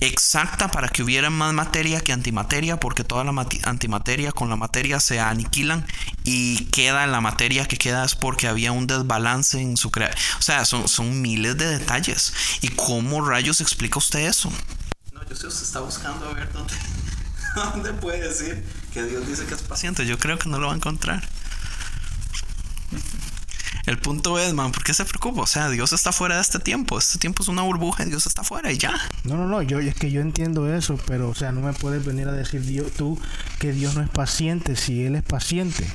exacta 0.00 0.68
para 0.68 0.88
que 0.88 1.02
hubiera 1.02 1.30
más 1.30 1.52
materia 1.52 2.00
que 2.00 2.12
antimateria 2.12 2.78
porque 2.78 3.04
toda 3.04 3.24
la 3.24 3.46
antimateria 3.64 4.32
con 4.32 4.48
la 4.50 4.56
materia 4.56 5.00
se 5.00 5.20
aniquilan 5.20 5.86
y 6.24 6.66
queda 6.66 7.06
la 7.06 7.20
materia 7.20 7.66
que 7.66 7.76
queda 7.76 8.04
es 8.04 8.14
porque 8.14 8.48
había 8.48 8.72
un 8.72 8.86
desbalance 8.86 9.60
en 9.60 9.76
su 9.76 9.90
crea 9.90 10.14
o 10.38 10.42
sea 10.42 10.64
son, 10.64 10.88
son 10.88 11.20
miles 11.22 11.56
de 11.56 11.78
detalles. 11.78 12.32
Y 12.60 12.68
cómo 12.68 13.26
rayos 13.26 13.60
explica 13.60 13.98
usted 13.98 14.20
eso 14.20 14.52
no 15.12 15.26
yo 15.28 15.36
sé 15.36 15.46
usted 15.46 15.62
está 15.62 15.80
buscando 15.80 16.28
a 16.28 16.34
ver 16.34 16.52
dónde 16.52 16.74
dónde 17.54 17.92
puede 17.94 18.28
decir 18.28 18.64
que 18.92 19.02
Dios 19.02 19.26
dice 19.26 19.44
que 19.46 19.54
es 19.54 19.62
paciente. 19.62 20.06
Yo 20.06 20.18
creo 20.18 20.38
que 20.38 20.48
no 20.48 20.58
lo 20.58 20.68
va 20.68 20.72
a 20.72 20.76
encontrar 20.76 21.22
el 23.86 23.98
punto 23.98 24.38
es, 24.38 24.52
man, 24.52 24.72
¿por 24.72 24.82
qué 24.82 24.92
se 24.92 25.04
preocupa? 25.04 25.42
O 25.42 25.46
sea, 25.46 25.70
Dios 25.70 25.92
está 25.92 26.10
fuera 26.10 26.34
de 26.34 26.42
este 26.42 26.58
tiempo. 26.58 26.98
Este 26.98 27.18
tiempo 27.18 27.42
es 27.42 27.48
una 27.48 27.62
burbuja 27.62 28.04
y 28.04 28.08
Dios 28.08 28.26
está 28.26 28.42
fuera 28.42 28.72
y 28.72 28.78
ya. 28.78 28.94
No, 29.24 29.36
no, 29.36 29.46
no, 29.46 29.62
yo 29.62 29.78
es 29.78 29.94
que 29.94 30.10
yo 30.10 30.20
entiendo 30.20 30.72
eso, 30.74 30.98
pero 31.06 31.28
o 31.28 31.34
sea, 31.34 31.52
no 31.52 31.60
me 31.60 31.72
puedes 31.72 32.04
venir 32.04 32.28
a 32.28 32.32
decir 32.32 32.62
Dios, 32.62 32.90
tú 32.92 33.18
que 33.60 33.72
Dios 33.72 33.94
no 33.94 34.02
es 34.02 34.08
paciente 34.08 34.74
si 34.74 35.04
Él 35.04 35.14
es 35.14 35.22
paciente. 35.22 35.86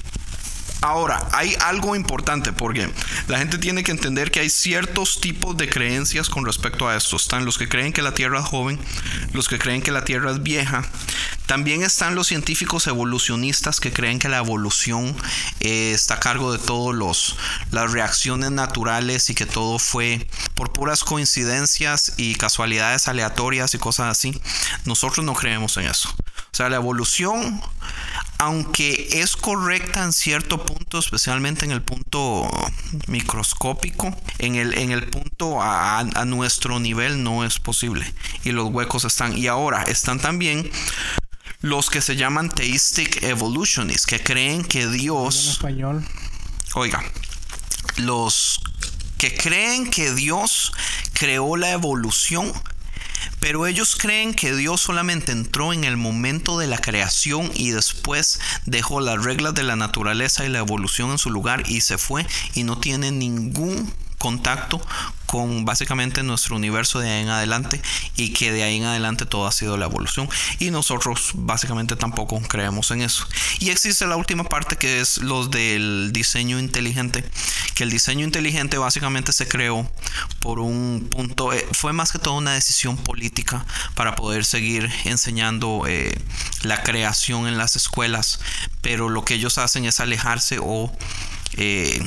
Ahora, 0.82 1.28
hay 1.32 1.56
algo 1.60 1.95
importante 1.95 2.53
porque 2.53 2.90
la 3.28 3.38
gente 3.38 3.60
tiene 3.60 3.84
que 3.84 3.91
entender 3.91 4.32
que 4.32 4.40
hay 4.40 4.49
ciertos 4.49 5.22
tipos 5.22 5.56
de 5.56 5.70
creencias 5.70 6.28
con 6.28 6.44
respecto 6.44 6.88
a 6.88 6.98
esto. 6.98 7.18
Están 7.18 7.45
los 7.45 7.60
que 7.60 7.70
creen 7.70 7.94
que 7.94 8.02
la 8.02 8.16
Tierra 8.16 8.40
es 8.40 8.45
joven, 8.45 8.80
los 9.32 9.48
que 9.48 9.60
creen 9.60 9.84
que 9.84 9.91
la 9.91 10.03
Tierra 10.03 10.32
es 10.32 10.41
vieja. 10.41 10.84
También 11.45 11.84
están 11.84 12.16
los 12.16 12.28
científicos 12.28 12.88
evolucionistas 12.88 13.80
que 13.80 13.94
creen 13.94 14.18
que 14.18 14.28
la 14.30 14.38
evolución 14.38 15.16
eh, 15.60 15.91
está 15.94 16.16
a 16.16 16.20
cargo 16.20 16.52
de 16.52 16.58
todos 16.58 16.95
los 16.95 17.36
las 17.70 17.91
reacciones 17.91 18.49
naturales 18.49 19.30
y 19.30 19.36
que 19.36 19.45
todo 19.45 19.78
fue 19.78 20.28
por 20.56 20.74
puras 20.74 21.03
coincidencias 21.03 22.14
y 22.18 22.36
casualidades 22.36 23.08
aleatorias 23.08 23.76
y 23.76 23.78
cosas 23.78 24.08
así. 24.08 24.40
Nosotros 24.86 25.24
no 25.26 25.34
creemos 25.36 25.78
en 25.78 25.86
eso. 25.86 26.12
O 26.52 26.56
sea, 26.56 26.69
la 26.69 26.76
evolución 26.76 27.61
aunque 28.41 29.07
es 29.22 29.36
correcta 29.36 30.03
en 30.03 30.11
cierto 30.11 30.65
punto, 30.65 30.98
especialmente 30.98 31.64
en 31.64 31.69
el 31.69 31.84
punto 31.84 32.49
microscópico, 33.06 34.18
en 34.40 34.56
el, 34.56 34.76
en 34.80 34.90
el 34.90 35.07
punto 35.11 35.61
a, 35.61 35.99
a 35.99 36.26
nuestro 36.26 36.80
nivel 36.80 37.23
no 37.23 37.45
es 37.45 37.60
posible. 37.60 38.11
Y 38.44 38.52
los 38.52 38.72
huecos 38.72 39.06
están. 39.06 39.38
Y 39.38 39.45
ahora 39.45 39.84
están 39.84 40.19
también 40.19 40.72
los 41.61 41.91
que 41.91 42.02
se 42.02 42.15
llaman 42.15 42.49
theistic 42.49 43.22
evolutionists, 43.22 44.07
que 44.07 44.23
creen 44.23 44.64
que 44.64 44.84
En 44.84 44.94
Dios, 44.94 45.49
español, 45.49 46.03
oiga, 46.73 47.03
los 47.98 48.60
que 49.19 49.36
creen 49.36 49.88
que 49.91 50.15
Dios 50.15 50.72
creó 51.14 51.57
la 51.57 51.69
evolución 51.69 52.52
pero 53.39 53.68
ellos 53.68 53.95
creen 53.95 54.34
que 54.34 54.56
Dios 54.56 54.81
solamente 54.81 55.31
entró 55.31 55.73
en 55.73 55.84
el 55.84 55.98
momento 55.98 56.57
de 56.57 56.68
la 56.68 56.77
creación 56.77 57.52
y 57.56 57.72
después 57.72 58.39
dejó 58.65 59.02
las 59.02 59.23
reglas 59.23 59.53
de 59.53 59.64
la 59.64 59.76
naturaleza 59.76 60.45
y 60.45 60.49
la 60.49 60.60
evolución 60.60 61.11
en 61.11 61.18
su 61.18 61.30
lugar 61.30 61.64
y 61.68 61.81
se 61.81 61.98
fue 61.98 62.26
y 62.53 62.64
no 62.64 62.77
tiene 62.77 63.11
ningún 63.11 63.91
contacto 64.22 64.80
con 65.26 65.65
básicamente 65.65 66.22
nuestro 66.22 66.56
universo 66.57 66.99
de 66.99 67.10
ahí 67.10 67.23
en 67.23 67.30
adelante 67.30 67.81
y 68.18 68.34
que 68.34 68.52
de 68.52 68.64
ahí 68.64 68.77
en 68.77 68.84
adelante 68.84 69.26
todo 69.26 69.48
ha 69.48 69.52
sido 69.52 69.77
la 69.77 69.85
evolución 69.85 70.30
y 70.60 70.69
nosotros 70.69 71.31
básicamente 71.34 71.95
tampoco 71.95 72.39
creemos 72.41 72.91
en 72.91 73.02
eso. 73.02 73.26
Y 73.60 73.72
existe 73.72 74.06
la 74.06 74.18
última 74.18 74.43
parte 74.43 74.76
que 74.76 74.99
es 74.99 75.18
los 75.19 75.49
del 75.49 76.11
diseño 76.14 76.60
inteligente, 76.60 77.23
que 77.73 77.84
el 77.84 77.89
diseño 77.89 78.26
inteligente 78.26 78.77
básicamente 78.77 79.34
se 79.34 79.48
creó 79.48 79.89
por 80.39 80.60
un 80.60 81.07
punto, 81.10 81.52
eh, 81.52 81.65
fue 81.72 81.93
más 81.93 82.11
que 82.11 82.19
todo 82.19 82.35
una 82.35 82.53
decisión 82.53 82.98
política 82.98 83.65
para 83.95 84.15
poder 84.15 84.45
seguir 84.45 84.91
enseñando 85.06 85.85
eh, 85.88 86.14
la 86.61 86.84
creación 86.84 87.48
en 87.48 87.57
las 87.57 87.76
escuelas, 87.76 88.39
pero 88.81 89.10
lo 89.10 89.26
que 89.26 89.34
ellos 89.34 89.57
hacen 89.57 89.85
es 89.85 89.99
alejarse 89.99 90.60
o... 90.61 90.91
Eh, 91.57 92.02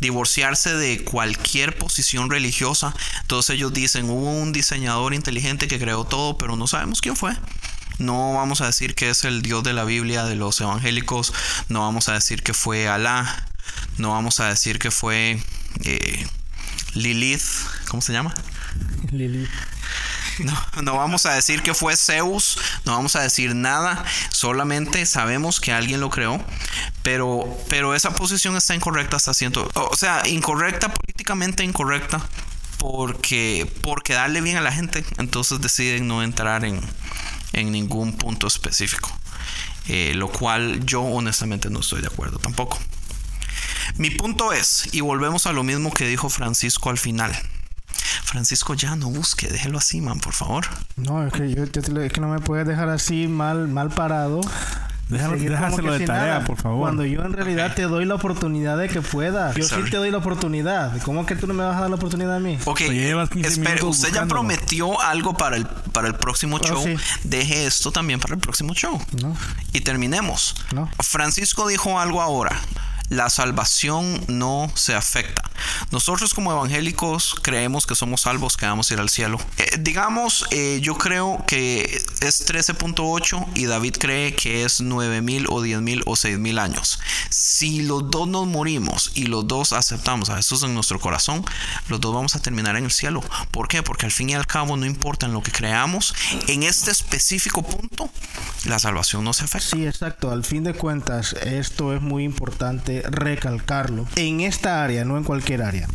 divorciarse 0.00 0.74
de 0.74 1.04
cualquier 1.04 1.76
posición 1.76 2.30
religiosa. 2.30 2.94
Entonces 3.22 3.56
ellos 3.56 3.72
dicen, 3.72 4.08
hubo 4.10 4.30
un 4.32 4.52
diseñador 4.52 5.14
inteligente 5.14 5.68
que 5.68 5.78
creó 5.78 6.04
todo, 6.04 6.38
pero 6.38 6.56
no 6.56 6.66
sabemos 6.66 7.00
quién 7.00 7.16
fue. 7.16 7.36
No 7.98 8.34
vamos 8.34 8.62
a 8.62 8.66
decir 8.66 8.94
que 8.94 9.10
es 9.10 9.24
el 9.24 9.42
Dios 9.42 9.62
de 9.62 9.74
la 9.74 9.84
Biblia 9.84 10.24
de 10.24 10.34
los 10.34 10.60
evangélicos, 10.60 11.34
no 11.68 11.80
vamos 11.80 12.08
a 12.08 12.14
decir 12.14 12.42
que 12.42 12.54
fue 12.54 12.88
Alá, 12.88 13.46
no 13.98 14.12
vamos 14.12 14.40
a 14.40 14.48
decir 14.48 14.78
que 14.78 14.90
fue 14.90 15.42
eh, 15.84 16.26
Lilith, 16.94 17.42
¿cómo 17.88 18.00
se 18.00 18.14
llama? 18.14 18.34
Lilith. 19.12 19.50
No, 20.44 20.82
no 20.82 20.96
vamos 20.96 21.26
a 21.26 21.34
decir 21.34 21.62
que 21.62 21.74
fue 21.74 21.96
Zeus, 21.96 22.58
no 22.84 22.92
vamos 22.92 23.16
a 23.16 23.20
decir 23.20 23.54
nada, 23.54 24.04
solamente 24.30 25.04
sabemos 25.06 25.60
que 25.60 25.72
alguien 25.72 26.00
lo 26.00 26.10
creó, 26.10 26.42
pero, 27.02 27.58
pero 27.68 27.94
esa 27.94 28.14
posición 28.14 28.56
está 28.56 28.74
incorrecta 28.74 29.16
hasta 29.16 29.34
ciento, 29.34 29.68
o 29.74 29.96
sea, 29.96 30.26
incorrecta, 30.26 30.92
políticamente 30.92 31.64
incorrecta, 31.64 32.20
porque, 32.78 33.70
porque 33.82 34.14
darle 34.14 34.40
bien 34.40 34.56
a 34.56 34.62
la 34.62 34.72
gente, 34.72 35.04
entonces 35.18 35.60
deciden 35.60 36.08
no 36.08 36.22
entrar 36.22 36.64
en, 36.64 36.80
en 37.52 37.72
ningún 37.72 38.16
punto 38.16 38.46
específico, 38.46 39.10
eh, 39.88 40.12
lo 40.14 40.28
cual 40.28 40.84
yo 40.86 41.02
honestamente 41.02 41.68
no 41.68 41.80
estoy 41.80 42.00
de 42.00 42.08
acuerdo 42.08 42.38
tampoco. 42.38 42.78
Mi 43.96 44.10
punto 44.10 44.52
es, 44.52 44.88
y 44.92 45.00
volvemos 45.00 45.46
a 45.46 45.52
lo 45.52 45.62
mismo 45.62 45.92
que 45.92 46.06
dijo 46.06 46.30
Francisco 46.30 46.90
al 46.90 46.98
final, 46.98 47.36
Francisco, 48.24 48.74
ya 48.74 48.96
no 48.96 49.10
busque, 49.10 49.48
déjelo 49.48 49.78
así, 49.78 50.00
man, 50.00 50.20
por 50.20 50.32
favor. 50.32 50.66
No, 50.96 51.26
es 51.26 51.32
que, 51.32 51.52
yo, 51.54 51.64
es 51.64 52.12
que 52.12 52.20
no 52.20 52.28
me 52.28 52.38
puedes 52.40 52.66
dejar 52.66 52.88
así 52.88 53.26
mal, 53.28 53.68
mal 53.68 53.90
parado. 53.90 54.40
Déjalo, 55.08 55.36
déjaselo 55.36 55.92
de 55.92 56.06
tarea, 56.06 56.34
nada, 56.34 56.44
por 56.44 56.56
favor. 56.56 56.78
Cuando 56.82 57.04
yo 57.04 57.22
en 57.24 57.32
realidad 57.32 57.74
te 57.74 57.82
doy 57.82 58.04
la 58.04 58.14
oportunidad 58.14 58.78
de 58.78 58.88
que 58.88 59.02
puedas. 59.02 59.56
Yo 59.56 59.64
Sorry. 59.64 59.82
sí 59.86 59.90
te 59.90 59.96
doy 59.96 60.12
la 60.12 60.18
oportunidad. 60.18 61.02
¿Cómo 61.02 61.26
que 61.26 61.34
tú 61.34 61.48
no 61.48 61.54
me 61.54 61.64
vas 61.64 61.76
a 61.78 61.80
dar 61.80 61.90
la 61.90 61.96
oportunidad 61.96 62.36
a 62.36 62.38
mí? 62.38 62.58
Ok, 62.64 62.78
Pero 62.78 62.92
ya 62.92 63.00
llevas 63.00 63.28
15 63.30 63.48
espere, 63.50 63.84
usted 63.84 64.12
ya 64.14 64.26
prometió 64.26 65.00
algo 65.00 65.34
para 65.34 65.56
el, 65.56 65.66
para 65.66 66.06
el 66.06 66.14
próximo 66.14 66.58
Ah, 66.62 66.68
show. 66.68 66.84
sí. 66.84 66.94
Deje 67.24 67.66
esto 67.66 67.90
también 67.90 68.20
para 68.20 68.34
el 68.34 68.40
próximo 68.40 68.72
show. 68.72 69.02
No. 69.20 69.36
Y 69.72 69.80
terminemos. 69.80 70.54
No. 70.72 70.88
Francisco 71.02 71.66
dijo 71.66 71.98
algo 71.98 72.22
ahora. 72.22 72.52
La 73.10 73.28
salvación 73.28 74.24
no 74.28 74.72
se 74.74 74.94
afecta. 74.94 75.42
Nosotros 75.90 76.32
como 76.32 76.52
evangélicos 76.52 77.34
creemos 77.42 77.86
que 77.86 77.94
somos 77.94 78.22
salvos, 78.22 78.56
que 78.56 78.66
vamos 78.66 78.90
a 78.90 78.94
ir 78.94 79.00
al 79.00 79.10
cielo. 79.10 79.38
Eh, 79.58 79.78
digamos, 79.80 80.46
eh, 80.50 80.78
yo 80.82 80.96
creo 80.96 81.44
que 81.46 82.02
es 82.20 82.46
13.8 82.48 83.48
y 83.54 83.66
David 83.66 83.96
cree 83.98 84.34
que 84.34 84.64
es 84.64 84.80
9.000 84.80 85.46
o 85.48 85.60
10.000 85.60 86.02
o 86.06 86.12
6.000 86.12 86.58
años. 86.60 87.00
Si 87.30 87.82
los 87.82 88.10
dos 88.10 88.28
nos 88.28 88.46
morimos 88.46 89.10
y 89.14 89.24
los 89.24 89.46
dos 89.46 89.72
aceptamos 89.72 90.30
a 90.30 90.36
Jesús 90.36 90.62
en 90.62 90.74
nuestro 90.74 91.00
corazón, 91.00 91.44
los 91.88 92.00
dos 92.00 92.14
vamos 92.14 92.36
a 92.36 92.40
terminar 92.40 92.76
en 92.76 92.84
el 92.84 92.92
cielo. 92.92 93.22
¿Por 93.50 93.68
qué? 93.68 93.82
Porque 93.82 94.06
al 94.06 94.12
fin 94.12 94.30
y 94.30 94.34
al 94.34 94.46
cabo 94.46 94.76
no 94.76 94.86
importa 94.86 95.26
en 95.26 95.32
lo 95.32 95.42
que 95.42 95.52
creamos, 95.52 96.14
en 96.46 96.62
este 96.62 96.90
específico 96.90 97.62
punto, 97.62 98.08
la 98.64 98.78
salvación 98.78 99.24
no 99.24 99.32
se 99.32 99.44
afecta. 99.44 99.76
Sí, 99.76 99.86
exacto. 99.86 100.30
Al 100.30 100.44
fin 100.44 100.64
de 100.64 100.74
cuentas, 100.74 101.32
esto 101.32 101.94
es 101.94 102.00
muy 102.00 102.24
importante 102.24 102.99
recalcarlo. 103.08 104.06
En 104.16 104.40
esta 104.40 104.82
área, 104.82 105.04
no 105.04 105.16
en 105.16 105.24
cualquier 105.24 105.62
área. 105.62 105.88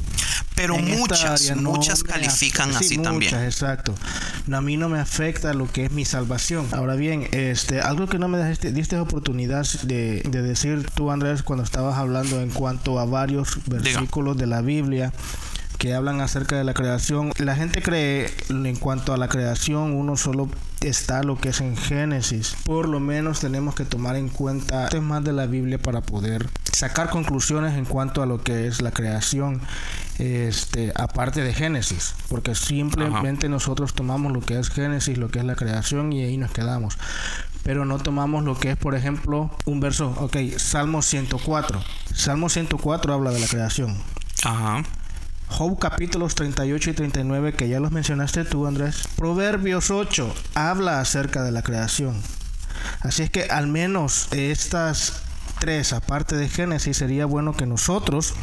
Pero 0.56 0.76
En 0.76 0.98
muchas, 0.98 1.42
área 1.42 1.62
no 1.62 1.74
muchas 1.74 2.04
califican 2.04 2.70
afecta. 2.70 2.80
Sí, 2.80 2.86
así 2.86 2.98
muchas, 2.98 3.12
también. 3.12 3.36
Exacto. 3.44 3.94
No, 4.48 4.58
a 4.58 4.62
mí 4.62 4.78
no 4.78 4.88
me 4.88 5.00
afecta 5.00 5.54
lo 5.54 5.70
que 5.70 5.86
es 5.86 5.92
mi 5.92 6.06
salvación. 6.06 6.68
Ahora 6.72 6.96
bien, 6.96 7.28
este, 7.32 7.82
algo 7.82 8.08
que 8.08 8.20
no 8.20 8.30
me 8.30 8.42
diste, 8.48 8.72
diste 8.72 8.98
oportunidad 8.98 9.66
de, 9.84 10.22
de 10.22 10.42
decir 10.42 10.90
tú, 10.96 11.12
Andrés, 11.12 11.44
cuando 11.44 11.64
estabas 11.64 11.98
hablando 11.98 12.40
en 12.40 12.52
cuanto 12.52 13.00
a 13.00 13.06
varios 13.06 13.58
versículos 13.66 14.38
de 14.38 14.48
la 14.48 14.62
Biblia 14.62 15.12
que 15.78 15.94
hablan 15.94 16.22
acerca 16.22 16.58
de 16.58 16.64
la 16.64 16.74
creación. 16.74 17.32
La 17.38 17.56
gente 17.56 17.82
cree 17.82 18.30
en 18.50 18.76
cuanto 18.76 19.14
a 19.14 19.18
la 19.18 19.28
creación, 19.28 19.94
uno 19.94 20.18
solo 20.18 20.50
está 20.82 21.24
lo 21.24 21.38
que 21.38 21.50
es 21.50 21.62
en 21.62 21.76
Génesis. 21.76 22.56
Por 22.66 22.88
lo 22.88 23.00
menos 23.00 23.40
tenemos 23.40 23.76
que 23.76 23.86
tomar 23.86 24.16
en 24.16 24.30
cuenta 24.30 24.90
temas 24.90 25.24
de 25.24 25.34
la 25.34 25.46
Biblia 25.46 25.78
para 25.78 26.02
poder 26.02 26.50
sacar 26.72 27.10
conclusiones 27.10 27.76
en 27.76 27.86
cuanto 27.86 28.22
a 28.22 28.26
lo 28.26 28.42
que 28.42 28.68
es 28.68 28.82
la 28.82 28.92
creación. 28.92 29.62
Este, 30.18 30.94
aparte 30.96 31.42
de 31.42 31.54
Génesis, 31.54 32.16
porque 32.30 32.56
simplemente 32.56 33.50
nosotros 33.50 33.94
tomamos 33.94 34.32
lo 34.32 34.40
que 34.40 34.58
es 34.58 34.70
Génesis, 34.70 35.18
lo 35.18 35.30
que 35.30 35.40
es 35.40 35.46
la 35.46 35.56
creación 35.56 36.14
y 36.14 36.24
ahí 36.24 36.38
nos 36.38 36.52
quedamos. 36.52 36.98
Pero 37.64 37.84
no 37.84 37.98
tomamos 37.98 38.44
lo 38.46 38.58
que 38.58 38.72
es, 38.72 38.78
por 38.78 38.96
ejemplo, 38.96 39.50
un 39.66 39.80
verso, 39.80 40.16
ok, 40.20 40.38
Salmo 40.58 41.02
104. 41.02 41.82
Salmo 42.14 42.48
104 42.48 43.14
habla 43.14 43.32
de 43.32 43.40
la 43.40 43.48
creación. 43.48 43.98
Ajá. 44.44 44.84
Job 45.48 45.80
capítulos 45.80 46.36
38 46.36 46.90
y 46.90 46.94
39 46.94 47.54
que 47.54 47.70
ya 47.70 47.80
los 47.80 47.92
mencionaste 47.92 48.44
tú 48.46 48.68
Andrés. 48.68 49.08
Proverbios 49.16 49.92
8 49.92 50.34
habla 50.54 51.00
acerca 51.00 51.44
de 51.44 51.52
la 51.52 51.62
creación. 51.62 52.22
Así 53.02 53.24
es 53.24 53.30
que 53.30 53.44
al 53.44 53.68
menos 53.68 54.28
estas 54.32 55.22
tres, 55.60 55.94
aparte 55.94 56.36
de 56.36 56.50
Génesis, 56.50 56.98
sería 56.98 57.26
bueno 57.26 57.54
que 57.56 57.66
nosotros 57.66 58.34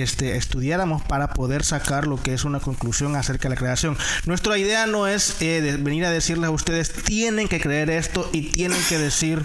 este, 0.00 0.36
estudiáramos 0.36 1.02
para 1.02 1.34
poder 1.34 1.64
sacar 1.64 2.06
lo 2.06 2.22
que 2.22 2.34
es 2.34 2.44
una 2.44 2.60
conclusión 2.60 3.16
acerca 3.16 3.48
de 3.48 3.54
la 3.54 3.58
creación. 3.58 3.96
Nuestra 4.26 4.58
idea 4.58 4.86
no 4.86 5.06
es 5.06 5.40
eh, 5.42 5.60
de 5.60 5.76
venir 5.76 6.04
a 6.04 6.10
decirles 6.10 6.48
a 6.48 6.50
ustedes, 6.50 6.92
tienen 6.92 7.48
que 7.48 7.60
creer 7.60 7.90
esto 7.90 8.28
y 8.32 8.50
tienen 8.50 8.78
que 8.88 8.98
decir 8.98 9.42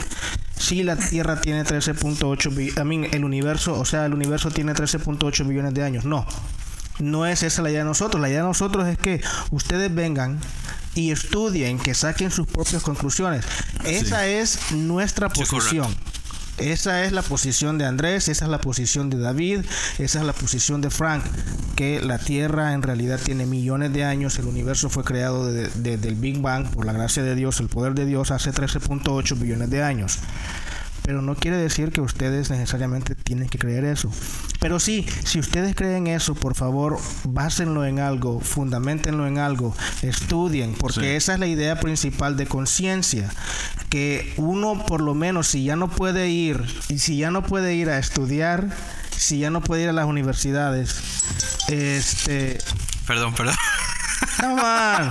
si 0.57 0.83
la 0.83 0.95
Tierra 0.95 1.39
tiene 1.41 1.63
13.8 1.63 2.55
billones, 2.55 2.77
I 2.77 2.83
mean, 2.83 3.13
el 3.13 3.23
universo, 3.23 3.79
o 3.79 3.85
sea, 3.85 4.05
el 4.05 4.13
universo 4.13 4.51
tiene 4.51 4.73
13.8 4.73 5.47
billones 5.47 5.73
de 5.73 5.83
años. 5.83 6.05
No, 6.05 6.25
no 6.99 7.25
es 7.25 7.43
esa 7.43 7.61
la 7.61 7.69
idea 7.69 7.79
de 7.79 7.85
nosotros. 7.85 8.21
La 8.21 8.29
idea 8.29 8.41
de 8.41 8.47
nosotros 8.47 8.87
es 8.87 8.97
que 8.97 9.21
ustedes 9.51 9.93
vengan 9.93 10.39
y 10.95 11.11
estudien, 11.11 11.77
que 11.77 11.93
saquen 11.93 12.31
sus 12.31 12.47
propias 12.47 12.81
conclusiones. 12.81 13.45
Esa 13.85 14.27
es 14.27 14.71
nuestra 14.71 15.29
posición. 15.29 15.95
Esa 16.57 17.03
es 17.05 17.11
la 17.11 17.21
posición 17.21 17.77
de 17.77 17.85
Andrés, 17.85 18.27
esa 18.29 18.45
es 18.45 18.49
la 18.51 18.59
posición 18.59 19.11
de 19.11 19.19
David, 19.19 19.59
esa 19.99 20.19
es 20.19 20.25
la 20.25 20.33
posición 20.33 20.81
de 20.81 20.89
Frank, 20.89 21.23
que 21.75 22.01
la 22.01 22.17
Tierra 22.17 22.73
en 22.73 22.81
realidad 22.81 23.19
tiene 23.23 23.45
millones 23.45 23.93
de 23.93 24.03
años, 24.03 24.39
el 24.39 24.45
universo 24.47 24.89
fue 24.89 25.03
creado 25.03 25.45
de- 25.45 25.67
de- 25.69 25.97
desde 25.97 26.09
el 26.09 26.15
Big 26.15 26.41
Bang 26.41 26.65
por 26.71 26.87
la 26.87 26.93
gracia 26.93 27.21
de 27.21 27.35
Dios, 27.35 27.59
el 27.59 27.67
poder 27.67 27.93
de 27.93 28.07
Dios 28.07 28.31
hace 28.31 28.51
13.8 28.51 29.35
billones 29.35 29.69
de 29.69 29.83
años. 29.83 30.17
Pero 31.07 31.21
no 31.21 31.35
quiere 31.35 31.55
decir 31.55 31.93
que 31.93 32.01
ustedes 32.01 32.49
necesariamente 32.49 33.15
tienen 33.15 33.47
que 33.47 33.57
creer 33.57 33.85
eso. 33.85 34.11
Pero 34.59 34.77
sí, 34.77 35.07
si 35.23 35.39
ustedes 35.39 35.73
creen 35.73 36.05
eso, 36.07 36.35
por 36.35 36.53
favor, 36.53 36.99
básenlo 37.23 37.85
en 37.85 37.99
algo, 37.99 38.41
fundamentenlo 38.41 39.25
en 39.25 39.37
algo, 39.37 39.73
estudien, 40.01 40.73
porque 40.73 40.99
Sí. 40.99 41.05
esa 41.05 41.35
es 41.35 41.39
la 41.39 41.47
idea 41.47 41.79
principal 41.79 42.35
de 42.35 42.45
conciencia. 42.45 43.29
Que 43.87 44.33
uno, 44.35 44.85
por 44.85 44.99
lo 44.99 45.13
menos, 45.13 45.47
si 45.47 45.63
ya 45.63 45.77
no 45.77 45.87
puede 45.87 46.27
ir, 46.27 46.61
y 46.89 46.99
si 46.99 47.15
ya 47.15 47.31
no 47.31 47.41
puede 47.41 47.73
ir 47.73 47.89
a 47.89 47.99
estudiar, 47.99 48.67
si 49.15 49.39
ya 49.39 49.49
no 49.49 49.61
puede 49.61 49.83
ir 49.83 49.89
a 49.89 49.93
las 49.93 50.07
universidades, 50.07 50.93
este. 51.69 52.57
Perdón, 53.07 53.33
perdón. 53.33 53.55
On. 54.43 55.09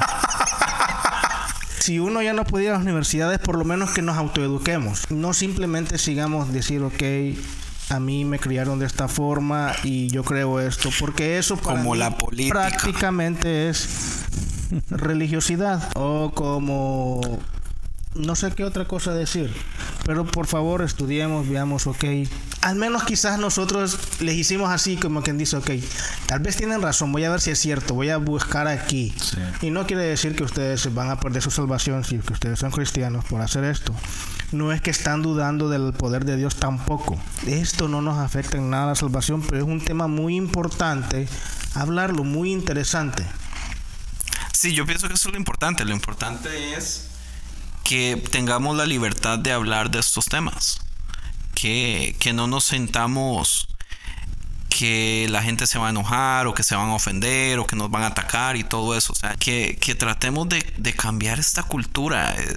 Si 1.87 2.01
uno 2.01 2.21
ya 2.21 2.33
no 2.33 2.45
puede 2.45 2.65
ir 2.65 2.71
a 2.71 2.73
las 2.73 2.83
universidades, 2.83 3.39
por 3.39 3.57
lo 3.57 3.65
menos 3.65 3.93
que 3.93 4.03
nos 4.03 4.17
autoeduquemos. 4.17 5.09
No 5.09 5.33
simplemente 5.33 5.99
sigamos 5.99 6.53
decir, 6.53 6.83
ok, 6.83 7.01
a 7.91 8.01
mí 8.01 8.25
me 8.25 8.41
criaron 8.41 8.81
de 8.81 8.87
esta 8.87 9.07
forma 9.07 9.73
y 9.85 10.09
yo 10.09 10.25
creo 10.25 10.59
esto, 10.59 10.91
porque 10.99 11.39
eso 11.39 11.57
para 11.57 11.79
Como 11.79 11.93
mí 11.93 12.01
la 12.01 12.19
política. 12.19 12.71
prácticamente 12.71 13.69
es 13.69 13.89
religiosidad 14.91 15.93
o 15.95 16.33
como 16.35 17.21
no 18.17 18.35
sé 18.35 18.51
qué 18.51 18.65
otra 18.65 18.89
cosa 18.89 19.15
decir. 19.15 19.55
Pero 20.07 20.25
por 20.25 20.47
favor 20.47 20.83
estudiemos, 20.83 21.49
veamos, 21.49 21.89
ok. 21.89 22.05
Al 22.63 22.77
menos 22.77 23.03
quizás 23.03 23.41
nosotros 23.41 23.99
les 24.21 24.37
hicimos 24.37 24.71
así 24.71 24.97
como 24.97 25.21
quien 25.23 25.37
dice, 25.37 25.57
ok, 25.57 25.71
tal 26.27 26.41
vez 26.41 26.57
tienen 26.57 26.81
razón, 26.81 27.11
voy 27.11 27.25
a 27.25 27.31
ver 27.31 27.41
si 27.41 27.51
es 27.51 27.59
cierto, 27.59 27.95
voy 27.95 28.11
a 28.11 28.17
buscar 28.17 28.69
aquí. 28.69 29.13
Sí. 29.21 29.39
Y 29.63 29.71
no 29.71 29.85
quiere 29.85 30.05
decir 30.05 30.37
que 30.37 30.45
ustedes 30.45 30.95
van 30.95 31.11
a 31.11 31.19
perder 31.19 31.43
su 31.43 31.51
salvación 31.51 32.05
si 32.05 32.19
que 32.19 32.33
ustedes 32.33 32.61
son 32.61 32.71
cristianos 32.71 33.25
por 33.25 33.41
hacer 33.41 33.65
esto. 33.65 33.93
No 34.53 34.71
es 34.71 34.81
que 34.81 34.91
están 34.91 35.23
dudando 35.23 35.69
del 35.69 35.93
poder 35.93 36.25
de 36.25 36.37
Dios 36.37 36.55
tampoco. 36.55 37.19
Esto 37.49 37.89
no 37.89 38.01
nos 38.01 38.19
afecta 38.19 38.59
en 38.59 38.71
nada 38.71 38.87
la 38.87 38.95
salvación, 38.95 39.43
pero 39.43 39.59
es 39.59 39.65
un 39.65 39.81
tema 39.81 40.07
muy 40.07 40.37
importante 40.37 41.29
hablarlo, 41.75 42.23
muy 42.23 42.53
interesante. 42.53 43.27
Sí, 44.53 44.73
yo 44.73 44.87
pienso 44.87 45.09
que 45.09 45.15
eso 45.15 45.29
es 45.29 45.33
lo 45.33 45.39
importante. 45.39 45.85
Lo 45.85 45.93
importante 45.93 46.75
es 46.75 47.09
que 47.89 48.17
tengamos 48.31 48.77
la 48.77 48.87
libertad 48.87 49.39
de 49.39 49.53
hablar 49.53 49.91
de 49.91 50.01
estos 50.01 50.27
temas. 50.27 50.81
Que, 51.55 52.17
que 52.19 52.33
no 52.33 52.47
nos 52.47 52.65
sentamos 52.65 53.69
que 54.69 55.27
la 55.31 55.43
gente 55.43 55.67
se 55.67 55.79
va 55.79 55.87
a 55.87 55.91
enojar 55.91 56.47
o 56.47 56.53
que 56.55 56.63
se 56.63 56.75
van 56.77 56.89
a 56.91 56.95
ofender 56.95 57.59
o 57.59 57.67
que 57.67 57.77
nos 57.77 57.91
van 57.91 58.03
a 58.03 58.09
atacar 58.09 58.57
y 58.57 58.65
todo 58.65 58.97
eso. 58.97 59.13
O 59.13 59.17
sea, 59.17 59.35
que, 59.37 59.79
que 59.81 59.95
tratemos 59.95 60.49
de, 60.49 60.59
de 60.77 60.93
cambiar 60.95 61.39
esta 61.39 61.63
cultura. 61.63 62.35
eh, 62.37 62.57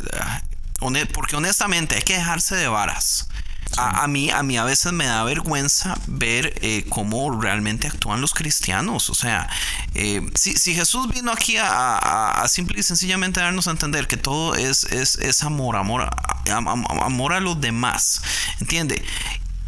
hone- 0.81 1.05
Porque 1.05 1.35
honestamente 1.37 1.95
hay 1.95 2.01
que 2.01 2.15
dejarse 2.17 2.55
de 2.55 2.67
varas. 2.67 3.29
A, 3.77 4.03
a 4.03 4.07
mí, 4.07 4.29
a 4.31 4.41
mí 4.43 4.57
a 4.57 4.63
veces 4.63 4.91
me 4.93 5.05
da 5.05 5.23
vergüenza 5.23 5.97
ver 6.07 6.53
eh, 6.61 6.85
cómo 6.89 7.39
realmente 7.39 7.87
actúan 7.87 8.19
los 8.19 8.33
cristianos. 8.33 9.09
O 9.09 9.15
sea, 9.15 9.47
eh, 9.93 10.21
si, 10.35 10.53
si 10.57 10.73
Jesús 10.73 11.07
vino 11.09 11.31
aquí 11.31 11.57
a, 11.57 11.69
a- 11.97 12.41
a 12.41 12.47
simple 12.47 12.79
y 12.79 12.83
sencillamente 12.83 13.39
darnos 13.39 13.67
a 13.67 13.71
entender 13.71 14.07
que 14.07 14.17
todo 14.17 14.55
es, 14.55 14.83
es, 14.85 15.15
es 15.19 15.43
amor, 15.43 15.75
amor, 15.75 16.09
amor 16.49 17.33
a 17.33 17.39
los 17.39 17.61
demás, 17.61 18.21
¿entiende? 18.59 19.03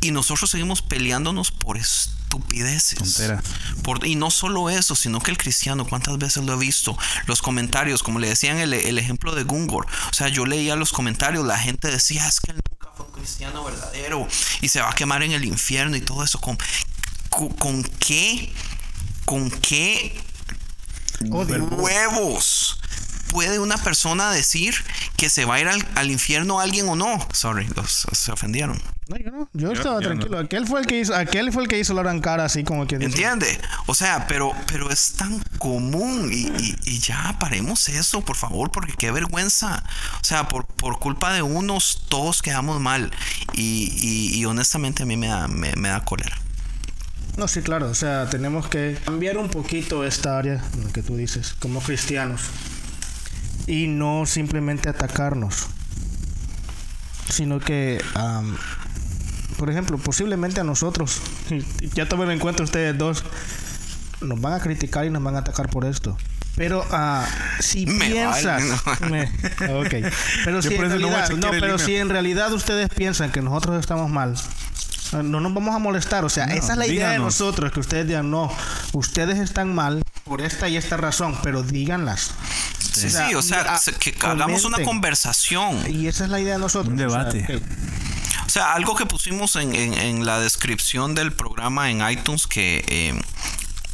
Y 0.01 0.11
nosotros 0.11 0.49
seguimos 0.49 0.81
peleándonos 0.81 1.51
por 1.51 1.77
estupideces. 1.77 2.99
Por- 3.83 4.05
y 4.05 4.15
no 4.15 4.31
solo 4.31 4.69
eso, 4.71 4.95
sino 4.95 5.19
que 5.21 5.29
el 5.31 5.37
cristiano, 5.37 5.85
¿cuántas 5.85 6.17
veces 6.17 6.43
lo 6.43 6.53
he 6.53 6.57
visto? 6.57 6.97
Los 7.27 7.41
comentarios, 7.41 8.01
como 8.03 8.17
le 8.19 8.29
decían 8.29 8.57
el, 8.57 8.73
el 8.73 8.97
ejemplo 8.97 9.35
de 9.35 9.43
Gungor. 9.43 9.85
O 10.09 10.13
sea, 10.13 10.27
yo 10.29 10.45
leía 10.45 10.75
los 10.75 10.91
comentarios, 10.91 11.45
la 11.45 11.59
gente 11.59 11.89
decía, 11.89 12.27
es 12.27 12.39
que 12.41 12.51
él 12.51 12.61
un 13.01 13.11
cristiano 13.11 13.63
verdadero 13.63 14.27
y 14.61 14.67
se 14.67 14.81
va 14.81 14.89
a 14.89 14.95
quemar 14.95 15.23
en 15.23 15.31
el 15.31 15.45
infierno 15.45 15.95
y 15.95 16.01
todo 16.01 16.23
eso. 16.23 16.39
¿Con, 16.39 16.57
con, 17.29 17.49
con 17.49 17.83
qué? 17.83 18.53
¿Con 19.25 19.49
qué 19.51 20.19
huevos 21.29 22.79
puede 23.29 23.59
una 23.59 23.77
persona 23.77 24.31
decir 24.31 24.75
que 25.15 25.29
se 25.29 25.45
va 25.45 25.55
a 25.55 25.59
ir 25.59 25.67
al, 25.67 25.87
al 25.95 26.11
infierno 26.11 26.59
alguien 26.59 26.89
o 26.89 26.95
no? 26.95 27.27
Sorry, 27.33 27.67
los, 27.75 28.07
se 28.11 28.31
ofendieron. 28.31 28.81
No, 29.11 29.17
yo 29.17 29.31
no. 29.31 29.49
Yo, 29.53 29.71
estaba 29.73 29.95
yo 30.01 30.09
no. 30.09 30.15
tranquilo. 30.15 30.39
Aquel 30.39 30.67
fue 30.67 30.79
el 30.79 30.85
que 30.87 30.99
hizo, 30.99 31.15
aquel 31.15 31.51
fue 31.51 31.63
el 31.63 31.69
que 31.69 31.77
hizo 31.79 31.93
la 31.93 32.21
cara 32.21 32.45
así 32.45 32.63
como 32.63 32.87
que 32.87 32.97
dice, 32.97 33.09
¿Entiende? 33.09 33.59
O 33.87 33.93
sea, 33.93 34.25
pero, 34.27 34.53
pero 34.67 34.89
es 34.89 35.13
tan 35.13 35.39
común 35.57 36.29
y, 36.31 36.47
y- 36.47 36.75
y 36.85 36.99
ya 36.99 37.35
paremos 37.39 37.89
eso, 37.89 38.21
por 38.21 38.35
favor, 38.35 38.71
porque 38.71 38.93
qué 38.97 39.11
vergüenza. 39.11 39.83
O 40.21 40.23
sea, 40.23 40.47
por, 40.47 40.65
por 40.65 40.99
culpa 40.99 41.33
de 41.33 41.41
unos, 41.41 42.05
todos 42.09 42.41
quedamos 42.41 42.79
mal. 42.79 43.11
Y, 43.53 43.91
y- 44.01 44.39
y 44.39 44.45
honestamente 44.45 45.03
a 45.03 45.05
mí 45.05 45.17
me 45.17 45.27
da, 45.27 45.47
me, 45.47 45.73
me 45.75 45.89
da 45.89 45.99
cólera. 46.05 46.37
No, 47.37 47.47
sí, 47.47 47.61
claro. 47.61 47.89
O 47.89 47.95
sea, 47.95 48.29
tenemos 48.29 48.67
que 48.67 48.97
cambiar 49.05 49.37
un 49.37 49.49
poquito 49.49 50.03
esta 50.05 50.37
área, 50.37 50.61
lo 50.83 50.91
que 50.91 51.01
tú 51.01 51.15
dices, 51.15 51.55
como 51.59 51.79
cristianos. 51.81 52.41
Y 53.67 53.87
no 53.87 54.25
simplemente 54.25 54.89
atacarnos. 54.89 55.67
Sino 57.29 57.59
que, 57.59 58.01
por 59.61 59.69
ejemplo, 59.69 59.95
posiblemente 59.99 60.59
a 60.59 60.63
nosotros, 60.63 61.21
ya 61.93 62.09
tomen 62.09 62.31
en 62.31 62.39
cuenta 62.39 62.63
ustedes 62.63 62.97
dos, 62.97 63.23
nos 64.19 64.41
van 64.41 64.53
a 64.53 64.59
criticar 64.59 65.05
y 65.05 65.11
nos 65.11 65.21
van 65.21 65.35
a 65.35 65.39
atacar 65.39 65.69
por 65.69 65.85
esto. 65.85 66.17
Pero 66.55 66.83
ah, 66.89 67.27
si 67.59 67.85
Me 67.85 68.07
piensas, 68.07 68.63
vale, 68.83 69.29
me- 69.59 69.73
ok. 69.79 70.11
pero 70.43 70.63
si 70.63 70.73
en 70.73 70.81
no 70.81 70.85
a 70.85 70.89
realidad, 70.89 71.29
no, 71.37 71.53
el 71.53 71.59
pero 71.61 71.77
si 71.77 71.95
en 71.95 72.09
realidad 72.09 72.51
ustedes 72.53 72.89
piensan 72.89 73.31
que 73.31 73.43
nosotros 73.43 73.79
estamos 73.79 74.09
mal, 74.09 74.35
no 75.13 75.39
nos 75.39 75.53
vamos 75.53 75.75
a 75.75 75.77
molestar. 75.77 76.25
O 76.25 76.29
sea, 76.29 76.47
No, 76.47 76.53
esa 76.55 76.71
es 76.73 76.77
la 76.79 76.87
idea 76.87 77.09
de 77.09 77.13
díganos. 77.17 77.39
nosotros, 77.39 77.71
que 77.71 77.79
ustedes 77.81 78.07
digan, 78.07 78.31
no, 78.31 78.51
ustedes 78.93 79.37
están 79.37 79.75
mal 79.75 80.01
por 80.23 80.41
esta 80.41 80.67
y 80.69 80.75
esta 80.75 80.97
razón, 80.97 81.37
pero 81.43 81.61
díganlas. 81.61 82.31
Sí, 82.79 83.05
O 83.05 83.09
sea, 83.11 83.27
sí, 83.29 83.35
o 83.35 83.41
sea, 83.43 83.77
se- 83.77 83.93
que 83.93 84.15
hagamos 84.21 84.65
una 84.65 84.79
conversación. 84.83 85.77
Y 85.87 86.07
esa 86.07 86.23
es 86.25 86.31
la 86.31 86.39
idea 86.39 86.53
de 86.53 86.59
nosotros. 86.59 86.93
Un 86.93 87.01
o 87.05 87.09
sea, 87.11 87.25
debate. 87.25 87.61
O 88.51 88.53
sea, 88.53 88.73
algo 88.73 88.95
que 88.97 89.05
pusimos 89.05 89.55
en, 89.55 89.73
en- 89.73 89.93
en 89.93 90.25
la 90.25 90.37
descripción 90.41 91.15
del 91.15 91.31
programa 91.31 91.89
en 91.89 92.01
iTunes 92.11 92.47
que 92.47 92.83
eh, 92.89 93.17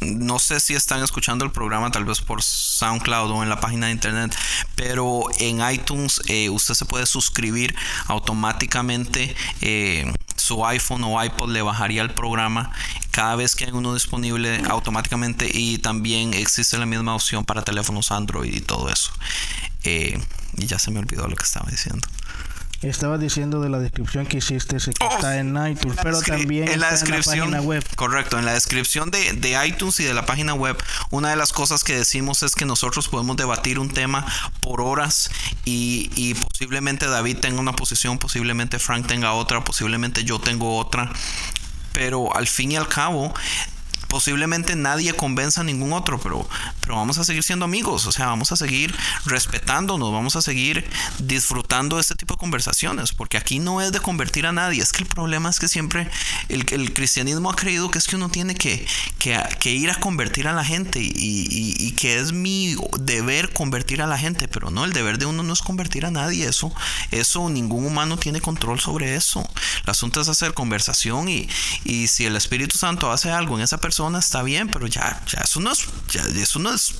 no 0.00 0.40
sé 0.40 0.58
si 0.58 0.74
están 0.74 1.00
escuchando 1.00 1.44
el 1.44 1.52
programa 1.52 1.92
tal 1.92 2.04
vez 2.04 2.20
por 2.20 2.42
SoundCloud 2.42 3.30
o 3.30 3.44
en 3.44 3.50
la 3.50 3.60
página 3.60 3.86
de 3.86 3.92
internet, 3.92 4.36
pero 4.74 5.26
en 5.38 5.60
iTunes 5.70 6.20
eh, 6.26 6.50
usted 6.50 6.74
se 6.74 6.86
puede 6.86 7.06
suscribir 7.06 7.76
automáticamente. 8.08 9.36
eh, 9.60 10.12
su 10.34 10.66
iPhone 10.66 11.04
o 11.04 11.22
iPod 11.22 11.50
le 11.50 11.62
bajaría 11.62 12.02
el 12.02 12.10
programa 12.10 12.72
cada 13.12 13.36
vez 13.36 13.54
que 13.54 13.66
hay 13.66 13.70
uno 13.70 13.94
disponible 13.94 14.60
automáticamente 14.68 15.48
y 15.52 15.78
también 15.78 16.34
existe 16.34 16.78
la 16.78 16.86
misma 16.86 17.14
opción 17.14 17.44
para 17.44 17.62
teléfonos 17.62 18.10
Android 18.10 18.52
y 18.52 18.60
todo 18.60 18.88
eso. 18.88 19.12
Y 19.84 20.14
ya 20.66 20.80
se 20.80 20.90
me 20.90 20.98
olvidó 20.98 21.28
lo 21.28 21.36
que 21.36 21.44
estaba 21.44 21.70
diciendo. 21.70 22.08
Estabas 22.80 23.18
diciendo 23.18 23.60
de 23.60 23.68
la 23.68 23.80
descripción 23.80 24.24
que 24.26 24.36
hiciste, 24.38 24.76
ese 24.76 24.92
que 24.92 25.04
Oh, 25.04 25.14
está 25.16 25.38
en 25.38 25.48
iTunes, 25.66 25.98
pero 26.00 26.20
también 26.22 26.68
en 26.68 26.78
la 26.78 26.90
está 26.90 27.06
descripción 27.06 27.46
en 27.48 27.50
la 27.50 27.56
página 27.56 27.68
web. 27.68 27.84
correcto 27.96 28.38
en 28.38 28.44
la 28.44 28.52
descripción 28.54 29.10
de, 29.10 29.32
de 29.32 29.66
iTunes 29.66 29.98
y 29.98 30.04
de 30.04 30.14
la 30.14 30.26
página 30.26 30.54
web 30.54 30.76
una 31.10 31.30
de 31.30 31.36
las 31.36 31.52
cosas 31.52 31.82
que 31.82 31.96
decimos 31.96 32.44
es 32.44 32.54
que 32.54 32.66
nosotros 32.66 33.08
podemos 33.08 33.36
debatir 33.36 33.80
un 33.80 33.92
tema 33.92 34.24
por 34.60 34.80
horas 34.80 35.28
y, 35.64 36.10
y 36.14 36.34
posiblemente 36.34 37.06
David 37.06 37.38
tenga 37.38 37.58
una 37.58 37.72
posición 37.74 38.18
posiblemente 38.18 38.78
Frank 38.78 39.06
tenga 39.08 39.32
otra 39.32 39.64
posiblemente 39.64 40.22
yo 40.22 40.38
tengo 40.38 40.76
otra 40.76 41.10
pero 41.92 42.34
al 42.36 42.46
fin 42.46 42.70
y 42.72 42.76
al 42.76 42.86
cabo 42.86 43.34
posiblemente 44.08 44.74
nadie 44.76 45.12
convenza 45.14 45.60
a 45.60 45.64
ningún 45.64 45.92
otro, 45.92 46.18
pero, 46.20 46.48
pero 46.80 46.96
vamos 46.96 47.18
a 47.18 47.24
seguir 47.24 47.42
siendo 47.42 47.64
amigos, 47.66 48.06
o 48.06 48.12
sea, 48.12 48.26
vamos 48.26 48.50
a 48.52 48.56
seguir 48.56 48.94
respetándonos, 49.26 50.12
vamos 50.12 50.34
a 50.36 50.42
seguir 50.42 50.88
disfrutando 51.18 51.96
de 51.96 52.02
este 52.02 52.14
tipo 52.14 52.34
de 52.34 52.38
conversaciones, 52.38 53.12
porque 53.12 53.36
aquí 53.36 53.58
no 53.58 53.80
es 53.80 53.92
de 53.92 54.00
convertir 54.00 54.46
a 54.46 54.52
nadie, 54.52 54.82
es 54.82 54.92
que 54.92 55.02
el 55.02 55.08
problema 55.08 55.50
es 55.50 55.58
que 55.60 55.68
siempre 55.68 56.08
el, 56.48 56.66
el 56.72 56.92
cristianismo 56.92 57.50
ha 57.50 57.56
creído 57.56 57.90
que 57.90 57.98
es 57.98 58.06
que 58.06 58.16
uno 58.16 58.28
tiene 58.30 58.54
que, 58.54 58.86
que, 59.18 59.38
que 59.60 59.72
ir 59.72 59.90
a 59.90 59.94
convertir 60.00 60.48
a 60.48 60.52
la 60.52 60.64
gente 60.64 61.00
y, 61.00 61.12
y- 61.16 61.92
que 61.98 62.18
es 62.18 62.32
mi 62.32 62.76
deber 63.00 63.52
convertir 63.52 64.02
a 64.02 64.06
la 64.06 64.16
gente, 64.18 64.46
pero 64.48 64.70
no, 64.70 64.84
el 64.84 64.92
deber 64.92 65.18
de 65.18 65.26
uno 65.26 65.42
no 65.42 65.52
es 65.52 65.60
convertir 65.62 66.06
a 66.06 66.10
nadie, 66.10 66.46
eso, 66.46 66.72
eso 67.10 67.48
ningún 67.50 67.84
humano 67.86 68.16
tiene 68.18 68.40
control 68.40 68.78
sobre 68.80 69.16
eso. 69.16 69.48
El 69.84 69.90
asunto 69.90 70.20
es 70.20 70.28
hacer 70.28 70.54
conversación 70.54 71.28
y, 71.28 71.48
y 71.84 72.06
si 72.06 72.24
el 72.26 72.36
Espíritu 72.36 72.78
Santo 72.78 73.10
hace 73.10 73.30
algo 73.32 73.56
en 73.56 73.64
esa 73.64 73.78
persona, 73.78 73.97
está 74.18 74.42
bien, 74.42 74.68
pero 74.68 74.86
ya, 74.86 75.22
ya 75.26 75.40
eso 75.40 75.60
no 75.60 75.72
es, 75.72 75.80
ya, 76.10 76.22
eso 76.22 76.58
no 76.58 76.72
es 76.72 76.94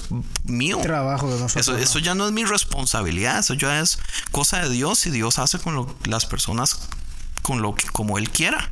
mío. 0.45 0.79
Trabajo 0.83 1.27
de 1.33 1.39
nosotros. 1.41 1.57
Eso, 1.69 1.77
eso 1.77 1.99
ya 1.99 2.15
no 2.15 2.27
es 2.27 2.33
mi 2.33 2.45
responsabilidad, 2.45 3.39
eso 3.39 3.55
ya 3.55 3.81
es 3.81 3.99
cosa 4.33 4.61
de 4.61 4.71
Dios 4.71 5.07
y 5.07 5.11
Dios 5.11 5.39
hace 5.39 5.59
con 5.59 5.75
lo- 5.75 5.95
las 6.05 6.27
personas 6.27 6.79
con 7.43 7.63
lo 7.63 7.75
que 7.75 7.87
como 7.89 8.19
él 8.19 8.31
quiera. 8.31 8.71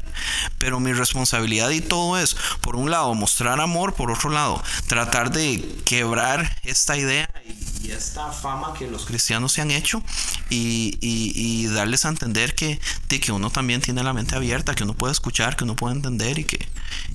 Pero 0.59 0.81
mi 0.81 0.93
responsabilidad 0.93 1.71
y 1.71 1.81
todo 1.81 2.19
es, 2.19 2.37
por 2.61 2.77
un 2.77 2.91
lado, 2.91 3.15
mostrar 3.15 3.61
amor, 3.61 3.95
por 3.95 4.11
otro 4.11 4.31
lado, 4.31 4.63
tratar 4.87 5.31
de 5.31 5.63
quebrar 5.85 6.59
esta 6.65 6.97
idea 6.97 7.29
y, 7.49 7.91
esta 7.91 8.33
fama 8.33 8.75
que 8.77 8.89
los 8.89 9.07
cristianos 9.07 9.53
se 9.53 9.61
han 9.63 9.71
hecho 9.71 10.03
y, 10.51 10.99
y- 11.01 11.33
y 11.37 11.67
darles 11.69 12.05
a 12.05 12.09
entender 12.09 12.55
que, 12.57 12.81
de 13.09 13.21
que 13.21 13.31
uno 13.31 13.51
también 13.51 13.81
tiene 13.81 14.03
la 14.03 14.13
mente 14.13 14.35
abierta, 14.35 14.75
que 14.75 14.83
uno 14.83 14.95
puede 14.95 15.13
escuchar, 15.13 15.55
que 15.57 15.63
uno 15.65 15.77
puede 15.77 15.95
entender 15.95 16.39
y 16.41 16.45
que, 16.45 16.69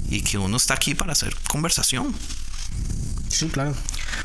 y 0.10 0.22
que 0.22 0.38
uno 0.38 0.56
está 0.56 0.76
aquí 0.76 0.95
para 0.95 1.11
hacer 1.11 1.36
conversación. 1.49 2.15
Sí, 3.28 3.49
claro. 3.49 3.76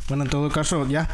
Bueno, 0.08 0.24
en 0.24 0.30
todo 0.30 0.48
caso, 0.50 0.86
ya. 0.88 1.08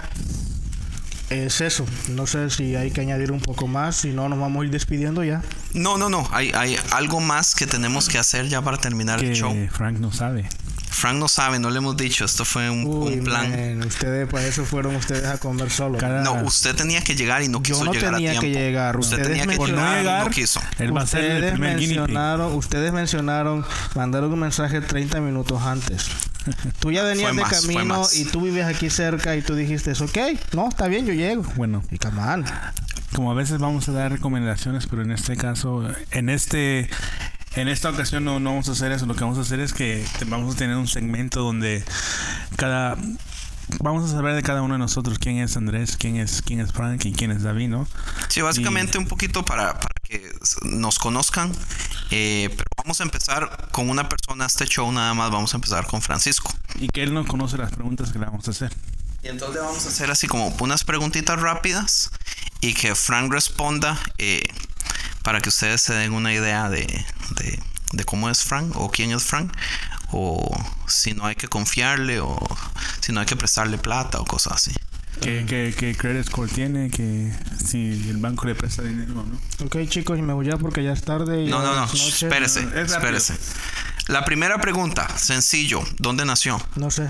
Es 1.32 1.60
eso. 1.62 1.86
No 2.10 2.26
sé 2.26 2.50
si 2.50 2.76
hay 2.76 2.90
que 2.90 3.00
añadir 3.00 3.32
un 3.32 3.40
poco 3.40 3.66
más. 3.66 3.96
Si 3.96 4.10
no, 4.10 4.28
nos 4.28 4.38
vamos 4.38 4.62
a 4.62 4.64
ir 4.66 4.70
despidiendo 4.70 5.24
ya. 5.24 5.42
No, 5.72 5.96
no, 5.96 6.10
no. 6.10 6.28
Hay, 6.30 6.52
hay 6.54 6.76
algo 6.90 7.20
más 7.20 7.54
que 7.54 7.66
tenemos 7.66 8.08
que 8.08 8.18
hacer 8.18 8.48
ya 8.48 8.60
para 8.60 8.76
terminar 8.76 9.24
el 9.24 9.34
show. 9.34 9.52
Que 9.52 9.70
Frank 9.70 9.98
no 9.98 10.12
sabe. 10.12 10.48
Frank 10.92 11.18
no 11.18 11.26
sabe, 11.28 11.58
no 11.58 11.70
le 11.70 11.78
hemos 11.78 11.96
dicho. 11.96 12.24
Esto 12.24 12.44
fue 12.44 12.68
un, 12.70 12.84
Uy, 12.86 13.14
un 13.14 13.24
plan. 13.24 13.50
man, 13.50 13.86
ustedes, 13.86 14.28
para 14.28 14.46
eso 14.46 14.64
fueron 14.64 14.94
ustedes 14.96 15.24
a 15.24 15.38
comer 15.38 15.70
solo. 15.70 15.98
No, 16.22 16.34
usted 16.44 16.74
tenía 16.76 17.02
que 17.02 17.14
llegar 17.14 17.42
y 17.42 17.48
no 17.48 17.62
quiso 17.62 17.80
Yo 17.80 17.84
no 17.86 17.92
llegar 17.92 18.14
tenía 18.14 18.30
a 18.30 18.34
que 18.34 18.40
tiempo. 18.40 18.58
llegar. 18.58 18.96
Usted 18.98 19.16
Ustedes 19.18 19.28
tenía 19.38 19.46
que 19.52 19.56
por 19.56 19.68
no 19.70 19.76
llegar 19.76 19.96
y 19.96 20.00
llegar, 20.02 20.24
no 20.24 20.30
quiso. 20.30 20.60
Él 20.78 20.96
va 20.96 21.02
a 21.02 21.06
ser 21.06 21.24
el 21.24 21.32
ustedes 21.36 21.52
primer 21.52 21.78
guinea 21.78 21.88
pig. 21.88 21.98
mencionaron, 21.98 22.52
ustedes 22.54 22.92
mencionaron, 22.92 23.64
mandaron 23.94 24.32
un 24.32 24.38
mensaje 24.40 24.80
30 24.80 25.20
minutos 25.20 25.62
antes. 25.62 26.08
Tú 26.80 26.90
ya 26.90 27.04
venías 27.04 27.32
Fue 27.32 27.44
de 27.44 27.48
camino 27.50 28.06
y 28.14 28.24
tú 28.24 28.40
vives 28.42 28.66
aquí 28.66 28.90
cerca 28.90 29.36
y 29.36 29.42
tú 29.42 29.54
dijiste, 29.54 29.92
ok, 29.92 30.18
no, 30.54 30.68
está 30.68 30.88
bien, 30.88 31.06
yo 31.06 31.12
llego. 31.14 31.44
Bueno, 31.56 31.82
Y 31.90 31.98
come 31.98 32.20
on. 32.20 32.44
como 33.14 33.30
a 33.30 33.34
veces 33.34 33.58
vamos 33.60 33.88
a 33.88 33.92
dar 33.92 34.10
recomendaciones, 34.10 34.86
pero 34.88 35.02
en 35.02 35.12
este 35.12 35.36
caso, 35.36 35.88
en 36.10 36.28
este 36.28 36.88
en 37.56 37.68
esta 37.68 37.90
ocasión 37.90 38.24
no, 38.24 38.40
no 38.40 38.50
vamos 38.50 38.68
a 38.68 38.72
hacer 38.72 38.92
eso. 38.92 39.06
Lo 39.06 39.14
que 39.14 39.24
vamos 39.24 39.38
a 39.38 39.42
hacer 39.42 39.60
es 39.60 39.72
que 39.72 40.04
vamos 40.26 40.54
a 40.54 40.58
tener 40.58 40.76
un 40.76 40.88
segmento 40.88 41.40
donde 41.40 41.84
cada 42.56 42.96
vamos 43.80 44.10
a 44.10 44.12
saber 44.12 44.34
de 44.34 44.42
cada 44.42 44.62
uno 44.62 44.74
de 44.74 44.78
nosotros 44.78 45.18
quién 45.18 45.38
es 45.38 45.56
Andrés, 45.56 45.96
quién 45.96 46.16
es 46.16 46.42
quién 46.42 46.60
es 46.60 46.72
Frank 46.72 47.04
y 47.04 47.12
quién 47.12 47.30
es 47.30 47.42
David, 47.42 47.68
¿no? 47.68 47.86
Sí, 48.28 48.40
básicamente 48.40 48.98
un 48.98 49.06
poquito 49.06 49.44
para, 49.44 49.74
para 49.74 49.94
que 50.02 50.30
nos 50.62 50.98
conozcan. 50.98 51.52
eh, 52.10 52.48
pero 52.50 52.64
vamos 52.76 53.00
a 53.00 53.04
empezar 53.04 53.68
con 53.72 53.88
una 53.90 54.08
persona 54.08 54.46
este 54.46 54.66
show, 54.66 54.90
nada 54.92 55.14
más 55.14 55.30
vamos 55.30 55.54
a 55.54 55.56
empezar 55.56 55.86
con 55.86 56.02
Francisco. 56.02 56.52
Y 56.76 56.88
que 56.88 57.02
él 57.02 57.14
no 57.14 57.26
conoce 57.26 57.56
las 57.56 57.72
preguntas 57.72 58.12
que 58.12 58.18
le 58.18 58.26
vamos 58.26 58.46
a 58.48 58.50
hacer. 58.50 58.72
Y 59.22 59.28
entonces 59.28 59.54
le 59.56 59.62
vamos 59.62 59.86
a 59.86 59.88
hacer 59.88 60.10
así 60.10 60.26
como 60.26 60.48
unas 60.60 60.84
preguntitas 60.84 61.40
rápidas 61.40 62.10
y 62.60 62.74
que 62.74 62.94
Frank 62.94 63.32
responda 63.32 63.98
eh, 64.18 64.42
para 65.22 65.40
que 65.40 65.48
ustedes 65.48 65.80
se 65.80 65.94
den 65.94 66.12
una 66.12 66.32
idea 66.32 66.68
de, 66.68 66.86
de, 67.36 67.60
de 67.92 68.04
cómo 68.04 68.28
es 68.30 68.42
Frank 68.44 68.76
o 68.76 68.90
quién 68.90 69.12
es 69.12 69.24
Frank 69.24 69.52
o 70.10 70.54
si 70.86 71.14
no 71.14 71.24
hay 71.26 71.34
que 71.36 71.48
confiarle 71.48 72.20
o 72.20 72.38
si 73.00 73.12
no 73.12 73.20
hay 73.20 73.26
que 73.26 73.36
prestarle 73.36 73.78
plata 73.78 74.20
o 74.20 74.24
cosas 74.24 74.54
así. 74.54 74.72
Que, 75.20 75.44
que, 75.46 75.72
que 75.76 75.94
credit 75.94 76.26
score 76.26 76.50
tiene, 76.50 76.90
que 76.90 77.32
si 77.64 78.08
el 78.10 78.16
banco 78.16 78.46
le 78.46 78.54
presta 78.56 78.82
dinero 78.82 79.20
o 79.20 79.24
no. 79.24 79.66
Ok, 79.66 79.76
chicos, 79.88 80.18
y 80.18 80.22
me 80.22 80.32
voy 80.32 80.46
ya 80.46 80.56
porque 80.56 80.82
ya 80.82 80.92
es 80.92 81.02
tarde. 81.02 81.44
Y 81.44 81.48
No, 81.48 81.62
no, 81.62 81.74
no, 81.74 81.86
noche. 81.86 82.26
espérese, 82.26 82.66
espérese. 82.74 83.34
La 84.08 84.24
primera 84.24 84.58
pregunta, 84.58 85.06
sencillo, 85.16 85.80
¿dónde 85.98 86.24
nació? 86.24 86.60
No 86.74 86.90
sé. 86.90 87.08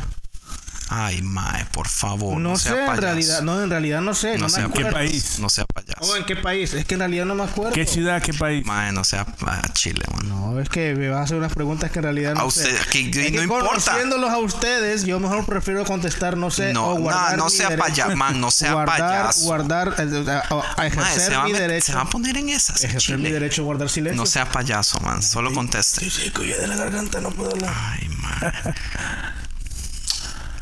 Ay, 0.90 1.22
mae, 1.22 1.64
por 1.72 1.88
favor, 1.88 2.38
No, 2.38 2.50
no, 2.50 2.58
sea 2.58 2.72
sé, 2.72 2.84
en 2.84 2.96
realidad. 2.98 3.42
No, 3.42 3.62
en 3.62 3.70
realidad 3.70 4.02
no 4.02 4.14
sé. 4.14 4.34
No 4.36 4.42
No, 4.42 4.48
sea 4.50 4.68
me 4.68 4.74
¿Qué 4.74 4.84
país? 4.86 5.38
No 5.38 5.48
sea 5.48 5.64
payaso. 5.92 6.12
Oh, 6.12 6.16
¿en 6.16 6.24
qué 6.24 6.36
país? 6.36 6.72
Es 6.74 6.84
que 6.84 6.94
en 6.94 7.00
realidad 7.00 7.24
no 7.24 7.34
me 7.34 7.44
acuerdo. 7.44 7.72
¿Qué 7.72 7.86
ciudad, 7.86 8.22
qué 8.22 8.32
país? 8.34 8.64
Mae, 8.66 8.92
no 8.92 9.04
sea 9.04 9.26
a 9.46 9.72
Chile, 9.72 10.02
man. 10.14 10.28
No, 10.28 10.60
es 10.60 10.68
que 10.68 10.94
me 10.94 11.08
van 11.08 11.20
a 11.20 11.22
hacer 11.22 11.36
unas 11.36 11.52
preguntas 11.52 11.90
que 11.90 11.98
en 11.98 12.02
realidad 12.04 12.34
no 12.34 12.46
A 12.46 12.50
sé. 12.50 12.72
usted, 12.72 12.86
que- 12.90 13.10
que 13.10 13.26
Es 13.26 13.32
no 13.32 13.42
importa. 13.42 13.68
Conociéndolos 13.68 14.30
a 14.30 14.38
ustedes, 14.38 15.04
yo 15.04 15.20
mejor 15.20 15.44
prefiero 15.46 15.84
contestar, 15.84 16.36
no 16.36 16.50
sé, 16.50 16.72
No, 16.72 16.88
o 16.90 16.94
guardar 16.98 17.32
no, 17.32 17.44
no 17.44 17.44
mi 17.46 17.50
sea 17.56 17.68
derecho- 17.70 17.78
paya- 18.06 18.16
man, 18.16 18.40
no 18.40 18.50
sea 18.50 18.72
guardar, 18.72 18.98
payaso. 18.98 19.44
Guardar, 19.44 19.94
eh, 19.98 20.40
a, 20.50 20.80
a 20.82 20.86
ejercer 20.86 21.34
a 21.34 21.44
mi 21.44 21.52
derecho. 21.52 21.86
se 21.86 21.94
va 21.94 22.02
a 22.02 22.08
poner 22.10 22.36
en 22.36 22.48
esas, 22.48 22.82
ejercer 22.84 23.16
mi 23.18 23.24
Chile. 23.24 23.32
derecho 23.34 23.62
a 23.62 23.64
guardar 23.64 23.88
silencio. 23.88 24.20
No 24.20 24.26
sea 24.26 24.50
payaso, 24.50 25.00
man. 25.00 25.22
Solo 25.22 25.52
conteste. 25.52 26.06
Estoy 26.06 26.24
seco 26.24 26.42
ya 26.44 26.56
de 26.58 26.66
la 26.66 26.76
garganta, 26.76 27.20
no 27.20 27.30
puedo 27.30 27.50
hablar. 27.52 27.72
Ay, 27.74 28.08
man. 28.08 28.52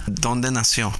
¿Dónde 0.07 0.51
nació? 0.51 0.93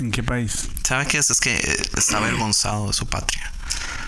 ¿En 0.00 0.10
qué 0.10 0.22
país? 0.22 0.68
¿Sabe 0.82 1.06
qué 1.06 1.18
es? 1.18 1.30
Es 1.30 1.40
que 1.40 1.54
eh, 1.54 1.76
está 1.96 2.18
avergonzado 2.18 2.88
de 2.88 2.92
su 2.92 3.06
patria. 3.06 3.52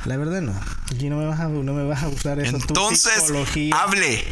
La 0.05 0.17
verdad 0.17 0.41
no. 0.43 0.59
Aquí 0.95 1.09
no 1.09 1.17
me 1.17 1.27
vas 1.27 1.41
a, 1.41 1.49
no 1.49 1.73
me 1.73 1.85
vas 1.85 2.03
a 2.03 2.09
usar 2.09 2.39
eso. 2.41 2.59
tu 2.59 2.65
Entonces, 2.69 3.13
psicología. 3.15 3.75
hable. 3.77 4.25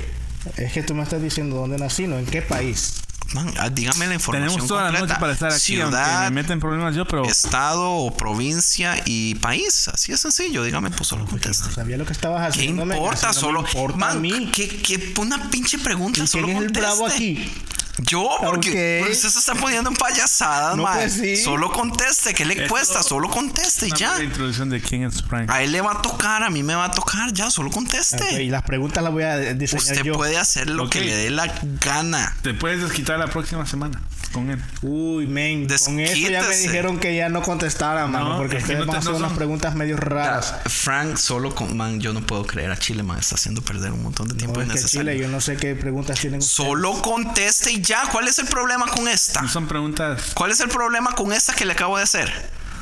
Es 0.56 0.72
que 0.72 0.82
tú 0.82 0.94
me 0.94 1.02
estás 1.02 1.22
diciendo 1.22 1.56
dónde 1.56 1.78
nací, 1.78 2.06
no 2.06 2.18
en 2.18 2.26
qué 2.26 2.42
país. 2.42 2.94
Man, 3.34 3.52
ah, 3.59 3.70
dígame 3.70 4.06
la 4.06 4.14
información 4.14 4.48
Tenemos 4.50 4.68
toda 4.68 4.82
la 4.82 4.88
completa. 4.90 5.06
noche 5.14 5.20
para 5.20 5.32
estar 5.32 5.50
aquí, 5.52 5.60
Ciudad, 5.60 6.24
me 6.24 6.30
meten 6.42 6.60
problemas 6.60 6.94
yo, 6.94 7.06
pero 7.06 7.24
estado 7.24 7.90
o 7.90 8.14
provincia 8.14 9.00
y 9.06 9.34
país. 9.36 9.88
Así 9.88 10.12
es 10.12 10.20
sencillo. 10.20 10.62
Dígame, 10.64 10.90
pues 10.90 11.09
solo 11.09 11.24
conteste. 11.26 11.70
Sabía 11.72 11.96
lo 11.96 12.04
que 12.04 12.12
estabas 12.12 12.42
¿Qué 12.54 12.60
haciendo. 12.60 12.82
importa? 12.82 13.32
Solo. 13.32 13.62
me 13.62 13.68
importa 13.68 13.96
man, 13.96 14.16
a 14.16 14.20
mí. 14.20 14.50
¿qué, 14.54 14.68
qué, 14.68 15.14
una 15.18 15.50
pinche 15.50 15.78
pregunta. 15.78 16.22
¿Y 16.22 16.26
solo 16.26 16.44
quién 16.46 16.59
es 16.59 16.62
el 16.64 16.68
bravo 16.72 17.06
aquí? 17.06 17.50
Yo, 17.98 18.26
porque 18.42 18.70
Ok. 18.70 19.00
porque 19.04 19.12
usted 19.12 19.28
se 19.28 19.38
está 19.38 19.54
poniendo 19.54 19.90
en 19.90 19.94
payasadas, 19.96 20.76
No, 20.78 20.84
pues 20.84 21.12
sí. 21.12 21.36
Solo 21.36 21.70
conteste. 21.70 22.32
¿Qué 22.32 22.46
le 22.46 22.54
Esto- 22.54 22.68
cuesta? 22.70 23.02
Solo 23.02 23.28
conteste 23.28 23.86
y 23.88 23.90
ya. 23.94 24.12
breve 24.14 24.24
introducción 24.24 24.70
de 24.70 24.80
quién 24.80 25.04
es 25.04 25.22
Frank. 25.22 25.50
A 25.50 25.62
él 25.62 25.72
le 25.72 25.82
va 25.82 25.92
a 25.92 26.02
tocar, 26.02 26.42
a 26.42 26.48
mí 26.48 26.62
me 26.62 26.74
va 26.74 26.86
a 26.86 26.90
tocar. 26.90 27.32
Ya, 27.34 27.50
solo 27.50 27.70
conteste. 27.70 28.24
Ok, 28.24 28.40
y 28.40 28.48
las 28.48 28.62
preguntas 28.62 29.04
las 29.04 29.12
voy 29.12 29.24
a 29.24 29.36
diseñar 29.52 29.82
Usted 29.82 30.02
yo. 30.04 30.14
puede 30.14 30.38
hacer 30.38 30.70
lo 30.70 30.88
que 30.88 31.00
Ok. 31.00 31.04
le 31.04 31.14
dé 31.16 31.30
la 31.30 31.52
gana. 31.84 32.34
Te 32.40 32.54
puedes 32.54 32.80
desquitar 32.80 33.20
la 33.27 33.32
próxima 33.32 33.66
semana 33.66 34.01
con 34.32 34.51
él. 34.51 34.62
Uy, 34.82 35.27
men, 35.27 35.66
con 35.66 36.01
eso 36.01 36.28
ya 36.31 36.43
me 36.43 36.57
dijeron 36.57 36.99
que 36.99 37.15
ya 37.15 37.28
no 37.28 37.43
contestara, 37.43 38.07
mano, 38.07 38.31
No, 38.31 38.36
porque 38.39 38.57
es 38.57 38.65
que 38.65 38.73
ustedes 38.73 38.81
no 38.81 38.86
van 38.86 38.97
a 38.97 38.99
hacer 39.01 39.11
no 39.12 39.16
unas 39.19 39.28
son- 39.31 39.36
preguntas 39.36 39.74
medio 39.74 39.97
raras. 39.97 40.55
Frank 40.66 41.16
solo 41.16 41.55
con 41.55 41.77
man, 41.77 42.01
yo 42.01 42.12
no 42.12 42.20
puedo 42.23 42.47
creer 42.47 42.70
a 42.70 42.78
Chile, 42.78 43.03
man, 43.03 43.19
está 43.19 43.35
haciendo 43.35 43.61
perder 43.62 43.93
un 43.93 44.03
montón 44.03 44.28
de 44.28 44.35
tiempo 44.35 44.62
No, 44.62 44.73
es 44.73 44.82
que. 44.82 44.89
Chile, 44.89 45.19
yo 45.19 45.28
no 45.28 45.40
sé 45.40 45.57
qué 45.57 45.74
preguntas 45.74 46.19
tienen 46.19 46.40
ustedes. 46.40 46.55
Solo 46.55 47.03
conteste 47.03 47.73
y 47.73 47.82
ya. 47.82 48.05
¿Cuál 48.11 48.28
es 48.28 48.39
el 48.39 48.47
problema 48.47 48.86
con 48.86 49.07
esta? 49.09 49.43
No 49.43 49.49
son 49.49 49.66
preguntas. 49.69 50.32
¿Cuál 50.35 50.51
es 50.51 50.61
el 50.61 50.69
problema 50.69 51.15
con 51.15 51.32
esta 51.32 51.53
que 51.55 51.65
le 51.66 51.73
acabo 51.73 51.97
de 51.99 52.05
hacer? 52.05 52.32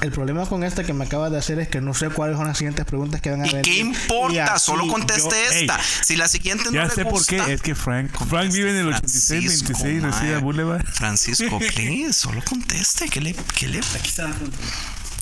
El 0.00 0.10
problema 0.12 0.46
con 0.46 0.64
esta 0.64 0.82
que 0.84 0.92
me 0.94 1.04
acabas 1.04 1.30
de 1.30 1.38
hacer 1.38 1.58
es 1.60 1.68
que 1.68 1.80
no 1.80 1.92
sé 1.92 2.08
cuáles 2.08 2.36
son 2.36 2.46
las 2.46 2.56
siguientes 2.56 2.84
preguntas 2.86 3.20
que 3.20 3.30
van 3.30 3.42
a 3.42 3.46
¿Y 3.46 3.50
venir. 3.50 3.62
qué 3.64 3.78
importa? 3.78 4.58
Solo 4.58 4.86
conteste 4.88 5.28
yo- 5.30 5.50
esta. 5.60 5.76
Ey, 5.76 5.82
si 6.02 6.16
la 6.16 6.26
siguiente 6.28 6.64
no 6.66 6.72
Ya 6.72 6.84
le 6.84 6.90
sé 6.90 7.04
por 7.04 7.24
qué. 7.26 7.36
Es 7.52 7.60
que 7.60 7.74
Frank. 7.74 8.10
Frank 8.28 8.50
vive 8.52 8.70
en 8.70 8.76
el 8.76 8.86
8626 8.88 10.00
Francisco, 10.00 10.06
Resida 10.06 10.32
mae. 10.36 10.40
Boulevard. 10.42 10.86
Francisco, 10.86 11.58
please, 11.74 12.12
solo 12.14 12.42
conteste. 12.44 13.08
¿Qué 13.08 13.20
le, 13.20 13.34
qué 13.54 13.68
le... 13.68 13.78
Aquí 13.78 14.08
están 14.08 14.30
las 14.30 14.36
preguntas. 14.36 14.60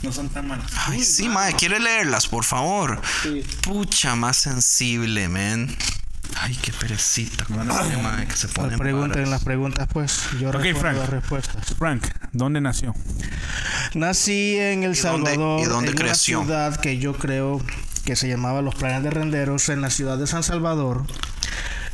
No 0.02 0.12
son 0.12 0.28
tan 0.28 0.46
malas. 0.46 0.70
Ay, 0.86 1.02
sí, 1.02 1.28
mae, 1.28 1.55
quiere 1.55 1.80
leerlas, 1.80 2.28
por 2.28 2.44
favor. 2.44 3.00
Pucha, 3.62 4.14
más 4.14 4.36
sensible, 4.36 5.28
man. 5.28 5.76
Ay, 6.40 6.55
qué 6.62 6.73
perecita. 6.73 7.44
con 7.44 7.66
mae 7.66 8.27
que 8.27 8.36
se 8.36 8.48
pone 8.48 8.69
Las 8.69 8.73
en 8.74 8.78
preguntas 8.78 9.16
en 9.16 9.24
varas. 9.24 9.31
las 9.31 9.44
preguntas, 9.44 9.89
pues 9.93 10.20
yo 10.40 10.48
Ok, 10.51 10.55
respondo 10.56 10.81
Frank. 10.81 10.97
las 10.98 11.10
respuestas. 11.10 11.74
Frank, 11.78 12.06
¿dónde 12.32 12.60
nació? 12.60 12.94
Nací 13.94 14.56
en 14.59 14.82
El 14.85 14.93
¿Y 14.97 15.01
dónde- 15.01 15.31
Salvador, 15.31 15.60
y 15.60 15.65
dónde 15.65 15.90
en 15.90 15.97
creció? 15.97 16.39
una 16.40 16.47
ciudad 16.47 16.77
que 16.81 16.98
yo 16.98 17.15
creo 17.15 17.60
que 18.05 18.16
se 18.16 18.28
llamaba 18.28 18.62
Los 18.62 18.74
Planes 18.74 19.02
de 19.02 19.10
Renderos, 19.10 19.69
en 19.69 19.81
la 19.81 19.90
ciudad 19.90 20.16
de 20.19 20.27
San 20.27 20.43
Salvador. 20.43 21.05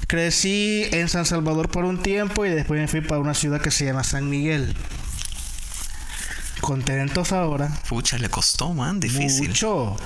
Crecí 0.07 0.85
en 0.93 1.09
San 1.09 1.25
Salvador 1.27 1.71
por 1.71 1.85
un 1.85 2.03
tiempo 2.03 2.45
y 2.45 2.51
después 2.51 2.81
me 2.81 2.87
fui 2.89 3.01
para 3.01 3.21
una 3.21 3.35
ciudad 3.35 3.61
que 3.61 3.71
se 3.71 3.85
llama 3.87 4.05
San 4.05 4.29
Miguel. 4.29 4.77
Contentos 6.61 7.33
ahora. 7.33 7.69
Pucha, 7.89 8.19
le 8.19 8.29
costó, 8.29 8.73
man, 8.75 9.01
difícil. 9.01 9.49
Mucho. 9.49 9.97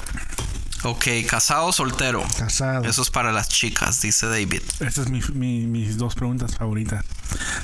Ok, 0.85 1.07
casado 1.29 1.67
o 1.67 1.73
soltero. 1.73 2.25
Casado. 2.39 2.85
Eso 2.85 3.03
es 3.03 3.11
para 3.11 3.33
las 3.33 3.49
chicas, 3.49 4.01
dice 4.01 4.27
David. 4.27 4.63
Estas 4.81 5.05
son 5.05 5.13
mi, 5.13 5.21
mi- 5.35 5.67
mis 5.67 5.97
dos 5.99 6.15
preguntas 6.15 6.55
favoritas. 6.57 7.05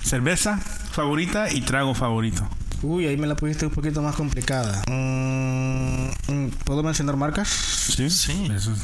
Cerveza 0.02 0.58
favorita 0.92 1.52
y 1.52 1.60
trago 1.60 1.94
favorito. 1.94 2.48
Uy, 2.82 3.06
ahí 3.06 3.16
me 3.16 3.26
la 3.26 3.36
pusiste 3.36 3.66
un 3.66 3.72
poquito 3.72 4.02
más 4.02 4.14
complicada. 4.16 4.82
Mm, 4.88 6.08
mm, 6.28 6.48
¿Puedo 6.64 6.82
mencionar 6.82 7.16
marcas? 7.16 7.48
Sí. 7.48 8.10
Sí. 8.10 8.48
Eso 8.54 8.72
es- 8.72 8.80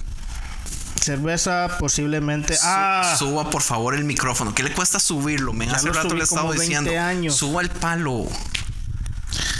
Cerveza 1.03 1.77
posiblemente... 1.79 2.57
Ah, 2.63 3.17
Suba 3.19 3.49
por 3.51 3.63
favor 3.63 3.95
el 3.95 4.05
micrófono. 4.05 4.55
¿Qué 4.55 4.63
le 4.63 4.73
cuesta 4.73 5.01
subirlo? 5.01 5.53
Men, 5.55 5.71
hace 5.71 5.87
lo 5.89 5.93
rato 5.95 6.15
le 6.15 6.21
he 6.21 6.25
estado 6.25 6.43
como 6.49 6.51
20 6.59 6.67
diciendo. 6.79 7.01
años. 7.01 7.37
Suba 7.37 7.63
el 7.63 7.71
palo. 7.71 8.27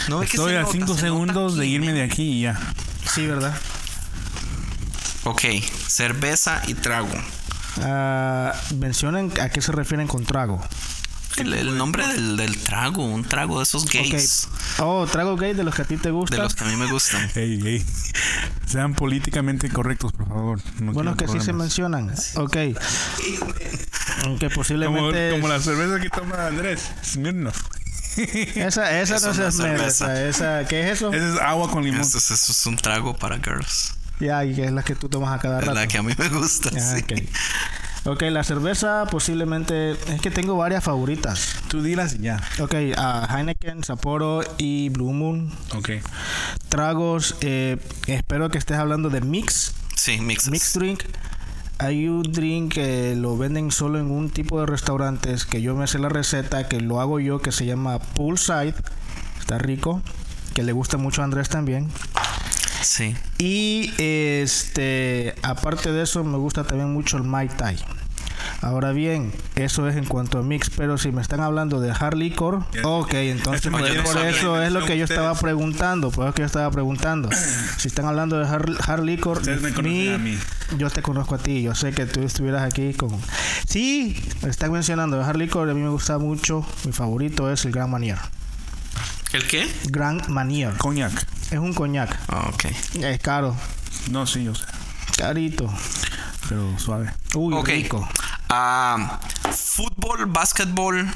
No 0.07 0.19
que 0.19 0.25
Estoy 0.27 0.51
se 0.53 0.57
a 0.57 0.61
nota, 0.61 0.71
5 0.71 0.85
se 0.85 0.91
nota 0.93 1.01
segundos 1.01 1.57
de 1.57 1.65
irme 1.67 1.93
de 1.93 2.03
aquí 2.03 2.23
y 2.23 2.41
ya. 2.43 2.59
sí, 3.11 3.25
¿verdad? 3.25 3.55
Ok, 5.23 5.41
cerveza 5.87 6.61
y 6.67 6.73
trago. 6.73 7.09
Ah, 7.81 8.53
mencionen 8.79 9.31
a 9.39 9.49
qué 9.49 9.61
se 9.61 9.71
refieren 9.71 10.07
con 10.07 10.25
trago. 10.25 10.61
El, 11.37 11.53
el 11.53 11.77
nombre 11.77 12.05
del, 12.07 12.35
del 12.35 12.57
trago, 12.57 13.05
un 13.05 13.23
trago 13.23 13.57
de 13.59 13.63
esos 13.63 13.85
gays. 13.85 14.49
Oh, 14.79 15.07
trago 15.07 15.37
gay 15.37 15.53
de 15.53 15.63
los 15.63 15.73
que 15.73 15.83
a 15.83 15.85
ti 15.85 15.95
te 15.95 16.09
De 16.09 16.11
gustan. 16.11 16.39
los 16.41 16.55
que 16.55 16.63
a 16.65 16.67
mí 16.67 16.75
me 16.75 16.91
gustan. 16.91 17.29
Sean 18.65 18.93
políticamente 18.95 19.69
correctos, 19.69 20.11
por 20.11 20.27
favor. 20.27 20.59
No 20.81 20.91
Bueno, 20.91 21.15
que 21.15 21.27
sí 21.27 21.39
se 21.39 21.53
mencionan. 21.53 22.13
Ok. 22.35 22.57
Aunque 24.25 24.49
posiblemente. 24.49 25.31
como 25.31 25.47
la 25.47 25.59
cerveza 25.61 25.99
que 26.01 26.09
toma 26.09 26.47
Andrés. 26.47 26.89
Smirnoff. 27.05 27.61
Esa, 28.17 28.99
esa 28.99 29.15
Eso 29.15 29.27
no 29.29 29.33
no 29.35 29.47
es 29.47 29.47
es 29.47 29.55
cerveza. 29.55 30.05
cerveza. 30.07 30.27
Esa, 30.61 30.67
¿Qué 30.67 30.83
es 30.83 30.97
eso? 30.97 31.13
Esa 31.13 31.33
es 31.35 31.39
agua 31.41 31.71
con 31.71 31.83
limón. 31.83 32.01
Esto 32.01 32.17
es, 32.17 32.29
esto 32.31 32.51
es 32.51 32.65
un 32.65 32.75
trago 32.75 33.15
para 33.15 33.37
girls. 33.37 33.93
Ya, 34.21 34.45
y 34.45 34.53
que 34.55 34.65
es 34.65 34.71
la 34.71 34.83
que 34.83 34.95
tú 34.95 35.09
tomas 35.09 35.33
a 35.37 35.39
cada 35.41 35.59
rato. 35.61 35.73
la 35.73 35.87
que 35.87 35.97
a 35.97 36.03
mí 36.03 36.13
me 36.17 36.29
gusta. 36.29 36.69
Ah, 36.75 36.95
sí. 36.97 37.03
ok. 37.03 37.21
Ok, 38.03 38.23
la 38.31 38.43
cerveza 38.43 39.05
posiblemente. 39.11 39.91
Es 39.91 40.21
que 40.21 40.31
tengo 40.31 40.55
varias 40.57 40.83
favoritas. 40.83 41.55
Tú 41.67 41.83
dilas 41.83 42.15
y 42.15 42.19
ya. 42.19 42.41
Ok, 42.59 42.73
ah, 42.97 43.27
Heineken, 43.37 43.83
Sapporo 43.83 44.41
y 44.57 44.89
Blue 44.89 45.13
Moon. 45.13 45.51
Ok. 45.75 45.89
Tragos. 46.69 47.35
eh, 47.41 47.77
espero 48.07 48.49
que 48.49 48.57
estés 48.57 48.77
hablando 48.77 49.09
de 49.09 49.21
mix. 49.21 49.73
Sí, 49.95 50.19
mixes. 50.19 50.49
Mix 50.49 50.73
drink. 50.73 51.03
Hay 51.77 52.07
un 52.07 52.23
drink 52.23 52.73
que 52.73 53.15
lo 53.15 53.37
venden 53.37 53.71
solo 53.71 53.99
en 53.99 54.09
un 54.11 54.29
tipo 54.29 54.59
de 54.59 54.65
restaurantes 54.67 55.45
que 55.45 55.61
yo 55.61 55.75
me 55.75 55.87
sé 55.87 55.97
la 55.99 56.09
receta, 56.09 56.67
que 56.67 56.79
lo 56.79 57.01
hago 57.01 57.19
yo, 57.19 57.39
que 57.39 57.51
se 57.51 57.65
llama 57.65 57.99
Poolside. 57.99 58.75
Está 59.39 59.57
rico. 59.59 60.01
Que 60.55 60.63
le 60.63 60.71
gusta 60.73 60.97
mucho 60.97 61.21
a 61.21 61.25
Andrés 61.25 61.49
también. 61.49 61.89
Sí. 62.83 63.15
Y 63.37 63.91
este, 63.97 65.35
aparte 65.43 65.91
de 65.91 66.03
eso, 66.03 66.23
me 66.23 66.37
gusta 66.37 66.63
también 66.63 66.91
mucho 66.91 67.17
el 67.17 67.23
Mai 67.23 67.47
Tai. 67.49 67.77
Ahora 68.61 68.91
bien, 68.91 69.31
eso 69.55 69.87
es 69.87 69.95
en 69.95 70.05
cuanto 70.05 70.39
a 70.39 70.41
mix, 70.43 70.69
pero 70.71 70.97
si 70.97 71.11
me 71.11 71.21
están 71.21 71.41
hablando 71.41 71.79
de 71.79 71.91
hard 71.91 72.15
liquor, 72.15 72.63
ok, 72.83 73.13
entonces 73.13 73.65
Este 73.65 73.69
por 74.01 74.25
eso 74.25 74.61
es 74.61 74.71
lo 74.71 74.83
que 74.85 74.97
yo 74.97 75.03
estaba 75.05 75.33
preguntando, 75.35 76.09
por 76.11 76.25
eso 76.25 76.33
que 76.33 76.41
yo 76.41 76.45
estaba 76.47 76.69
preguntando. 76.71 77.29
Si 77.77 77.87
están 77.87 78.05
hablando 78.05 78.37
de 78.39 78.47
hard, 78.47 78.77
hard 78.87 79.03
me 79.03 79.71
mi- 79.81 80.17
mí. 80.17 80.37
yo 80.77 80.89
te 80.89 81.01
conozco 81.03 81.35
a 81.35 81.37
ti, 81.37 81.61
yo 81.61 81.75
sé 81.75 81.91
que 81.91 82.05
tú 82.07 82.21
estuvieras 82.21 82.63
aquí 82.63 82.93
con... 82.93 83.09
Sí, 83.67 84.15
me 84.41 84.49
están 84.49 84.71
mencionando 84.71 85.17
de 85.17 85.23
hard 85.23 85.37
liquor, 85.37 85.69
a 85.69 85.73
mí 85.73 85.81
me 85.81 85.89
gusta 85.89 86.17
mucho, 86.17 86.65
mi 86.85 86.91
favorito 86.91 87.51
es 87.51 87.65
el 87.65 87.71
Grand 87.71 87.91
Manier. 87.91 88.17
¿El 89.33 89.47
qué? 89.47 89.71
Grand 89.85 90.27
Manier, 90.27 90.75
Coñac. 90.77 91.13
es 91.51 91.57
un 91.59 91.73
coñac, 91.73 92.17
Ah, 92.27 92.49
ok. 92.53 92.65
es 92.95 93.19
caro, 93.21 93.55
No, 94.09 94.25
sí, 94.27 94.43
yo 94.43 94.53
sé. 94.55 94.65
carito. 95.17 95.71
Pero 96.49 96.77
suave. 96.79 97.13
Uy, 97.35 97.55
rico. 97.63 98.07
Ah, 98.49 99.19
fútbol, 99.55 100.25
básquetbol 100.27 101.09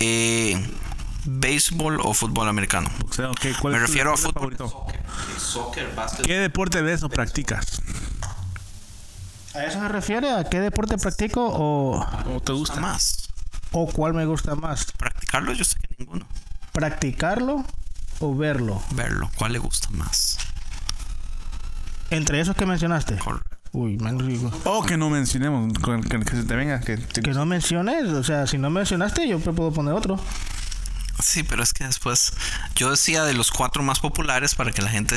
Eh, 0.00 0.56
¿Béisbol 1.24 2.00
o 2.02 2.14
fútbol 2.14 2.48
americano? 2.48 2.88
Boxeo, 3.00 3.32
¿qué- 3.32 3.52
cuál 3.54 3.72
Me 3.74 3.78
es 3.80 3.84
tu 3.84 3.88
refiero 3.88 4.12
a 4.12 4.16
deporte 4.16 4.56
fútbol. 4.56 4.56
favorito? 4.56 4.86
Soccer, 5.38 5.94
básquet. 5.94 6.24
¿Qué 6.26 6.34
deporte 6.38 6.82
de 6.82 6.92
eso 6.92 7.08
practicas? 7.08 7.82
¿A 9.54 9.64
eso 9.64 9.80
se 9.80 9.88
refiere? 9.88 10.30
¿A 10.30 10.44
qué 10.44 10.60
deporte 10.60 10.96
practico 10.98 11.44
o, 11.52 11.98
¿O 12.34 12.40
te 12.40 12.52
gusta? 12.52 12.80
más? 12.80 13.28
o 13.72 13.86
cuál 13.86 14.14
me 14.14 14.24
gusta 14.24 14.54
más? 14.54 14.86
Practicarlo, 14.96 15.52
yo 15.52 15.64
sé 15.64 15.76
que 15.80 15.96
ninguno. 15.98 16.26
¿Practicarlo 16.78 17.64
o 18.20 18.36
verlo? 18.36 18.80
Verlo, 18.92 19.28
¿cuál 19.36 19.52
le 19.52 19.58
gusta 19.58 19.88
más? 19.90 20.38
Entre 22.10 22.40
esos 22.40 22.54
que 22.54 22.66
mencionaste. 22.66 23.16
Correcto. 23.18 23.56
Uy, 23.72 23.96
man, 23.98 24.18
rico. 24.20 24.50
O 24.64 24.84
que 24.84 24.96
no 24.96 25.10
mencionemos, 25.10 25.76
con- 25.80 26.02
que, 26.04 26.20
que 26.20 26.36
se 26.36 26.44
te 26.44 26.54
venga. 26.54 26.78
Que, 26.80 26.96
te- 26.96 27.20
Que 27.20 27.32
no 27.32 27.44
menciones, 27.46 28.04
o 28.10 28.22
sea, 28.22 28.46
si 28.46 28.58
no 28.58 28.70
mencionaste, 28.70 29.26
yo 29.28 29.38
te 29.40 29.52
puedo 29.52 29.72
poner 29.72 29.92
otro. 29.92 30.18
Sí, 31.20 31.42
pero 31.42 31.64
es 31.64 31.72
que 31.72 31.84
después 31.84 32.32
yo 32.76 32.90
decía 32.92 33.24
de 33.24 33.34
los 33.34 33.50
cuatro 33.50 33.82
más 33.82 33.98
populares 33.98 34.54
para 34.54 34.70
que 34.70 34.80
la 34.80 34.88
gente 34.88 35.16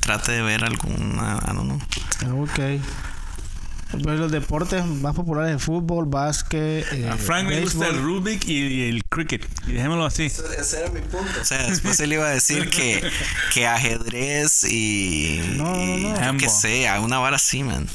trate 0.00 0.32
de 0.32 0.42
ver 0.42 0.64
alguna, 0.64 1.38
I 1.42 1.54
don't 1.54 1.80
know. 2.26 2.42
Ok. 2.42 2.58
Pues 3.92 4.04
los 4.18 4.30
deportes 4.32 4.84
más 4.84 5.14
populares 5.14 5.52
de 5.52 5.58
fútbol, 5.58 6.06
básquet, 6.06 6.84
eh, 6.92 7.08
a 7.08 7.16
Frank 7.16 7.48
le 7.48 7.60
gusta 7.62 7.86
el. 7.88 8.02
Rubik 8.02 8.44
y, 8.48 8.52
y 8.58 8.88
el 8.88 9.04
cricket. 9.04 9.46
Y 9.66 9.72
dejémoslo 9.72 10.04
así. 10.04 10.24
Ese 10.24 10.80
era 10.80 10.90
mi 10.90 11.00
punto. 11.00 11.30
O 11.40 11.44
sea, 11.44 11.62
después 11.68 11.98
él 12.00 12.12
iba 12.12 12.26
a 12.26 12.30
decir 12.30 12.68
que, 12.68 13.08
que 13.54 13.66
ajedrez 13.66 14.64
y, 14.64 15.40
No, 15.56 15.64
no, 15.64 15.76
no. 15.76 15.96
y 15.98 16.02
yo 16.02 16.14
qué 16.14 16.20
Handball. 16.24 16.50
sé, 16.50 16.88
a 16.88 17.00
una 17.00 17.18
vara 17.18 17.36
así, 17.36 17.62
man. 17.62 17.86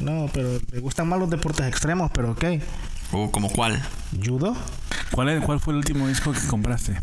No, 0.00 0.30
pero 0.32 0.60
me 0.72 0.78
gustan 0.78 1.08
más 1.08 1.18
los 1.18 1.28
deportes 1.28 1.66
extremos, 1.66 2.10
pero 2.14 2.30
ok. 2.32 2.44
O 3.12 3.30
como 3.32 3.50
cuál. 3.50 3.82
¿Judo? 4.24 4.56
¿Cuál, 5.10 5.28
es- 5.30 5.44
¿Cuál 5.44 5.58
fue 5.60 5.72
el 5.72 5.78
último 5.78 6.06
disco 6.06 6.32
que 6.32 6.40
compraste? 6.46 7.00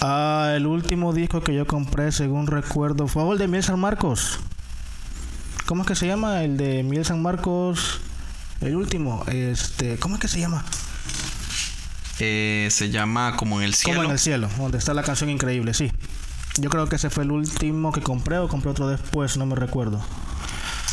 Ah, 0.00 0.52
el 0.56 0.66
último 0.66 1.12
disco 1.12 1.42
que 1.42 1.54
yo 1.54 1.66
compré, 1.66 2.12
según 2.12 2.46
recuerdo, 2.46 3.06
fue 3.08 3.30
el 3.32 3.38
de 3.38 3.48
Miel 3.48 3.62
San 3.64 3.80
Marcos. 3.80 4.38
¿Cómo 5.66 5.82
es 5.82 5.88
que 5.88 5.94
se 5.94 6.06
llama? 6.06 6.42
El 6.44 6.56
de 6.56 6.82
Miel 6.82 7.04
San 7.04 7.20
Marcos. 7.22 8.00
El 8.60 8.76
último, 8.76 9.24
este, 9.28 9.96
¿cómo 9.98 10.14
es 10.14 10.20
que 10.20 10.28
se 10.28 10.40
llama? 10.40 10.64
Eh, 12.20 12.68
se 12.70 12.88
llama 12.90 13.36
Como 13.36 13.60
en 13.60 13.66
el 13.66 13.74
cielo. 13.74 13.96
Como 13.98 14.06
en 14.06 14.12
el 14.12 14.18
cielo, 14.18 14.48
donde 14.58 14.78
está 14.78 14.94
la 14.94 15.02
canción 15.02 15.28
increíble, 15.28 15.74
sí. 15.74 15.92
Yo 16.58 16.70
creo 16.70 16.88
que 16.88 16.96
ese 16.96 17.10
fue 17.10 17.24
el 17.24 17.32
último 17.32 17.92
que 17.92 18.00
compré 18.00 18.38
o 18.38 18.48
compré 18.48 18.70
otro 18.70 18.88
después, 18.88 19.36
no 19.36 19.44
me 19.44 19.56
recuerdo. 19.56 20.02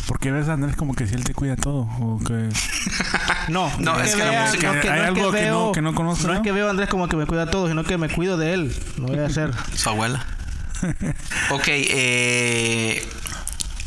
Porque 0.06 0.30
ves 0.30 0.48
a 0.48 0.52
Andrés 0.52 0.76
como 0.76 0.94
que 0.94 1.06
si 1.06 1.14
él 1.14 1.24
te 1.24 1.32
cuida 1.32 1.56
todo. 1.56 1.88
O 2.00 2.18
que... 2.18 2.50
No, 3.48 3.72
No, 3.78 3.98
es 4.00 4.14
que 4.14 4.18
la 4.24 4.30
vea- 4.30 4.44
música- 4.46 4.72
no 4.72 4.78
es 4.78 4.84
hay 4.84 4.90
no 4.90 4.96
es 4.96 5.08
algo 5.08 5.32
que 5.32 5.46
no- 5.48 5.72
que 5.72 5.82
no 5.82 5.94
conozco, 5.94 6.26
No 6.26 6.34
es 6.34 6.40
que 6.40 6.52
veo 6.52 6.66
a 6.66 6.70
Andrés 6.70 6.90
como 6.90 7.08
que 7.08 7.16
me 7.16 7.24
cuida 7.26 7.46
todo, 7.50 7.68
sino 7.68 7.84
que 7.84 7.96
me 7.96 8.10
cuido 8.10 8.36
de 8.36 8.52
él. 8.52 8.76
No 8.98 9.06
voy 9.06 9.18
a 9.20 9.26
hacer. 9.26 9.50
Su 9.74 9.88
abuela. 9.88 10.26
ok, 11.50 11.64
eh, 11.68 13.02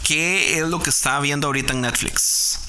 ¿qué 0.08 0.58
es 0.58 0.68
lo 0.68 0.80
que 0.80 0.90
está 0.90 1.20
viendo 1.20 1.48
ahorita 1.48 1.74
en 1.74 1.82
Netflix? 1.82 2.60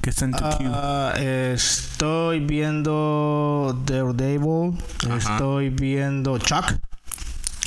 que 0.00 0.10
está 0.10 0.26
en 0.26 0.32
tu 0.32 0.44
queue. 0.58 0.70
Ah, 0.70 1.14
estoy 1.16 2.40
viendo 2.40 3.82
Daredevil. 3.86 4.78
Ajá. 5.06 5.16
Estoy 5.16 5.70
viendo 5.70 6.36
Chuck. 6.38 6.74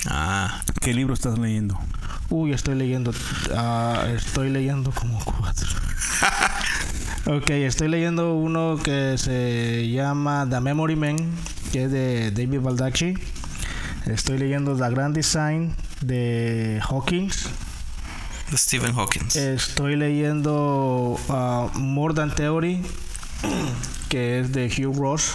Ah, 0.08 0.62
¿Qué 0.82 0.94
libro 0.94 1.16
estás 1.16 1.40
leyendo? 1.40 1.80
Uy, 2.30 2.54
estoy 2.54 2.76
leyendo. 2.76 3.12
ah, 3.56 4.06
estoy 4.16 4.52
leyendo 4.52 4.92
como 4.92 5.20
cuatro. 5.24 5.68
ok, 7.38 7.50
estoy 7.50 7.88
leyendo 7.88 8.36
uno 8.36 8.78
que 8.84 9.18
se 9.18 9.90
llama 9.90 10.46
The 10.48 10.62
Memory 10.62 10.96
Man, 10.96 11.18
que 11.72 11.86
es 11.86 11.92
de 11.92 12.30
David 12.30 12.62
Baldacci. 12.62 13.16
Estoy 14.06 14.38
leyendo 14.38 14.76
The 14.76 14.90
Grand 14.92 15.16
Design 15.16 15.76
de 16.02 16.80
Hawkins. 16.88 17.50
De 18.52 18.57
Stephen 18.57 18.94
Hawking. 18.95 19.28
Estoy 19.36 19.95
leyendo 19.95 21.19
ah, 21.30 21.69
More 21.76 22.14
Than 22.14 22.34
Theory, 22.34 22.82
que 24.10 24.40
es 24.40 24.52
de 24.53 24.68
Hugh 24.68 24.95
Ross. 24.98 25.34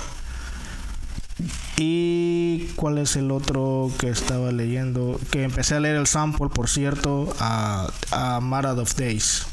¿Y 1.77 2.67
cuál 2.77 2.99
es 2.99 3.17
el 3.17 3.31
otro 3.31 3.91
que 3.99 4.09
estaba 4.09 4.53
leyendo? 4.53 5.19
Que 5.31 5.43
empecé 5.43 5.75
a 5.75 5.81
leer 5.81 5.97
el 5.97 6.07
sample, 6.07 6.49
por 6.49 6.69
cierto, 6.69 7.35
a, 7.41 7.91
a 8.11 8.41
Matter 8.41 8.79
of 8.79 8.95
Days. 8.95 9.47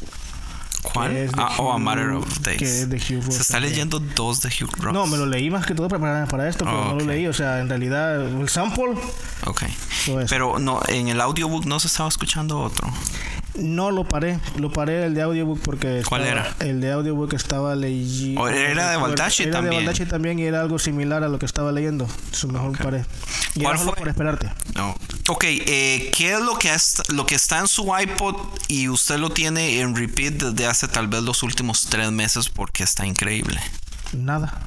¿Cuál? 0.81 1.29
Ah, 1.37 1.55
oh, 1.57 1.73
A 1.73 1.77
Matter 1.77 2.11
of 2.11 2.39
Days. 2.39 2.57
que 2.57 2.65
es 2.65 2.89
de 2.89 2.97
Hugh 2.97 3.23
Ross 3.25 3.35
Se 3.35 3.41
está 3.41 3.53
también. 3.55 3.71
leyendo 3.73 3.99
dos 3.99 4.41
de 4.41 4.49
Hugh 4.49 4.71
Ross. 4.79 4.93
No, 4.93 5.07
me 5.07 5.17
lo 5.17 5.25
leí 5.25 5.49
más 5.49 5.65
que 5.65 5.73
todo 5.75 5.87
para, 5.89 6.25
para 6.27 6.47
esto, 6.47 6.63
pero 6.65 6.81
Oh, 6.81 6.85
no 6.93 6.99
lo 6.99 7.05
leí. 7.05 7.27
O 7.27 7.33
sea, 7.33 7.59
en 7.59 7.67
realidad, 7.69 8.25
el 8.27 8.47
sample 8.49 8.93
Ok. 9.45 9.63
Pero 10.29 10.59
no, 10.59 10.79
en 10.87 11.07
el 11.09 11.19
audiobook 11.21 11.65
no 11.65 11.79
se 11.79 11.87
estaba 11.87 12.07
escuchando 12.09 12.59
otro. 12.59 12.87
No 13.59 13.91
lo 13.91 14.07
paré. 14.07 14.39
Lo 14.57 14.71
paré 14.71 15.05
el 15.05 15.13
de 15.13 15.21
audiobook 15.21 15.59
porque. 15.61 16.01
¿Cuál 16.07 16.23
estaba- 16.25 16.47
era? 16.47 16.55
El 16.59 16.81
de 16.81 16.91
audiobook 16.91 17.33
estaba 17.33 17.75
leyendo. 17.75 18.47
Era 18.47 18.91
de 18.91 18.97
Baldacci 18.97 19.43
Era 19.43 19.51
también. 19.53 19.71
de 19.71 19.75
Baldacci 19.85 20.05
también 20.05 20.39
y 20.39 20.43
era 20.43 20.61
algo 20.61 20.79
similar 20.79 21.23
a 21.23 21.27
lo 21.29 21.39
que 21.39 21.45
estaba 21.45 21.71
leyendo. 21.71 22.07
Eso 22.31 22.47
mejor 22.47 22.77
paré. 22.77 23.05
Y 23.55 23.61
¿Cuál 23.61 23.75
era 23.75 23.77
solo 23.79 23.91
fue? 23.91 23.99
por 23.99 24.07
esperarte. 24.09 24.49
No. 24.75 24.95
Ok, 25.29 25.43
eh, 25.47 26.11
¿qué 26.15 26.33
es 26.33 26.39
lo 26.41 26.57
que, 26.57 26.73
es, 26.73 27.01
lo 27.09 27.25
que 27.25 27.35
está 27.35 27.59
en 27.59 27.67
su 27.67 27.91
iPod 27.97 28.35
y 28.67 28.87
usted 28.89 29.17
lo 29.17 29.29
tiene 29.29 29.79
en 29.81 29.95
repeat 29.95 30.33
desde 30.33 30.65
hace 30.67 30.87
tal 30.87 31.07
vez 31.07 31.21
los 31.23 31.43
últimos 31.43 31.87
tres 31.89 32.11
meses 32.11 32.49
porque 32.49 32.83
está 32.83 33.05
increíble? 33.05 33.59
Nada. 34.13 34.59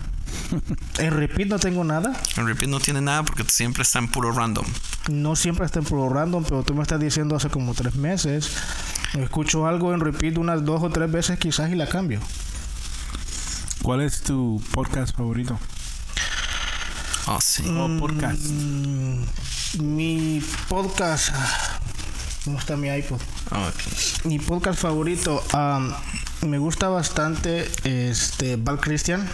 En 0.98 1.10
repeat 1.16 1.48
no 1.48 1.58
tengo 1.58 1.84
nada. 1.84 2.12
En 2.36 2.46
repeat 2.46 2.70
no 2.70 2.80
tiene 2.80 3.00
nada 3.00 3.22
porque 3.22 3.44
siempre 3.48 3.82
está 3.82 3.98
en 3.98 4.08
puro 4.08 4.32
random. 4.32 4.64
No 5.10 5.36
siempre 5.36 5.66
está 5.66 5.80
en 5.80 5.84
puro 5.84 6.08
random, 6.08 6.44
pero 6.44 6.62
tú 6.62 6.74
me 6.74 6.82
estás 6.82 7.00
diciendo 7.00 7.36
hace 7.36 7.48
como 7.48 7.74
tres 7.74 7.94
meses. 7.94 8.50
Escucho 9.14 9.66
algo 9.66 9.92
en 9.92 10.00
repeat 10.00 10.38
unas 10.38 10.64
dos 10.64 10.82
o 10.82 10.90
tres 10.90 11.10
veces 11.10 11.38
quizás 11.38 11.70
y 11.70 11.74
la 11.74 11.88
cambio. 11.88 12.20
¿Cuál 13.82 14.00
es 14.00 14.22
tu 14.22 14.62
podcast 14.72 15.16
favorito? 15.16 15.58
Oh, 17.26 17.38
sí. 17.40 17.64
O 17.68 17.98
podcast. 17.98 18.40
Mm, 18.40 19.24
mi 19.78 20.42
podcast. 20.68 21.30
ah, 21.34 21.78
¿Cómo 22.44 22.58
está 22.58 22.76
mi 22.76 22.88
iPod? 22.88 23.20
Ok. 23.50 24.24
Mi 24.24 24.38
podcast 24.38 24.80
favorito. 24.80 25.42
me 26.42 26.58
gusta 26.58 26.88
bastante 26.88 27.70
este 27.84 28.56
Val 28.56 28.80
Christian. 28.80 29.28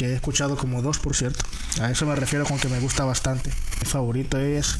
Que 0.00 0.06
he 0.06 0.14
escuchado 0.14 0.56
como 0.56 0.80
dos, 0.80 0.98
por 0.98 1.14
cierto. 1.14 1.44
A 1.78 1.90
eso 1.90 2.06
me 2.06 2.16
refiero 2.16 2.46
con 2.46 2.58
que 2.58 2.68
me 2.68 2.80
gusta 2.80 3.04
bastante. 3.04 3.52
Mi 3.80 3.86
favorito 3.86 4.38
es. 4.38 4.78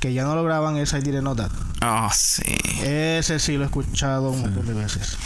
Que 0.00 0.14
ya 0.14 0.24
no 0.24 0.34
lo 0.34 0.44
graban, 0.44 0.78
es 0.78 0.94
I 0.94 1.00
Didn't 1.00 1.20
Know 1.20 1.36
That. 1.36 1.50
Oh, 1.82 2.08
sí. 2.10 2.56
Ese 2.80 3.38
sí 3.38 3.58
lo 3.58 3.64
he 3.64 3.66
escuchado 3.66 4.30
un 4.30 4.40
montón 4.40 4.64
de 4.66 4.72
veces. 4.72 5.18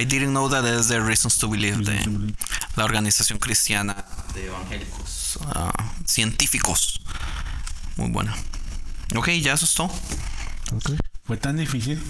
I 0.00 0.04
didn't 0.04 0.30
know 0.30 0.48
that 0.48 0.64
es 0.64 0.86
de 0.86 1.00
Reasons 1.00 1.38
to 1.38 1.50
Believe, 1.50 1.78
de 1.78 2.32
la 2.76 2.84
organización 2.84 3.40
cristiana 3.40 4.04
de 4.32 4.46
evangélicos 4.46 5.40
ah, 5.42 5.72
científicos. 6.06 7.00
Muy 7.96 8.12
buena. 8.12 8.36
Ok, 9.16 9.30
ya 9.42 9.54
eso 9.54 9.64
es 9.64 9.74
todo. 9.74 9.90
Fue 11.24 11.36
tan 11.36 11.56
difícil. 11.56 12.00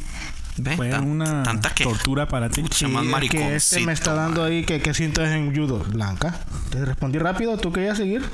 Ve, 0.58 0.76
Fue 0.76 0.90
tan- 0.90 1.08
una 1.08 1.42
tortura 1.82 2.26
para 2.28 2.48
ti. 2.50 2.64
Sí, 2.72 2.86
más 2.86 3.04
es 3.22 3.30
que 3.30 3.56
este 3.56 3.80
me 3.80 3.92
está 3.92 4.14
dando 4.14 4.42
ahí 4.44 4.64
que, 4.64 4.80
que 4.80 4.92
siento 4.92 5.22
es 5.24 5.30
en 5.30 5.54
judo, 5.54 5.78
Blanca. 5.88 6.38
Te 6.70 6.84
respondí 6.84 7.18
rápido, 7.18 7.56
¿tú 7.58 7.72
querías 7.72 7.96
seguir? 7.96 8.28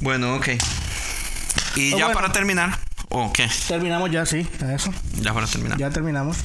Bueno, 0.00 0.34
ok. 0.36 0.48
Y 1.76 1.92
Oh, 1.92 1.98
ya 1.98 2.04
bueno. 2.06 2.18
para 2.20 2.32
terminar. 2.32 2.78
¿O 3.10 3.32
qué? 3.32 3.48
Terminamos 3.68 4.10
ya, 4.10 4.24
sí, 4.26 4.46
eso. 4.74 4.92
Ya 5.20 5.32
para 5.34 5.46
terminar. 5.46 5.78
Ya 5.78 5.90
terminamos. 5.90 6.38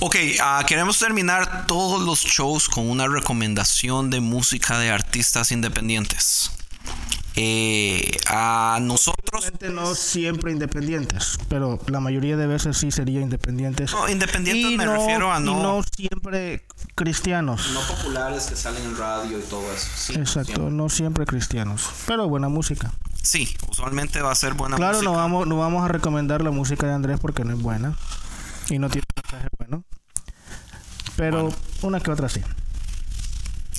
Ok, 0.00 0.14
ah, 0.40 0.62
queremos 0.66 0.98
terminar 1.00 1.66
todos 1.66 2.02
los 2.02 2.20
shows 2.20 2.68
con 2.68 2.88
una 2.88 3.08
recomendación 3.08 4.10
de 4.10 4.20
música 4.20 4.78
de 4.78 4.90
artistas 4.90 5.50
independientes. 5.50 6.52
Eh, 7.40 8.10
a 8.26 8.78
nosotros, 8.82 9.52
no 9.72 9.94
siempre 9.94 10.50
independientes, 10.50 11.38
pero 11.48 11.78
la 11.86 12.00
mayoría 12.00 12.36
de 12.36 12.48
veces 12.48 12.76
sí 12.76 12.90
sería 12.90 13.20
independientes. 13.20 13.92
no, 13.92 14.08
independientes 14.08 14.72
Y 14.72 14.76
me 14.76 14.84
no- 14.86 14.94
refiero 14.94 15.32
a 15.32 15.38
y 15.38 15.44
no, 15.44 15.62
no 15.62 15.82
siempre 15.96 16.64
cristianos. 16.96 17.70
no 17.74 17.80
populares 17.82 18.46
que 18.46 18.56
salen 18.56 18.82
en 18.82 18.96
radio 18.98 19.38
y 19.38 19.42
todo 19.42 19.72
eso. 19.72 19.86
Sí, 19.94 20.14
Exacto, 20.14 20.52
siempre. 20.54 20.70
no 20.74 20.88
siempre 20.88 21.26
cristianos, 21.26 21.88
pero 22.08 22.28
buena 22.28 22.48
música. 22.48 22.92
Sí, 23.22 23.56
usualmente 23.70 24.20
va 24.20 24.32
a 24.32 24.34
ser 24.34 24.54
buena 24.54 24.76
claro, 24.76 24.94
música. 24.94 25.10
no 25.12 25.16
vamos, 25.16 25.46
no 25.46 25.56
vamos 25.58 25.84
a 25.84 25.88
recomendar 25.88 26.42
la 26.42 26.50
música 26.50 26.88
de 26.88 26.94
Andrés 26.94 27.20
porque 27.20 27.44
no 27.44 27.52
es 27.54 27.62
buena 27.62 27.94
y 28.68 28.80
no 28.80 28.88
tiene 28.90 29.04
mensaje 29.22 29.46
bueno. 29.58 29.84
Pero 31.14 31.52
una 31.82 32.00
que 32.00 32.10
otra 32.10 32.28
sí. 32.28 32.40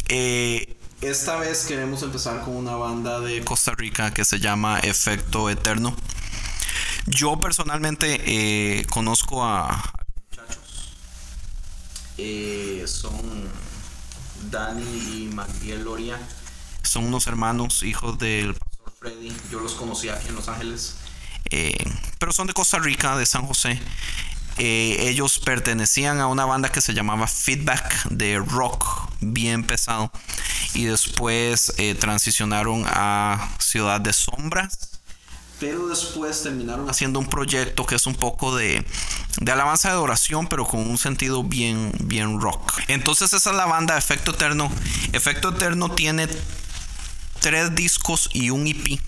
Eh, 0.07 0.77
esta 1.01 1.37
vez 1.37 1.65
queremos 1.65 2.03
empezar 2.03 2.41
con 2.41 2.55
una 2.55 2.75
banda 2.75 3.19
de 3.21 3.43
Costa 3.43 3.73
Rica 3.75 4.13
que 4.13 4.25
se 4.25 4.39
llama 4.39 4.79
Efecto 4.79 5.49
Eterno. 5.49 5.95
Yo 7.05 7.39
personalmente 7.39 8.21
eh, 8.25 8.85
conozco 8.87 9.45
a. 9.45 9.93
Eh, 12.17 12.83
son 12.85 13.49
Dani 14.51 14.83
y 14.83 15.29
Mariel 15.33 15.83
Loria. 15.83 16.19
Son 16.83 17.05
unos 17.05 17.27
hermanos, 17.27 17.83
hijos 17.83 18.19
del 18.19 18.53
pastor 18.53 18.93
Freddy. 18.99 19.31
Yo 19.49 19.59
los 19.61 19.75
conocí 19.75 20.09
aquí 20.09 20.27
en 20.27 20.35
Los 20.35 20.49
Ángeles. 20.49 20.95
Eh, 21.49 21.77
pero 22.19 22.33
son 22.33 22.47
de 22.47 22.53
Costa 22.53 22.77
Rica, 22.79 23.17
de 23.17 23.25
San 23.25 23.45
José. 23.45 23.79
Ellos 24.57 25.39
pertenecían 25.39 26.19
a 26.19 26.27
una 26.27 26.43
banda 26.43 26.69
que 26.69 26.81
se 26.81 26.93
llamaba 26.93 27.27
Feedback 27.27 28.09
de 28.09 28.39
rock 28.39 29.09
bien 29.21 29.63
pesado 29.63 30.11
y 30.73 30.85
después 30.85 31.73
eh, 31.77 31.95
transicionaron 31.95 32.83
a 32.87 33.49
Ciudad 33.59 34.01
de 34.01 34.13
Sombras 34.13 34.89
pero 35.59 35.87
después 35.87 36.41
terminaron 36.41 36.89
haciendo 36.89 37.19
un 37.19 37.27
proyecto 37.27 37.85
que 37.85 37.95
es 37.95 38.05
un 38.07 38.15
poco 38.15 38.55
de, 38.55 38.85
de 39.41 39.51
alabanza 39.51 39.89
de 39.89 39.95
adoración, 39.95 40.47
pero 40.47 40.65
con 40.65 40.79
un 40.89 40.97
sentido 40.97 41.43
bien, 41.43 41.91
bien 42.03 42.39
rock. 42.39 42.79
Entonces 42.87 43.33
esa 43.33 43.49
es 43.49 43.55
la 43.55 43.65
banda 43.65 43.97
Efecto 43.97 44.31
Eterno. 44.31 44.71
Efecto 45.11 45.49
Eterno 45.49 45.91
tiene 45.91 46.27
tres 47.41 47.75
discos 47.75 48.29
y 48.33 48.49
un 48.51 48.67
EP. 48.67 48.99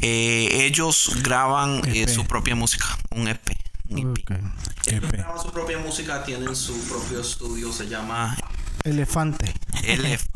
Eh, 0.00 0.64
ellos 0.64 1.12
graban 1.22 1.82
eh, 1.86 2.02
EP. 2.02 2.08
su 2.08 2.24
propia 2.24 2.54
música, 2.54 2.86
un 3.10 3.28
EP. 3.28 3.50
un 3.90 3.98
EP. 3.98 4.18
Ok. 4.18 4.30
Ellos 4.86 5.04
EP. 5.04 5.12
graban 5.12 5.42
su 5.42 5.52
propia 5.52 5.78
música, 5.78 6.24
tienen 6.24 6.56
su 6.56 6.74
propio 6.88 7.20
estudio, 7.20 7.70
se 7.70 7.86
llama 7.86 8.34
Elefante. 8.84 9.52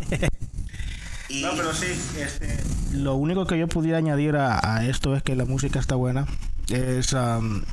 Y- 1.30 1.40
No, 1.42 1.52
pero 1.56 1.72
sí, 1.72 1.86
este, 2.20 2.62
lo 2.92 3.14
único 3.14 3.46
que 3.46 3.58
yo 3.58 3.66
pudiera 3.66 3.96
añadir 3.98 4.36
a, 4.36 4.60
a 4.76 4.84
esto 4.86 5.16
es 5.16 5.22
que 5.22 5.34
la 5.34 5.46
música 5.46 5.80
está 5.80 5.94
buena. 5.94 6.26
Es 6.68 7.14
am, 7.14 7.64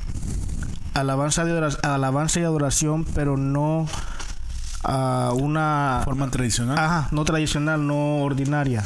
alabanza, 0.94 1.44
de 1.44 1.70
alabanza 1.82 2.40
y 2.40 2.44
adoración, 2.44 3.04
pero 3.04 3.36
no 3.36 3.86
a 4.84 5.32
una 5.34 6.00
Forma 6.04 6.30
tradicional. 6.30 6.78
Ajá, 6.78 7.08
no 7.12 7.24
tradicional, 7.26 7.86
no 7.86 8.22
ordinaria. 8.22 8.82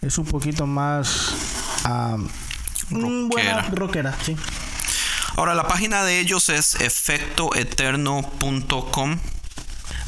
Es 0.00 0.16
un 0.18 0.24
poquito 0.24 0.66
más 0.66 1.34
am, 1.84 2.26
mm, 2.90 3.28
buena 3.28 3.60
Rockera. 3.68 3.74
rockera, 3.74 4.14
sí. 4.24 4.34
Ahora, 5.36 5.54
la 5.54 5.68
página 5.68 6.04
de 6.04 6.20
ellos 6.20 6.48
es 6.48 6.74
efectoeterno.com. 6.80 9.18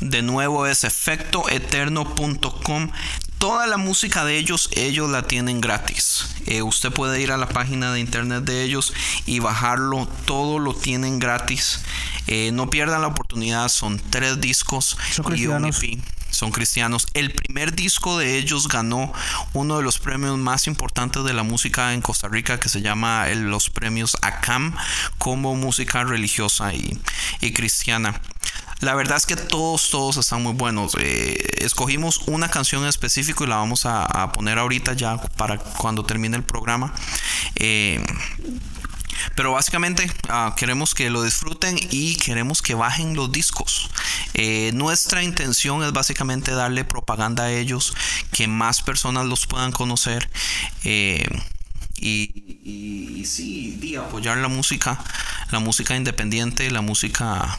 De 0.01 0.23
nuevo 0.23 0.67
es 0.67 0.85
efectoeterno.com. 0.85 2.91
Toda 3.39 3.67
la 3.67 3.77
música 3.77 4.25
de 4.25 4.39
ellos, 4.39 4.71
ellos 4.73 5.11
la 5.11 5.23
tienen 5.23 5.61
gratis. 5.61 6.27
Eh, 6.47 6.63
usted 6.63 6.91
puede 6.91 7.21
ir 7.21 7.33
a 7.33 7.37
la 7.37 7.49
página 7.49 7.93
de 7.93 8.01
internet 8.01 8.45
de 8.45 8.63
ellos 8.63 8.95
y 9.27 9.41
bajarlo. 9.41 10.09
Todo 10.25 10.59
lo 10.59 10.75
tienen 10.75 11.19
gratis. 11.19 11.81
Eh, 12.27 12.51
no 12.53 12.71
pierdan 12.71 13.03
la 13.03 13.09
oportunidad. 13.09 13.69
Son 13.69 14.01
tres 14.11 14.41
discos 14.41 14.97
Son 15.13 15.39
y 15.39 15.47
un. 15.47 15.67
EP 15.67 16.01
son 16.31 16.51
cristianos. 16.51 17.07
El 17.15 17.33
primer 17.33 17.75
disco 17.75 18.19
de 18.19 18.37
ellos 18.37 18.69
ganó 18.69 19.11
uno 19.55 19.79
de 19.79 19.83
los 19.83 19.99
premios 19.99 20.37
más 20.37 20.67
importantes 20.67 21.25
de 21.25 21.33
la 21.33 21.43
música 21.45 21.95
en 21.95 22.03
Costa 22.03 22.29
Rica 22.29 22.61
que 22.61 22.69
se 22.69 22.83
llama 22.83 23.29
el- 23.31 23.45
los 23.49 23.71
premios 23.71 24.19
ACAM 24.21 24.75
como 25.17 25.55
música 25.57 26.05
religiosa 26.05 26.75
y, 26.75 26.99
y 27.41 27.53
cristiana. 27.53 28.21
La 28.81 28.95
verdad 28.95 29.17
es 29.17 29.25
que 29.27 29.37
todos, 29.37 29.91
todos 29.91 30.19
están 30.19 30.43
muy 30.43 30.53
buenos. 30.53 30.97
Eh, 31.01 31.43
escogimos 31.59 32.21
una 32.27 32.51
canción 32.51 32.83
en 32.83 32.89
específico 32.89 33.45
y 33.45 33.47
la 33.47 33.57
vamos 33.57 33.87
a, 33.87 34.33
poner 34.33 34.59
ahorita 34.59 34.93
ya 34.93 35.17
para 35.17 35.59
cuando 35.59 36.05
termine 36.05 36.37
el 36.37 36.43
programa. 36.43 36.93
Eh, 37.55 38.05
pero 39.35 39.53
básicamente 39.53 40.11
ah, 40.29 40.55
queremos 40.57 40.95
que 40.95 41.09
lo 41.11 41.23
disfruten 41.23 41.79
y 41.91 42.17
queremos 42.17 42.61
que 42.61 42.75
bajen 42.75 43.15
los 43.15 43.33
discos. 43.33 43.89
Eh, 44.35 44.73
nuestra 44.75 45.23
intención 45.23 45.83
es 45.83 45.93
básicamente 45.93 46.53
darle 46.53 46.85
propaganda 46.85 47.45
a 47.45 47.53
ellos, 47.53 47.95
que 48.33 48.47
más 48.47 48.83
personas 48.83 49.25
los 49.27 49.47
puedan 49.47 49.73
conocer. 49.73 50.29
y- 50.85 51.25
y 51.99 53.25
sí, 53.25 53.79
y 53.81 53.97
apoyar 53.97 54.37
la 54.37 54.49
música, 54.49 55.03
la 55.51 55.61
música 55.61 55.97
independiente, 55.97 56.71
la 56.71 56.83
música 56.83 57.59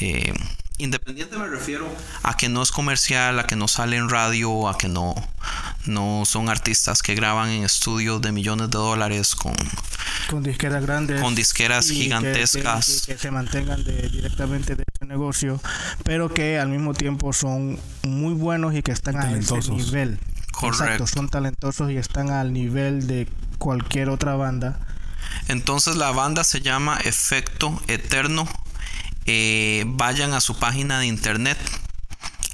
eh, 0.00 0.32
independiente 0.78 1.36
me 1.38 1.46
refiero 1.46 1.86
a 2.22 2.36
que 2.36 2.48
no 2.48 2.62
es 2.62 2.72
comercial, 2.72 3.38
a 3.38 3.46
que 3.46 3.54
no 3.56 3.68
sale 3.68 3.96
en 3.96 4.08
radio, 4.08 4.68
a 4.68 4.76
que 4.76 4.88
no, 4.88 5.14
no 5.86 6.24
son 6.26 6.48
artistas 6.48 7.00
que 7.02 7.14
graban 7.14 7.50
en 7.50 7.62
estudios 7.64 8.20
de 8.20 8.32
millones 8.32 8.70
de 8.70 8.78
dólares 8.78 9.34
con, 9.36 9.54
Con 10.28 10.42
disqueras 10.42 10.82
grandes. 10.84 11.20
con 11.20 11.34
disqueras 11.34 11.90
y 11.90 12.02
gigantescas. 12.02 13.02
Que, 13.06 13.12
que 13.14 13.18
se 13.18 13.30
mantengan 13.30 13.84
de- 13.84 14.08
directamente 14.08 14.74
de 14.74 14.84
este 14.92 15.06
negocio, 15.06 15.60
pero 16.02 16.32
que 16.34 16.58
al 16.58 16.68
mismo 16.68 16.92
tiempo 16.94 17.32
son 17.32 17.78
muy 18.02 18.34
buenos 18.34 18.74
y 18.74 18.82
que 18.82 18.90
están 18.92 19.16
a 19.16 19.30
ese 19.36 19.54
nivel. 19.70 20.18
Correcto. 20.50 20.84
Exacto, 20.84 21.06
son 21.06 21.28
talentosos 21.28 21.90
y 21.90 21.96
están 21.96 22.30
al 22.30 22.52
nivel 22.52 23.06
de 23.06 23.28
cualquier 23.58 24.08
otra 24.08 24.34
banda. 24.34 24.78
Entonces 25.48 25.96
la 25.96 26.10
banda 26.12 26.42
se 26.44 26.60
llama 26.60 26.98
Efecto 27.04 27.80
Eterno. 27.88 28.48
Eh, 29.26 29.84
vayan 29.86 30.32
a 30.34 30.40
su 30.40 30.58
página 30.58 30.98
de 30.98 31.06
internet 31.06 31.58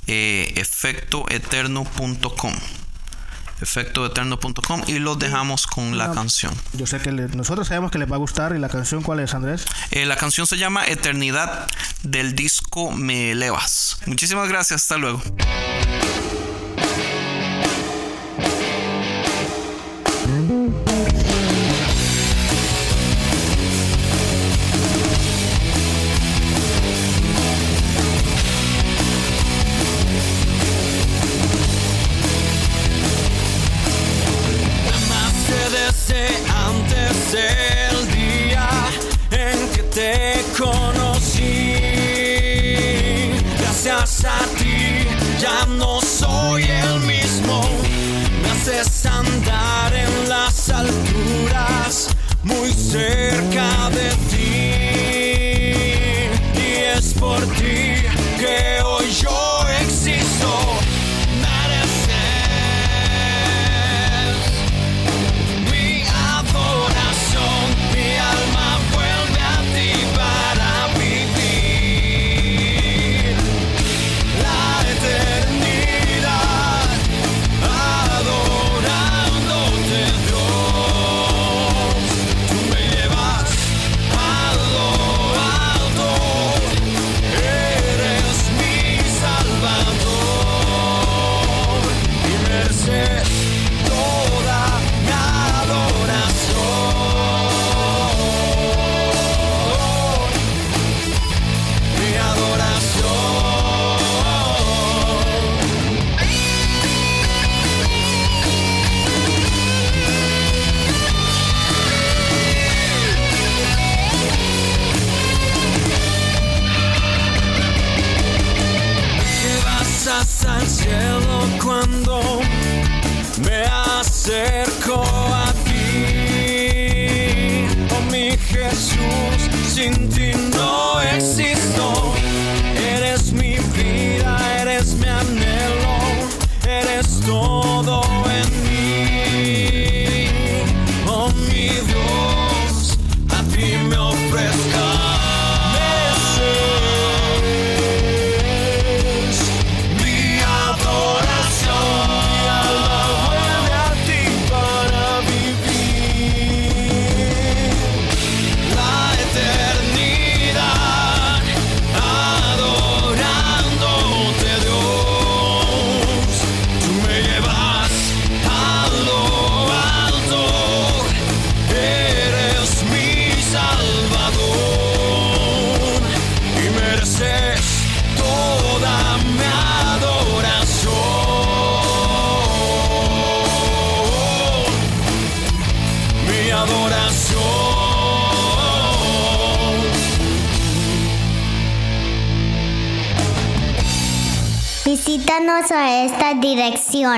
eh, 0.07 0.53
efectoeterno.com 0.57 2.55
efectoeterno.com 3.61 4.83
y 4.87 4.99
los 5.01 5.19
dejamos 5.19 5.67
con 5.67 5.99
la 5.99 6.09
No. 6.09 6.15
canción. 6.15 6.55
Yo 6.73 6.87
sé 6.87 6.99
que 7.01 7.13
le- 7.13 7.29
nosotros 7.29 7.69
sabemos 7.69 7.91
que 7.91 7.99
les 7.99 8.11
va 8.11 8.15
a 8.17 8.19
gustar 8.19 8.57
y 8.57 8.59
la 8.59 8.69
canción 8.71 9.03
cuál 9.03 9.21
es, 9.21 9.35
Andrés. 9.35 9.67
Eh, 9.91 10.07
la 10.07 10.17
canción 10.17 10.47
se 10.47 10.57
llama 10.57 10.87
Eternidad 10.87 11.67
del 12.03 12.35
disco 12.35 12.91
Me 12.91 13.33
Elevas. 13.33 13.99
Muchísimas 14.07 14.49
gracias, 14.49 14.81
hasta 14.83 14.97
luego. 14.97 15.23